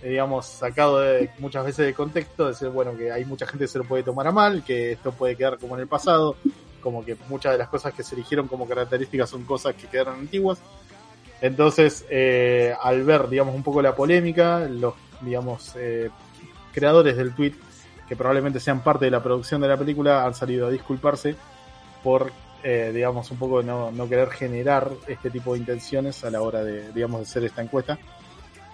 digamos, 0.00 0.46
sacado 0.46 1.00
de, 1.00 1.30
muchas 1.38 1.64
veces 1.64 1.86
de 1.86 1.94
contexto, 1.94 2.48
decir, 2.48 2.68
bueno, 2.68 2.96
que 2.96 3.12
hay 3.12 3.24
mucha 3.24 3.46
gente 3.46 3.64
que 3.64 3.68
se 3.68 3.78
lo 3.78 3.84
puede 3.84 4.02
tomar 4.02 4.26
a 4.26 4.32
mal, 4.32 4.64
que 4.64 4.92
esto 4.92 5.12
puede 5.12 5.36
quedar 5.36 5.58
como 5.58 5.76
en 5.76 5.82
el 5.82 5.86
pasado, 5.86 6.34
como 6.80 7.04
que 7.04 7.16
muchas 7.28 7.52
de 7.52 7.58
las 7.58 7.68
cosas 7.68 7.94
que 7.94 8.02
se 8.02 8.16
eligieron 8.16 8.48
como 8.48 8.66
características 8.66 9.30
son 9.30 9.44
cosas 9.44 9.76
que 9.76 9.86
quedaron 9.86 10.18
antiguas. 10.18 10.58
Entonces, 11.40 12.04
al 12.80 13.04
ver, 13.04 13.28
digamos, 13.28 13.54
un 13.54 13.62
poco 13.62 13.80
la 13.80 13.94
polémica, 13.94 14.66
los, 14.68 14.94
digamos, 15.20 15.72
creadores 16.72 17.16
del 17.16 17.32
tweet, 17.32 17.54
que 18.12 18.16
probablemente 18.16 18.60
sean 18.60 18.82
parte 18.82 19.06
de 19.06 19.10
la 19.10 19.22
producción 19.22 19.62
de 19.62 19.68
la 19.68 19.78
película, 19.78 20.26
han 20.26 20.34
salido 20.34 20.66
a 20.66 20.70
disculparse 20.70 21.34
por, 22.02 22.30
eh, 22.62 22.90
digamos, 22.92 23.30
un 23.30 23.38
poco 23.38 23.62
no, 23.62 23.90
no 23.90 24.06
querer 24.06 24.28
generar 24.28 24.90
este 25.06 25.30
tipo 25.30 25.54
de 25.54 25.60
intenciones 25.60 26.22
a 26.22 26.30
la 26.30 26.42
hora 26.42 26.62
de, 26.62 26.92
digamos, 26.92 27.22
hacer 27.22 27.42
esta 27.44 27.62
encuesta. 27.62 27.98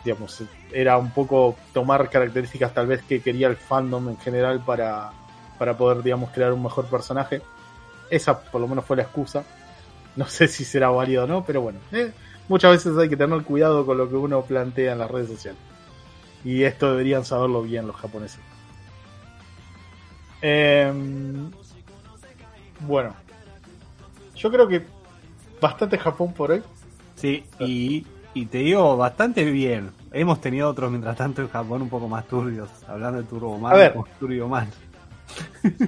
Digamos, 0.05 0.43
era 0.73 0.99
un 0.99 1.13
poco 1.13 1.55
tomar 1.73 2.11
características 2.11 2.75
tal 2.75 2.89
vez 2.89 3.05
que 3.05 3.21
quería 3.21 3.47
el 3.47 3.55
fandom 3.55 4.09
en 4.09 4.19
general 4.19 4.61
para, 4.65 5.13
para 5.57 5.79
poder, 5.79 6.03
digamos, 6.03 6.31
crear 6.31 6.53
un 6.53 6.65
mejor 6.65 6.87
personaje. 6.87 7.41
Esa 8.11 8.41
por 8.41 8.61
lo 8.61 8.67
menos 8.67 8.85
fue 8.85 8.97
la 8.97 9.05
excusa. 9.05 9.45
No 10.17 10.27
sé 10.27 10.49
si 10.49 10.65
será 10.65 10.89
válido 10.89 11.23
o 11.23 11.27
no, 11.29 11.45
pero 11.45 11.61
bueno. 11.61 11.79
eh, 11.93 12.11
muchas 12.49 12.73
veces 12.73 12.99
hay 12.99 13.09
que 13.09 13.17
tener 13.17 13.41
cuidado 13.45 13.87
con 13.87 13.99
lo 13.99 14.09
que 14.09 14.17
uno 14.17 14.43
plantea 14.43 14.95
en 14.95 14.99
las 14.99 15.09
redes 15.09 15.29
sociales. 15.29 15.61
Y 16.45 16.65
esto 16.65 16.91
deberían 16.91 17.25
saberlo 17.25 17.63
bien 17.63 17.87
los 17.87 17.95
japoneses. 17.95 18.41
Em, 20.43 21.51
bueno, 22.81 23.15
yo 24.37 24.51
creo 24.51 24.69
que 24.69 24.83
bastante 25.61 25.99
Japón 25.99 26.33
por 26.33 26.53
hoy. 26.53 26.63
Sí, 27.17 27.43
y, 27.59 28.07
y 28.35 28.47
te 28.47 28.59
digo 28.59 28.97
bastante 28.97 29.45
bien. 29.45 29.91
Hemos 30.13 30.41
tenido 30.41 30.69
otros 30.71 30.91
mientras 30.91 31.17
tanto 31.17 31.43
en 31.43 31.49
Japón 31.49 31.83
un 31.83 31.89
poco 31.89 32.09
más 32.09 32.27
turbios. 32.29 32.69
Hablando 32.87 33.19
de 33.21 33.25
Turboman, 33.29 33.73
A 33.73 33.77
ver. 33.77 33.93
o 33.97 34.07
Turboman. 34.19 34.69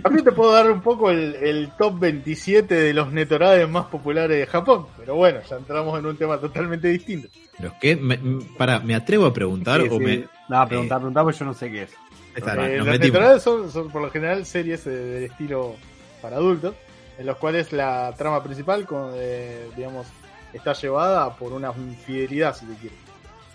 También 0.03 0.25
te 0.25 0.33
puedo 0.33 0.53
dar 0.53 0.71
un 0.71 0.81
poco 0.83 1.11
el, 1.11 1.35
el 1.37 1.71
top 1.79 1.99
27 2.01 2.75
de 2.75 2.93
los 2.93 3.11
netorades 3.13 3.67
más 3.69 3.87
populares 3.87 4.37
de 4.37 4.47
Japón. 4.47 4.87
Pero 4.99 5.15
bueno, 5.15 5.39
ya 5.49 5.57
entramos 5.57 5.99
en 5.99 6.07
un 6.07 6.17
tema 6.17 6.37
totalmente 6.39 6.89
distinto. 6.89 7.29
Los 7.61 7.73
que, 7.75 7.97
me, 7.97 8.19
para, 8.59 8.81
me 8.81 8.95
atrevo 8.95 9.27
a 9.27 9.33
preguntar 9.33 9.81
Sí, 9.81 9.89
o 9.91 9.99
sí. 9.99 10.05
me. 10.05 10.17
No, 10.49 10.67
preguntar, 10.69 10.99
preguntar, 10.99 11.23
porque 11.25 11.39
yo 11.39 11.45
no 11.47 11.55
sé 11.55 11.71
qué 11.71 11.83
es. 11.85 11.91
Está, 12.35 12.55
Eh, 12.55 12.79
nos 12.79 12.87
los 12.87 12.99
metimos. 12.99 13.43
son, 13.43 13.71
son 13.71 13.91
por 13.91 14.03
lo 14.03 14.11
general 14.11 14.47
series 14.47 14.87
eh, 14.87 14.91
del 14.91 15.25
estilo 15.25 15.75
para 16.23 16.37
adultos, 16.37 16.75
en 17.19 17.27
los 17.27 17.37
cuales 17.37 17.73
la 17.73 18.15
trama 18.17 18.43
principal, 18.43 18.87
con, 18.87 19.13
eh, 19.15 19.69
digamos, 19.77 20.07
está 20.53 20.73
llevada 20.73 21.35
por 21.37 21.53
una 21.53 21.73
infidelidad, 21.77 22.55
si 22.57 22.67
se 22.67 22.75
quiere. 22.75 22.97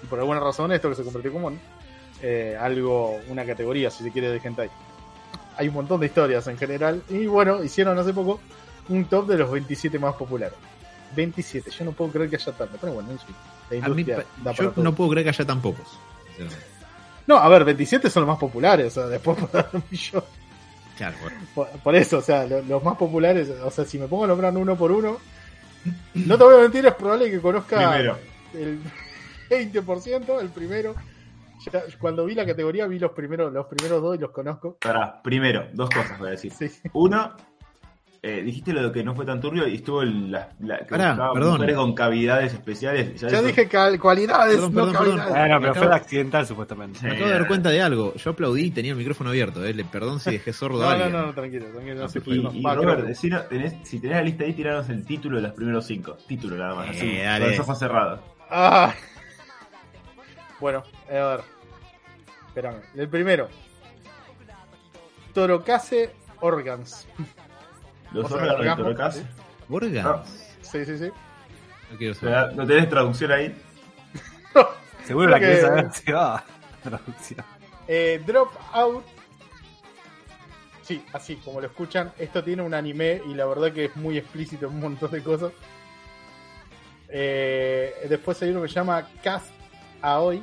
Y 0.03 0.07
por 0.07 0.19
alguna 0.19 0.39
razón 0.39 0.71
esto 0.71 0.89
que 0.89 0.95
se 0.95 1.03
convirtió 1.03 1.31
como 1.31 1.51
eh, 2.21 2.57
algo, 2.59 3.19
una 3.29 3.45
categoría, 3.45 3.89
si 3.89 4.03
se 4.03 4.11
quiere, 4.11 4.29
de 4.29 4.41
hentai. 4.43 4.69
Hay 5.57 5.67
un 5.67 5.73
montón 5.73 5.99
de 5.99 6.07
historias 6.07 6.47
en 6.47 6.57
general. 6.57 7.01
Y 7.09 7.25
bueno, 7.27 7.63
hicieron 7.63 7.97
hace 7.97 8.13
poco 8.13 8.39
un 8.89 9.05
top 9.05 9.27
de 9.27 9.37
los 9.37 9.51
27 9.51 9.99
más 9.99 10.15
populares. 10.15 10.57
27, 11.15 11.71
yo 11.71 11.85
no 11.85 11.91
puedo 11.93 12.11
creer 12.11 12.29
que 12.29 12.35
haya 12.35 12.51
tanto, 12.51 12.77
pero 12.79 12.93
bueno, 12.93 13.11
en 13.11 13.19
fin, 13.19 13.35
la 13.69 13.87
mí 13.87 14.01
industria 14.01 14.25
da 14.43 14.51
para 14.51 14.55
yo 14.55 14.71
todo. 14.71 14.83
no 14.83 14.93
puedo 14.93 15.11
creer 15.11 15.25
que 15.25 15.29
haya 15.29 15.45
tan 15.45 15.61
pocos. 15.61 15.87
Sea, 16.35 16.45
No, 17.27 17.37
a 17.37 17.47
ver, 17.49 17.63
27 17.65 18.09
son 18.09 18.21
los 18.21 18.27
más 18.29 18.39
populares, 18.39 18.95
o 18.97 19.01
sea, 19.01 19.09
después 19.09 19.37
puede 19.39 19.51
dar 19.53 19.69
un 19.73 19.83
millón. 19.89 20.23
Claro, 20.97 21.17
bueno. 21.21 21.37
Por, 21.53 21.67
por 21.67 21.95
eso, 21.95 22.19
o 22.19 22.21
sea, 22.21 22.45
lo- 22.45 22.61
los 22.61 22.83
más 22.83 22.95
populares, 22.97 23.49
o 23.49 23.69
sea, 23.71 23.83
si 23.85 23.97
me 23.99 24.07
pongo 24.07 24.23
a 24.25 24.27
nombrar 24.27 24.55
uno 24.55 24.75
por 24.77 24.91
uno, 24.91 25.17
no 26.13 26.37
te 26.37 26.43
voy 26.43 26.55
a 26.55 26.61
mentir, 26.61 26.85
es 26.85 26.93
probable 26.95 27.29
que 27.29 27.39
conozca 27.41 27.77
Primero. 27.77 28.17
el 28.53 28.79
20%, 29.49 30.39
el 30.41 30.49
primero. 30.49 30.95
Ya, 31.71 31.83
cuando 31.99 32.25
vi 32.25 32.35
la 32.35 32.45
categoría 32.45 32.85
vi 32.85 32.99
los 32.99 33.11
primeros, 33.11 33.51
los 33.51 33.65
primeros 33.65 34.01
dos 34.01 34.15
y 34.15 34.19
los 34.19 34.31
conozco. 34.31 34.77
Pará, 34.79 35.21
primero, 35.21 35.67
dos 35.73 35.89
cosas 35.89 36.17
voy 36.19 36.27
a 36.27 36.31
decir. 36.31 36.51
Sí. 36.53 36.69
Uno, 36.93 37.35
eh, 38.27 38.41
dijiste 38.41 38.73
lo 38.73 38.81
de 38.87 38.91
que 38.91 39.03
no 39.03 39.13
fue 39.13 39.23
tan 39.23 39.39
turbio 39.39 39.67
y 39.67 39.75
estuvo 39.75 40.01
en 40.01 40.31
la, 40.31 40.49
la 40.61 40.79
que 40.79 40.85
Pará, 40.85 41.15
perdón. 41.31 41.53
mujeres 41.53 41.75
con 41.75 41.93
cavidades 41.93 42.53
especiales. 42.53 43.21
Ya 43.21 43.27
eso- 43.27 43.43
dije 43.43 43.67
cal- 43.67 43.99
cualidades, 43.99 44.55
Perdón, 44.55 44.73
no 44.73 44.75
perdón, 44.85 44.93
perdón. 44.97 45.17
cavidades. 45.19 45.31
Bueno, 45.47 45.59
pero 45.59 45.71
acabo- 45.73 45.85
fue 45.87 45.95
accidental 45.95 46.47
supuestamente. 46.47 46.99
Sí. 46.99 47.05
Me 47.05 47.11
acabo 47.11 47.27
de 47.27 47.33
dar 47.33 47.47
cuenta 47.47 47.69
de 47.69 47.81
algo. 47.83 48.13
Yo 48.15 48.31
aplaudí 48.31 48.63
y 48.63 48.71
tenía 48.71 48.91
el 48.93 48.97
micrófono 48.97 49.29
abierto. 49.29 49.63
Eh. 49.63 49.73
Le- 49.75 49.85
Perdón 49.85 50.19
si 50.19 50.31
dejé 50.31 50.51
sordo 50.53 50.81
a 50.83 50.93
No, 50.93 50.97
no, 50.97 51.03
alguien. 51.05 51.21
no, 51.27 51.33
tranquilo, 51.33 51.65
tranquilo, 51.67 51.95
no 52.01 52.09
se 52.09 52.19
Y, 52.19 52.63
Robert, 52.63 53.07
tenés- 53.49 53.75
si 53.83 53.99
tenés 53.99 54.17
la 54.17 54.23
lista 54.23 54.43
ahí, 54.43 54.53
tiranos 54.53 54.89
el 54.89 55.05
título 55.05 55.35
de 55.37 55.43
los 55.43 55.51
primeros 55.53 55.85
cinco. 55.85 56.17
Título 56.27 56.57
nada 56.57 56.73
más, 56.75 56.89
así, 56.89 57.05
Eh, 57.07 57.21
dale. 57.23 57.45
con 57.45 57.51
los 57.51 57.59
ojos 57.59 57.77
cerrados. 57.79 58.19
Ah. 58.49 58.93
Bueno, 60.59 60.83
a 61.09 61.13
ver. 61.13 61.41
Espérame. 62.47 62.77
El 62.95 63.07
primero. 63.09 63.49
Torokase 65.33 66.11
Organs. 66.41 67.07
Los 68.15 68.25
O 68.25 68.27
sea, 68.29 68.37
órganos 68.37 68.59
de 68.61 68.69
orgasmo, 68.69 68.83
Torocas. 68.83 69.15
¿sí? 69.15 69.97
Ah. 70.03 70.23
Sí, 70.61 70.85
sí, 70.85 70.97
sí. 70.97 71.09
No 71.91 71.97
quiero 71.97 72.13
saber. 72.13 72.55
¿No 72.55 72.65
tenés 72.65 72.89
traducción 72.89 73.31
ahí? 73.31 73.55
Seguro 75.05 75.29
la 75.29 75.37
Creo 75.37 75.49
que- 75.49 75.55
querés 75.57 75.67
saber 75.67 75.91
si 75.93 76.11
va. 76.11 76.43
Traducción. 76.83 77.45
Eh, 77.87 78.21
Drop 78.25 78.51
Out. 78.73 79.03
Sí, 80.83 81.03
así 81.13 81.35
como 81.37 81.59
lo 81.61 81.67
escuchan. 81.67 82.11
Esto 82.19 82.43
tiene 82.43 82.61
un 82.61 82.73
anime 82.73 83.21
y 83.27 83.33
la 83.33 83.45
verdad 83.45 83.71
que 83.73 83.85
es 83.85 83.95
muy 83.95 84.17
explícito 84.17 84.67
en 84.67 84.73
un 84.73 84.79
montón 84.81 85.11
de 85.11 85.21
cosas. 85.23 85.51
Eh, 87.09 88.05
después 88.09 88.41
hay 88.41 88.49
uno 88.51 88.61
que 88.61 88.67
se 88.67 88.75
llama 88.75 89.07
Cast 89.23 89.47
Aoi. 90.01 90.41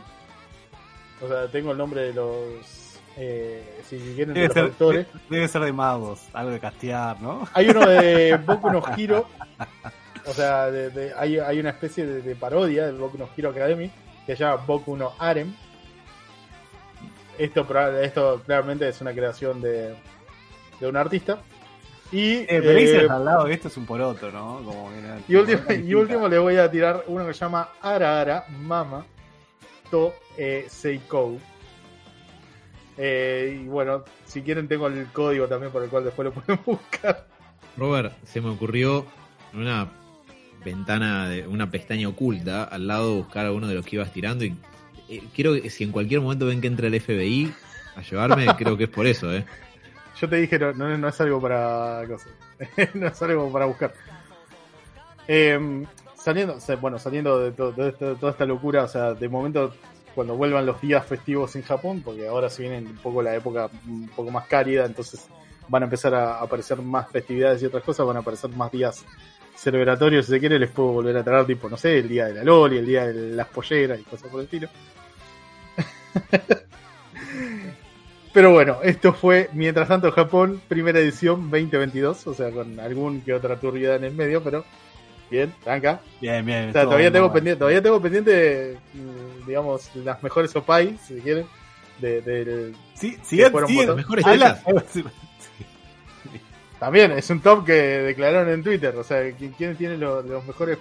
O 1.20 1.28
sea, 1.28 1.48
tengo 1.48 1.72
el 1.72 1.78
nombre 1.78 2.02
de 2.02 2.12
los. 2.14 2.81
Eh, 3.16 3.80
si 3.88 3.98
quieren, 4.14 4.28
de 4.34 4.40
Debe 4.40 4.46
los 4.46 4.54
ser, 4.54 4.64
autores. 4.64 5.06
debe 5.28 5.48
ser 5.48 5.62
de 5.62 5.72
magos, 5.72 6.20
algo 6.32 6.50
de 6.52 6.60
castear, 6.60 7.20
¿no? 7.20 7.46
Hay 7.52 7.68
uno 7.68 7.86
de 7.86 8.36
Boku 8.46 8.70
no 8.70 8.82
Hero. 8.96 9.26
O 10.26 10.32
sea, 10.32 10.70
de- 10.70 10.90
de- 10.90 11.12
hay, 11.16 11.38
hay 11.38 11.58
una 11.60 11.70
especie 11.70 12.06
de, 12.06 12.22
de 12.22 12.36
parodia 12.36 12.86
del 12.86 12.96
Boku 12.96 13.18
no 13.18 13.28
Hero 13.36 13.50
Academy 13.50 13.90
que 14.24 14.36
se 14.36 14.44
llama 14.44 14.62
Boku 14.64 14.96
no 14.96 15.12
Harem. 15.18 15.52
Esto, 17.38 17.66
esto 18.02 18.42
claramente 18.44 18.88
es 18.88 19.00
una 19.00 19.12
creación 19.12 19.60
de, 19.60 19.94
de 20.80 20.86
un 20.86 20.96
artista. 20.96 21.38
Y, 22.12 22.40
Eh, 22.40 22.46
pero 22.48 22.78
eh, 22.78 23.06
al 23.10 23.24
lado 23.24 23.44
de 23.44 23.54
esto 23.54 23.68
es 23.68 23.76
un 23.78 23.86
poroto, 23.86 24.30
¿no? 24.30 24.60
Como 24.64 24.90
y, 25.28 25.34
último, 25.34 25.62
y 25.70 25.94
último 25.94 26.28
le 26.28 26.38
voy 26.38 26.56
a 26.56 26.70
tirar 26.70 27.04
uno 27.06 27.26
que 27.26 27.32
se 27.34 27.40
llama 27.40 27.70
Ara 27.80 28.20
Ara 28.20 28.44
Mama 28.50 29.04
To 29.90 30.14
eh, 30.36 30.66
Seikou. 30.68 31.40
Eh, 32.98 33.60
y 33.64 33.66
bueno, 33.68 34.04
si 34.26 34.42
quieren 34.42 34.68
tengo 34.68 34.86
el 34.86 35.06
código 35.12 35.46
también 35.48 35.72
por 35.72 35.82
el 35.82 35.88
cual 35.88 36.04
después 36.04 36.26
lo 36.26 36.32
pueden 36.32 36.60
buscar. 36.66 37.26
Robert, 37.76 38.12
se 38.24 38.40
me 38.40 38.50
ocurrió 38.50 39.06
en 39.54 39.60
una 39.60 39.88
ventana, 40.64 41.28
de 41.28 41.46
una 41.46 41.70
pestaña 41.70 42.08
oculta, 42.08 42.64
al 42.64 42.86
lado 42.86 43.14
buscar 43.16 43.46
a 43.46 43.52
uno 43.52 43.66
de 43.66 43.74
los 43.74 43.84
que 43.86 43.96
ibas 43.96 44.12
tirando. 44.12 44.44
Y 44.44 44.54
eh, 45.08 45.22
quiero 45.34 45.54
que 45.54 45.70
si 45.70 45.84
en 45.84 45.90
cualquier 45.92 46.20
momento 46.20 46.46
ven 46.46 46.60
que 46.60 46.66
entra 46.68 46.86
el 46.86 47.00
FBI 47.00 47.52
a 47.96 48.02
llevarme, 48.02 48.46
creo 48.58 48.76
que 48.76 48.84
es 48.84 48.90
por 48.90 49.06
eso, 49.06 49.32
¿eh? 49.34 49.44
Yo 50.20 50.28
te 50.28 50.36
dije, 50.36 50.58
no, 50.58 50.72
no, 50.74 50.96
no 50.98 51.08
es 51.08 51.20
algo 51.20 51.40
para 51.40 52.04
no 52.94 53.06
es 53.08 53.22
algo 53.22 53.50
para 53.50 53.64
buscar. 53.64 53.92
Eh, 55.26 55.84
saliendo, 56.14 56.58
bueno, 56.80 56.98
saliendo 56.98 57.38
de, 57.40 57.52
to- 57.52 57.72
de 57.72 57.88
esto- 57.88 58.10
de 58.10 58.14
toda 58.16 58.32
esta 58.32 58.44
locura, 58.44 58.84
o 58.84 58.88
sea, 58.88 59.14
de 59.14 59.28
momento 59.28 59.74
cuando 60.14 60.36
vuelvan 60.36 60.66
los 60.66 60.80
días 60.80 61.04
festivos 61.06 61.56
en 61.56 61.62
Japón, 61.62 62.02
porque 62.04 62.26
ahora 62.26 62.48
se 62.50 62.62
viene 62.62 62.78
un 62.78 62.96
poco 62.96 63.22
la 63.22 63.34
época 63.34 63.68
un 63.86 64.08
poco 64.08 64.30
más 64.30 64.46
cálida, 64.46 64.84
entonces 64.84 65.26
van 65.68 65.82
a 65.82 65.86
empezar 65.86 66.14
a 66.14 66.40
aparecer 66.40 66.78
más 66.78 67.10
festividades 67.10 67.62
y 67.62 67.66
otras 67.66 67.82
cosas, 67.82 68.06
van 68.06 68.16
a 68.16 68.20
aparecer 68.20 68.50
más 68.50 68.70
días 68.70 69.04
celebratorios, 69.54 70.26
si 70.26 70.32
se 70.32 70.40
quiere, 70.40 70.58
les 70.58 70.70
puedo 70.70 70.92
volver 70.92 71.16
a 71.16 71.24
traer, 71.24 71.46
tipo, 71.46 71.68
no 71.68 71.76
sé, 71.76 71.98
el 71.98 72.08
día 72.08 72.26
de 72.26 72.34
la 72.34 72.44
Loli, 72.44 72.78
el 72.78 72.86
día 72.86 73.06
de 73.06 73.14
las 73.34 73.48
polleras 73.48 74.00
y 74.00 74.02
cosas 74.02 74.30
por 74.30 74.40
el 74.40 74.44
estilo. 74.44 74.68
Pero 78.32 78.50
bueno, 78.50 78.78
esto 78.82 79.12
fue 79.12 79.50
Mientras 79.52 79.88
tanto 79.88 80.10
Japón, 80.10 80.60
primera 80.66 80.98
edición 80.98 81.50
2022, 81.50 82.26
o 82.26 82.34
sea, 82.34 82.50
con 82.50 82.80
algún 82.80 83.20
que 83.20 83.34
otra 83.34 83.60
turbidez 83.60 83.98
en 83.98 84.04
el 84.04 84.14
medio, 84.14 84.42
pero 84.42 84.64
bien, 85.32 85.52
tranca. 85.64 86.00
Bien, 86.20 86.44
bien. 86.46 86.68
O 86.68 86.72
sea, 86.72 86.84
todavía 86.84 87.10
tengo 87.10 87.32
pendiente, 87.32 87.58
todavía 87.58 87.82
tengo 87.82 88.00
pendiente, 88.00 88.78
mm, 88.94 89.46
digamos, 89.48 89.90
las 89.96 90.22
mejores 90.22 90.54
opais, 90.54 91.00
si 91.00 91.14
quieren, 91.16 91.46
de, 91.98 92.20
del- 92.20 92.76
Sí, 92.94 93.16
que 93.16 93.24
sigue, 93.24 93.50
fueron 93.50 93.74
votados. 93.74 93.96
Mejores. 93.96 94.24
También 96.78 97.12
es 97.12 97.30
un 97.30 97.40
top 97.40 97.64
que 97.64 97.72
declararon 97.72 98.52
en 98.52 98.62
Twitter, 98.62 98.94
o 98.96 99.04
sea, 99.04 99.22
¿qui- 99.30 99.54
¿quién 99.56 99.76
tiene 99.76 99.96
lo- 99.96 100.20
los 100.22 100.44
mejores 100.46 100.78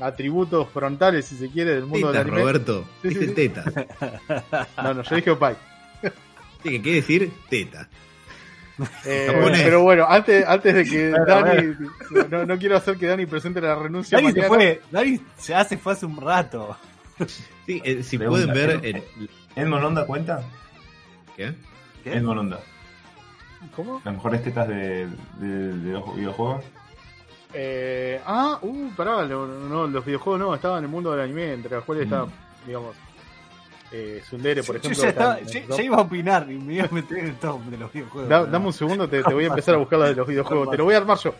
atributos 0.00 0.68
frontales, 0.70 1.24
si 1.24 1.36
se 1.36 1.48
quiere, 1.48 1.70
del 1.76 1.86
mundo 1.86 2.10
del 2.12 2.20
anime? 2.22 2.40
Roberto. 2.40 2.84
Sí, 3.02 3.08
sí, 3.10 3.14
Dice 3.14 3.26
sí. 3.28 3.34
tetas. 3.34 3.64
No, 4.82 4.94
no, 4.94 5.02
yo 5.02 5.16
dije 5.16 5.30
opai. 5.30 5.54
Tiene 6.62 6.82
que 6.82 6.92
decir 6.94 7.32
teta. 7.48 7.88
Eh, 9.04 9.30
pero 9.62 9.82
bueno, 9.82 10.04
antes, 10.08 10.44
antes 10.46 10.74
de 10.74 10.84
que 10.84 11.10
Bueno, 11.10 11.24
Dani, 11.26 11.74
no, 12.30 12.44
no 12.46 12.58
quiero 12.58 12.76
hacer 12.76 12.96
que 12.96 13.06
Dani 13.06 13.24
presente 13.26 13.60
la 13.60 13.76
renuncia 13.76 14.18
Dani 14.18 14.32
se 14.32 14.40
mañana. 14.40 14.48
fue, 14.48 14.80
Dani 14.90 15.20
ya 15.46 15.64
se 15.64 15.78
fue 15.78 15.92
hace 15.92 16.06
un 16.06 16.16
rato. 16.20 16.76
Sí, 17.66 17.80
eh, 17.84 18.02
si 18.02 18.18
Pregunta, 18.18 18.52
pueden 18.52 18.80
ver. 18.80 18.84
¿eh? 18.84 19.04
el- 19.20 19.30
¿Edmond 19.54 19.84
Onda 19.84 20.04
cuenta? 20.06 20.42
¿Qué? 21.36 21.54
¿Qué? 22.02 22.14
Edmond 22.14 22.40
Onda. 22.40 22.60
¿Cómo? 23.76 24.02
Las 24.04 24.14
mejores 24.14 24.42
tetas 24.42 24.66
de, 24.66 25.06
de, 25.38 25.48
de 25.78 25.92
los 25.92 26.16
videojuegos. 26.16 26.64
Eh, 27.52 28.20
ah, 28.26 28.58
uh, 28.60 28.90
pará, 28.96 29.22
lo- 29.24 29.46
no, 29.46 29.86
los 29.86 30.04
videojuegos 30.04 30.40
no, 30.40 30.54
estaban 30.54 30.78
en 30.78 30.84
el 30.86 30.90
mundo 30.90 31.12
del 31.12 31.20
anime, 31.20 31.52
entre 31.52 31.76
los 31.76 31.84
cuales 31.84 32.08
Mm. 32.08 32.12
está, 32.12 32.26
digamos, 32.66 32.96
eh, 33.96 34.22
Sundere, 34.28 34.62
por 34.64 34.76
ejemplo. 34.76 35.00
ya, 35.02 35.08
está 35.08 35.40
ya- 35.42 35.82
iba 35.82 35.96
a 35.96 36.00
opinar 36.00 36.46
y 36.50 36.54
me 36.54 36.74
iba 36.74 36.84
a 36.86 36.88
meter 36.94 37.18
en 37.18 37.26
el 37.26 37.34
top 37.36 37.60
de 37.64 37.78
los 37.78 37.92
videojuegos. 37.92 38.28
Da- 38.28 38.44
dame 38.46 38.66
un 38.66 38.72
segundo, 38.72 39.08
te, 39.08 39.22
te 39.22 39.32
voy 39.34 39.44
a 39.44 39.48
empezar 39.48 39.74
a 39.74 39.78
buscar 39.78 39.98
la 40.00 40.06
de 40.06 40.14
los 40.16 40.26
videojuegos. 40.26 40.70
Te 40.70 40.76
lo 40.78 40.84
voy 40.84 40.94
a 40.94 40.98
armar 40.98 41.16
yo. 41.18 41.34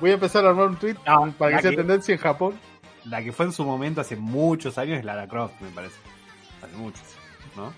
Voy 0.00 0.10
a 0.10 0.14
empezar 0.14 0.44
a 0.44 0.50
armar 0.50 0.66
un 0.68 0.76
tweet 0.76 0.94
No, 1.06 1.32
para 1.38 1.56
que 1.56 1.62
sea 1.62 1.70
que- 1.72 1.76
tendencia 1.78 2.12
en 2.14 2.20
Japón. 2.20 2.54
La 3.06 3.22
que 3.22 3.32
fue 3.32 3.46
en 3.46 3.52
su 3.52 3.64
momento 3.64 4.00
hace 4.00 4.16
muchos 4.16 4.78
años 4.78 4.98
es 4.98 5.04
Lara 5.04 5.26
Croft, 5.28 5.54
me 5.60 5.68
parece. 5.70 5.94
Hace 6.62 6.76
muchos, 6.76 7.02
¿no? 7.56 7.72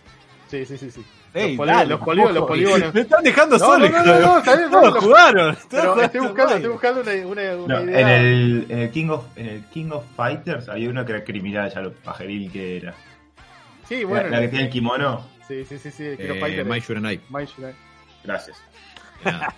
Sí, 0.50 0.64
sí, 0.64 0.78
sí, 0.78 0.90
sí. 0.90 1.04
Ey, 1.34 1.54
los, 1.54 1.58
polígonos, 1.58 1.76
dale, 1.76 1.90
los 1.90 2.00
polígonos, 2.00 2.34
los 2.34 2.46
polígonos. 2.46 2.94
Me 2.94 3.00
están 3.02 3.22
dejando 3.22 3.58
No, 3.58 3.64
solo. 3.66 3.88
no, 3.90 4.02
no, 4.02 4.68
no, 4.70 4.80
no, 4.90 5.00
jugaron. 5.00 5.56
Pero 5.70 6.00
estoy 6.02 6.20
buscando, 6.22 6.54
estoy 6.54 6.70
buscando 6.70 7.00
una, 7.02 7.12
una, 7.26 7.56
una 7.56 7.74
No, 7.80 7.84
idea. 7.84 8.00
en, 8.00 8.08
el, 8.08 8.66
en, 8.70 8.78
el 8.78 8.90
King 8.90 9.08
of, 9.10 9.24
en 9.36 9.46
el 9.46 9.64
King 9.66 9.90
of 9.90 10.04
Fighters 10.16 10.68
había 10.70 10.88
uno 10.88 11.04
que 11.04 11.12
era 11.12 11.24
criminal, 11.24 11.70
ya 11.72 11.80
lo 11.82 11.92
pajeril 11.92 12.50
que 12.50 12.78
era. 12.78 12.94
Sí, 13.88 14.00
La- 14.02 14.06
bueno. 14.06 14.28
la, 14.28 14.40
que 14.42 14.48
tiene 14.48 14.64
el 14.66 14.70
kimono. 14.70 15.26
Sí, 15.46 15.64
sí, 15.64 15.78
sí, 15.78 15.90
sí. 15.90 16.04
Quiero 16.16 16.34
Eh, 16.34 16.40
Fighter. 16.40 16.64
My 16.66 16.78
Shurenai. 16.80 17.20
My 17.30 17.44
Shurenai. 17.46 17.74
Gracias. 18.24 18.56
Nada, 19.24 19.54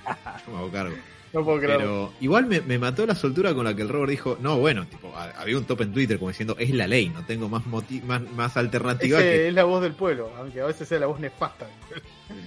yo 0.47 0.53
me 0.53 0.59
hago 0.59 0.71
cargo. 0.71 0.95
No 1.33 1.45
puedo 1.45 1.59
creerlo. 1.61 1.79
Pero 1.79 2.13
igual 2.21 2.47
me, 2.47 2.61
me 2.61 2.77
mató 2.77 3.07
la 3.07 3.15
soltura 3.15 3.55
con 3.55 3.65
la 3.65 3.73
que 3.77 3.83
el 3.83 3.89
Robert 3.89 4.11
dijo, 4.11 4.37
no, 4.41 4.59
bueno, 4.59 4.85
tipo, 4.89 5.15
ha- 5.17 5.31
había 5.41 5.59
un 5.59 5.65
top 5.65 5.83
en 5.83 5.93
Twitter 5.93 6.19
como 6.19 6.31
diciendo, 6.31 6.57
es 6.59 6.71
la 6.71 6.89
ley, 6.89 7.09
no 7.09 7.25
tengo 7.25 7.49
más 7.49 7.63
moti- 7.67 8.03
más, 8.03 8.21
más 8.33 8.57
alternativa 8.57 9.17
Ese 9.21 9.29
que 9.31 9.47
es 9.47 9.55
la 9.55 9.63
voz 9.63 9.81
del 9.81 9.93
pueblo, 9.93 10.29
aunque 10.39 10.61
a 10.61 10.67
veces 10.67 10.89
sea 10.89 10.99
la 10.99 11.07
voz 11.07 11.21
nefasta. 11.21 11.69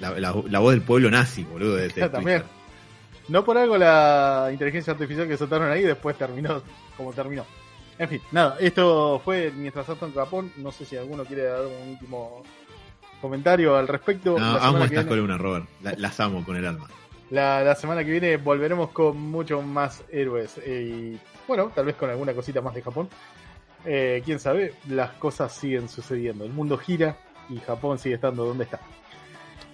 la, 0.01 0.09
la- 0.19 0.35
la 0.49 0.59
voz 0.59 0.73
del 0.73 0.81
pueblo 0.81 1.09
nazi, 1.09 1.45
boludo. 1.45 1.77
De, 1.77 1.87
de 1.87 2.09
También. 2.09 2.43
No 3.29 3.45
por 3.45 3.57
algo 3.57 3.77
la 3.77 4.49
inteligencia 4.51 4.91
artificial 4.91 5.29
que 5.29 5.37
soltaron 5.37 5.71
ahí 5.71 5.83
después 5.83 6.17
terminó 6.17 6.61
como 6.97 7.13
terminó. 7.13 7.45
En 7.99 8.09
fin, 8.09 8.21
nada, 8.31 8.57
esto 8.59 9.19
fue 9.23 9.51
mientras 9.55 9.85
tanto 9.85 10.05
en 10.07 10.13
Japón. 10.13 10.51
No 10.57 10.71
sé 10.71 10.83
si 10.85 10.97
alguno 10.97 11.23
quiere 11.25 11.43
dar 11.43 11.61
un 11.65 11.89
último 11.91 12.41
comentario 13.21 13.75
al 13.77 13.87
respecto. 13.87 14.37
No, 14.37 14.45
amo 14.57 14.77
estas 14.85 15.05
columnas, 15.05 15.39
Robert. 15.39 15.65
La- 15.81 15.93
las 15.97 16.19
amo 16.19 16.43
con 16.43 16.55
el 16.55 16.65
alma. 16.65 16.87
la- 17.29 17.63
la 17.63 17.75
semana 17.75 18.03
que 18.03 18.11
viene 18.11 18.37
volveremos 18.37 18.89
con 18.91 19.17
mucho 19.17 19.61
más 19.61 20.03
héroes. 20.11 20.57
eh, 20.63 21.13
y 21.15 21.19
bueno, 21.47 21.71
tal 21.73 21.85
vez 21.85 21.95
con 21.95 22.09
alguna 22.09 22.33
cosita 22.33 22.61
más 22.61 22.73
de 22.75 22.81
Japón. 22.81 23.09
Eh, 23.85 24.21
Quién 24.25 24.39
sabe, 24.39 24.73
las 24.89 25.11
cosas 25.13 25.51
siguen 25.53 25.87
sucediendo. 25.89 26.45
El 26.45 26.51
mundo 26.53 26.77
gira 26.77 27.17
y 27.49 27.57
Japón 27.59 27.97
sigue 27.99 28.15
estando 28.15 28.45
donde 28.45 28.63
está. 28.65 28.79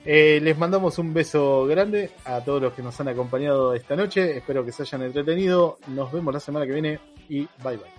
Eh, 0.05 0.39
les 0.41 0.57
mandamos 0.57 0.97
un 0.97 1.13
beso 1.13 1.65
grande 1.65 2.11
a 2.25 2.41
todos 2.41 2.61
los 2.61 2.73
que 2.73 2.81
nos 2.81 2.99
han 3.01 3.09
acompañado 3.09 3.73
esta 3.73 3.95
noche. 3.95 4.37
Espero 4.37 4.63
que 4.65 4.71
se 4.71 4.83
hayan 4.83 5.03
entretenido. 5.03 5.77
Nos 5.87 6.11
vemos 6.11 6.33
la 6.33 6.39
semana 6.39 6.65
que 6.65 6.71
viene 6.73 6.99
y 7.27 7.39
bye 7.63 7.77
bye. 7.77 7.98